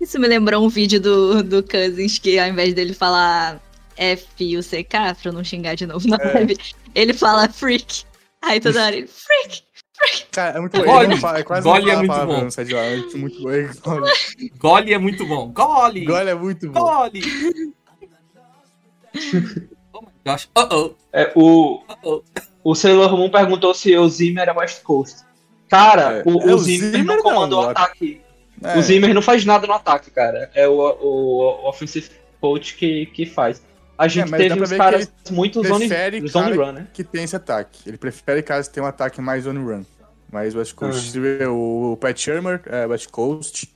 Isso 0.00 0.18
me 0.20 0.28
lembrou 0.28 0.64
um 0.64 0.68
vídeo 0.68 1.00
do, 1.00 1.42
do 1.42 1.62
Cousins 1.62 2.18
que 2.18 2.38
ao 2.38 2.48
invés 2.48 2.74
dele 2.74 2.92
falar 2.92 3.60
F-U-C-K, 3.96 5.14
pra 5.14 5.28
eu 5.30 5.32
não 5.32 5.44
xingar 5.44 5.74
de 5.74 5.86
novo 5.86 6.06
na 6.08 6.16
É. 6.16 6.32
live, 6.34 6.56
ele 6.94 7.12
fala 7.12 7.48
freak. 7.48 8.04
Aí 8.42 8.60
toda 8.60 8.84
hora 8.84 8.96
ele, 8.96 9.06
freak! 9.06 9.62
Cara, 10.32 10.58
é 10.58 10.60
muito 10.60 10.76
bom. 10.76 10.84
Gole. 10.84 11.06
Não 11.08 11.16
fala, 11.16 11.38
é 11.38 11.42
quase 11.44 11.62
Gole 11.62 11.84
não 11.86 11.92
é 11.92 11.96
muito 11.96 12.08
palavrão, 12.08 12.40
bom. 12.42 12.50
sai 12.50 12.64
de 12.64 12.74
lá. 12.74 12.82
É 12.82 12.96
muito 13.16 13.40
bom. 13.42 13.50
É 13.50 13.70
Gole. 13.82 14.12
Gole 14.58 14.92
é 14.92 14.98
muito 14.98 15.26
bom. 15.26 15.48
Gole! 15.52 16.04
Gole 16.04 16.30
é 16.30 16.34
muito 16.34 16.70
bom. 16.70 16.80
Gole! 16.80 17.22
oh 19.92 20.00
my 20.02 20.08
gosh. 20.26 20.48
Uh-oh. 20.56 20.94
É, 21.12 21.32
o, 21.34 21.80
Uh-oh. 22.04 22.22
o 22.64 22.74
Sailor 22.74 23.16
Moon 23.16 23.30
perguntou 23.30 23.72
se 23.74 23.96
o 23.96 24.08
Zimmer 24.08 24.48
é 24.48 24.52
West 24.52 24.82
Coast. 24.82 25.20
Cara, 25.68 26.18
É. 26.18 26.22
o, 26.26 26.40
É, 26.40 26.52
o 26.52 26.54
o 26.56 26.58
Zimmer, 26.58 26.90
Zimmer 26.90 27.16
não 27.16 27.22
comandou 27.22 27.60
não, 27.62 27.68
o 27.68 27.70
ataque. 27.70 28.20
É. 28.62 28.78
O 28.78 28.82
Zimmer 28.82 29.14
não 29.14 29.22
faz 29.22 29.44
nada 29.44 29.66
no 29.66 29.72
ataque, 29.72 30.10
cara. 30.10 30.50
É 30.54 30.68
o, 30.68 30.72
o, 30.74 31.62
o 31.64 31.68
offensive 31.68 32.10
coach 32.40 32.74
que, 32.76 33.06
que 33.06 33.26
faz. 33.26 33.62
A 33.96 34.08
gente 34.08 34.30
mas 34.30 34.42
dá 34.42 34.48
teve 34.48 34.62
uns 34.62 34.72
caras 34.72 35.12
que 35.24 35.32
muito 35.32 35.62
zone, 35.66 35.88
zone 36.28 36.56
run, 36.56 36.72
né? 36.72 36.86
que 36.92 37.04
tem 37.04 37.24
esse 37.24 37.36
ataque. 37.36 37.80
Ele 37.88 37.96
prefere 37.96 38.42
caras 38.42 38.66
que 38.68 38.74
tem 38.74 38.82
um 38.82 38.86
ataque 38.86 39.20
mais 39.20 39.46
on 39.46 39.52
run. 39.64 39.84
Mais 40.32 40.54
West 40.54 40.74
Coast. 40.74 41.16
Ah. 41.16 41.20
Vê 41.20 41.46
O 41.46 41.96
Pat 42.00 42.18
Shermer 42.18 42.60
é 42.66 42.86
West 42.86 43.08
Coast. 43.10 43.72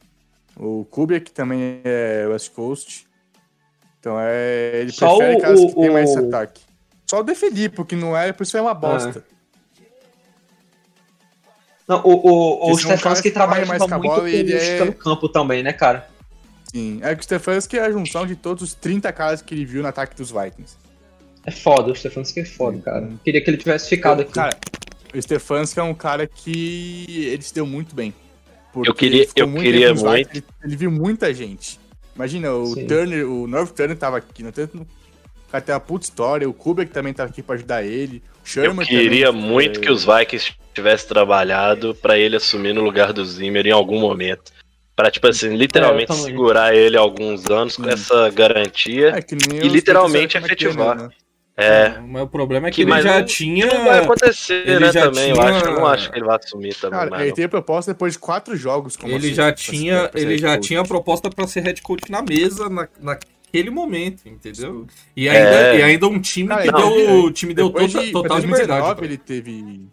O 0.57 0.85
Kubiak 0.91 1.31
também 1.31 1.81
é 1.85 2.27
West 2.29 2.51
Coast. 2.53 3.07
Então 4.01 4.17
é. 4.19 4.81
Ele 4.81 4.91
Só 4.91 5.17
prefere 5.17 5.37
o- 5.37 5.41
caras 5.41 5.61
que 5.61 5.67
o- 5.67 5.75
tem 5.83 5.91
mais 5.91 6.11
esse 6.11 6.19
ataque. 6.19 6.61
Só 7.09 7.21
o 7.21 7.23
De 7.23 7.35
Filippo, 7.37 7.85
que 7.85 7.95
não 7.95 8.17
é, 8.17 8.33
por 8.33 8.43
isso 8.43 8.57
é 8.57 8.61
uma 8.61 8.75
bosta. 8.75 9.25
Não, 11.87 12.03
o, 12.05 12.11
o, 12.11 12.71
o 12.73 12.77
Que 12.77 12.83
Stefanski 12.83 13.29
que 13.29 13.35
trabalha 13.35 13.65
mais 13.65 13.79
com 13.79 13.95
a 13.95 13.99
muito 13.99 14.11
bola 14.11 14.21
com 14.23 14.29
e 14.29 14.35
ele 14.35 14.53
é- 14.55 14.79
chutando 14.79 14.93
campo 14.99 15.29
também, 15.29 15.63
né, 15.63 15.73
cara? 15.73 16.07
Sim, 16.71 17.01
é 17.03 17.15
que 17.15 17.21
o 17.21 17.25
Stefanski 17.25 17.79
é 17.79 17.83
a 17.83 17.91
junção 17.91 18.27
de 18.27 18.37
todos 18.37 18.63
os 18.63 18.75
30 18.75 19.13
caras 19.13 19.41
que 19.43 19.55
ele 19.55 19.65
viu 19.65 19.83
no 19.83 19.89
ataque 19.89 20.15
dos 20.17 20.31
Vikings. 20.31 20.77
É 21.47 21.51
foda, 21.51 21.91
o 21.91 21.97
Stefanski 21.97 22.41
é 22.41 22.45
foda, 22.45 22.79
cara. 22.81 23.11
Queria 23.25 23.41
que 23.43 23.49
ele 23.49 23.57
tivesse 23.57 23.89
ficado 23.89 24.21
aqui. 24.21 24.33
Cara, 24.33 24.57
o 25.15 25.23
Stefanski 25.23 25.81
é 25.81 25.83
um 25.83 25.95
cara 25.95 26.27
que 26.27 27.07
ele 27.33 27.43
se 27.43 27.55
deu 27.55 27.65
muito 27.67 27.95
bem. 27.95 28.13
Porque 28.73 28.91
Eu 28.91 28.95
queria- 28.95 29.27
eu 29.35 29.49
muito 29.49 29.63
queria 29.65 29.95
muito. 29.95 30.11
Vikings, 30.11 30.37
Ele, 30.37 30.45
ele 30.65 30.77
viu 30.77 30.91
muita 30.91 31.33
gente. 31.33 31.81
Imagina, 32.15 32.53
o 32.53 32.67
Sim. 32.75 32.87
Turner, 32.87 33.27
o 33.31 33.47
North 33.47 33.71
Turner 33.75 33.97
tava 33.97 34.19
aqui, 34.19 34.43
não 34.43 34.53
tem. 34.53 34.65
O 34.67 34.87
cara 35.51 35.65
tem 35.65 35.75
uma 35.75 35.81
puta 35.81 36.05
história, 36.05 36.49
o 36.49 36.53
Kubrick 36.53 36.93
também 36.93 37.15
tava 37.15 37.31
aqui 37.31 37.43
pra 37.43 37.55
ajudar 37.55 37.83
ele. 37.83 38.23
Eu 38.57 38.75
queria 38.77 39.27
também, 39.29 39.43
muito 39.43 39.79
é, 39.79 39.83
que 39.83 39.91
os 39.91 40.05
Vikings 40.05 40.53
tivessem 40.75 41.09
trabalhado 41.09 41.95
pra 41.95 42.19
ele 42.19 42.37
assumir 42.37 42.75
no 42.75 42.83
lugar 42.83 43.13
do 43.13 43.25
Zimmer 43.25 43.67
em 43.67 43.71
algum 43.73 44.01
momento. 44.01 44.53
Pra, 44.99 45.13
tipo 45.13 45.29
assim, 45.29 45.55
literalmente 45.55 46.11
É, 46.11 46.13
eu 46.13 46.17
também. 46.19 46.33
segurar 46.33 46.75
ele 46.75 46.97
alguns 46.97 47.47
anos 47.49 47.77
com 47.77 47.85
Hum. 47.85 47.89
essa 47.89 48.29
garantia. 48.31 49.11
É, 49.11 49.23
que 49.23 49.37
nem 49.37 49.65
E 49.65 49.69
literalmente 49.69 50.37
efetivar. 50.37 50.97
Né? 50.99 51.09
É. 51.57 52.01
Mas 52.01 52.23
o 52.23 52.27
problema 52.27 52.67
é 52.67 52.71
que, 52.73 52.85
Que 52.85 52.91
ele 52.91 53.01
já 53.03 53.19
não- 53.21 53.25
tinha. 53.25 53.67
Não 53.67 53.85
vai 53.85 53.99
acontecer, 54.01 54.67
ele 54.67 54.81
né, 54.81 54.93
já 54.93 55.03
também. 55.03 55.29
Eu, 55.31 55.37
tinha- 55.37 55.47
acho, 55.51 55.65
eu 55.67 55.73
não 55.73 55.87
acho 55.87 56.11
que 56.11 56.19
ele 56.19 56.25
vai 56.27 56.37
assumir 56.37 56.75
também. 56.75 56.99
Cara, 56.99 57.17
ele 57.21 57.29
não. 57.29 57.35
teve 57.37 57.47
proposta 57.47 57.93
depois 57.93 58.15
de 58.15 58.19
quatro 58.19 58.57
jogos. 58.57 58.97
Como 58.97 59.13
Ele 59.13 59.27
assim, 59.29 59.35
já 59.35 59.53
tinha, 59.53 60.11
ele 60.17 60.37
já 60.37 60.55
coach. 60.57 60.67
tinha 60.67 60.81
a 60.81 60.85
proposta 60.85 61.31
pra 61.31 61.47
ser 61.47 61.61
head 61.61 61.81
coach 61.81 62.11
na 62.11 62.21
mesa 62.21 62.69
na, 62.69 62.89
naquele 63.01 63.71
momento, 63.71 64.23
entendeu? 64.29 64.85
E 65.17 65.29
É. 65.29 65.31
ainda, 65.31 65.75
e 65.79 65.83
ainda 65.85 66.09
um 66.09 66.21
time 66.21 66.49
Cara, 66.49 66.63
que 66.63 66.73
não, 66.73 66.91
deu, 66.97 67.25
o 67.25 67.31
time 67.31 67.55
deu 67.55 67.71
tota- 67.71 67.87
de, 67.87 68.11
total 68.11 68.41
2019 68.41 68.47
liberdade. 68.47 69.05
ele 69.05 69.17
teve. 69.17 69.87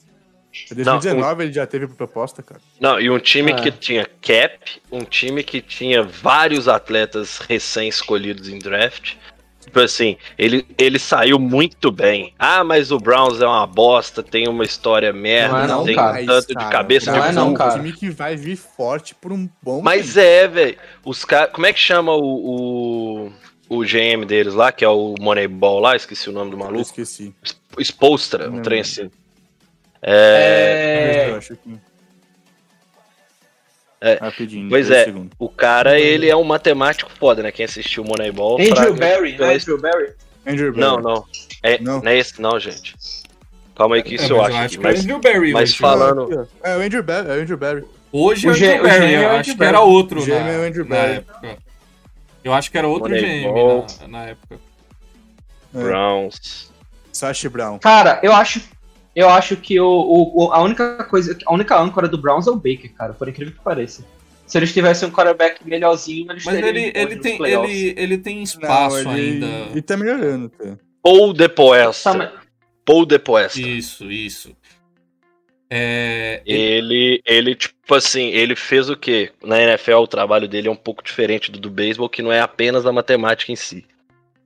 Pra 0.68 0.76
2019 0.76 1.44
ele 1.44 1.54
já 1.54 1.66
teve 1.68 1.88
proposta, 1.88 2.42
cara. 2.42 2.62
Não, 2.80 3.00
e 3.00 3.10
um 3.10 3.20
time 3.20 3.52
É. 3.52 3.56
que 3.56 3.72
tinha 3.72 4.06
cap, 4.22 4.82
um 4.92 5.04
time 5.04 5.44
que 5.44 5.62
tinha 5.62 6.02
vários 6.04 6.68
atletas 6.68 7.38
recém-escolhidos 7.40 8.48
em 8.50 8.60
draft. 8.60 9.14
Tipo 9.62 9.80
assim, 9.80 10.16
ele, 10.38 10.66
ele 10.78 11.00
saiu 11.00 11.38
muito 11.40 11.92
bem. 11.92 12.34
Ah, 12.38 12.64
mas 12.64 12.92
o 12.92 13.00
Browns 13.00 13.42
é 13.42 13.48
uma 13.48 13.66
bosta, 13.66 14.22
tem 14.24 14.48
uma 14.48 14.64
história 14.64 15.12
merda, 15.12 15.54
Não 15.58 15.64
é 15.64 15.68
não, 15.68 15.84
tem 15.84 15.96
cara. 15.96 16.26
tanto 16.26 16.48
de 16.56 16.66
cabeça 16.70 17.12
Não 17.12 17.20
de 17.22 17.28
é 17.28 17.32
não, 17.32 17.50
um 17.50 17.54
cara. 17.56 17.74
time 17.74 17.92
que 17.92 18.10
vai 18.10 18.36
vir 18.36 18.56
forte 18.56 19.14
por 19.16 19.34
um 19.34 19.50
bom 19.62 19.82
Mas 19.82 20.14
tempo. 20.14 20.20
é, 20.28 20.48
velho. 20.48 20.78
Os 21.04 21.26
caras. 21.26 21.52
Como 21.52 21.66
é 21.66 21.74
que 21.74 21.80
chama 21.80 22.14
o, 22.14 23.26
o, 23.70 23.78
o 23.78 23.80
GM 23.84 24.24
deles 24.26 24.54
lá, 24.54 24.72
que 24.72 24.86
é 24.86 24.90
o 24.90 25.16
Moneyball 25.20 25.80
lá? 25.80 25.96
Esqueci 25.96 26.30
o 26.30 26.32
nome 26.32 26.52
do 26.52 26.56
Eu 26.56 26.60
maluco. 26.60 26.82
esqueci. 26.82 27.34
Spolstra, 27.80 28.48
um 28.50 28.58
Não. 28.58 28.62
trem 28.62 28.82
assim. 28.82 29.10
É, 30.02 31.26
Eu 31.30 31.36
É. 31.36 31.38
acho 31.38 31.56
que... 31.56 31.78
É. 34.02 34.14
Rapidinho. 34.22 34.70
Pois 34.70 34.92
é. 34.92 35.06
segundos. 35.06 35.32
O 35.40 35.50
cara, 35.50 36.00
ele 36.00 36.30
é 36.30 36.36
um 36.36 36.44
matemático 36.44 37.10
foda, 37.18 37.42
né? 37.42 37.52
Quem 37.52 37.66
assistiu 37.66 38.04
o 38.04 38.08
Moneyball. 38.08 38.56
Andrew 38.60 38.76
fraga- 38.76 38.94
Barry, 38.94 39.38
não 39.38 39.46
é 39.48 39.56
Andrew 39.56 39.82
Barry? 39.82 40.14
Andrew 40.46 40.72
Barry. 40.74 40.80
Não, 40.82 41.00
não. 41.02 41.26
É, 41.64 41.80
Não. 41.82 42.02
não. 42.02 42.08
é 42.12 42.18
esse, 42.18 42.40
não, 42.40 42.60
gente. 42.60 42.94
Calma 43.76 43.96
aí, 43.96 44.04
que 44.04 44.16
isso 44.16 44.26
É, 44.26 44.32
eu 44.32 44.42
acho. 44.44 44.70
que 44.70 44.78
é 44.78 44.80
mas 44.92 45.00
Andrew 45.02 45.20
Barry 45.20 45.52
mas 45.54 45.70
hoje. 45.72 45.80
fala- 45.80 46.10
falando-. 46.10 46.48
É 46.62 46.78
o 46.78 46.82
Andrew 46.82 47.02
Barry. 47.04 47.30
É 47.30 47.32
o 47.38 47.42
Andrew 47.42 47.58
Barry. 47.58 47.86
Hoje 48.12 48.48
O 48.48 48.52
é 48.52 48.54
G- 48.54 48.66
Andrew 48.68 48.80
o 48.84 48.88
Barry, 48.88 49.06
é 49.06 49.18
eu 49.18 49.22
o 49.22 49.26
acho 49.26 49.38
Andrew 49.40 49.56
que 49.58 49.64
era 49.64 49.78
Barry. 49.80 49.90
outro 49.92 50.18
O 50.18 50.20
na, 50.22 50.26
GM 50.36 50.50
é 50.50 50.58
o 50.60 50.64
Andrew 50.68 50.86
na 50.86 50.96
Barry. 50.96 51.14
época. 51.14 51.58
Eu 52.44 52.54
acho 52.54 52.72
que 52.72 52.78
era 52.78 52.88
outro 52.88 53.10
Moneyball. 53.10 53.82
GM 53.88 54.02
na, 54.02 54.08
na 54.20 54.24
época. 54.26 54.60
É. 55.74 55.80
Browns. 55.80 56.72
Sashi 57.12 57.50
Brown. 57.50 57.80
Cara, 57.80 58.20
eu 58.22 58.34
acho, 58.34 58.62
eu 59.16 59.30
acho 59.30 59.56
que 59.58 59.80
o, 59.80 59.88
o- 59.88 60.46
o- 60.48 60.52
a 60.52 60.62
única 60.62 61.04
coisa, 61.06 61.38
a 61.46 61.54
única 61.54 61.80
âncora 61.80 62.08
do 62.08 62.18
Browns 62.18 62.48
é 62.48 62.52
o 62.52 62.56
Baker, 62.56 62.94
cara, 62.94 63.14
por 63.14 63.28
incrível 63.30 63.54
que 63.54 63.64
pareça. 63.64 64.06
Se 64.46 64.58
eles 64.60 64.72
tivessem 64.74 65.08
um 65.10 65.12
quarterback 65.12 65.66
melhorzinho, 65.68 66.32
eles 66.32 66.44
Mas 66.46 66.56
teriam 66.56 66.70
ele, 66.70 66.92
ele, 66.96 67.16
tem, 67.16 67.42
ele, 67.44 67.94
ele 67.98 68.18
tem 68.20 68.44
espaço 68.44 69.04
Não, 69.04 69.18
ele, 69.18 69.44
ainda. 69.44 69.48
ele 69.72 69.82
tá 69.82 69.98
melhorando, 69.98 70.50
cara. 70.52 70.80
Paul 71.02 71.34
Depoesta. 71.34 72.12
Tá, 72.12 72.18
mas- 72.18 72.32
Paul 72.86 73.06
Depoesta. 73.08 73.60
Isso, 73.60 74.12
isso. 74.12 74.56
É, 75.68 76.42
Ele, 76.46 77.22
ele, 77.26 77.56
tipo 77.56 77.96
assim, 77.96 78.28
ele 78.28 78.56
fez 78.56 78.88
o 78.88 78.96
quê? 78.96 79.32
Na 79.44 79.60
NFL, 79.60 79.96
o 79.96 80.08
trabalho 80.08 80.48
dele 80.48 80.68
é 80.68 80.72
um 80.72 80.76
pouco 80.76 81.04
diferente 81.04 81.52
do 81.52 81.60
do 81.60 81.72
beisebol, 81.72 82.08
que 82.08 82.22
não 82.22 82.32
é 82.32 82.40
apenas 82.40 82.86
a 82.86 82.92
matemática 82.92 83.52
em 83.52 83.56
si. 83.56 83.84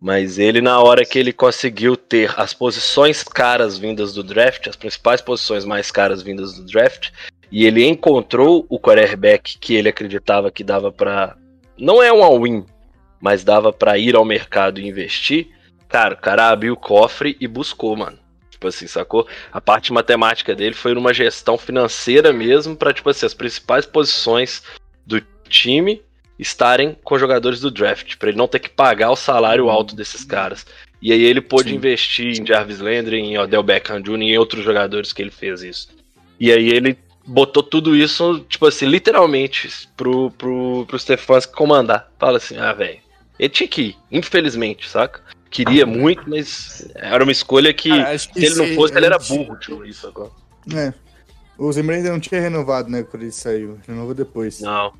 Mas 0.01 0.39
ele, 0.39 0.61
na 0.61 0.79
hora 0.79 1.03
que 1.03 1.19
ele 1.19 1.33
conseguiu 1.33 1.97
ter 1.97 2.33
as 2.39 2.53
posições 2.53 3.21
caras 3.21 3.77
vindas 3.77 4.13
do 4.13 4.23
draft, 4.23 4.67
as 4.67 4.75
principais 4.75 5.19
posições 5.19 5.65
mais 5.65 5.91
caras 5.91 6.21
vindas 6.21 6.53
do 6.53 6.65
draft, 6.65 7.11
e 7.51 7.65
ele 7.65 7.85
encontrou 7.85 8.65
o 8.69 8.79
quarterback 8.79 9.57
que 9.57 9.75
ele 9.75 9.89
acreditava 9.89 10.51
que 10.51 10.63
dava 10.63 10.91
pra. 10.91 11.35
Não 11.77 12.01
é 12.01 12.13
um 12.13 12.23
all-in, 12.23 12.65
mas 13.19 13.43
dava 13.43 13.73
pra 13.73 13.97
ir 13.97 14.15
ao 14.15 14.23
mercado 14.23 14.79
e 14.79 14.87
investir. 14.87 15.49
Cara, 15.89 16.13
o 16.13 16.17
cara 16.17 16.49
abriu 16.49 16.73
o 16.73 16.77
cofre 16.77 17.35
e 17.39 17.47
buscou, 17.47 17.95
mano. 17.95 18.17
Tipo 18.51 18.67
assim, 18.67 18.87
sacou? 18.87 19.27
A 19.51 19.59
parte 19.59 19.91
matemática 19.91 20.55
dele 20.55 20.75
foi 20.75 20.93
numa 20.93 21.13
gestão 21.13 21.57
financeira 21.57 22.31
mesmo, 22.31 22.75
pra, 22.75 22.93
tipo 22.93 23.09
assim, 23.09 23.25
as 23.25 23.33
principais 23.33 23.85
posições 23.85 24.61
do 25.05 25.19
time 25.49 26.01
estarem 26.39 26.97
com 27.03 27.19
jogadores 27.19 27.59
do 27.59 27.69
draft, 27.69 28.15
pra 28.17 28.29
ele 28.29 28.37
não 28.37 28.47
ter 28.47 28.59
que 28.59 28.69
pagar 28.69 29.11
o 29.11 29.15
salário 29.15 29.69
alto 29.69 29.93
desses 29.93 30.23
caras. 30.23 30.65
E 31.01 31.11
aí 31.11 31.23
ele 31.23 31.41
pôde 31.41 31.69
Sim. 31.69 31.75
investir 31.75 32.39
em 32.39 32.45
Jarvis 32.45 32.79
Landry, 32.79 33.19
em 33.19 33.37
Odell 33.37 33.61
Beckham 33.61 34.01
Jr. 34.01 34.21
e 34.21 34.31
em 34.31 34.37
outros 34.37 34.63
jogadores 34.63 35.11
que 35.11 35.21
ele 35.21 35.31
fez 35.31 35.61
isso. 35.61 35.89
E 36.39 36.51
aí 36.51 36.69
ele 36.69 36.97
botou 37.25 37.61
tudo 37.61 37.95
isso, 37.95 38.39
tipo 38.47 38.65
assim, 38.65 38.85
literalmente 38.85 39.69
pro, 39.95 40.31
pro, 40.31 40.85
pro 40.87 40.99
Stefanski 40.99 41.53
comandar. 41.53 42.09
Fala 42.17 42.37
assim, 42.37 42.57
ah, 42.57 42.73
velho, 42.73 42.99
ele 43.37 43.49
tinha 43.49 43.67
que 43.67 43.81
ir, 43.81 43.97
infelizmente, 44.11 44.89
saca? 44.89 45.21
Queria 45.49 45.85
muito, 45.85 46.29
mas 46.29 46.87
era 46.95 47.23
uma 47.23 47.31
escolha 47.31 47.73
que, 47.73 47.89
que 47.89 48.17
se 48.19 48.45
ele 48.45 48.55
não 48.55 48.65
se 48.65 48.75
fosse, 48.75 48.95
ele 48.95 49.05
era 49.05 49.17
burro, 49.17 49.57
tipo 49.57 49.83
isso 49.83 50.07
agora. 50.07 50.31
É. 50.73 50.93
O 51.57 51.71
Zimmer 51.71 51.97
ainda 51.97 52.11
não 52.11 52.19
tinha 52.19 52.39
renovado, 52.39 52.89
né, 52.89 53.03
quando 53.03 53.23
ele 53.23 53.31
saiu. 53.31 53.79
Renovou 53.85 54.13
depois. 54.13 54.61
Não, 54.61 54.93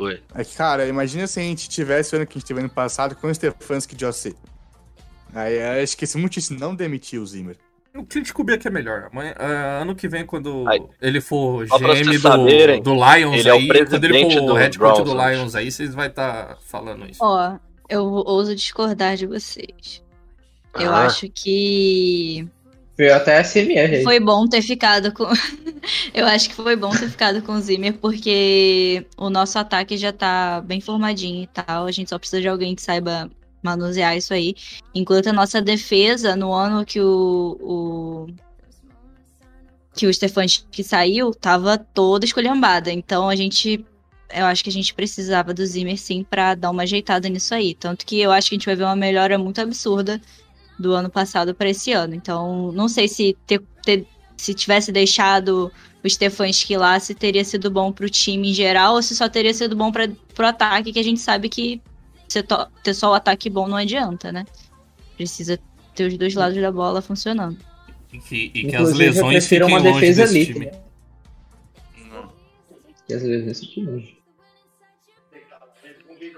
foi. 0.00 0.22
É 0.34 0.44
que, 0.44 0.56
cara, 0.56 0.86
imagina 0.86 1.26
se 1.26 1.38
a 1.38 1.42
gente 1.42 1.68
tivesse 1.68 2.14
o 2.14 2.16
ano 2.16 2.26
que 2.26 2.36
a 2.36 2.40
gente 2.40 2.48
teve 2.48 2.60
ano 2.60 2.70
passado 2.70 3.14
com 3.14 3.26
o 3.26 3.34
Stefanski 3.34 3.94
de 3.94 4.06
OC. 4.06 4.34
Aí 5.34 5.56
eu 5.78 5.82
acho 5.82 5.96
que 5.96 6.04
esse 6.04 6.16
muitíssimo 6.16 6.58
não 6.58 6.74
demitiu 6.74 7.22
o 7.22 7.26
Zimmer. 7.26 7.56
O 7.94 8.04
Clint 8.04 8.32
Kubiak 8.32 8.66
é 8.66 8.70
melhor. 8.70 9.08
Amanhã- 9.12 9.34
ah, 9.36 9.80
ano 9.82 9.94
que 9.94 10.08
vem, 10.08 10.24
quando 10.24 10.64
Aí. 10.68 10.80
ele 11.02 11.20
for 11.20 11.66
GM 11.66 12.04
do, 12.12 12.18
saberem, 12.20 12.82
do 12.82 12.94
Lions 12.94 13.36
ele 13.40 13.48
é 13.48 13.52
o 13.52 13.56
aí, 13.56 13.86
quando 13.86 14.04
ele 14.04 14.32
for 14.34 14.40
do 14.46 14.54
head 14.54 14.78
coach 14.78 15.02
do. 15.02 15.12
Lions 15.12 15.54
aí, 15.54 15.70
vocês 15.70 15.92
vão 15.94 16.04
estar 16.06 16.56
falando 16.66 17.04
isso. 17.10 17.18
Ó, 17.22 17.58
eu 17.88 18.04
ouso 18.04 18.54
discordar 18.54 19.16
de 19.16 19.26
vocês. 19.26 20.02
Eu 20.78 20.92
Ah. 20.94 21.06
acho 21.06 21.28
que 21.28 22.48
Veio 23.00 23.14
até 23.14 23.42
SMR 23.42 23.96
aí. 23.96 24.02
foi 24.04 24.20
bom 24.20 24.46
ter 24.46 24.60
ficado 24.60 25.10
com. 25.10 25.24
eu 26.12 26.26
acho 26.26 26.50
que 26.50 26.54
foi 26.54 26.76
bom 26.76 26.90
ter 26.90 27.08
ficado 27.08 27.40
com 27.40 27.52
o 27.52 27.58
Zimmer, 27.58 27.94
porque 27.94 29.06
o 29.16 29.30
nosso 29.30 29.58
ataque 29.58 29.96
já 29.96 30.12
tá 30.12 30.60
bem 30.60 30.82
formadinho 30.82 31.44
e 31.44 31.46
tal. 31.46 31.86
A 31.86 31.90
gente 31.90 32.10
só 32.10 32.18
precisa 32.18 32.42
de 32.42 32.48
alguém 32.48 32.74
que 32.74 32.82
saiba 32.82 33.30
manusear 33.62 34.18
isso 34.18 34.34
aí. 34.34 34.54
Enquanto 34.94 35.28
a 35.28 35.32
nossa 35.32 35.62
defesa, 35.62 36.36
no 36.36 36.52
ano 36.52 36.84
que 36.84 37.00
o. 37.00 37.56
o 37.62 38.26
que 39.94 40.06
o 40.06 40.12
Stefanski 40.12 40.84
saiu, 40.84 41.32
tava 41.32 41.78
toda 41.78 42.26
escolhambada. 42.26 42.92
Então 42.92 43.30
a 43.30 43.34
gente. 43.34 43.82
Eu 44.28 44.44
acho 44.44 44.62
que 44.62 44.68
a 44.68 44.72
gente 44.72 44.92
precisava 44.92 45.54
do 45.54 45.64
Zimmer 45.64 45.96
sim 45.96 46.22
pra 46.22 46.54
dar 46.54 46.70
uma 46.70 46.82
ajeitada 46.82 47.30
nisso 47.30 47.54
aí. 47.54 47.74
Tanto 47.74 48.04
que 48.04 48.20
eu 48.20 48.30
acho 48.30 48.50
que 48.50 48.56
a 48.56 48.58
gente 48.58 48.66
vai 48.66 48.76
ver 48.76 48.84
uma 48.84 48.94
melhora 48.94 49.38
muito 49.38 49.58
absurda 49.58 50.20
do 50.80 50.92
ano 50.94 51.10
passado 51.10 51.54
para 51.54 51.68
esse 51.68 51.92
ano. 51.92 52.14
Então, 52.14 52.72
não 52.72 52.88
sei 52.88 53.06
se 53.06 53.36
ter, 53.46 53.60
ter- 53.84 54.06
se 54.36 54.54
tivesse 54.54 54.90
deixado 54.90 55.70
o 56.02 56.08
Stefanski 56.08 56.76
lá, 56.76 56.98
se 56.98 57.14
teria 57.14 57.44
sido 57.44 57.70
bom 57.70 57.92
pro 57.92 58.08
time 58.08 58.50
em 58.50 58.54
geral 58.54 58.94
ou 58.94 59.02
se 59.02 59.14
só 59.14 59.28
teria 59.28 59.52
sido 59.52 59.76
bom 59.76 59.92
para 59.92 60.08
pro 60.34 60.46
ataque, 60.46 60.92
que 60.92 60.98
a 60.98 61.04
gente 61.04 61.20
sabe 61.20 61.48
que 61.48 61.80
ter 62.82 62.94
só 62.94 63.10
o 63.10 63.14
ataque 63.14 63.50
bom 63.50 63.68
não 63.68 63.76
adianta, 63.76 64.32
né? 64.32 64.44
Precisa 65.16 65.58
ter 65.94 66.06
os 66.06 66.16
dois 66.16 66.34
lados 66.34 66.58
da 66.60 66.72
bola 66.72 67.02
funcionando. 67.02 67.58
E 68.12 68.18
que, 68.18 68.50
e 68.54 68.66
que 68.68 68.76
as 68.76 68.92
lesões 68.94 69.46
fiquem 69.46 69.66
uma 69.66 69.78
longe 69.78 70.00
defesa 70.00 70.22
desse 70.32 70.46
time. 70.52 70.66
né? 70.66 70.72
Que 73.06 73.14
as 73.14 73.22
lesões 73.22 73.60
fiquem 73.60 73.84
longe. 73.84 74.19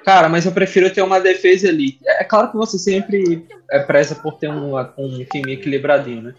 Cara, 0.05 0.29
mas 0.29 0.45
eu 0.45 0.53
prefiro 0.53 0.91
ter 0.93 1.03
uma 1.03 1.21
defesa 1.21 1.69
elite. 1.69 1.99
É 2.05 2.23
é 2.23 2.25
claro 2.25 2.51
que 2.51 2.57
você 2.57 2.79
sempre 2.79 3.47
é 3.71 3.79
preza 3.81 4.15
por 4.15 4.35
ter 4.39 4.49
um, 4.51 4.77
um 4.99 5.25
time 5.25 5.53
equilibradinho, 5.53 6.23
né? 6.23 6.35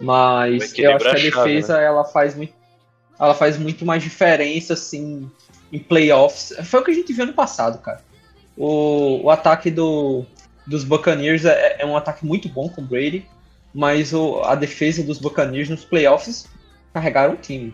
Mas 0.00 0.72
eu 0.78 0.96
acho 0.96 1.04
que 1.04 1.08
a 1.10 1.12
defesa 1.44 1.80
ela 1.80 2.04
faz 2.04 2.34
muito, 2.34 2.54
ela 3.18 3.34
faz 3.34 3.58
muito 3.58 3.84
mais 3.84 4.02
diferença 4.02 4.72
assim 4.74 5.30
em 5.72 5.78
playoffs. 5.78 6.52
Foi 6.64 6.80
o 6.80 6.84
que 6.84 6.90
a 6.90 6.94
gente 6.94 7.12
viu 7.12 7.26
no 7.26 7.32
passado, 7.32 7.78
cara. 7.80 8.02
O, 8.56 9.22
o 9.24 9.30
ataque 9.30 9.70
do, 9.70 10.24
dos 10.66 10.84
Buccaneers 10.84 11.44
é, 11.44 11.76
é 11.78 11.86
um 11.86 11.96
ataque 11.96 12.24
muito 12.26 12.48
bom 12.48 12.68
com 12.68 12.80
o 12.80 12.84
Brady, 12.84 13.26
mas 13.74 14.12
o, 14.12 14.40
a 14.42 14.54
defesa 14.54 15.02
dos 15.02 15.18
Buccaneers 15.18 15.68
nos 15.68 15.84
playoffs 15.84 16.46
carregaram 16.92 17.34
o 17.34 17.36
time. 17.36 17.72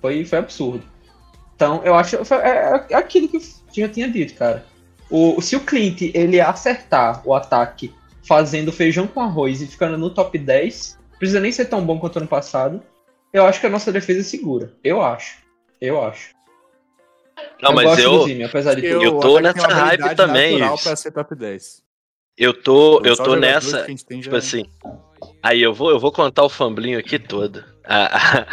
Foi, 0.00 0.24
foi 0.24 0.38
absurdo. 0.38 0.82
Então, 1.54 1.82
eu 1.84 1.94
acho. 1.94 2.24
foi- 2.24 2.38
É, 2.38 2.86
é 2.90 2.94
aquilo 2.96 3.28
que 3.28 3.38
eu 3.80 3.86
já 3.88 3.92
tinha 3.92 4.08
dito, 4.08 4.34
cara. 4.34 4.64
O, 5.10 5.40
se 5.40 5.54
o 5.56 5.60
Clint 5.60 6.02
ele 6.14 6.40
acertar 6.40 7.22
o 7.26 7.34
ataque 7.34 7.92
fazendo 8.24 8.72
feijão 8.72 9.06
com 9.06 9.20
arroz 9.20 9.62
e 9.62 9.66
ficando 9.66 9.96
no 9.96 10.10
top 10.10 10.36
10, 10.38 10.98
não 11.12 11.18
precisa 11.18 11.40
nem 11.40 11.52
ser 11.52 11.66
tão 11.66 11.84
bom 11.84 11.98
quanto 11.98 12.18
ano 12.18 12.26
passado. 12.26 12.82
Eu 13.32 13.44
acho 13.46 13.60
que 13.60 13.66
a 13.66 13.70
nossa 13.70 13.92
defesa 13.92 14.20
é 14.20 14.24
segura. 14.24 14.72
Eu 14.82 15.02
acho. 15.02 15.38
Eu 15.80 16.02
acho. 16.02 16.34
Não, 17.62 17.72
mas 17.72 17.84
gosto 17.84 17.96
do 18.02 18.02
eu, 18.02 18.22
Zime, 18.24 18.44
apesar 18.44 18.74
de 18.74 18.86
Eu 18.86 19.00
tudo. 19.10 19.20
tô 19.20 19.34
tem 19.34 19.42
nessa 19.42 19.68
hype 19.68 20.14
também. 20.16 20.58
Pra 20.82 20.96
ser 20.96 21.10
top 21.12 21.34
10. 21.34 21.82
eu 22.36 22.52
tô, 22.62 23.00
eu 23.04 23.14
Só 23.16 23.24
tô 23.24 23.36
nessa, 23.36 23.84
tipo 23.86 24.22
já- 24.22 24.36
assim. 24.36 24.64
Aí 25.42 25.62
eu 25.62 25.72
vou, 25.72 25.90
eu 25.90 25.98
vou 26.00 26.10
contar 26.12 26.44
o 26.44 26.48
famblinho 26.48 26.98
aqui 26.98 27.18
todo. 27.18 27.64
A, 27.86 28.16
a- 28.40 28.46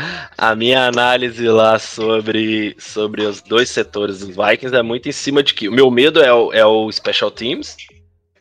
a 0.51 0.55
minha 0.55 0.85
análise 0.87 1.47
lá 1.47 1.79
sobre, 1.79 2.75
sobre 2.79 3.23
os 3.23 3.41
dois 3.41 3.69
setores 3.69 4.19
dos 4.19 4.29
Vikings 4.35 4.75
é 4.75 4.81
muito 4.81 5.09
em 5.09 5.11
cima 5.11 5.41
de 5.41 5.53
que 5.53 5.67
o 5.67 5.71
meu 5.71 5.89
medo 5.89 6.21
é 6.21 6.31
o, 6.33 6.53
é 6.53 6.65
o 6.65 6.91
Special 6.91 7.31
Teams, 7.31 7.75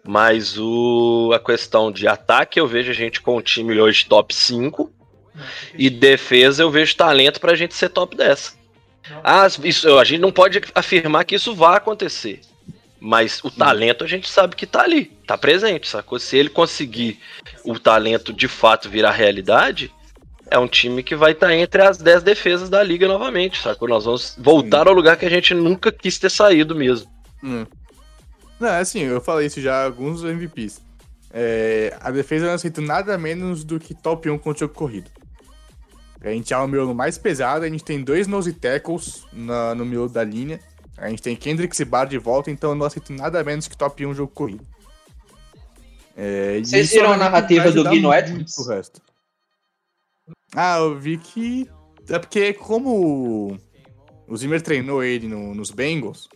mas 0.06 0.58
o, 0.58 1.30
a 1.34 1.38
questão 1.38 1.90
de 1.90 2.06
ataque 2.06 2.60
eu 2.60 2.66
vejo 2.66 2.90
a 2.90 2.94
gente 2.94 3.20
com 3.20 3.36
um 3.36 3.42
time 3.42 3.80
hoje 3.80 4.04
top 4.06 4.34
5 4.34 4.90
e 5.78 5.88
defesa 5.88 6.62
eu 6.62 6.70
vejo 6.70 6.94
talento 6.96 7.40
pra 7.40 7.54
gente 7.54 7.74
ser 7.74 7.88
top 7.88 8.16
10. 8.16 8.56
Ah, 9.24 9.46
isso, 9.64 9.98
a 9.98 10.04
gente 10.04 10.20
não 10.20 10.30
pode 10.32 10.60
afirmar 10.74 11.24
que 11.24 11.34
isso 11.34 11.54
vai 11.54 11.76
acontecer. 11.76 12.40
Mas 13.00 13.40
o 13.42 13.50
talento 13.50 14.04
a 14.04 14.06
gente 14.06 14.28
sabe 14.28 14.54
que 14.54 14.64
tá 14.66 14.82
ali, 14.82 15.06
tá 15.26 15.36
presente, 15.36 15.88
sacou? 15.88 16.20
Se 16.20 16.36
ele 16.36 16.48
conseguir 16.50 17.18
o 17.64 17.76
talento 17.78 18.32
de 18.32 18.46
fato 18.46 18.88
virar 18.88 19.10
realidade, 19.10 19.90
é 20.52 20.58
um 20.58 20.68
time 20.68 21.02
que 21.02 21.16
vai 21.16 21.32
estar 21.32 21.52
entre 21.54 21.82
as 21.82 21.98
10 21.98 22.22
defesas 22.22 22.68
da 22.68 22.82
liga 22.82 23.08
novamente, 23.08 23.60
sacou? 23.60 23.88
Nós 23.88 24.04
vamos 24.04 24.36
voltar 24.38 24.86
ao 24.86 24.94
lugar 24.94 25.16
que 25.16 25.26
a 25.26 25.30
gente 25.30 25.54
nunca 25.54 25.90
quis 25.90 26.18
ter 26.18 26.30
saído 26.30 26.74
mesmo. 26.74 27.10
Hum. 27.42 27.66
Não, 28.60 28.68
é 28.68 28.78
assim, 28.80 29.00
eu 29.00 29.20
falei 29.20 29.46
isso 29.46 29.60
já 29.60 29.84
alguns 29.84 30.22
MVPs. 30.22 30.80
É, 31.32 31.96
a 32.00 32.10
defesa 32.10 32.46
não 32.46 32.52
aceita 32.54 32.80
nada 32.80 33.16
menos 33.18 33.64
do 33.64 33.80
que 33.80 33.94
top 33.94 34.28
1 34.30 34.38
contra 34.38 34.64
o 34.64 34.68
jogo 34.68 34.74
corrido. 34.74 35.10
A 36.20 36.28
gente 36.30 36.52
é 36.54 36.56
o 36.56 36.68
miolo 36.68 36.94
mais 36.94 37.18
pesado, 37.18 37.64
a 37.64 37.68
gente 37.68 37.82
tem 37.82 38.00
dois 38.04 38.28
nose 38.28 38.52
tackles 38.52 39.24
na- 39.32 39.74
no 39.74 39.84
miolo 39.84 40.08
da 40.08 40.22
linha. 40.22 40.60
A 40.96 41.08
gente 41.08 41.20
tem 41.22 41.34
Kendrick 41.34 41.80
e 41.80 41.84
Bar 41.84 42.04
de 42.04 42.18
volta, 42.18 42.50
então 42.50 42.70
eu 42.70 42.76
não 42.76 42.86
aceito 42.86 43.12
nada 43.12 43.42
menos 43.42 43.66
que 43.66 43.76
top 43.76 44.06
1 44.06 44.14
jogo 44.14 44.30
corrido. 44.32 44.64
É, 46.16 46.60
Vocês 46.62 46.90
viram 46.90 47.12
a 47.12 47.16
narrativa 47.16 47.72
do 47.72 47.88
Gino 47.90 48.10
resto. 48.10 49.02
Ah, 50.54 50.78
eu 50.78 50.98
vi 50.98 51.16
que. 51.18 51.68
É 52.08 52.18
porque, 52.18 52.52
como 52.52 53.56
o 54.26 54.36
Zimmer 54.36 54.60
treinou 54.60 55.02
ele 55.02 55.28
no- 55.28 55.54
nos 55.54 55.70
Bengals, 55.70 56.28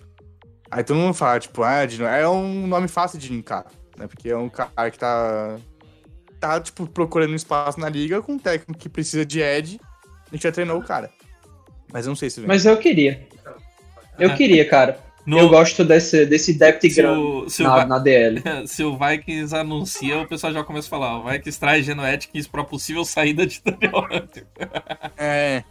aí 0.70 0.82
todo 0.84 0.96
mundo 0.96 1.14
fala, 1.14 1.40
tipo, 1.40 1.62
ah, 1.62 1.82
é 2.18 2.28
um 2.28 2.66
nome 2.66 2.88
fácil 2.88 3.18
de 3.18 3.28
linkar, 3.28 3.66
né? 3.98 4.06
Porque 4.06 4.28
é 4.28 4.36
um 4.36 4.48
cara 4.48 4.90
que 4.90 4.98
tá. 4.98 5.58
tá, 6.40 6.60
tipo, 6.60 6.86
procurando 6.86 7.34
espaço 7.34 7.80
na 7.80 7.88
liga 7.88 8.22
com 8.22 8.32
um 8.32 8.38
técnico 8.38 8.78
que 8.78 8.88
precisa 8.88 9.24
de 9.24 9.40
Ed. 9.40 9.80
A 10.30 10.34
gente 10.34 10.42
já 10.42 10.52
treinou 10.52 10.78
o 10.78 10.82
cara. 10.84 11.10
Mas 11.92 12.04
eu 12.06 12.10
não 12.10 12.16
sei 12.16 12.30
se 12.30 12.40
vem. 12.40 12.48
Mas 12.48 12.64
eu 12.66 12.76
queria. 12.78 13.26
Eu 14.18 14.34
queria, 14.34 14.68
cara. 14.68 14.98
No- 15.26 15.38
Eu 15.38 15.48
gosto 15.48 15.84
desse, 15.84 16.24
desse 16.24 16.54
depth 16.54 16.82
se, 16.82 16.88
grande 17.02 17.18
o, 17.20 17.50
se, 17.50 17.62
o 17.62 17.66
na, 17.66 17.84
na 17.84 17.98
DL. 17.98 18.40
se 18.66 18.84
o 18.84 18.96
Vikings 18.96 19.54
anuncia, 19.56 20.18
o 20.20 20.26
pessoal 20.28 20.52
já 20.52 20.62
começa 20.62 20.86
a 20.86 20.90
falar: 20.90 21.18
o 21.18 21.24
Vikings 21.28 21.58
traz 21.58 21.84
Geno 21.84 22.02
Atkins 22.04 22.46
pra 22.46 22.62
possível 22.62 23.04
saída 23.04 23.44
de 23.46 23.60
Daniel 23.64 24.04
Hunter. 24.10 24.46
É. 25.18 25.64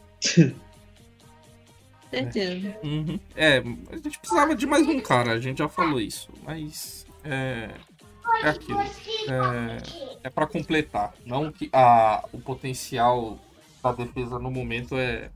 Certeza. 2.12 2.76
Uhum. 2.84 3.20
É, 3.36 3.58
a 3.92 3.96
gente 3.98 4.20
precisava 4.20 4.56
de 4.56 4.66
mais 4.66 4.88
um 4.88 5.00
cara, 5.00 5.34
a 5.34 5.40
gente 5.40 5.58
já 5.60 5.68
falou 5.68 6.00
isso, 6.00 6.30
mas 6.44 7.06
é, 7.24 7.70
é 8.44 8.50
aquilo. 8.50 8.80
É, 8.82 9.78
é 10.24 10.30
para 10.30 10.48
completar, 10.48 11.14
não 11.26 11.52
que 11.52 11.70
a, 11.74 12.24
o 12.32 12.40
potencial 12.40 13.38
da 13.84 13.92
defesa 13.92 14.40
no 14.40 14.50
momento 14.52 14.96
é 14.98 15.30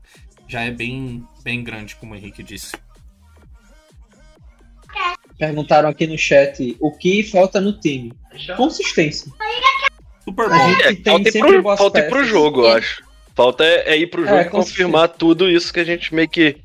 já 0.48 0.62
é 0.62 0.70
bem, 0.70 1.26
bem 1.44 1.62
grande, 1.62 1.94
como 1.96 2.12
o 2.14 2.16
Henrique 2.16 2.42
disse. 2.42 2.72
Perguntaram 5.38 5.88
aqui 5.88 6.06
no 6.06 6.18
chat 6.18 6.76
o 6.80 6.90
que 6.92 7.22
falta 7.22 7.60
no 7.60 7.72
time. 7.72 8.12
Consistência. 8.56 9.30
Super 10.24 10.50
É, 10.50 10.94
tem 10.94 11.02
falta 11.04 11.28
ir 11.28 11.40
pro, 11.40 11.76
falta 11.76 11.98
ir 12.00 12.08
pro 12.10 12.24
jogo, 12.24 12.60
eu 12.62 12.68
É. 12.68 12.78
acho. 12.78 13.02
Falta 13.34 13.64
é, 13.64 13.92
é 13.94 13.96
ir 13.96 14.06
pro 14.08 14.22
jogo 14.24 14.36
É, 14.36 14.42
e 14.42 14.50
confirmar 14.50 15.08
tudo 15.08 15.48
isso 15.48 15.72
que 15.72 15.80
a 15.80 15.84
gente 15.84 16.14
meio 16.14 16.28
que 16.28 16.58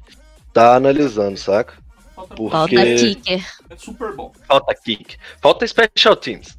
tá 0.52 0.76
analisando, 0.76 1.38
saca? 1.38 1.74
Falta, 2.14 2.36
Porque- 2.36 2.52
Falta 2.52 2.76
kicker. 2.98 3.46
é 3.70 3.76
super 3.78 4.14
bom. 4.14 4.32
Falta 4.48 4.76
kick. 4.76 5.16
Falta 5.42 5.66
special 5.68 6.16
teams. 6.18 6.58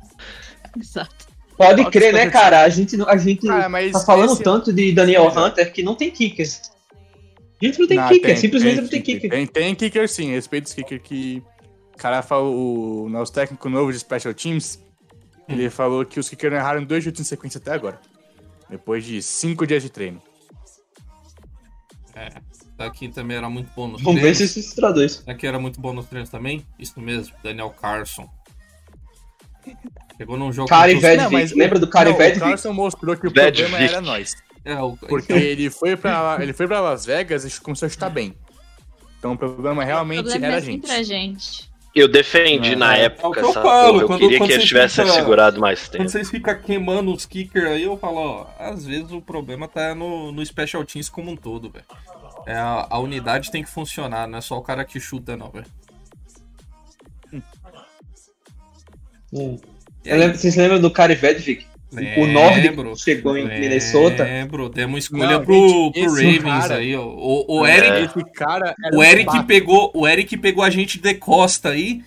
Exato. 0.79 1.15
Pode 1.57 1.83
Falta 1.83 1.91
crer, 1.99 2.13
né, 2.13 2.31
cara? 2.31 2.63
A 2.63 2.69
gente, 2.69 2.97
a 3.07 3.17
gente 3.17 3.47
mas 3.71 3.93
tá 3.93 4.01
falando 4.01 4.33
esse- 4.33 4.43
tanto 4.43 4.73
de 4.73 4.93
Daniel 4.93 5.29
Hunter 5.29 5.73
que 5.73 5.83
não 5.83 5.95
tem 5.95 6.11
kicker. 6.11 6.47
A 7.63 7.65
gente 7.65 7.79
não 7.79 7.87
tem 7.87 7.97
Não, 7.97 8.09
kicker, 8.09 8.37
simplesmente 8.39 8.81
não 8.83 8.89
tem 8.89 9.01
kicker. 9.03 9.31
Tem, 9.31 9.47
tem 9.47 9.75
kicker 9.75 10.09
sim, 10.09 10.31
respeito 10.33 10.67
os 10.67 10.75
kicker 10.75 11.01
que. 11.01 11.43
O 11.97 11.99
cara 11.99 12.21
falou, 12.23 13.05
o 13.07 13.09
nosso 13.09 13.33
técnico 13.33 13.71
novo 13.71 13.91
de 13.91 13.99
Special 13.99 14.35
Teams, 14.35 14.79
ele 15.49 15.71
falou 15.71 16.05
que 16.05 16.21
os 16.21 16.29
kickers 16.29 16.53
não 16.53 16.59
erraram 16.61 16.85
dois 16.85 17.03
chutes 17.03 17.23
em 17.23 17.25
sequência 17.25 17.57
até 17.59 17.73
agora. 17.73 17.99
Depois 18.69 19.03
de 19.03 19.23
cinco 19.23 19.67
dias 19.67 19.83
de 19.83 19.89
treino. 19.89 20.21
É, 22.15 22.29
daqui 22.77 23.09
também 23.09 23.37
era 23.39 23.49
muito 23.49 23.71
bom 23.75 23.89
nos 23.89 24.03
Vamos 24.03 24.21
ver 24.21 24.35
treinos. 24.35 24.53
se 24.53 24.61
isso 24.61 24.71
se 24.71 24.77
traduz. 24.77 25.23
Daqui 25.25 25.47
era 25.47 25.59
muito 25.59 25.81
bom 25.81 25.93
nos 25.95 26.07
treinos 26.07 26.29
também. 26.29 26.67
Isso 26.79 27.01
mesmo, 27.01 27.35
Daniel 27.43 27.71
Carson. 27.71 28.29
Chegou 30.19 30.37
num 30.37 30.53
jogo. 30.53 30.69
E 30.73 30.95
os- 30.97 31.03
Vedvik. 31.03 31.55
Lembra 31.55 31.79
do 31.79 31.89
cara 31.89 32.09
e 32.11 32.13
não, 32.13 32.19
Vedvik? 32.19 32.45
O 32.45 32.49
Carson 32.51 32.73
mostrou 32.73 33.17
que 33.17 33.27
o 33.27 33.33
problema 33.33 33.79
era 33.79 34.01
nós. 34.03 34.35
É, 34.65 34.79
o- 34.81 34.97
Porque 34.97 35.33
ele 35.33 35.71
foi 35.71 35.97
pra, 35.97 36.39
ele 36.43 36.53
foi 36.53 36.67
pra 36.67 36.81
Las 36.81 37.07
Vegas 37.07 37.45
e 37.45 37.61
começou 37.61 37.87
a 37.87 37.89
chutar 37.89 38.11
bem. 38.11 38.35
Então 39.19 39.33
o 39.33 39.39
problema 39.39 39.83
O 39.83 39.87
realmente 39.87 40.23
problema 40.23 40.47
era 40.47 40.55
é 40.57 40.59
a 40.59 40.61
gente. 40.61 40.87
sempre 40.87 40.93
a 40.93 41.03
gente. 41.03 41.71
Eu 41.99 42.07
defendi 42.09 42.75
É, 42.75 42.77
na 42.77 42.95
é. 42.95 43.05
época 43.05 43.41
É 43.41 43.43
eu 43.43 43.53
falo. 43.55 44.01
Eu 44.03 44.07
quando- 44.07 44.19
queria 44.21 44.37
quando 44.39 44.49
que 44.49 44.55
eles 44.55 44.67
tivessem 44.67 45.03
fica- 45.07 45.17
segurado 45.17 45.59
mais 45.59 45.81
Quando 45.89 45.93
tempo. 45.93 46.09
vocês 46.11 46.29
ficam 46.31 46.55
queimando 46.61 47.11
os 47.11 47.25
kickers 47.25 47.65
aí, 47.71 47.85
eu 47.85 47.97
falo, 47.97 48.19
ó, 48.19 48.47
às 48.59 48.85
vezes 48.85 49.11
o 49.13 49.23
problema 49.23 49.67
tá 49.67 49.95
no, 49.95 50.31
no 50.31 50.45
Special 50.45 50.85
Teams 50.85 51.09
como 51.09 51.31
um 51.31 51.37
todo, 51.37 51.71
velho. 51.71 51.87
É, 52.47 52.55
a, 52.55 52.87
a 52.91 52.99
unidade 52.99 53.51
tem 53.51 53.65
que 53.65 53.71
funcionar, 53.71 54.29
não 54.29 54.37
é 54.39 54.41
só 54.43 54.59
o 54.59 54.63
cara 54.63 54.85
que 54.85 55.01
chuta, 55.01 55.39
não, 55.39 55.51
velho. 55.51 55.65
Hum. 59.33 59.59
Eu 60.05 60.15
aí? 60.15 60.21
lembro- 60.21 60.39
vocês 60.39 60.55
lembram 60.57 60.81
do 60.81 60.91
Cara 60.91 61.15
Vedvik? 61.15 61.67
O 61.93 61.97
Lembro, 61.97 62.27
Nórdico 62.33 62.93
que 62.95 62.99
chegou 63.01 63.37
em 63.39 63.47
Minnesota. 63.49 64.25
Lembro, 64.25 64.69
demos 64.69 65.05
escolha 65.05 65.39
Não, 65.39 65.45
pro, 65.45 65.93
gente, 65.95 66.05
pro 66.05 66.15
Ravens 66.15 66.43
cara- 66.67 66.75
aí, 66.77 66.97
ó. 66.97 67.03
O, 67.05 67.61
o 67.61 67.67
É. 67.67 67.77
Eric, 67.79 68.19
Esse 68.19 68.31
cara 68.33 68.75
era 68.85 68.97
o 68.97 68.99
um 68.99 69.03
Eric 69.05 69.25
pato. 69.27 69.45
pegou, 69.47 69.91
o 69.95 70.07
Eric 70.09 70.37
pegou 70.37 70.65
a 70.65 70.71
gente 70.71 70.99
de 70.99 71.15
costa 71.15 71.71
aí 71.71 72.03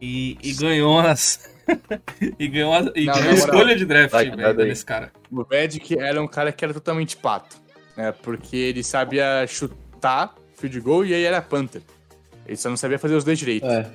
e, 0.00 0.36
e 0.42 0.52
ganhou 0.52 0.98
as 1.00 1.48
e 2.38 2.46
ganhou 2.48 2.74
a, 2.74 2.80
e 2.94 3.06
Não, 3.06 3.14
ganhou 3.14 3.30
a 3.30 3.34
escolha 3.34 3.74
de 3.76 3.86
draft, 3.86 4.10
Vai, 4.12 4.30
velho, 4.30 4.54
nesse 4.66 4.84
cara. 4.84 5.10
O 5.32 5.42
Vedic 5.42 5.98
era 5.98 6.22
um 6.22 6.28
cara 6.28 6.52
que 6.52 6.62
era 6.62 6.74
totalmente 6.74 7.16
pato. 7.16 7.56
Né? 7.96 8.12
Porque 8.22 8.54
ele 8.56 8.82
sabia 8.84 9.46
chutar 9.48 10.34
field 10.58 10.78
goal 10.80 11.06
e 11.06 11.14
aí 11.14 11.24
era 11.24 11.40
punter. 11.40 11.80
Ele 12.46 12.56
só 12.58 12.68
não 12.68 12.76
sabia 12.76 12.98
fazer 12.98 13.14
os 13.14 13.24
dois 13.24 13.38
direitos. 13.38 13.68
É. 13.70 13.86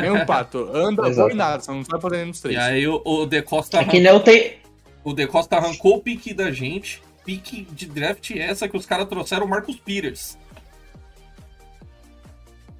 Nem 0.00 0.10
um 0.10 0.26
pato. 0.26 0.68
Anda, 0.74 1.08
voa 1.14 1.30
e 1.30 1.34
nada, 1.34 1.62
só 1.62 1.72
não 1.72 1.84
sabe 1.84 2.02
fazer 2.02 2.24
nos 2.24 2.38
E 2.40 2.42
três. 2.42 2.58
aí 2.58 2.86
o, 2.88 3.00
o 3.04 3.26
De 3.26 3.40
Costa 3.42 3.78
É 3.78 3.84
que 3.84 4.00
nem 4.00 4.12
eu 4.12 4.18
tenho. 4.18 4.60
O 5.04 5.12
De 5.12 5.26
Costa 5.26 5.56
arrancou 5.56 5.96
o 5.96 6.00
pique 6.00 6.32
da 6.32 6.50
gente. 6.50 7.02
Pique 7.24 7.62
de 7.62 7.86
draft 7.86 8.30
essa 8.32 8.68
que 8.68 8.76
os 8.76 8.86
caras 8.86 9.08
trouxeram 9.08 9.46
o 9.46 9.48
Marcus 9.48 9.76
Peters. 9.76 10.36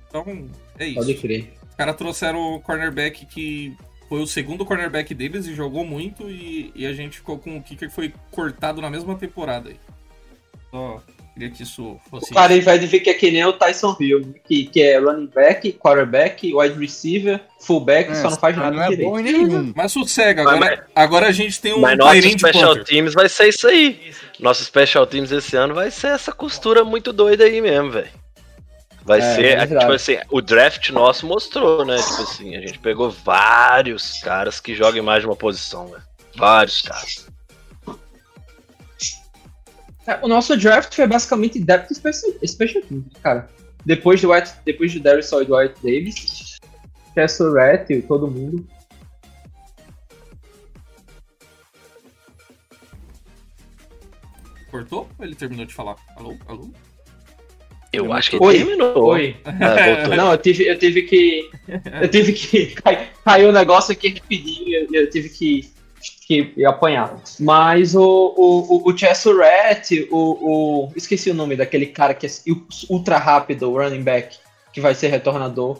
Então, 0.08 0.48
é 0.78 0.86
isso. 0.86 0.98
Pode 0.98 1.14
crer. 1.14 1.54
Os 1.70 1.74
caras 1.76 1.96
trouxeram 1.96 2.54
o 2.54 2.60
cornerback 2.60 3.24
que 3.26 3.76
foi 4.08 4.20
o 4.20 4.26
segundo 4.26 4.64
cornerback 4.64 5.14
deles 5.14 5.46
e 5.46 5.54
jogou 5.54 5.84
muito. 5.84 6.28
E, 6.28 6.72
e 6.74 6.86
a 6.86 6.92
gente 6.92 7.18
ficou 7.18 7.38
com 7.38 7.56
o 7.56 7.62
kicker 7.62 7.88
que 7.88 7.94
foi 7.94 8.12
cortado 8.30 8.80
na 8.80 8.90
mesma 8.90 9.16
temporada 9.16 9.70
aí. 9.70 9.76
Só 10.70 11.02
queria 11.34 11.50
que 11.50 11.62
isso 11.62 11.98
fosse. 12.10 12.30
O 12.30 12.34
cara 12.34 12.54
e 12.54 12.60
Vedvik 12.60 13.08
é 13.08 13.14
que 13.14 13.30
nem 13.30 13.44
o 13.44 13.52
Tyson 13.52 13.96
Hill, 13.98 14.34
que, 14.46 14.66
que 14.66 14.82
é 14.82 14.98
running 14.98 15.26
back, 15.26 15.72
quarterback, 15.72 16.54
wide 16.54 16.78
receiver, 16.78 17.40
fullback, 17.60 18.10
É, 18.10 18.14
só 18.16 18.30
não 18.30 18.36
faz 18.38 18.56
nada 18.56 18.76
não 18.76 18.82
é 18.82 18.88
direito. 18.88 19.08
bom 19.10 19.18
em 19.18 19.22
nenhum. 19.22 19.72
Mas 19.74 19.92
sossega, 19.92 20.44
Mas- 20.44 20.54
agora, 20.56 20.86
agora 20.94 21.26
a 21.28 21.32
gente 21.32 21.60
tem 21.60 21.72
um 21.72 21.80
Mas 21.80 21.96
nosso 21.98 22.20
special 22.38 22.84
teams 22.84 23.14
vai 23.14 23.28
ser 23.28 23.48
isso 23.48 23.66
aí. 23.66 24.12
Nosso 24.38 24.64
special 24.64 25.06
teams 25.06 25.30
esse 25.32 25.56
ano 25.56 25.74
vai 25.74 25.90
ser 25.90 26.08
essa 26.08 26.32
costura 26.32 26.84
muito 26.84 27.12
doida 27.12 27.44
aí 27.44 27.60
mesmo, 27.60 27.90
velho. 27.90 28.08
Vai 29.04 29.18
É, 29.18 29.34
ser, 29.34 29.44
é 29.46 29.56
verdade. 29.56 29.80
tipo 29.80 29.92
assim, 29.92 30.16
o 30.30 30.40
draft 30.40 30.90
nosso 30.90 31.26
mostrou, 31.26 31.84
né? 31.84 31.96
Tipo 31.96 32.22
assim, 32.22 32.56
a 32.56 32.60
gente 32.60 32.78
pegou 32.78 33.10
vários 33.10 34.20
caras 34.20 34.60
que 34.60 34.74
jogam 34.76 34.98
em 35.02 35.04
mais 35.04 35.22
de 35.22 35.26
uma 35.26 35.34
posição, 35.34 35.88
velho. 35.88 36.02
Vários 36.36 36.82
caras. 36.82 37.26
É, 40.06 40.18
O 40.22 40.28
nosso 40.28 40.56
draft 40.56 40.94
foi 40.94 41.06
basicamente 41.06 41.60
depth 41.60 41.90
e 41.90 41.94
special, 41.94 42.32
special 42.46 42.82
teams, 42.82 43.04
cara. 43.22 43.48
Depois 43.84 44.20
do 44.20 44.30
White, 44.32 44.52
depois 44.64 44.92
do 44.92 45.00
Darius 45.00 45.26
Só 45.26 45.42
e 45.42 45.44
do 45.44 45.56
White 45.56 45.74
Davis, 45.82 46.58
Tessuret, 47.14 47.86
todo 48.08 48.28
mundo. 48.28 48.66
Cortou? 54.70 55.08
Ou 55.18 55.24
ele 55.24 55.34
terminou 55.34 55.66
de 55.66 55.74
falar? 55.74 55.96
Alô? 56.16 56.36
Alô? 56.46 56.70
Eu 57.92 58.10
acho 58.10 58.30
que 58.30 58.38
Oi. 58.42 58.56
terminou. 58.56 59.04
Oi. 59.08 59.36
Ah, 59.44 59.94
voltou. 59.96 60.16
Não, 60.16 60.32
eu 60.32 60.38
tive, 60.38 60.66
eu 60.66 60.78
tive 60.78 61.02
que. 61.02 61.50
Eu 62.00 62.08
tive 62.08 62.32
que. 62.32 62.66
cai- 62.82 63.10
Caiu 63.22 63.50
o 63.50 63.52
negócio 63.52 63.92
aqui 63.92 64.08
rapidinho, 64.14 64.86
eu, 64.90 65.02
eu 65.02 65.10
tive 65.10 65.28
que, 65.28 65.70
que 66.54 66.64
apanhar. 66.64 67.14
Mas 67.40 67.94
o, 67.94 68.02
o, 68.02 68.76
o, 68.76 68.88
o 68.90 68.94
o, 70.10 70.16
o. 70.88 70.92
Esqueci 70.96 71.30
o 71.30 71.34
nome 71.34 71.56
daquele 71.56 71.86
cara 71.86 72.14
que 72.14 72.26
é 72.26 72.30
ultra 72.88 73.18
rápido, 73.18 73.70
o 73.70 73.76
running 73.76 74.02
back, 74.02 74.36
que 74.72 74.80
vai 74.80 74.94
ser 74.94 75.08
retornador. 75.08 75.78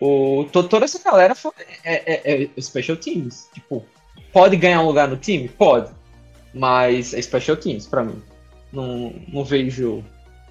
O, 0.00 0.44
to- 0.52 0.64
toda 0.68 0.84
essa 0.84 1.02
galera 1.02 1.34
foi- 1.34 1.52
é, 1.84 2.14
é, 2.32 2.42
é 2.56 2.60
special 2.60 2.96
teams. 2.96 3.48
Tipo, 3.54 3.84
pode 4.32 4.56
ganhar 4.56 4.80
um 4.82 4.86
lugar 4.86 5.08
no 5.08 5.16
time? 5.16 5.48
Pode. 5.48 5.90
Mas 6.52 7.14
é 7.14 7.20
special 7.22 7.56
teams 7.56 7.86
pra 7.86 8.02
mim. 8.04 8.22
Não, 8.72 9.12
não 9.28 9.44
vejo. 9.44 10.04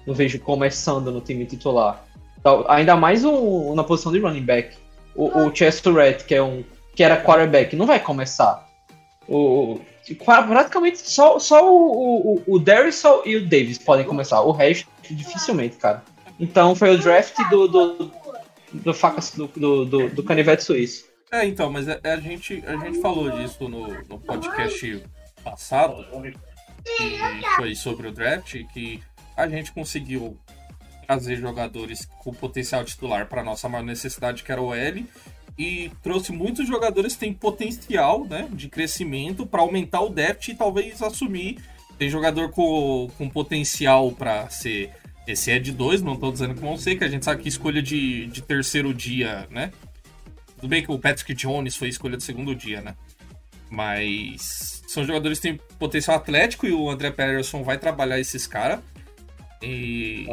Não 0.06 0.14
vejo 0.14 0.38
começando 0.40 1.10
no 1.10 1.20
time 1.20 1.46
titular. 1.46 2.04
Tal- 2.42 2.70
Ainda 2.70 2.94
mais 2.96 3.24
um, 3.24 3.74
na 3.74 3.82
posição 3.84 4.12
de 4.12 4.18
running 4.18 4.44
back. 4.44 4.76
O, 5.14 5.46
o 5.46 5.54
Chester 5.54 5.94
que 6.24 6.34
é 6.34 6.42
um 6.42 6.62
que 6.94 7.02
era 7.02 7.16
quarterback, 7.20 7.74
não 7.74 7.86
vai 7.86 7.98
começar. 7.98 8.63
O, 9.28 9.80
praticamente 10.26 10.98
só, 10.98 11.38
só 11.38 11.72
o, 11.72 12.34
o, 12.36 12.42
o 12.46 12.58
Darius 12.58 13.02
e 13.24 13.36
o 13.36 13.48
Davis 13.48 13.78
podem 13.78 14.04
começar. 14.04 14.40
O 14.42 14.52
resto, 14.52 14.88
dificilmente, 15.10 15.76
cara. 15.76 16.02
Então 16.38 16.74
foi 16.74 16.94
o 16.94 16.98
draft 16.98 17.36
do, 17.48 17.68
do, 17.68 18.12
do, 18.72 18.94
facas, 18.94 19.30
do, 19.30 19.46
do, 19.48 19.84
do, 19.84 20.10
do 20.10 20.22
canivete 20.22 20.64
suíço. 20.64 21.06
É, 21.30 21.46
então, 21.46 21.70
mas 21.70 21.88
a, 21.88 21.98
a 22.04 22.16
gente, 22.16 22.62
a 22.66 22.76
gente 22.76 23.00
falou 23.00 23.30
disso 23.30 23.68
no, 23.68 23.88
no 24.04 24.18
podcast 24.18 25.02
passado, 25.42 26.04
que 26.84 27.18
foi 27.56 27.74
sobre 27.74 28.08
o 28.08 28.12
draft, 28.12 28.56
que 28.72 29.02
a 29.36 29.48
gente 29.48 29.72
conseguiu 29.72 30.38
trazer 31.06 31.36
jogadores 31.36 32.06
com 32.22 32.32
potencial 32.32 32.84
titular 32.84 33.28
para 33.28 33.44
nossa 33.44 33.68
maior 33.68 33.84
necessidade, 33.84 34.42
que 34.42 34.50
era 34.50 34.60
o 34.60 34.74
L, 34.74 35.06
e 35.56 35.90
trouxe 36.02 36.32
muitos 36.32 36.66
jogadores 36.66 37.14
que 37.14 37.20
têm 37.20 37.32
potencial 37.32 38.24
né, 38.24 38.48
de 38.52 38.68
crescimento 38.68 39.46
para 39.46 39.60
aumentar 39.60 40.00
o 40.00 40.08
depth 40.08 40.48
e 40.48 40.54
talvez 40.54 41.00
assumir. 41.00 41.58
Tem 41.96 42.08
jogador 42.10 42.50
com, 42.50 43.08
com 43.16 43.28
potencial 43.28 44.10
para 44.10 44.48
ser. 44.50 44.90
Esse 45.26 45.52
é 45.52 45.58
de 45.58 45.72
dois, 45.72 46.02
não 46.02 46.14
estou 46.14 46.32
dizendo 46.32 46.54
que 46.54 46.60
vão 46.60 46.76
ser, 46.76 46.96
que 46.96 47.04
a 47.04 47.08
gente 47.08 47.24
sabe 47.24 47.42
que 47.42 47.48
escolha 47.48 47.80
de, 47.80 48.26
de 48.26 48.42
terceiro 48.42 48.92
dia, 48.92 49.48
né? 49.50 49.70
Tudo 50.56 50.68
bem 50.68 50.82
que 50.82 50.92
o 50.92 50.98
Patrick 50.98 51.32
Jones 51.34 51.76
foi 51.76 51.88
escolha 51.88 52.16
do 52.16 52.22
segundo 52.22 52.54
dia, 52.54 52.82
né? 52.82 52.94
Mas 53.70 54.82
são 54.86 55.04
jogadores 55.04 55.38
que 55.38 55.48
têm 55.48 55.60
potencial 55.78 56.16
atlético 56.16 56.66
e 56.66 56.72
o 56.72 56.90
André 56.90 57.10
Patterson 57.10 57.62
vai 57.62 57.78
trabalhar 57.78 58.20
esses 58.20 58.46
caras. 58.46 58.80
E, 59.62 60.26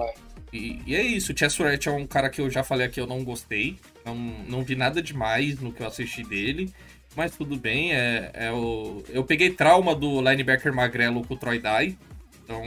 e, 0.51 0.81
e 0.85 0.95
é 0.95 1.01
isso. 1.01 1.31
O 1.31 1.37
Chessuret 1.37 1.87
é 1.87 1.91
um 1.91 2.05
cara 2.05 2.29
que 2.29 2.41
eu 2.41 2.49
já 2.49 2.63
falei 2.63 2.87
aqui, 2.87 2.99
eu 2.99 3.07
não 3.07 3.23
gostei. 3.23 3.79
Não, 4.05 4.15
não 4.15 4.63
vi 4.63 4.75
nada 4.75 5.01
demais 5.01 5.59
no 5.59 5.71
que 5.71 5.81
eu 5.81 5.87
assisti 5.87 6.23
dele. 6.23 6.73
Mas 7.15 7.35
tudo 7.35 7.57
bem, 7.57 7.93
é, 7.93 8.31
é 8.33 8.51
o... 8.51 9.03
eu 9.09 9.23
peguei 9.23 9.49
trauma 9.49 9.93
do 9.93 10.21
linebacker 10.21 10.73
magrelo 10.73 11.25
com 11.25 11.33
o 11.33 11.37
Troy 11.37 11.59
Dye. 11.59 11.97
Então 12.43 12.63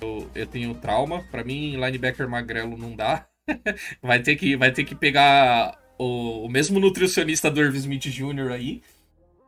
eu, 0.00 0.30
eu 0.34 0.46
tenho 0.46 0.74
trauma. 0.74 1.24
Pra 1.30 1.42
mim, 1.42 1.76
linebacker 1.76 2.28
magrelo 2.28 2.76
não 2.76 2.94
dá. 2.94 3.26
vai, 4.02 4.20
ter 4.20 4.36
que, 4.36 4.56
vai 4.56 4.72
ter 4.72 4.84
que 4.84 4.94
pegar 4.94 5.78
o, 5.98 6.44
o 6.44 6.48
mesmo 6.48 6.78
nutricionista 6.78 7.50
do 7.50 7.62
Irv 7.62 7.76
Smith 7.76 8.04
Jr. 8.04 8.52
aí, 8.52 8.82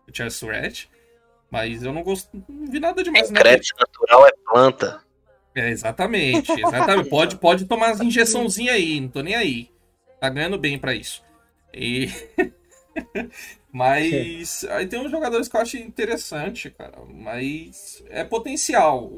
o 0.08 0.14
Charles 0.14 0.34
Surratt. 0.34 0.88
Mas 1.50 1.82
eu 1.82 1.92
não 1.92 2.02
gosto. 2.02 2.30
Não 2.48 2.66
vi 2.66 2.80
nada 2.80 3.02
demais. 3.02 3.30
não. 3.30 3.40
Crédito 3.40 3.74
natural 3.78 4.26
é 4.26 4.30
planta. 4.50 5.06
É, 5.54 5.70
exatamente, 5.70 6.52
exatamente. 6.52 7.08
pode, 7.08 7.36
pode 7.36 7.64
tomar 7.64 7.90
as 7.90 8.00
injeçãozinhas 8.00 8.74
aí, 8.74 9.00
não 9.00 9.08
tô 9.08 9.22
nem 9.22 9.34
aí. 9.34 9.70
Tá 10.26 10.30
ganhando 10.30 10.58
bem 10.58 10.76
pra 10.76 10.92
isso. 10.92 11.22
E... 11.72 12.10
mas 13.70 14.64
aí 14.70 14.84
tem 14.88 14.98
uns 14.98 15.12
jogadores 15.12 15.46
que 15.46 15.56
eu 15.56 15.60
acho 15.60 15.76
interessante, 15.76 16.68
cara. 16.68 16.98
Mas 17.08 18.02
é 18.10 18.24
potencial. 18.24 19.08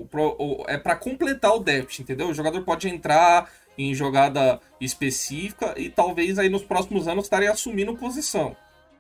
É 0.67 0.77
pra 0.77 0.95
completar 0.97 1.55
o 1.55 1.61
depth, 1.61 2.01
entendeu? 2.01 2.29
O 2.29 2.35
jogador 2.35 2.63
pode 2.63 2.91
entrar 2.91 3.51
em 3.79 3.95
jogada 3.95 4.61
específica 4.79 5.73
e 5.79 5.89
talvez 5.89 6.39
aí 6.39 6.51
nos 6.51 6.63
próximos 6.63 7.09
anos 7.09 7.25
estarem 7.25 7.49
assumindo 7.49 7.97
posição. 7.97 8.55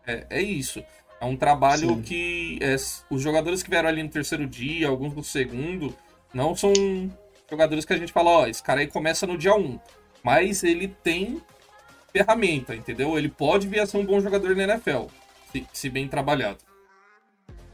É, 0.06 0.26
é 0.30 0.40
isso. 0.40 0.82
É 1.20 1.26
um 1.26 1.36
trabalho 1.36 1.88
Sim. 1.88 2.00
que 2.00 2.58
é, 2.62 2.74
os 3.10 3.20
jogadores 3.20 3.62
que 3.62 3.68
vieram 3.68 3.90
ali 3.90 4.02
no 4.02 4.08
terceiro 4.08 4.46
dia, 4.46 4.88
alguns 4.88 5.12
no 5.12 5.22
segundo, 5.22 5.94
não 6.32 6.56
são 6.56 6.72
jogadores 7.50 7.84
que 7.84 7.92
a 7.92 7.98
gente 7.98 8.14
fala, 8.14 8.30
ó, 8.30 8.46
esse 8.46 8.62
cara 8.62 8.80
aí 8.80 8.86
começa 8.86 9.26
no 9.26 9.36
dia 9.36 9.54
1. 9.54 9.78
Mas 10.22 10.64
ele 10.64 10.88
tem 10.88 11.42
ferramenta, 12.12 12.74
entendeu? 12.74 13.16
Ele 13.18 13.28
pode 13.28 13.66
vir 13.68 13.80
a 13.80 13.86
ser 13.86 13.98
um 13.98 14.04
bom 14.04 14.20
jogador 14.20 14.54
na 14.56 14.64
NFL, 14.64 15.06
se, 15.52 15.66
se 15.72 15.88
bem 15.90 16.08
trabalhado. 16.08 16.58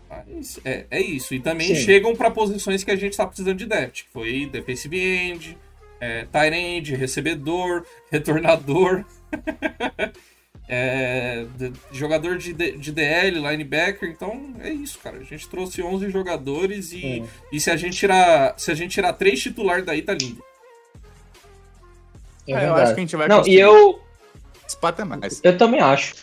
Mas 0.09 0.61
é, 0.65 0.87
é 0.91 1.01
isso. 1.01 1.35
E 1.35 1.41
também 1.41 1.69
Sim. 1.75 1.83
chegam 1.85 2.15
para 2.15 2.31
posições 2.31 2.85
que 2.85 2.91
a 2.91 2.97
gente 2.97 3.13
está 3.13 3.27
precisando 3.27 3.57
de 3.59 3.67
depth, 3.67 4.05
que 4.05 4.11
foi 4.13 4.47
defensive 4.47 4.97
end, 4.99 5.59
é, 6.01 6.25
tight 6.27 6.55
end, 6.57 6.95
recebedor, 6.95 7.85
retornador. 8.11 9.05
É, 10.67 11.45
de- 11.59 11.73
jogador 11.93 12.39
de, 12.39 12.55
de 12.55 12.91
DL, 12.91 13.39
linebacker, 13.39 14.09
então 14.09 14.55
é 14.61 14.71
isso, 14.71 14.99
cara. 14.99 15.19
A 15.19 15.23
gente 15.23 15.47
trouxe 15.47 15.83
11 15.83 16.09
jogadores 16.09 16.91
e, 16.93 17.21
É. 17.21 17.25
e 17.53 17.61
se 17.61 17.71
a 17.71 17.77
gente 17.77 17.95
tirar, 17.99 18.59
se 18.59 18.71
a 18.71 18.75
gente 18.75 18.93
tirar 18.93 19.13
três 19.13 19.43
titulares 19.43 19.85
daí 19.85 20.01
tá 20.01 20.15
lindo. 20.15 20.43
É 22.49 22.53
É, 22.53 22.67
eu 22.67 22.75
acho 22.77 22.95
que 22.95 23.01
a 23.01 23.03
gente 23.03 23.15
vai 23.15 23.29
Não, 23.29 23.37
e 23.37 23.39
conseguir. 23.41 23.61
Eu, 25.05 25.05
Espata 25.05 25.05
mais. 25.05 25.41
Eu 25.43 25.57
também 25.57 25.81
acho. 25.81 26.15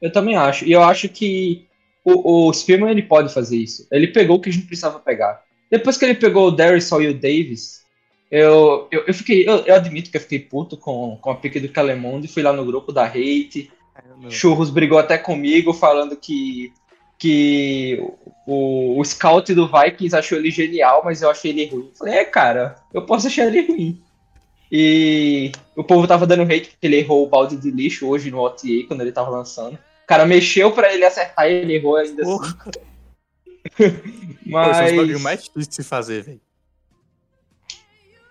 Eu 0.00 0.12
também 0.12 0.36
acho. 0.36 0.64
E 0.64 0.72
eu 0.72 0.82
acho 0.82 1.08
que 1.08 1.66
o, 2.04 2.48
o 2.48 2.52
Spearman 2.52 2.90
ele 2.90 3.02
pode 3.02 3.32
fazer 3.32 3.56
isso. 3.56 3.86
Ele 3.90 4.08
pegou 4.08 4.36
o 4.36 4.40
que 4.40 4.48
a 4.48 4.52
gente 4.52 4.66
precisava 4.66 4.98
pegar. 4.98 5.42
Depois 5.70 5.96
que 5.96 6.04
ele 6.04 6.14
pegou 6.14 6.48
o 6.48 6.50
Darius 6.50 6.90
e 6.90 7.06
o 7.06 7.14
Davis, 7.14 7.84
eu, 8.30 8.88
eu, 8.90 9.04
eu 9.06 9.14
fiquei. 9.14 9.48
Eu, 9.48 9.58
eu 9.58 9.74
admito 9.74 10.10
que 10.10 10.16
eu 10.16 10.20
fiquei 10.20 10.38
puto 10.38 10.76
com, 10.76 11.18
com 11.20 11.30
a 11.30 11.34
pique 11.34 11.60
do 11.60 11.68
Calemonde. 11.68 12.28
Fui 12.28 12.42
lá 12.42 12.52
no 12.52 12.64
grupo 12.64 12.92
da 12.92 13.04
hate. 13.04 13.70
Churros 14.28 14.70
brigou 14.70 14.98
até 14.98 15.18
comigo, 15.18 15.72
falando 15.72 16.16
que. 16.16 16.72
Que 17.18 18.02
o, 18.46 18.98
o 18.98 19.04
scout 19.04 19.52
do 19.54 19.68
Vikings 19.68 20.16
achou 20.16 20.38
ele 20.38 20.50
genial, 20.50 21.02
mas 21.04 21.20
eu 21.20 21.28
achei 21.28 21.50
ele 21.50 21.66
ruim. 21.66 21.90
Falei, 21.94 22.14
é, 22.14 22.24
cara, 22.24 22.76
eu 22.94 23.02
posso 23.02 23.26
achar 23.26 23.46
ele 23.46 23.60
ruim. 23.60 24.02
E 24.72 25.50
o 25.76 25.82
povo 25.82 26.06
tava 26.06 26.26
dando 26.26 26.42
hate 26.42 26.70
porque 26.70 26.86
ele 26.86 26.96
errou 26.98 27.24
o 27.26 27.28
balde 27.28 27.56
de 27.56 27.70
lixo 27.70 28.06
hoje 28.08 28.30
no 28.30 28.38
OTA 28.38 28.68
quando 28.86 29.00
ele 29.00 29.10
tava 29.12 29.28
lançando. 29.30 29.74
O 29.74 30.06
cara 30.06 30.24
mexeu 30.26 30.70
pra 30.72 30.92
ele 30.92 31.04
acertar 31.04 31.48
e 31.48 31.54
ele 31.54 31.74
errou 31.74 31.96
ainda 31.96 32.22
assim. 32.22 32.30
Porra, 32.30 32.56
Pô, 33.76 33.84
esse 33.84 33.84
é 33.84 33.88
um 33.88 34.50
Mas, 34.50 34.90
bagulho 34.96 35.20
mais 35.20 35.42
difícil 35.44 35.68
de 35.68 35.74
se 35.74 35.84
fazer, 35.84 36.22
velho. 36.22 36.40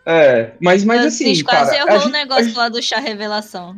é, 0.05 0.53
mas, 0.59 0.83
mas 0.83 1.05
assim, 1.05 1.25
Francis 1.25 1.43
quase 1.43 1.71
cara, 1.71 1.77
errou 1.77 1.91
a 1.91 1.97
o 1.97 2.01
gente- 2.03 2.11
negócio 2.11 2.55
lá 2.57 2.69
do 2.69 2.81
chá 2.81 2.99
revelação. 2.99 3.77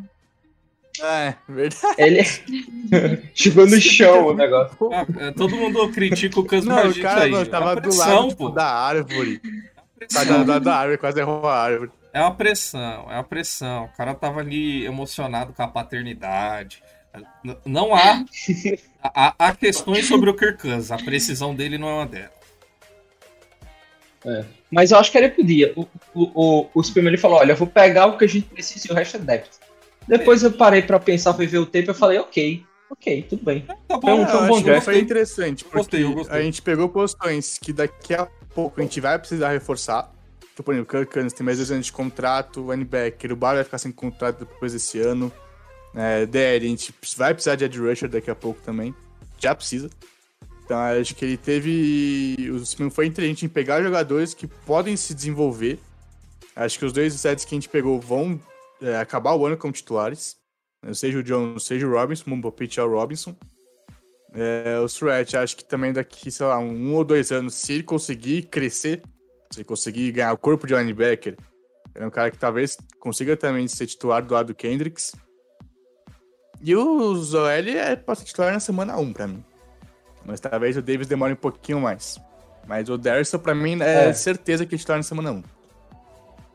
É, 1.02 1.34
verdade. 1.48 1.96
ele 1.98 2.24
chegou 3.34 3.66
no 3.68 3.80
chão 3.82 4.28
o 4.28 4.34
negócio. 4.34 4.78
Ah, 4.94 5.06
é, 5.20 5.32
todo 5.32 5.56
mundo 5.56 5.90
critica 5.92 6.40
o 6.40 6.46
Cus 6.46 6.64
Não, 6.66 6.90
o 6.90 7.02
cara 7.02 7.24
aí. 7.24 7.32
mano, 7.32 7.44
é 7.44 7.50
tava 7.50 7.66
uma 7.66 7.76
do 7.76 7.82
pressão, 7.82 8.16
lado 8.22 8.30
tipo, 8.30 8.48
pô. 8.48 8.50
da 8.50 8.66
árvore. 8.68 9.42
Tá 10.14 10.24
do 10.24 10.48
lado 10.48 10.64
da 10.64 10.76
árvore, 10.76 10.98
quase 10.98 11.20
errou 11.20 11.46
a 11.48 11.58
árvore. 11.60 11.92
É 12.14 12.20
uma 12.20 12.34
pressão, 12.36 13.08
é 13.10 13.14
uma 13.16 13.24
pressão. 13.24 13.86
O 13.86 13.98
cara 13.98 14.14
tava 14.14 14.40
ali 14.42 14.86
emocionado 14.86 15.54
com 15.54 15.64
a 15.64 15.68
paternidade. 15.68 16.84
Não 17.66 17.94
há, 17.96 18.24
há. 19.04 19.34
Há 19.40 19.56
questões 19.56 20.08
sobre 20.08 20.30
o 20.30 20.36
Kirk 20.36 20.62
Cousins. 20.62 20.92
A 20.92 20.98
precisão 20.98 21.56
dele 21.56 21.78
não 21.78 21.88
é 21.90 21.94
uma 21.94 22.06
delas. 22.06 22.32
Mas 24.70 24.92
eu 24.92 24.98
acho 25.00 25.12
que 25.12 25.18
ele 25.18 25.30
podia. 25.30 25.74
O, 25.76 25.82
o, 26.14 26.24
o, 26.64 26.70
o 26.76 26.84
Spearman 26.84 27.12
ele 27.14 27.18
falou: 27.22 27.40
olha, 27.40 27.54
eu 27.54 27.56
vou 27.58 27.68
pegar 27.68 28.06
o 28.08 28.18
que 28.18 28.26
a 28.26 28.28
gente 28.28 28.46
precisa 28.48 28.88
e 28.88 28.92
o 28.92 28.96
resto 28.96 29.18
é 29.18 29.20
débito. 29.20 29.60
Depois 30.08 30.44
eu 30.44 30.52
parei 30.52 30.82
pra 30.82 31.00
pensar, 31.00 31.34
fui 31.34 31.48
ver 31.48 31.58
o 31.60 31.66
tempo 31.66 31.90
e 31.90 31.92
eu 31.92 31.96
falei: 31.96 32.20
ok, 32.20 32.64
ok, 32.90 33.24
tudo 33.24 33.44
bem. 33.44 33.62
Tá 33.88 34.00
Foi 34.00 34.14
um- 34.14 34.24
bom, 34.26 34.28
foi 34.28 34.42
um 34.44 34.48
bom 34.48 34.62
draft. 34.62 34.84
foi 34.86 35.00
interessante, 35.00 35.64
porque 35.64 35.78
Gostei, 35.78 36.04
eu 36.04 36.14
gostei. 36.14 36.38
a 36.38 36.42
gente 36.44 36.62
pegou 36.62 36.88
posições 36.90 37.58
que 37.58 37.74
daqui 37.74 38.14
a 38.14 38.28
pouco 38.54 38.80
a 38.80 38.84
gente 38.84 39.02
vai 39.02 39.18
precisar 39.18 39.50
reforçar. 39.52 40.12
Tipo, 40.62 40.64
por 40.64 40.74
exemplo, 40.76 40.90
o 40.90 40.98
Kirk 41.00 41.14
Cousins 41.14 41.34
tem 41.34 41.44
mais 41.44 41.58
dois 41.58 41.72
anos 41.72 41.88
de 41.88 41.92
contrato, 41.92 42.62
o 42.62 42.72
linebacker, 42.72 43.32
o 43.32 43.36
Bar 43.36 43.56
vai 43.56 43.64
ficar 43.64 43.80
sem 43.80 43.92
contrato 43.92 44.46
depois 44.46 44.74
desse 44.74 45.00
ano. 45.00 45.32
É, 45.96 46.26
DL, 46.26 46.66
a 46.66 46.70
gente 46.70 46.94
vai 47.18 47.34
precisar 47.34 47.56
de 47.56 47.66
Ed 47.66 47.80
Rusher 47.80 48.08
daqui 48.08 48.30
a 48.30 48.36
pouco 48.36 48.62
também. 48.62 48.94
Já 49.40 49.56
precisa. 49.56 49.90
Então, 50.64 50.78
acho 50.78 51.16
que 51.16 51.26
ele 51.26 51.38
teve... 51.38 52.50
O 52.52 52.66
Simon 52.66 52.92
foi 52.92 53.08
inteligente 53.08 53.46
em 53.46 53.50
pegar 53.50 53.82
jogadores 53.82 54.34
que 54.34 54.46
podem 54.46 54.96
se 54.96 55.14
desenvolver. 55.14 55.80
Acho 56.56 56.78
que 56.78 56.86
os 56.86 56.94
dois 56.94 57.14
sets 57.14 57.44
que 57.44 57.56
a 57.56 57.58
gente 57.58 57.68
pegou 57.68 58.00
vão 58.00 58.40
é, 58.82 58.98
acabar 58.98 59.34
o 59.34 59.46
ano 59.46 59.58
como 59.58 59.74
titulares. 59.74 60.38
Seja 60.94 61.20
o 61.20 61.24
Jones, 61.24 61.64
seja 61.64 61.88
o 61.88 61.92
Robinson, 61.92 62.26
o 62.30 62.88
Robinson. 62.88 63.36
É, 64.34 64.80
o 64.80 64.88
Surratt, 64.88 65.36
acho 65.36 65.58
que 65.58 65.66
também 65.66 65.92
daqui, 65.92 66.32
sei 66.32 66.46
lá, 66.46 66.58
um 66.58 66.94
ou 66.94 67.04
dois 67.04 67.32
anos, 67.32 67.56
se 67.56 67.74
ele 67.74 67.84
conseguir 67.84 68.44
crescer, 68.44 69.02
se 69.52 69.64
conseguir 69.64 70.12
ganhar 70.12 70.34
o 70.34 70.38
corpo 70.38 70.66
de 70.66 70.74
linebacker, 70.74 71.36
ele 71.94 72.04
é 72.04 72.08
um 72.08 72.12
cara 72.12 72.32
que 72.32 72.38
talvez 72.38 72.78
consiga 73.00 73.36
também 73.36 73.68
ser 73.68 73.86
titular 73.86 74.24
do 74.24 74.34
lado 74.34 74.48
do 74.48 74.56
Kendricks. 74.56 75.14
E 76.62 76.76
o 76.76 77.16
Zoel 77.16 77.68
é 77.70 77.96
pra 77.96 78.16
ser 78.16 78.26
titular 78.26 78.54
na 78.54 78.60
semana 78.60 78.98
1 78.98 79.14
pra 79.14 79.28
mim. 79.28 79.44
Mas 80.26 80.40
talvez 80.40 80.78
o 80.78 80.82
Davis 80.82 81.08
demore 81.08 81.34
um 81.34 81.38
pouquinho 81.38 81.82
mais. 81.82 82.20
Mas 82.68 82.88
o 82.90 82.98
Derson, 82.98 83.40
pra 83.40 83.56
mim, 83.56 83.82
é, 83.82 84.10
É. 84.10 84.14
certeza 84.14 84.66
que 84.66 84.76
é 84.76 84.78
titular 84.78 85.00
na 85.00 85.04
semana 85.04 85.32
1. 85.32 85.44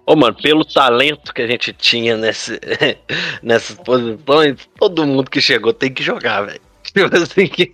Ô, 0.07 0.15
mano, 0.15 0.37
pelo 0.41 0.65
talento 0.65 1.35
que 1.35 1.43
a 1.43 1.47
gente 1.49 1.73
tinha 1.73 2.17
nesse, 2.17 2.61
nessas 3.43 3.77
posições, 3.77 4.69
todo 4.79 5.05
mundo 5.05 5.29
que 5.29 5.41
chegou 5.41 5.73
tem 5.75 5.93
que 5.93 6.03
jogar, 6.05 6.43
velho. 6.43 6.61
Tipo 7.11 7.17
assim, 7.17 7.47
que 7.47 7.73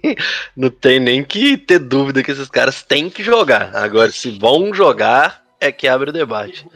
não 0.57 0.69
tem 0.69 0.99
nem 0.99 1.23
que 1.23 1.57
ter 1.57 1.79
dúvida 1.79 2.23
que 2.25 2.33
esses 2.33 2.49
caras 2.49 2.83
têm 2.83 3.09
que 3.09 3.23
jogar. 3.23 3.75
Agora, 3.77 4.11
se 4.11 4.37
vão 4.37 4.75
jogar, 4.75 5.43
é 5.61 5.71
que 5.71 5.87
abre 5.87 6.11
o 6.11 6.13
debate. 6.13 6.67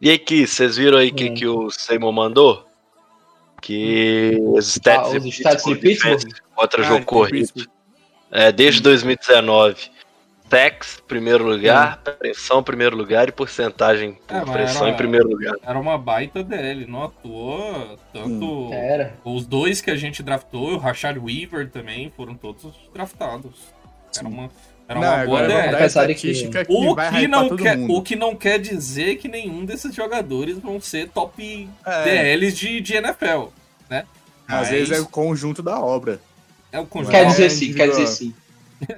E 0.00 0.10
aqui, 0.12 0.46
vocês 0.46 0.76
viram 0.76 0.98
aí 0.98 1.08
o 1.08 1.14
que, 1.14 1.30
Hum. 1.30 1.34
que 1.34 1.46
o 1.46 1.70
Seymour 1.70 2.12
mandou? 2.12 2.64
Que 3.60 4.36
os 4.40 4.68
stats, 4.68 5.14
Ah, 5.14 5.18
os 5.18 5.24
stats 5.24 5.64
de 5.64 5.74
Pittsburgh? 5.76 6.32
contra 6.54 6.82
Ah, 6.82 6.84
jogo 6.88 7.04
corrido. 7.04 7.50
É, 8.30 8.52
desde 8.52 8.80
2019. 8.82 9.90
Sacks, 10.48 11.02
primeiro 11.08 11.44
lugar, 11.44 11.98
pressão, 12.18 12.62
primeiro 12.62 12.96
lugar 12.96 13.28
e 13.28 13.32
porcentagem 13.32 14.16
por 14.26 14.36
É, 14.36 14.40
pressão 14.44 14.82
era- 14.82 14.90
em 14.90 14.96
primeiro 14.96 15.28
lugar. 15.28 15.54
Era 15.62 15.78
uma 15.78 15.98
baita 15.98 16.42
DL, 16.44 16.86
não 16.86 17.04
atuou 17.04 17.98
tanto. 18.12 18.70
Era. 18.72 19.14
Os 19.24 19.44
dois 19.46 19.80
que 19.80 19.90
a 19.90 19.96
gente 19.96 20.22
draftou, 20.22 20.74
o 20.74 20.78
Rashad 20.78 21.16
Weaver 21.18 21.68
também, 21.70 22.12
foram 22.16 22.34
todos 22.34 22.72
draftados. 22.94 23.54
Era 24.16 24.28
uma, 24.28 24.50
era 24.88 25.00
Não, 25.00 25.06
uma 25.16 25.24
boa 25.26 25.46
DL. 25.46 26.14
que- 26.14 26.14
que, 26.14 26.58
O 26.68 26.94
que, 26.96 27.26
não 27.28 27.56
quer, 27.56 27.76
mundo. 27.76 27.94
o 27.94 28.02
que 28.02 28.16
não 28.16 28.34
quer 28.36 28.58
dizer 28.60 29.16
que 29.16 29.26
nenhum 29.28 29.64
desses 29.64 29.94
jogadores 29.94 30.58
vão 30.58 30.80
ser 30.80 31.08
top 31.08 31.68
É, 31.84 32.04
DLs 32.04 32.52
de, 32.56 32.80
de 32.80 32.94
NFL, 32.94 33.48
né? 33.90 34.04
às 34.46 34.60
Mas 34.60 34.68
vezes 34.70 34.96
é 34.96 35.00
o 35.00 35.06
conjunto 35.06 35.60
da 35.60 35.80
obra. 35.80 36.20
é 36.70 36.78
o 36.78 36.86
conjunto. 36.86 37.10
Quer 37.10 37.26
dizer 37.26 37.46
é 37.46 37.48
sim, 37.50 37.74
quer 37.74 37.88
dizer 37.88 38.06
sim. 38.06 38.32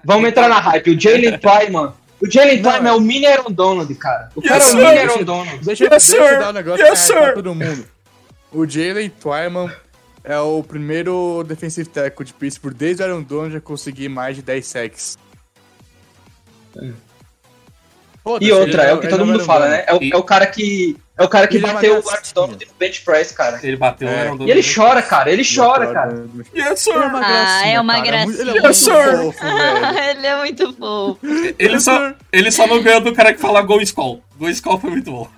Vamos 0.04 0.28
entrar 0.28 0.48
na 0.48 0.58
hype. 0.60 0.90
O 0.90 1.00
Jalen 1.00 1.38
Twyman. 1.40 1.92
O 2.20 2.30
Jalen 2.30 2.60
Twyman 2.62 2.88
é 2.90 2.92
o 2.92 3.00
mini 3.00 3.26
Aaron 3.26 3.52
Donald, 3.52 3.94
cara. 3.94 4.28
O 4.34 4.40
Yes, 4.40 4.48
cara 4.48 4.64
é 4.64 4.66
o 4.66 4.74
mini 4.76 4.88
Deixa- 4.90 5.12
Aaron 5.12 5.24
Donald. 5.24 5.64
Deixa, 5.64 5.84
Yes, 5.84 6.06
deixa 6.08 6.16
eu 6.34 6.38
dar 6.40 6.48
um 6.50 6.52
negócio 6.52 6.84
Yes, 6.86 7.06
pra, 7.10 7.32
todo 7.32 7.54
mundo. 7.54 7.86
O 8.52 8.66
Jalen 8.66 9.08
Twyman 9.10 9.70
é 10.24 10.38
o 10.38 10.62
primeiro 10.62 11.44
defensive 11.46 11.88
tackle 11.88 12.24
de 12.26 12.32
Pittsburgh 12.34 12.74
desde 12.74 13.02
o 13.02 13.06
Aaron 13.06 13.22
Donald 13.22 13.56
a 13.56 13.60
conseguir 13.60 14.08
mais 14.08 14.34
de 14.36 14.42
10 14.42 14.66
sacks. 14.66 15.18
Foda-se, 18.24 18.50
E 18.50 18.52
outra, 18.52 18.82
ele 18.82 18.90
é 18.90 18.94
o 18.94 18.98
que 19.00 19.06
ele 19.06 19.16
todo 19.16 19.26
mundo 19.26 19.44
fala, 19.44 19.68
né? 19.68 19.84
É 19.86 19.94
o, 19.94 19.98
é 20.02 20.16
o 20.16 20.22
cara 20.22 20.46
que. 20.46 20.96
É 21.18 21.24
o 21.24 21.28
cara 21.28 21.48
que 21.48 21.56
Ele 21.56 21.66
é 21.66 21.72
bateu 21.72 21.98
o 21.98 22.02
Donald 22.32 22.64
no 22.64 22.72
bench 22.78 23.00
press, 23.04 23.32
cara. 23.32 23.58
Ele 23.60 23.76
bateu, 23.76 24.08
É. 24.08 24.30
um 24.30 24.46
E 24.46 24.50
ele 24.52 24.62
chora, 24.62 25.02
cara. 25.02 25.32
Ele 25.32 25.42
chora, 25.44 25.92
cara. 25.92 26.12
Yes, 26.36 26.46
Ele 26.54 26.62
é 26.68 26.76
sir! 26.76 26.90
uma 26.96 27.20
Ah, 27.20 27.66
é 27.66 27.80
uma 27.80 27.94
cara. 27.94 28.06
gracinha. 28.06 28.40
Ele 28.40 28.50
é 28.50 28.52
muito 28.52 28.66
Yes, 28.68 28.76
sir. 28.76 29.16
fofo, 29.16 29.38
ele 30.10 30.26
é 30.26 30.36
muito 30.38 30.72
fofo. 30.74 31.18
Ele 31.58 31.80
só, 31.80 32.12
ele 32.32 32.50
só 32.52 32.66
não 32.68 32.80
ganhou 32.82 33.00
do 33.00 33.12
cara 33.12 33.34
que 33.34 33.40
fala 33.40 33.60
Go 33.62 33.80
Skull. 33.82 34.22
Go 34.38 34.48
Skull 34.48 34.78
foi 34.78 34.90
muito 34.90 35.10
bom. 35.10 35.28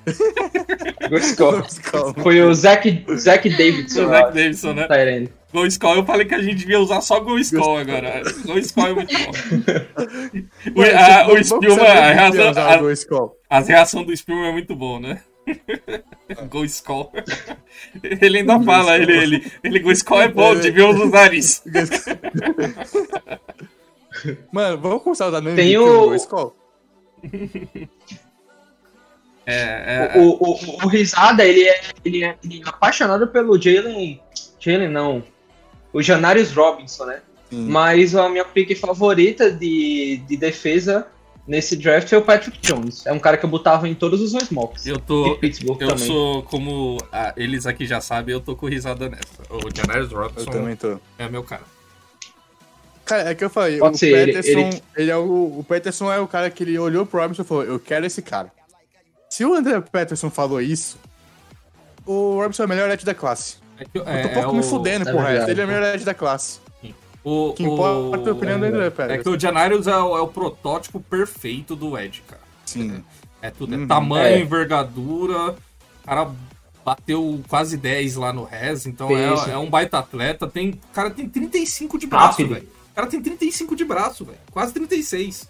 Gostou. 1.09 1.62
Calma. 1.90 2.15
Foi 2.23 2.43
o 2.43 2.55
Zach, 2.55 3.05
Zach 3.16 3.48
Davidson. 3.48 4.02
O 4.05 4.09
lá, 4.09 4.19
Zach 4.19 4.35
Davidson, 4.35 4.73
né? 4.74 4.86
Tyrande. 4.86 5.32
Go 5.52 5.66
Skull, 5.66 5.97
eu 5.97 6.05
falei 6.05 6.27
que 6.27 6.35
a 6.35 6.43
gente 6.43 6.57
devia 6.57 6.78
usar 6.78 7.01
só 7.01 7.19
Go 7.20 7.39
Skull 7.39 7.78
agora. 7.78 8.23
Go 8.44 8.59
Skull 8.59 8.86
é 8.86 8.93
muito 8.93 9.15
bom. 9.19 9.31
O, 10.77 10.82
a, 10.82 11.27
o 11.32 11.43
Spielman, 11.44 11.86
a 11.86 12.12
reação, 12.12 12.40
é 12.62 12.74
a, 12.74 12.77
o 12.77 12.81
Go 12.81 12.90
Skull. 12.90 13.36
as 13.48 13.66
reações 13.69 14.07
do 14.07 14.16
Spielman 14.16 14.51
é 14.51 14.52
muito 14.52 14.77
bom, 14.77 15.01
né? 15.01 15.20
Go 16.48 16.64
Skull. 16.64 17.12
Ele 18.02 18.39
ainda 18.39 18.60
fala, 18.60 18.97
ele, 18.97 19.12
ele, 19.16 19.52
ele 19.64 19.78
Go 19.81 19.90
Skull 19.93 20.20
é 20.22 20.28
bom, 20.28 20.55
devíamos 20.55 21.01
usar 21.01 21.32
isso. 21.35 21.62
Mano, 24.52 24.78
vamos 24.78 25.02
começar 25.02 25.27
a 25.27 25.28
usar 25.28 25.40
nome 25.40 25.56
Tem 25.56 25.77
o- 25.78 26.09
Go 26.09 26.14
Skull? 26.14 26.56
É, 29.47 30.12
é, 30.14 30.18
O, 30.18 30.22
o, 30.22 30.52
o, 30.55 30.85
o 30.85 30.89
Risada, 30.89 31.44
ele 31.44 31.62
é, 31.68 31.81
ele, 32.05 32.24
é, 32.24 32.36
ele 32.44 32.62
é 32.64 32.68
apaixonado 32.68 33.27
pelo 33.28 33.60
Jalen. 33.60 34.20
Jalen 34.59 34.89
não. 34.89 35.22
O 35.93 36.02
Janarius 36.02 36.52
Robinson, 36.52 37.06
né? 37.06 37.22
Sim. 37.51 37.66
Mas 37.68 38.14
a 38.14 38.28
minha 38.28 38.44
pick 38.44 38.77
favorita 38.78 39.51
de, 39.51 40.22
de 40.28 40.36
defesa 40.36 41.09
nesse 41.51 41.77
draft 41.77 42.09
foi 42.09 42.18
o 42.18 42.22
Patrick 42.22 42.59
Jones. 42.62 43.05
É 43.06 43.12
um 43.12 43.18
cara 43.18 43.36
que 43.36 43.44
eu 43.44 43.51
botava 43.51 43.89
em 43.89 43.94
todos 43.94 44.20
os 44.22 44.32
meus 44.32 44.48
mocks. 44.51 44.86
eu 44.86 44.97
De 44.97 45.02
tô. 45.02 45.36
Pittsburgh 45.36 45.81
Eu 45.82 45.89
também. 45.89 46.06
sou, 46.06 46.43
como 46.44 46.97
ah, 47.12 47.35
eles 47.36 47.66
aqui 47.66 47.86
já 47.86 48.01
sabem, 48.01 48.32
eu 48.32 48.40
tô 48.40 48.55
com 48.55 48.66
risada 48.66 49.09
nessa. 49.09 49.24
O 49.51 49.68
Janarius 49.74 50.12
Eu 50.12 50.18
Robinson 50.18 50.51
também 50.51 50.77
tô. 50.77 50.98
é 51.18 51.28
meu 51.28 51.43
cara. 51.43 51.62
Cara, 53.05 53.31
é 53.31 53.35
que 53.35 53.44
eu 53.44 53.51
falei, 53.51 53.78
Pode 53.78 53.97
o 53.97 53.98
ser, 53.98 54.16
ele- 54.16 54.32
Peterson, 54.35 54.60
ele- 54.60 54.82
ele... 54.97 55.10
é 55.10 55.16
o, 55.16 55.59
o 55.59 55.64
Peterson 55.68 56.12
é 56.12 56.20
o 56.20 56.28
cara 56.28 56.48
que 56.48 56.62
ele 56.62 56.78
olhou 56.78 57.05
pro 57.05 57.20
Robinson 57.20 57.43
e 57.43 57.44
falou, 57.44 57.64
eu 57.64 57.81
quero 57.81 58.06
esse 58.06 58.22
cara. 58.22 58.52
Se 59.28 59.44
o 59.44 59.52
André 59.52 59.81
Peterson 59.81 60.31
falou 60.31 60.60
isso, 60.60 60.97
o 62.06 62.36
Robinson 62.40 62.62
é 62.62 62.66
o 62.66 62.68
melhor 62.68 62.89
edge 62.90 63.05
da 63.05 63.14
classe. 63.14 63.56
É 63.78 63.85
que- 63.85 63.98
Eu 63.98 64.05
tô 64.05 64.10
é- 64.10 64.27
um 64.27 64.28
pouco 64.35 64.51
é 64.51 64.52
me 64.52 64.60
o- 64.60 64.62
fudendo 64.62 65.09
é 65.09 65.12
pro 65.12 65.14
verdade. 65.20 65.36
resto, 65.39 65.51
ele 65.51 65.60
é 65.60 65.64
o 65.64 65.68
melhor 65.68 65.94
edge 65.94 66.05
da 66.05 66.14
classe. 66.14 66.60
O, 67.22 67.52
que 67.52 67.62
importa 67.62 68.28
é 68.28 68.30
a 68.30 68.32
opinião 68.32 68.59
do 68.59 68.64
André 68.66 68.86
é, 68.86 68.90
Peterson. 68.90 69.12
é 69.14 69.18
que 69.22 69.28
o 69.28 69.38
Janarius 69.38 69.86
é 69.86 69.97
o, 69.97 70.16
é 70.16 70.20
o 70.22 70.28
protótipo 70.28 71.01
perfeito 71.01 71.76
do 71.76 71.98
Ed, 71.98 72.22
cara. 72.26 72.40
Sim. 72.64 73.05
É 73.42 73.51
tudo. 73.51 73.74
É 73.74 73.78
Uhum. 73.78 73.86
tamanho, 73.86 74.24
É. 74.36 74.40
envergadura. 74.40 75.51
O 76.02 76.06
cara 76.06 76.30
bateu 76.84 77.40
quase 77.48 77.76
10 77.76 78.16
lá 78.16 78.32
no 78.32 78.44
Res, 78.44 78.86
então 78.86 79.10
é, 79.16 79.52
é 79.52 79.59
um 79.59 79.68
baita 79.68 79.98
atleta. 79.98 80.47
Tem, 80.48 80.70
o 80.70 80.94
cara 80.94 81.10
tem 81.10 81.28
35 81.28 81.98
de 81.98 82.06
braço, 82.06 82.47
velho. 82.47 82.66
O 82.92 82.94
cara 82.94 83.06
tem 83.06 83.20
35 83.20 83.76
de 83.76 83.84
braço, 83.84 84.24
velho. 84.24 84.38
Quase 84.51 84.72
36. 84.72 85.48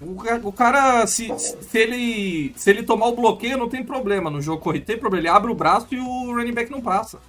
O, 0.00 0.16
o 0.48 0.52
cara, 0.52 1.06
se, 1.06 1.32
se, 1.38 1.78
ele, 1.78 2.52
se 2.56 2.68
ele 2.70 2.82
tomar 2.82 3.06
o 3.06 3.14
bloqueio, 3.16 3.56
não 3.56 3.68
tem 3.68 3.84
problema. 3.84 4.28
No 4.28 4.42
jogo 4.42 4.60
corrido 4.60 4.84
tem 4.84 4.98
problema. 4.98 5.22
Ele 5.28 5.36
abre 5.36 5.50
o 5.50 5.54
braço 5.54 5.86
e 5.92 5.98
o 5.98 6.34
running 6.34 6.52
back 6.52 6.70
não 6.70 6.80
passa. 6.80 7.20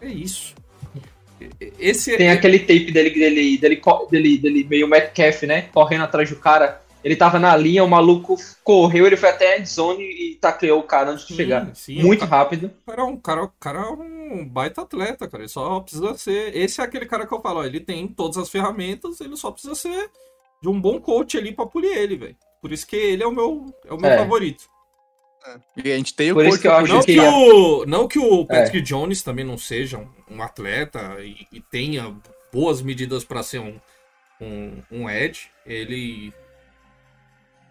É 0.00 0.08
isso. 0.08 0.54
Esse 1.78 2.16
Tem 2.16 2.30
aquele 2.30 2.58
tape 2.60 2.90
dele, 2.90 3.10
dele, 3.10 3.58
dele, 3.58 3.80
dele, 4.10 4.38
dele 4.38 4.64
meio 4.68 4.88
Metcalf, 4.88 5.42
né? 5.42 5.62
Correndo 5.72 6.04
atrás 6.04 6.28
do 6.30 6.36
cara. 6.36 6.82
Ele 7.02 7.16
tava 7.16 7.38
na 7.38 7.54
linha, 7.54 7.84
o 7.84 7.88
maluco 7.88 8.34
correu, 8.62 9.06
ele 9.06 9.16
foi 9.16 9.28
até 9.28 9.54
a 9.54 9.58
endzone 9.58 10.02
e 10.02 10.36
tacleou 10.36 10.80
o 10.80 10.84
cara 10.84 11.10
antes 11.10 11.26
de 11.26 11.32
Sim, 11.32 11.36
chegar. 11.36 11.70
sim, 11.76 12.02
Muito 12.02 12.24
o 12.24 12.28
ca- 12.28 12.36
rápido. 12.38 12.70
O 12.86 12.90
cara, 12.90 13.02
é 13.02 13.04
um, 13.04 13.16
cara, 13.18 13.50
cara 13.60 13.78
é 13.80 13.90
um 13.90 14.48
baita 14.48 14.80
atleta, 14.80 15.28
cara. 15.28 15.42
Ele 15.42 15.48
só 15.50 15.80
precisa 15.80 16.14
ser. 16.16 16.56
Esse 16.56 16.80
é 16.80 16.84
aquele 16.84 17.04
cara 17.04 17.26
que 17.26 17.34
eu 17.34 17.42
falo, 17.42 17.60
ó, 17.60 17.64
ele 17.64 17.78
tem 17.80 18.08
todas 18.08 18.38
as 18.38 18.48
ferramentas, 18.48 19.20
ele 19.20 19.36
só 19.36 19.50
precisa 19.50 19.74
ser 19.74 20.08
de 20.62 20.68
um 20.68 20.80
bom 20.80 20.98
coach 20.98 21.36
ali 21.36 21.52
pra 21.52 21.66
polir 21.66 21.94
ele, 21.94 22.16
velho. 22.16 22.36
Por 22.62 22.72
isso 22.72 22.86
que 22.86 22.96
ele 22.96 23.22
é 23.22 23.26
o 23.26 23.32
meu, 23.32 23.66
é 23.86 23.92
o 23.92 23.98
meu 23.98 24.10
É. 24.10 24.16
favorito. 24.16 24.64
E 25.76 25.92
a 25.92 25.96
gente 25.96 26.14
tem 26.14 26.32
o 26.32 26.34
Por 26.34 26.46
isso 26.46 26.60
que 26.60 26.66
eu 26.68 26.74
acho 26.74 26.92
Não 26.92 27.00
que, 27.02 27.14
que- 27.14 27.20
o, 27.20 27.84
não 27.86 28.08
que 28.08 28.18
o 28.18 28.42
É. 28.42 28.44
Patrick 28.46 28.80
Jones 28.80 29.22
também 29.22 29.44
não 29.44 29.58
seja 29.58 29.98
um, 29.98 30.36
um 30.36 30.42
atleta 30.42 31.16
e, 31.20 31.46
e 31.52 31.60
tenha 31.60 32.14
boas 32.52 32.80
medidas 32.80 33.24
pra 33.24 33.42
ser 33.42 33.58
um, 33.58 33.74
um, 34.40 34.72
um 34.90 35.10
edge, 35.10 35.48
ele. 35.66 36.32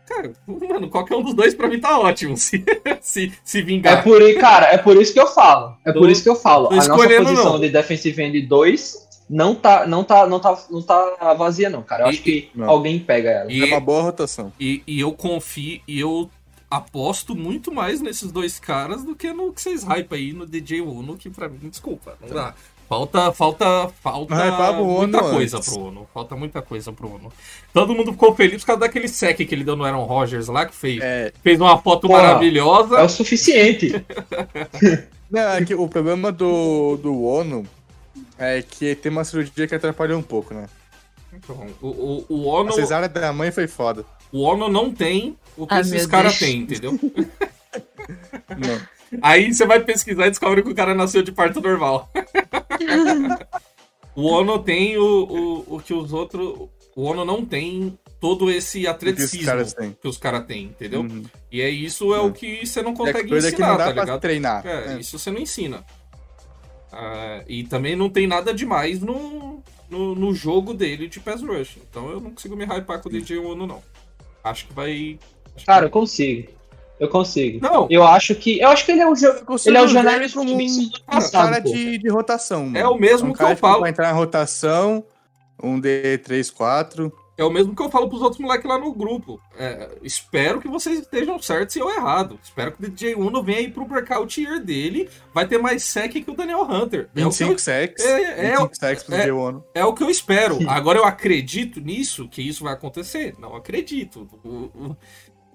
Cara, 0.05 0.33
mano, 0.45 0.89
qualquer 0.89 1.15
um 1.15 1.23
dos 1.23 1.33
dois 1.33 1.55
pra 1.55 1.67
mim 1.69 1.79
tá 1.79 1.97
ótimo. 1.97 2.35
Se, 2.37 2.63
se, 3.01 3.31
se 3.43 3.59
É 3.59 3.61
vingar. 3.61 4.03
por, 4.03 4.21
i- 4.21 4.35
cara, 4.35 4.67
é 4.67 4.77
por 4.77 5.01
isso 5.01 5.13
que 5.13 5.19
eu 5.19 5.27
falo. 5.27 5.77
É 5.85 5.91
Tô- 5.93 5.99
por 5.99 6.09
isso 6.09 6.21
que 6.21 6.29
eu 6.29 6.35
falo. 6.35 6.67
A 6.71 6.75
nossa 6.75 6.93
posição 6.93 7.53
não. 7.53 7.59
de 7.59 7.69
defensive 7.69 8.21
end 8.21 8.41
2 8.41 9.07
não 9.29 9.55
tá, 9.55 9.87
não 9.87 10.03
tá, 10.03 10.27
não 10.27 10.39
tá, 10.39 10.57
não 10.69 10.81
tá 10.81 11.33
vazia 11.33 11.69
não, 11.69 11.81
cara. 11.81 12.03
Eu 12.03 12.07
E- 12.07 12.09
acho 12.09 12.21
que 12.21 12.51
não. 12.53 12.69
alguém 12.69 12.99
pega 12.99 13.29
ela. 13.29 13.51
E- 13.51 13.61
É 13.63 13.65
uma 13.65 13.79
boa 13.79 14.01
rotação. 14.03 14.51
E, 14.59 14.83
e 14.85 14.99
eu 14.99 15.13
confio, 15.13 15.79
e 15.87 15.99
eu 16.01 16.29
aposto 16.77 17.35
muito 17.35 17.71
mais 17.71 18.01
nesses 18.01 18.31
dois 18.31 18.59
caras 18.59 19.03
do 19.03 19.15
que 19.15 19.31
no 19.31 19.53
que 19.53 19.61
vocês 19.61 19.83
hype 19.83 20.13
aí 20.13 20.33
no 20.33 20.45
DJ 20.45 20.81
Uno, 20.81 21.15
que 21.17 21.29
pra 21.29 21.47
mim, 21.47 21.69
desculpa, 21.69 22.17
não 22.21 22.29
dá. 22.29 22.53
Falta, 22.89 23.31
falta, 23.31 23.89
falta 24.01 24.35
hypava 24.35 24.83
muita 24.83 25.23
Ono 25.23 25.31
coisa 25.31 25.57
antes. 25.57 25.69
pro 25.69 25.81
Ono. 25.85 26.07
Falta 26.13 26.35
muita 26.35 26.61
coisa 26.61 26.91
pro 26.91 27.15
Ono. 27.15 27.31
Todo 27.73 27.95
mundo 27.95 28.11
ficou 28.11 28.35
feliz 28.35 28.61
por 28.61 28.67
causa 28.67 28.81
daquele 28.81 29.07
sec 29.07 29.37
que 29.37 29.55
ele 29.55 29.63
deu 29.63 29.75
no 29.75 29.83
Aaron 29.83 30.03
Rodgers 30.03 30.47
lá, 30.47 30.65
que 30.65 30.75
fez, 30.75 31.01
É, 31.01 31.31
fez 31.41 31.59
uma 31.59 31.77
foto 31.81 32.07
Porra, 32.07 32.21
maravilhosa. 32.21 32.97
É 32.97 33.03
o 33.03 33.09
suficiente. 33.09 34.05
não, 35.31 35.41
é 35.41 35.63
que 35.63 35.73
o 35.73 35.87
problema 35.87 36.31
do, 36.31 36.97
do 36.97 37.23
Ono 37.23 37.65
é 38.37 38.61
que 38.61 38.95
tem 38.95 39.11
uma 39.11 39.23
cirurgia 39.23 39.67
que 39.67 39.75
atrapalhou 39.75 40.19
um 40.19 40.23
pouco, 40.23 40.53
né? 40.53 40.67
Então, 41.33 41.65
o, 41.81 41.87
o, 41.87 42.25
o, 42.29 42.47
Ono, 42.47 42.69
A 42.69 42.73
cesárea 42.73 43.09
da 43.09 43.33
mãe 43.33 43.51
foi 43.51 43.67
foda. 43.67 44.05
O 44.33 44.41
Ono 44.41 44.67
não 44.67 44.91
tem 44.91 45.37
o 45.55 45.67
que 45.67 45.73
Ai, 45.75 45.81
esses 45.81 46.07
caras 46.07 46.39
têm, 46.39 46.61
entendeu? 46.61 46.99
Não. 48.57 48.81
Aí 49.21 49.53
você 49.53 49.65
vai 49.65 49.79
pesquisar 49.79 50.27
e 50.27 50.31
descobre 50.31 50.63
que 50.63 50.69
o 50.69 50.75
cara 50.75 50.95
nasceu 50.95 51.21
de 51.21 51.31
parto 51.31 51.61
normal. 51.61 52.09
o 54.15 54.25
Ono 54.27 54.59
tem 54.59 54.97
o, 54.97 55.03
o, 55.67 55.75
o 55.75 55.79
que 55.79 55.93
os 55.93 56.13
outros. 56.13 56.69
O 56.95 57.03
Ono 57.03 57.25
não 57.25 57.43
tem 57.45 57.97
todo 58.19 58.51
esse 58.51 58.87
atleticismo 58.87 59.95
que 59.99 60.07
os 60.07 60.17
caras 60.17 60.45
têm, 60.45 60.65
entendeu? 60.65 61.01
Uhum. 61.01 61.23
E 61.51 61.61
é 61.61 61.69
isso 61.69 62.13
é 62.13 62.19
o 62.19 62.31
que 62.31 62.65
você 62.65 62.81
não 62.81 62.91
É 62.91 62.95
consegue 62.95 63.29
que 63.29 63.35
ensinar, 63.35 63.67
não 63.69 63.77
dá 63.77 63.85
tá 63.85 63.93
pra 63.93 64.03
ligado? 64.03 64.21
treinar. 64.21 64.65
É, 64.65 64.93
É. 64.93 64.99
isso 64.99 65.17
você 65.17 65.31
não 65.31 65.39
ensina. 65.39 65.83
Ah, 66.91 67.43
e 67.47 67.63
também 67.63 67.95
não 67.95 68.09
tem 68.09 68.27
nada 68.27 68.53
demais 68.53 68.99
no, 68.99 69.63
no, 69.89 70.13
no 70.13 70.33
jogo 70.35 70.73
dele 70.73 71.07
de 71.07 71.19
Pass 71.19 71.41
Rush. 71.41 71.77
Então 71.89 72.09
eu 72.09 72.21
não 72.21 72.31
consigo 72.31 72.55
me 72.55 72.65
hypar 72.65 73.01
com 73.01 73.09
o 73.09 73.11
DJ 73.11 73.39
Ono, 73.39 73.65
não. 73.65 73.81
Acho 74.43 74.67
que 74.67 74.73
vai. 74.73 75.19
acho 75.55 75.55
que- 75.57 75.65
Cara, 75.65 75.85
eu 75.85 75.89
consigo. 75.89 76.49
Eu 76.99 77.09
consigo. 77.09 77.59
Não, 77.61 77.87
Eu 77.89 78.03
acho 78.05 78.35
que. 78.35 78.59
Eu 78.59 78.69
acho 78.69 78.85
que 78.85 78.91
ele 78.91 79.01
é 79.01 79.07
o 79.09 79.15
jogo. 79.15 79.39
Ele 79.65 79.77
é 79.77 79.81
o 79.81 79.87
ver 79.87 79.93
genérico 79.93 80.33
como 80.35 80.47
de 80.49 80.53
um, 80.53 80.57
Vince 80.57 80.89
do 80.89 80.97
um 80.97 81.05
passado, 81.05 81.31
cara 81.49 81.59
de, 81.59 81.97
de 81.97 82.09
rotação. 82.09 82.65
Mano. 82.65 82.77
É 82.77 82.87
o 82.87 82.97
mesmo 82.97 83.29
um 83.29 83.31
que 83.33 83.39
cara, 83.39 83.53
eu 83.53 83.57
falo. 83.57 83.79
Pra 83.81 83.89
entrar 83.89 84.07
na 84.07 84.13
rotação, 84.13 85.03
um 85.61 85.81
D3, 85.81 86.51
4. 86.53 87.11
É 87.35 87.43
o 87.43 87.49
mesmo 87.49 87.75
que 87.75 87.81
eu 87.81 87.89
falo 87.89 88.07
pros 88.07 88.21
outros 88.21 88.39
moleques 88.39 88.67
lá 88.69 88.77
no 88.77 88.93
grupo. 88.93 89.41
É, 89.57 89.97
espero 90.03 90.61
que 90.61 90.67
vocês 90.67 90.99
estejam 90.99 91.39
certos 91.41 91.75
e 91.75 91.79
eu 91.79 91.89
errado. 91.89 92.39
Espero 92.43 92.71
que 92.71 92.85
o 92.85 92.89
DJ 92.89 93.15
Uno 93.15 93.41
venha 93.41 93.57
aí 93.59 93.71
pro 93.71 93.85
breakout 93.85 94.39
year 94.39 94.63
dele. 94.63 95.09
Vai 95.33 95.47
ter 95.47 95.57
mais 95.57 95.83
sec 95.83 96.11
que 96.13 96.29
o 96.29 96.35
Daniel 96.35 96.61
Hunter. 96.61 97.09
É 97.15 97.25
o 97.25 97.31
que 97.31 97.43
eu 97.43 97.47
25 97.47 97.59
sacks. 97.59 98.05
é- 98.05 98.45
é- 98.47 98.51
25 98.51 98.75
sacks 98.75 99.03
pro 99.03 99.15
é- 99.15 99.25
D1. 99.25 99.63
É 99.73 99.83
o 99.85 99.93
que 99.93 100.03
eu 100.03 100.09
espero. 100.11 100.57
Agora 100.69 100.99
eu 100.99 101.05
acredito 101.05 101.79
nisso, 101.81 102.27
que 102.29 102.41
isso 102.41 102.63
vai 102.63 102.73
acontecer? 102.73 103.33
Não 103.39 103.55
acredito. 103.55 104.27
O- 104.43 104.49
o- 104.89 104.97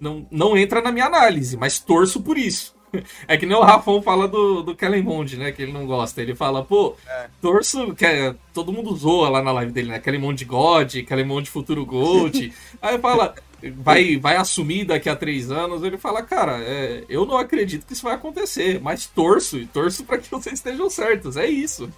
Não, 0.00 0.26
não 0.30 0.56
entra 0.56 0.80
na 0.80 0.92
minha 0.92 1.06
análise, 1.06 1.56
mas 1.56 1.80
torço 1.80 2.20
por 2.22 2.38
isso. 2.38 2.77
É 3.26 3.36
que 3.36 3.46
nem 3.46 3.56
o 3.56 3.60
Rafão 3.62 4.00
fala 4.02 4.26
do, 4.28 4.62
do 4.62 4.74
Kellen 4.74 5.02
Mond, 5.02 5.36
né? 5.36 5.52
Que 5.52 5.62
ele 5.62 5.72
não 5.72 5.86
gosta. 5.86 6.20
Ele 6.22 6.34
fala, 6.34 6.64
pô, 6.64 6.94
torço. 7.40 7.94
Que 7.94 8.04
é- 8.06 8.34
todo 8.54 8.72
mundo 8.72 8.94
zoa 8.96 9.28
lá 9.28 9.42
na 9.42 9.52
live 9.52 9.72
dele, 9.72 9.88
né? 9.90 9.98
Kellen 9.98 10.20
Mond 10.20 10.44
God, 10.44 10.94
Kellen 11.06 11.24
Mond 11.26 11.48
Futuro 11.50 11.84
Gold. 11.84 12.52
Aí 12.80 12.98
fala, 12.98 13.34
vai, 13.76 14.16
vai 14.16 14.36
assumir 14.36 14.84
daqui 14.84 15.08
a 15.08 15.16
três 15.16 15.50
anos. 15.50 15.82
Ele 15.82 15.98
fala, 15.98 16.22
cara, 16.22 16.58
é, 16.60 17.04
eu 17.08 17.24
não 17.26 17.36
acredito 17.36 17.86
que 17.86 17.92
isso 17.92 18.02
vai 18.04 18.14
acontecer, 18.14 18.80
mas 18.80 19.06
torço, 19.06 19.58
e 19.58 19.66
torço 19.66 20.04
pra 20.04 20.18
que 20.18 20.30
vocês 20.30 20.54
estejam 20.54 20.88
certos. 20.88 21.36
É 21.36 21.46
isso. 21.46 21.90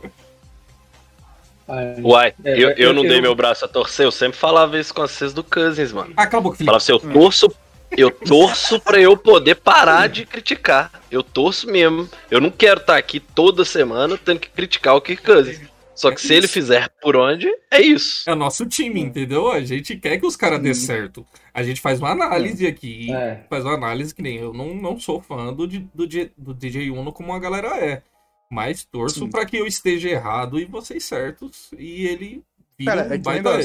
É, 1.69 1.97
Uai, 2.03 2.35
É, 2.45 2.55
eu, 2.55 2.71
eu 2.71 2.77
eu- 2.77 2.93
não 2.93 3.05
eu- 3.05 3.09
dei 3.09 3.21
meu 3.21 3.35
braço 3.35 3.65
a 3.65 3.69
torcer, 3.69 4.05
eu 4.05 4.11
sempre 4.11 4.37
falava 4.37 4.79
isso 4.79 4.93
com 4.93 5.03
vocês 5.03 5.33
do 5.33 5.45
Cousins, 5.45 5.93
mano. 5.93 6.13
Ah, 6.17 6.25
Acabou, 6.25 6.51
Felipe. 6.53 6.65
Falava 6.65 6.83
assim, 6.83 6.93
eu 6.93 6.99
torço, 6.99 7.49
eu 7.97 8.11
torço 8.11 8.81
pra 8.81 9.01
eu 9.01 9.17
poder 9.17 9.57
parar 9.57 10.09
de 10.09 10.25
criticar. 10.25 10.93
Eu 11.11 11.23
torço 11.23 11.67
mesmo. 11.67 12.09
Eu 12.31 12.41
não 12.41 12.51
quero 12.51 12.81
estar 12.81 12.97
aqui 12.97 13.21
toda 13.21 13.65
semana 13.65 14.17
tendo 14.17 14.41
que 14.41 14.49
criticar 14.49 14.95
o 14.95 15.01
Kirk 15.01 15.23
Cousins. 15.23 15.71
Só 16.01 16.11
que 16.11 16.21
se 16.21 16.33
ele 16.33 16.49
fizer 16.49 16.89
por 17.03 17.15
onde, 17.15 17.47
é 17.71 17.79
isso. 17.79 18.29
É 18.29 18.33
o 18.33 18.37
nosso 18.37 18.65
time, 18.65 19.03
entendeu? 19.03 19.51
A 19.51 19.61
gente 19.61 19.97
quer 19.97 20.19
que 20.19 20.25
os 20.25 20.35
caras 20.35 20.59
dê 20.59 20.73
certo. 20.73 21.27
A 21.53 21.63
gente 21.63 21.79
faz 21.79 21.99
uma 21.99 22.11
análise 22.11 22.67
aqui. 22.67 23.13
É. 23.13 23.45
Faz 23.51 23.65
uma 23.67 23.75
análise 23.75 24.15
que 24.15 24.23
nem 24.23 24.39
eu 24.39 24.55
não, 24.55 24.75
não 24.75 24.99
sou 24.99 25.21
fã 25.21 25.53
do, 25.53 25.67
do, 25.67 26.09
do 26.39 26.55
DJ 26.55 26.91
Uno 26.91 27.13
como 27.13 27.35
a 27.35 27.39
galera 27.39 27.77
é. 27.77 28.03
Mas 28.51 28.83
torço 28.83 29.21
Sim. 29.21 29.31
pra 29.31 29.45
que 29.45 29.59
eu 29.59 29.67
esteja 29.67 30.09
errado 30.09 30.59
e 30.59 30.65
vocês 30.65 31.05
certos. 31.05 31.71
E 31.79 32.07
ele 32.07 32.43
vira 32.79 33.03
é 33.03 33.05
um 33.05 33.11
que 33.11 33.19
baita. 33.19 33.61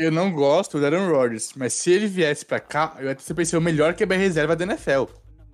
Eu 0.00 0.10
não 0.10 0.32
gosto 0.32 0.78
do 0.78 0.84
Aaron 0.86 1.10
Rodgers, 1.10 1.50
mas 1.56 1.72
se 1.74 1.90
ele 1.92 2.06
viesse 2.06 2.44
pra 2.44 2.58
cá, 2.60 2.96
eu 3.00 3.10
até 3.10 3.34
pensei 3.34 3.58
o 3.58 3.62
melhor 3.62 3.94
que 3.94 4.02
é 4.04 4.06
reserva 4.16 4.56
da 4.56 4.64
NFL. 4.64 5.04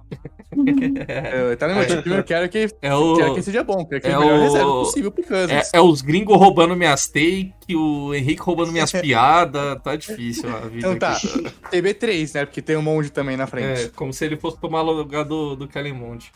Eu- 0.56 1.56
tá 1.56 1.66
no 1.68 1.74
meu 1.74 2.02
time, 2.02 2.16
eu 2.16 2.22
quero 2.24 2.48
que, 2.48 2.68
É 2.80 2.94
o. 2.94 3.16
quero 3.16 3.34
que 3.34 3.42
seja 3.42 3.64
bom, 3.64 3.84
quero 3.84 4.00
que 4.00 4.06
é 4.06 4.12
é 4.12 4.16
o 4.16 4.20
melhor 4.20 4.38
o- 4.38 4.42
reserva 4.42 4.70
possível 4.70 5.10
pro 5.10 5.24
Cousins. 5.24 5.70
É, 5.74 5.76
é 5.78 5.80
os 5.80 6.00
gringos 6.00 6.36
roubando 6.38 6.76
minhas 6.76 7.08
take, 7.08 7.74
o 7.74 8.14
Henrique 8.14 8.40
roubando 8.40 8.70
minhas 8.72 8.90
piadas. 8.92 9.82
Tá 9.82 9.96
difícil 9.96 10.48
a 10.48 10.60
vida 10.60 10.78
Então 10.78 10.96
tá, 10.98 11.12
aqui. 11.12 11.28
TB3, 11.72 12.34
né? 12.34 12.44
Porque 12.46 12.62
tem 12.62 12.76
um 12.76 12.82
monte 12.82 13.10
também 13.10 13.36
na 13.36 13.44
É, 13.44 13.46
frente. 13.48 13.88
como 13.90 14.12
se 14.12 14.24
ele 14.24 14.36
fosse 14.36 14.58
tomar 14.60 14.80
lugar 14.82 15.24
do, 15.24 15.56
do 15.56 15.66
Kellen 15.68 15.92
Mond. 15.94 16.32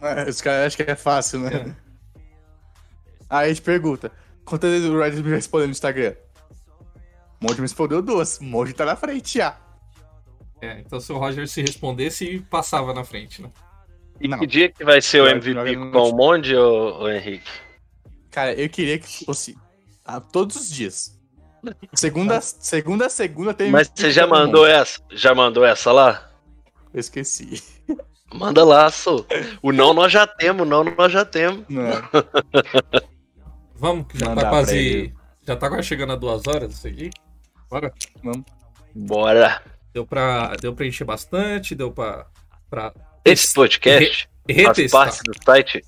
É, 0.00 0.28
Os 0.28 0.40
caras 0.40 0.66
acham 0.74 0.84
que 0.86 0.90
é 0.90 0.96
fácil, 0.96 1.40
né? 1.40 1.76
Aí 3.28 3.46
a 3.46 3.48
gente 3.48 3.62
pergunta: 3.62 4.10
quantas 4.46 4.70
vezes 4.70 4.88
o 4.88 4.94
Rodgers 4.94 5.20
me 5.20 5.30
respondeu 5.30 5.66
no 5.68 5.72
Instagram? 5.72 6.14
Monte 7.40 7.56
me 7.56 7.62
respondeu 7.62 8.02
duas, 8.02 8.38
monte 8.40 8.72
tá 8.72 8.84
na 8.84 8.96
frente 8.96 9.38
já. 9.38 9.56
É, 10.60 10.80
então 10.80 11.00
se 11.00 11.12
o 11.12 11.18
Roger 11.18 11.46
se 11.46 11.62
respondesse, 11.62 12.44
passava 12.50 12.92
na 12.92 13.04
frente, 13.04 13.40
né? 13.40 13.50
E 14.20 14.26
Não. 14.26 14.38
que 14.38 14.46
dia 14.46 14.68
que 14.70 14.84
vai 14.84 15.00
ser 15.00 15.22
o 15.22 15.28
MVP 15.28 15.76
com 15.92 16.10
o 16.10 16.16
Monde, 16.16 16.56
ô, 16.56 17.02
ô 17.02 17.08
Henrique? 17.08 17.48
Cara, 18.30 18.52
eu 18.54 18.68
queria 18.68 18.98
que 18.98 19.24
fosse 19.24 19.56
ah, 20.04 20.20
todos 20.20 20.56
os 20.56 20.70
dias. 20.70 21.16
Segunda, 21.94 22.40
segunda, 22.40 23.06
a 23.06 23.10
segunda 23.10 23.54
tem. 23.54 23.70
Mas 23.70 23.90
você 23.94 24.10
já 24.10 24.26
mandou 24.26 24.66
essa? 24.66 25.00
Já 25.10 25.34
mandou 25.34 25.64
essa 25.64 25.92
lá? 25.92 26.30
Eu 26.92 27.00
esqueci. 27.00 27.62
Manda 28.32 28.64
lá, 28.64 28.90
sou. 28.90 29.26
O 29.62 29.72
não 29.72 29.94
nós 29.94 30.12
já 30.12 30.26
temos, 30.26 30.62
o 30.62 30.68
não 30.68 30.84
nós 30.84 31.12
já 31.12 31.24
temos. 31.24 31.64
Não. 31.68 31.90
Vamos, 33.74 34.06
que 34.06 34.18
já 34.18 34.28
Mandar 34.28 34.42
tá 34.42 34.50
quase. 34.50 35.14
Já 35.46 35.56
tá 35.56 35.68
quase 35.68 35.82
chegando 35.84 36.12
a 36.12 36.16
duas 36.16 36.46
horas 36.46 36.74
isso 36.74 36.86
aqui. 36.86 37.10
Bora. 37.70 37.92
Bora. 38.94 39.62
Deu 39.92 40.06
pra, 40.06 40.54
deu 40.60 40.74
pra 40.74 40.86
encher 40.86 41.04
bastante, 41.04 41.74
deu 41.74 41.90
pra. 41.90 42.26
pra 42.70 42.92
Esse 43.24 43.52
podcast 43.52 44.28
faz 44.46 44.58
retestar. 44.58 45.06
parte 45.06 45.22
do 45.24 45.34
site. 45.44 45.84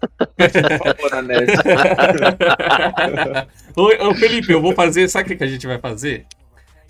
ô, 3.76 4.08
ô, 4.08 4.14
Felipe, 4.14 4.52
eu 4.52 4.62
vou 4.62 4.74
fazer. 4.74 5.08
Sabe 5.08 5.34
o 5.34 5.36
que 5.36 5.44
a 5.44 5.46
gente 5.46 5.66
vai 5.66 5.78
fazer? 5.78 6.26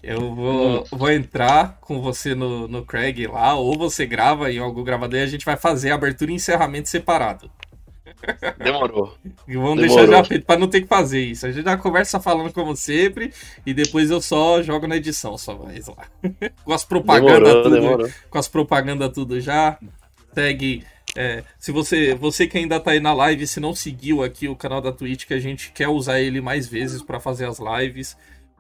Eu 0.03 0.35
vou, 0.35 0.87
vou 0.91 1.11
entrar 1.11 1.79
com 1.81 2.01
você 2.01 2.35
no, 2.35 2.67
no 2.67 2.85
Craig 2.85 3.27
lá, 3.27 3.55
ou 3.55 3.77
você 3.77 4.07
grava 4.07 4.51
em 4.51 4.59
algum 4.59 4.83
gravador 4.83 5.19
e 5.19 5.23
a 5.23 5.27
gente 5.27 5.45
vai 5.45 5.57
fazer 5.57 5.91
abertura 5.91 6.31
e 6.31 6.35
encerramento 6.35 6.89
separado. 6.89 7.51
Demorou. 8.59 9.15
E 9.47 9.57
vamos 9.57 9.81
Demorou. 9.81 10.07
deixar 10.07 10.07
já 10.07 10.25
feito 10.25 10.47
pra 10.47 10.59
não 10.59 10.69
ter 10.69 10.83
que 10.83 10.87
fazer 10.87 11.21
isso. 11.21 11.47
A 11.47 11.53
gente 11.53 11.65
já 11.65 11.77
conversa 11.77 12.21
falando 12.21 12.53
como 12.53 12.77
sempre 12.77 13.33
e 13.65 13.73
depois 13.75 14.11
eu 14.11 14.21
só 14.21 14.63
jogo 14.63 14.87
na 14.87 14.97
edição, 14.97 15.37
só 15.39 15.57
mais 15.57 15.87
lá. 15.89 16.07
com 16.65 16.73
as 16.73 16.85
propagandas 16.85 17.53
tudo, 17.63 17.71
demorou. 17.71 18.11
com 18.29 18.39
as 18.39 18.49
propagandas 18.49 19.13
tudo 19.13 19.41
já. 19.41 19.79
Segue. 20.35 20.85
é, 21.17 21.43
se 21.59 21.73
você, 21.73 22.15
você 22.15 22.47
que 22.47 22.57
ainda 22.59 22.79
tá 22.79 22.93
aí 22.93 23.01
na 23.01 23.13
live, 23.13 23.47
se 23.47 23.59
não 23.61 23.75
seguiu 23.75 24.23
aqui 24.23 24.49
o 24.49 24.55
canal 24.57 24.81
da 24.81 24.93
Twitch, 24.93 25.27
que 25.27 25.35
a 25.35 25.41
gente 25.41 25.73
quer 25.73 25.89
usar 25.89 26.21
ele 26.21 26.41
mais 26.41 26.69
vezes 26.69 27.03
pra 27.03 27.19
fazer 27.19 27.47
as 27.47 27.59
lives. 27.59 28.17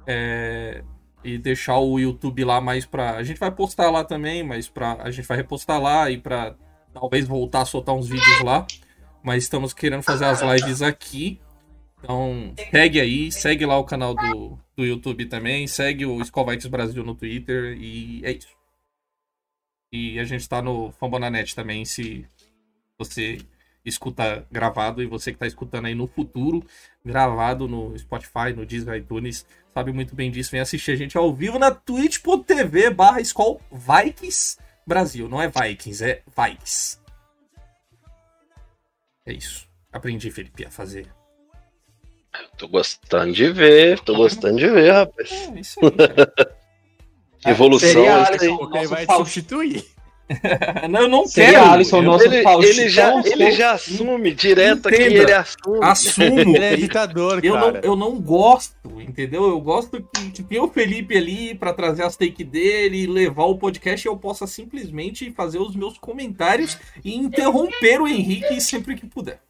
é, 0.07 0.83
e 1.23 1.37
deixar 1.37 1.79
o 1.79 1.99
YouTube 1.99 2.45
lá 2.45 2.61
mais 2.61 2.87
pra. 2.87 3.17
A 3.17 3.23
gente 3.23 3.39
vai 3.39 3.51
postar 3.51 3.91
lá 3.91 4.03
também, 4.05 4.43
mas 4.43 4.69
pra, 4.69 4.95
a 5.03 5.11
gente 5.11 5.29
vai 5.29 5.37
repostar 5.37 5.81
lá 5.81 6.11
e 6.11 6.17
pra 6.17 6.55
talvez 6.93 7.27
voltar 7.27 7.61
a 7.63 7.65
soltar 7.67 7.95
uns 7.95 8.09
vídeos 8.09 8.41
lá. 8.43 8.67
Mas 9.23 9.45
estamos 9.45 9.73
querendo 9.73 10.03
fazer 10.03 10.25
as 10.25 10.41
lives 10.41 10.83
aqui. 10.83 11.41
Então, 11.99 12.55
segue 12.71 13.01
aí, 13.01 13.31
segue 13.31 13.67
lá 13.67 13.79
o 13.79 13.85
canal 13.85 14.15
do, 14.15 14.59
do 14.75 14.85
YouTube 14.85 15.27
também, 15.27 15.67
segue 15.67 16.07
o 16.07 16.25
Scovites 16.25 16.67
Brasil 16.67 17.05
no 17.05 17.15
Twitter 17.15 17.77
e 17.79 18.25
é 18.25 18.33
isso. 18.33 18.49
E 19.93 20.19
a 20.19 20.25
gente 20.25 20.49
tá 20.49 20.63
no 20.63 20.93
Fambonanet 20.93 21.55
também, 21.55 21.85
se 21.85 22.27
você 22.99 23.39
escuta 23.85 24.47
gravado 24.51 25.03
e 25.03 25.07
você 25.07 25.33
que 25.33 25.39
tá 25.39 25.47
escutando 25.47 25.87
aí 25.87 25.95
no 25.95 26.07
futuro, 26.07 26.65
gravado 27.05 27.67
no 27.67 27.97
Spotify, 27.99 28.53
no 28.55 28.65
Disney 28.65 28.99
iTunes, 28.99 29.45
sabe 29.75 29.93
muito 29.93 30.15
bem 30.15 30.31
disso, 30.31 30.51
vem 30.51 30.61
assistir 30.61 30.93
a 30.93 30.97
gente 30.97 31.17
ao 31.17 31.35
vivo 31.35 31.59
na 31.59 31.71
twitch.tv 31.71 32.91
barra 32.91 33.19
Vikings 33.21 34.59
Brasil. 34.87 35.29
Não 35.29 35.41
é 35.41 35.49
Vikings, 35.49 36.05
é 36.05 36.23
Vikes. 36.27 37.00
É 39.31 39.33
isso. 39.33 39.69
Aprendi, 39.93 40.29
Felipe, 40.29 40.65
a 40.65 40.71
fazer. 40.73 41.07
Tô 42.59 42.67
gostando 42.67 43.33
de 43.33 43.49
ver, 43.53 44.01
tô 44.01 44.17
gostando 44.17 44.59
de 44.59 44.69
ver, 44.69 44.91
rapaz. 44.91 45.31
É 45.31 45.61
isso 45.61 45.79
aí, 45.85 45.91
cara. 45.93 46.33
Evolução 47.47 47.89
Seria 47.89 48.11
é 48.11 48.23
isso 48.23 48.33
Alisson, 48.33 48.45
aí. 48.45 48.71
Nosso 48.71 48.89
vai 48.89 49.07
substituir. 49.07 49.85
Não, 50.89 51.01
eu 51.01 51.09
não 51.09 51.27
Seria 51.27 51.53
quero. 51.61 51.71
Alisson, 51.73 52.03
nosso 52.03 52.25
Ele, 52.25 52.43
Faustão, 52.43 52.71
ele 52.71 52.89
já, 52.89 53.23
ele 53.25 53.51
já 53.53 53.73
assume 53.73 54.33
direto 54.35 54.89
aqui, 54.89 54.97
Entenda. 55.03 55.23
ele 55.23 55.33
assume. 55.33 55.79
assumo. 55.85 56.41
Ele 56.57 56.65
é 56.65 56.77
ditador, 56.77 57.45
Eu 57.45 57.55
não, 57.55 57.73
cara. 57.73 57.81
eu 57.87 57.97
não 57.97 58.21
gosto, 58.21 58.75
entendeu? 59.01 59.45
Eu 59.49 59.61
gosto 59.61 60.01
que, 60.15 60.31
que 60.31 60.43
tenha 60.43 60.63
o 60.63 60.71
Felipe 60.71 61.17
ali 61.17 61.55
pra 61.55 61.73
trazer 61.73 62.05
as 62.05 62.17
take 62.17 62.45
dele, 62.45 63.07
levar 63.07 63.45
o 63.45 63.59
podcast 63.59 64.07
e 64.07 64.09
eu 64.09 64.17
possa 64.17 64.47
simplesmente 64.47 65.31
fazer 65.33 65.59
os 65.59 65.75
meus 65.75 65.99
comentários 65.99 66.79
e 67.05 67.15
interromper 67.17 68.01
o 68.01 68.07
Henrique 68.09 68.61
sempre 68.61 68.95
que 68.95 69.07
puder. 69.07 69.41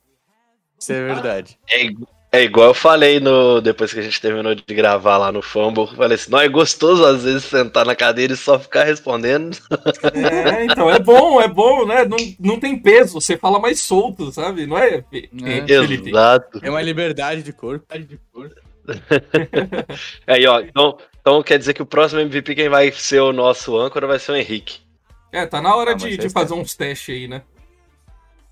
Isso 0.79 0.93
é 0.93 1.05
verdade. 1.05 1.59
É, 1.69 1.85
igu- 1.85 2.09
É 2.33 2.43
igual 2.45 2.69
eu 2.69 2.75
falei 2.75 3.19
no 3.19 3.61
depois 3.61 3.93
que 3.93 3.99
a 3.99 4.03
gente 4.03 4.21
terminou 4.21 4.55
de 4.55 4.63
gravar 4.75 5.19
lá 5.19 5.33
no 5.33 5.43
Fumble. 5.43 5.89
Falei 5.97 6.15
assim, 6.15 6.31
não 6.31 6.41
é 6.41 6.49
gostoso 6.49 7.05
às 7.05 7.25
vezes 7.25 7.45
sentar 7.45 7.85
na 7.85 7.97
cadeira 7.97 8.33
e 8.33 8.37
só 8.37 8.59
ficar 8.59 8.85
respondendo. 8.85 9.59
É, 10.15 10.65
então, 10.65 10.89
é 10.89 11.01
bom, 11.01 11.41
é 11.41 11.49
bom, 11.49 11.85
né? 11.85 12.05
Não, 12.05 12.17
não 12.39 12.61
tem 12.61 12.79
peso, 12.79 13.21
você 13.21 13.37
fala 13.37 13.59
mais 13.59 13.81
solto, 13.81 14.31
sabe? 14.31 14.65
Não 14.65 14.79
é, 14.79 15.05
É. 15.13 15.65
Exato. 16.09 16.61
É 16.63 16.71
uma 16.71 16.83
liberdade 16.83 17.43
de 17.43 17.53
corpo. 17.53 17.85
De 17.99 18.21
corpo. 18.33 18.55
Aí, 20.27 20.47
ó, 20.47 20.61
então, 20.61 20.99
então 21.21 21.43
quer 21.43 21.59
dizer 21.59 21.75
que 21.75 21.83
o 21.83 21.87
próximo 21.87 22.21
MVP 22.21 22.55
quem 22.55 22.69
vai 22.69 22.93
ser 22.93 23.21
o 23.21 23.33
nosso 23.33 23.77
âncora 23.77 24.07
vai 24.07 24.19
ser 24.19 24.33
o 24.33 24.37
Henrique. 24.37 24.79
É, 25.33 25.47
tá 25.47 25.61
na 25.61 25.75
hora 25.75 25.93
Ah, 25.93 25.95
de, 25.95 26.17
de 26.17 26.29
fazer 26.29 26.55
uns 26.55 26.75
testes 26.75 27.15
aí, 27.15 27.29
né? 27.29 27.43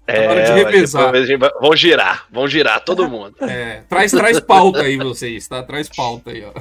É, 0.08 0.26
hora 0.26 0.42
de 0.42 0.52
revezar. 0.52 1.12
a 1.14 1.60
Vão 1.60 1.76
girar, 1.76 2.26
vão 2.32 2.48
girar 2.48 2.82
todo 2.84 3.08
mundo. 3.08 3.36
É, 3.42 3.82
traz, 3.88 4.10
traz 4.10 4.40
pauta 4.40 4.80
aí 4.82 4.96
vocês, 4.96 5.46
tá? 5.46 5.62
Traz 5.62 5.88
pauta 5.88 6.30
aí, 6.30 6.44
ó. 6.44 6.52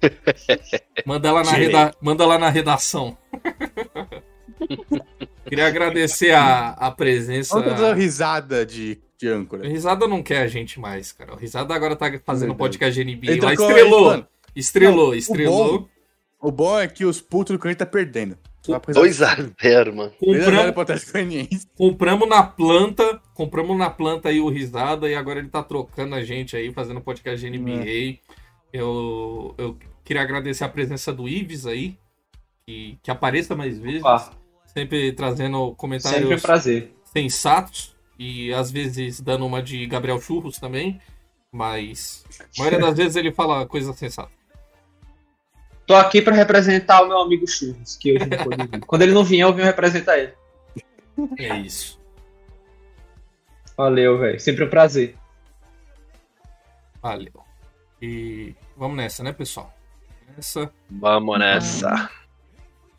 Manda 1.06 1.32
lá 1.32 1.42
na, 1.42 1.52
reda... 1.52 1.94
Manda 2.00 2.26
lá 2.26 2.38
na 2.38 2.48
redação. 2.50 3.16
Queria 5.46 5.66
agradecer 5.66 6.32
a, 6.32 6.70
a 6.70 6.90
presença. 6.90 7.54
Vamos 7.54 7.72
fazer 7.72 7.84
uma 7.84 7.94
risada 7.94 8.64
de, 8.64 8.98
de 9.18 9.28
âncora. 9.28 9.66
Risada 9.66 10.06
não 10.06 10.22
quer 10.22 10.42
a 10.42 10.46
gente 10.46 10.78
mais, 10.78 11.12
cara. 11.12 11.32
O 11.34 11.36
Risada 11.36 11.74
agora 11.74 11.96
tá 11.96 12.06
fazendo 12.24 12.50
Verdade. 12.50 12.58
podcast 12.58 13.04
de 13.04 13.16
NBA. 13.16 13.32
Ele 13.32 13.40
Lá 13.40 13.52
estrelou. 13.54 14.04
mano, 14.06 14.26
Estrelou, 14.54 14.96
Não, 15.06 15.10
o 15.12 15.14
estrelou. 15.14 15.78
bom- 15.80 15.88
O 16.40 16.50
bom 16.52 16.78
é 16.80 16.88
que 16.88 17.04
os 17.04 17.20
putos 17.20 17.54
do 17.56 17.58
Corinthians 17.58 17.86
tá 17.86 17.92
perdendo. 17.92 18.36
Só 18.62 18.78
pra 18.78 18.92
risada. 19.02 19.42
2x0, 19.42 19.94
mano. 19.94 20.12
2 20.20 20.40
a 20.40 20.50
0 20.50 20.72
Compramos, 21.76 22.28
na 22.28 22.42
planta. 22.42 23.20
Compramos 23.34 23.76
na 23.78 23.88
planta 23.88 24.28
aí 24.28 24.40
o 24.40 24.48
Risada 24.48 25.08
e 25.08 25.14
agora 25.14 25.38
ele 25.38 25.48
tá 25.48 25.62
trocando 25.62 26.14
a 26.14 26.22
gente 26.22 26.56
aí, 26.56 26.72
fazendo 26.72 27.00
podcast 27.00 27.40
de 27.40 27.58
NBA. 27.58 28.18
Eu, 28.72 29.54
eu 29.56 29.76
queria 30.04 30.22
agradecer 30.22 30.64
a 30.64 30.68
presença 30.68 31.12
do 31.12 31.28
Ives 31.28 31.66
aí. 31.66 31.96
Que, 32.66 32.98
que 33.02 33.10
apareça 33.10 33.56
mais 33.56 33.78
vezes. 33.78 34.00
Opa, 34.00 34.32
Sempre 34.66 35.12
trazendo 35.12 35.42
sempre 35.42 35.56
um 35.56 35.74
comentários 35.74 36.42
prazer. 36.42 36.94
sensatos. 37.12 37.96
E 38.18 38.52
às 38.52 38.70
vezes 38.70 39.20
dando 39.20 39.46
uma 39.46 39.62
de 39.62 39.86
Gabriel 39.86 40.20
Churros 40.20 40.58
também. 40.58 41.00
Mas 41.50 42.24
a 42.38 42.60
maioria 42.60 42.78
das 42.78 42.96
vezes 42.96 43.16
ele 43.16 43.32
fala 43.32 43.66
coisa 43.66 43.92
sensata. 43.94 44.30
Tô 45.90 45.96
aqui 45.96 46.22
pra 46.22 46.32
representar 46.32 47.02
o 47.02 47.08
meu 47.08 47.18
amigo 47.18 47.48
Churros, 47.48 47.96
que 47.96 48.12
hoje 48.14 48.24
não 48.24 48.38
pôde 48.38 48.64
vir. 48.64 48.78
Quando 48.86 49.02
ele 49.02 49.12
não 49.12 49.24
vier, 49.24 49.42
eu 49.42 49.52
venho 49.52 49.66
representar 49.66 50.16
ele. 50.18 50.32
É 51.36 51.58
isso. 51.58 52.00
Valeu, 53.76 54.16
velho. 54.16 54.38
Sempre 54.38 54.62
um 54.62 54.70
prazer. 54.70 55.16
Valeu. 57.02 57.32
E 58.00 58.54
vamos 58.76 58.98
nessa, 58.98 59.24
né, 59.24 59.32
pessoal? 59.32 59.76
Nessa. 60.36 60.72
Vamos 60.88 61.36
nessa. 61.40 62.08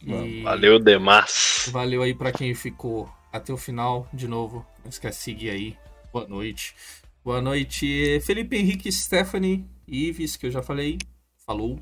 E 0.05 0.43
Valeu 0.43 0.77
demais. 0.77 1.69
valeu 1.71 2.01
aí 2.01 2.13
pra 2.13 2.33
quem 2.33 2.53
ficou 2.53 3.09
até 3.31 3.53
o 3.53 3.57
final. 3.57 4.05
De 4.11 4.27
novo, 4.27 4.65
não 4.83 4.89
esquece 4.89 5.17
de 5.19 5.23
seguir 5.23 5.49
aí. 5.51 5.77
Boa 6.11 6.27
noite. 6.27 6.75
Boa 7.23 7.41
noite, 7.41 8.19
Felipe 8.25 8.57
Henrique, 8.57 8.91
Stephanie, 8.91 9.65
Ives, 9.87 10.35
que 10.35 10.47
eu 10.47 10.51
já 10.51 10.61
falei. 10.61 10.97
Falou. 11.45 11.79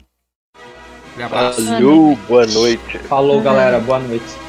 Valeu, 1.18 2.18
boa 2.28 2.46
noite. 2.46 2.98
Falou, 3.00 3.42
galera. 3.42 3.80
Boa 3.80 4.00
noite. 4.00 4.49